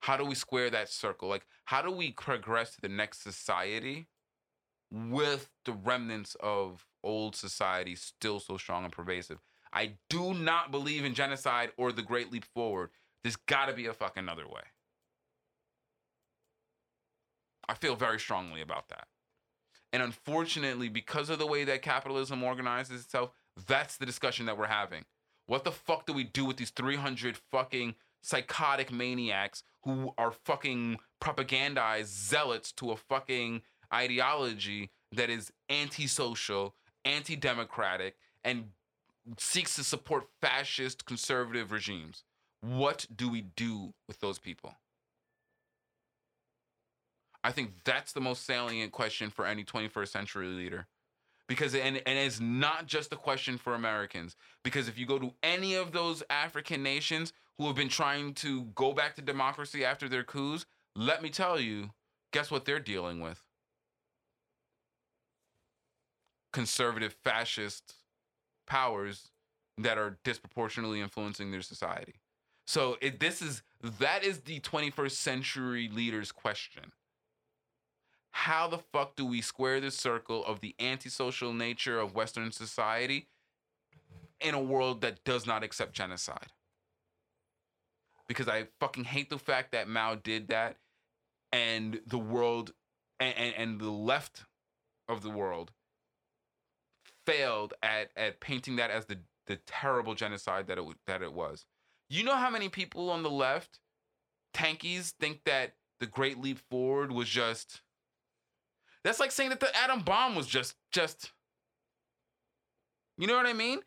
how 0.00 0.16
do 0.16 0.24
we 0.24 0.34
square 0.36 0.70
that 0.70 0.88
circle? 0.88 1.28
Like, 1.28 1.46
how 1.64 1.82
do 1.82 1.90
we 1.90 2.12
progress 2.12 2.74
to 2.74 2.80
the 2.80 2.88
next 2.88 3.22
society 3.22 4.06
with 4.90 5.50
the 5.64 5.72
remnants 5.72 6.36
of 6.40 6.86
old 7.02 7.34
society 7.34 7.96
still 7.96 8.38
so 8.38 8.56
strong 8.56 8.84
and 8.84 8.92
pervasive? 8.92 9.38
I 9.72 9.92
do 10.08 10.34
not 10.34 10.70
believe 10.70 11.04
in 11.04 11.14
genocide 11.14 11.70
or 11.76 11.92
the 11.92 12.02
Great 12.02 12.32
Leap 12.32 12.44
Forward. 12.44 12.90
There's 13.22 13.36
got 13.36 13.66
to 13.66 13.72
be 13.72 13.86
a 13.86 13.92
fucking 13.92 14.28
other 14.28 14.46
way. 14.46 14.62
I 17.68 17.74
feel 17.74 17.96
very 17.96 18.20
strongly 18.20 18.60
about 18.60 18.88
that. 18.90 19.08
And 19.92 20.02
unfortunately, 20.02 20.88
because 20.88 21.30
of 21.30 21.38
the 21.38 21.46
way 21.46 21.64
that 21.64 21.82
capitalism 21.82 22.42
organizes 22.42 23.02
itself, 23.02 23.30
that's 23.66 23.96
the 23.96 24.06
discussion 24.06 24.46
that 24.46 24.58
we're 24.58 24.66
having. 24.66 25.04
What 25.46 25.64
the 25.64 25.72
fuck 25.72 26.06
do 26.06 26.12
we 26.12 26.24
do 26.24 26.44
with 26.44 26.56
these 26.56 26.70
300 26.70 27.36
fucking 27.36 27.94
psychotic 28.22 28.92
maniacs 28.92 29.62
who 29.84 30.12
are 30.18 30.32
fucking 30.32 30.98
propagandized 31.22 32.06
zealots 32.06 32.72
to 32.72 32.90
a 32.90 32.96
fucking 32.96 33.62
ideology 33.94 34.90
that 35.12 35.30
is 35.30 35.52
antisocial, 35.70 36.74
anti-democratic, 37.04 38.16
and 38.44 38.70
seeks 39.38 39.76
to 39.76 39.84
support 39.84 40.28
fascist 40.40 41.04
conservative 41.04 41.72
regimes. 41.72 42.24
What 42.60 43.06
do 43.14 43.28
we 43.28 43.42
do 43.42 43.92
with 44.08 44.20
those 44.20 44.38
people? 44.38 44.74
I 47.44 47.52
think 47.52 47.72
that's 47.84 48.12
the 48.12 48.20
most 48.20 48.44
salient 48.44 48.92
question 48.92 49.30
for 49.30 49.46
any 49.46 49.64
21st 49.64 50.08
century 50.08 50.46
leader. 50.48 50.86
Because 51.48 51.74
and, 51.76 52.02
and 52.04 52.18
it's 52.18 52.40
not 52.40 52.86
just 52.86 53.12
a 53.12 53.16
question 53.16 53.56
for 53.56 53.74
Americans. 53.74 54.34
Because 54.64 54.88
if 54.88 54.98
you 54.98 55.06
go 55.06 55.18
to 55.18 55.32
any 55.44 55.74
of 55.76 55.92
those 55.92 56.24
African 56.28 56.82
nations 56.82 57.32
who 57.58 57.66
have 57.66 57.76
been 57.76 57.88
trying 57.88 58.34
to 58.34 58.62
go 58.74 58.92
back 58.92 59.14
to 59.14 59.22
democracy 59.22 59.84
after 59.84 60.08
their 60.08 60.24
coups, 60.24 60.66
let 60.96 61.22
me 61.22 61.30
tell 61.30 61.60
you, 61.60 61.90
guess 62.32 62.50
what 62.50 62.64
they're 62.64 62.80
dealing 62.80 63.20
with? 63.20 63.46
conservative 66.56 67.14
fascist 67.22 67.96
powers 68.66 69.30
that 69.78 69.98
are 69.98 70.18
disproportionately 70.24 71.00
influencing 71.00 71.50
their 71.50 71.62
society. 71.62 72.14
So 72.66 72.96
it, 73.00 73.20
this 73.20 73.40
is 73.40 73.62
that 74.00 74.24
is 74.24 74.40
the 74.40 74.60
21st 74.60 75.12
century 75.12 75.88
leaders 75.92 76.32
question. 76.32 76.92
How 78.32 78.68
the 78.68 78.78
fuck 78.78 79.16
do 79.16 79.24
we 79.24 79.40
square 79.40 79.80
the 79.80 79.90
circle 79.90 80.44
of 80.44 80.60
the 80.60 80.74
antisocial 80.78 81.54
nature 81.54 81.98
of 81.98 82.14
Western 82.14 82.52
society 82.52 83.28
in 84.40 84.54
a 84.54 84.60
world 84.60 85.00
that 85.00 85.24
does 85.24 85.46
not 85.46 85.62
accept 85.62 85.94
genocide? 85.94 86.52
Because 88.28 88.48
I 88.48 88.66
fucking 88.80 89.04
hate 89.04 89.30
the 89.30 89.38
fact 89.38 89.72
that 89.72 89.88
Mao 89.88 90.16
did 90.16 90.48
that 90.48 90.76
and 91.52 92.00
the 92.06 92.18
world 92.18 92.72
and, 93.20 93.34
and, 93.36 93.54
and 93.56 93.80
the 93.80 93.90
left 93.90 94.44
of 95.08 95.22
the 95.22 95.30
world 95.30 95.70
failed 97.26 97.74
at 97.82 98.10
at 98.16 98.40
painting 98.40 98.76
that 98.76 98.90
as 98.90 99.06
the 99.06 99.18
the 99.46 99.56
terrible 99.66 100.14
genocide 100.14 100.66
that 100.68 100.78
it 100.78 100.84
that 101.06 101.22
it 101.22 101.32
was. 101.32 101.64
You 102.08 102.24
know 102.24 102.36
how 102.36 102.50
many 102.50 102.68
people 102.68 103.10
on 103.10 103.22
the 103.22 103.30
left, 103.30 103.80
tankies, 104.54 105.12
think 105.20 105.40
that 105.44 105.74
the 106.00 106.06
Great 106.06 106.38
Leap 106.38 106.60
Forward 106.70 107.12
was 107.12 107.28
just. 107.28 107.82
That's 109.04 109.20
like 109.20 109.30
saying 109.30 109.50
that 109.50 109.60
the 109.60 109.76
atom 109.76 110.00
bomb 110.00 110.34
was 110.34 110.46
just 110.46 110.74
just. 110.92 111.32
You 113.18 113.26
know 113.26 113.36
what 113.36 113.46
I 113.46 113.54
mean? 113.54 113.80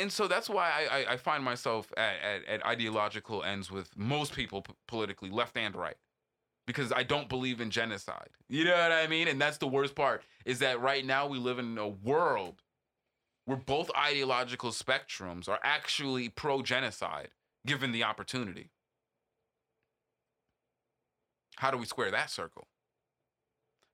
And, 0.00 0.12
so 0.12 0.28
that's 0.28 0.50
why 0.50 0.86
I, 0.90 1.12
I, 1.12 1.16
find 1.16 1.42
myself 1.42 1.90
at, 1.96 2.16
at, 2.22 2.44
at 2.46 2.66
ideological 2.66 3.42
ends 3.42 3.70
with 3.70 3.90
most 3.96 4.34
people 4.34 4.66
politically, 4.86 5.30
left 5.30 5.56
and 5.56 5.74
right 5.74 5.96
because 6.66 6.92
I 6.92 7.02
don't 7.02 7.28
believe 7.28 7.60
in 7.60 7.70
genocide. 7.70 8.28
You 8.48 8.64
know 8.64 8.72
what 8.72 8.92
I 8.92 9.06
mean? 9.06 9.28
And 9.28 9.40
that's 9.40 9.58
the 9.58 9.68
worst 9.68 9.94
part 9.94 10.22
is 10.44 10.58
that 10.58 10.80
right 10.80 11.04
now 11.04 11.26
we 11.26 11.38
live 11.38 11.58
in 11.58 11.78
a 11.78 11.88
world 11.88 12.62
where 13.44 13.56
both 13.56 13.90
ideological 13.96 14.70
spectrums 14.70 15.48
are 15.48 15.60
actually 15.62 16.28
pro 16.28 16.62
genocide 16.62 17.28
given 17.64 17.92
the 17.92 18.04
opportunity. 18.04 18.70
How 21.56 21.70
do 21.70 21.78
we 21.78 21.86
square 21.86 22.10
that 22.10 22.30
circle? 22.30 22.66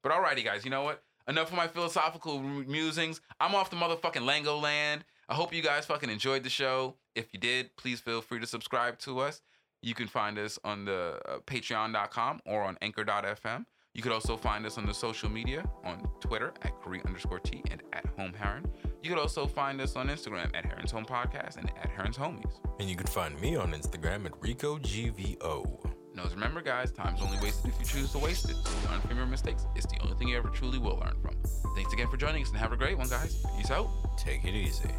But 0.03 0.13
alrighty, 0.13 0.45
guys, 0.45 0.65
you 0.65 0.71
know 0.71 0.83
what? 0.83 1.03
Enough 1.29 1.51
of 1.51 1.57
my 1.57 1.69
philosophical 1.69 2.41
musings. 2.41 3.21
I'm 3.39 3.55
off 3.55 3.71
the 3.71 3.77
motherfucking 3.77 4.27
Lango 4.27 4.61
land. 4.61 5.05
I 5.29 5.35
hope 5.35 5.55
you 5.55 5.63
guys 5.63 5.87
fucking 5.87 6.11
enjoyed 6.11 6.43
the 6.43 6.51
show. 6.51 6.97
If 7.15 7.33
you 7.33 7.39
did, 7.39 7.77
please 7.77 8.01
feel 8.01 8.21
free 8.21 8.41
to 8.41 8.47
subscribe 8.47 8.99
to 9.01 9.21
us. 9.21 9.43
You 9.83 9.95
can 9.95 10.07
find 10.07 10.39
us 10.39 10.59
on 10.65 10.85
the 10.85 11.21
uh, 11.29 11.39
patreon.com 11.47 12.41
or 12.47 12.63
on 12.63 12.79
anchor.fm. 12.83 13.67
You 13.95 14.03
could 14.03 14.13
also 14.13 14.37
find 14.37 14.65
us 14.65 14.79
on 14.79 14.87
the 14.87 14.95
social 14.95 15.29
media 15.29 15.65
on 15.85 16.09
Twitter 16.21 16.55
at 16.63 16.81
Korea 16.81 17.03
underscore 17.05 17.41
T 17.41 17.63
and 17.71 17.83
at 17.93 18.07
Home 18.17 18.33
Heron. 18.33 18.65
You 19.03 19.11
could 19.11 19.19
also 19.19 19.47
find 19.47 19.81
us 19.81 19.97
on 19.97 20.09
Instagram 20.09 20.55
at 20.57 20.65
Heron's 20.65 20.93
Home 20.93 21.05
Podcast 21.05 21.57
and 21.57 21.71
at 21.77 21.91
Heron's 21.91 22.17
Homies. 22.17 22.61
And 22.81 22.89
you 22.89 22.97
can 22.97 23.09
find 23.09 23.39
me 23.41 23.57
on 23.57 23.73
Instagram 23.73 24.25
at 24.25 24.33
RicoGVO. 24.41 25.91
Now, 26.15 26.25
remember, 26.31 26.63
guys, 26.63 26.93
time's 26.93 27.21
only 27.21 27.39
wasted 27.43 27.73
if 27.73 27.81
you 27.81 27.87
choose 27.87 28.13
to 28.13 28.19
waste 28.19 28.49
it. 28.49 28.57
So 28.57 28.91
learn 28.91 29.01
from 29.01 29.17
your 29.17 29.27
mistakes. 29.27 29.67
It's 29.75 29.87
the 29.87 29.99
only 30.03 30.17
thing 30.17 30.29
you 30.29 30.37
ever 30.37 30.49
truly 30.49 30.79
will 30.79 30.99
learn 30.99 31.17
from. 31.21 31.37
Thanks 31.75 31.93
again 31.93 32.09
for 32.09 32.17
joining 32.17 32.43
us 32.43 32.51
and 32.51 32.59
have 32.59 32.73
a 32.73 32.77
great 32.77 32.97
one, 32.97 33.09
guys. 33.09 33.45
Peace 33.57 33.71
out. 33.71 33.89
Take 34.17 34.45
it 34.45 34.55
easy. 34.55 34.91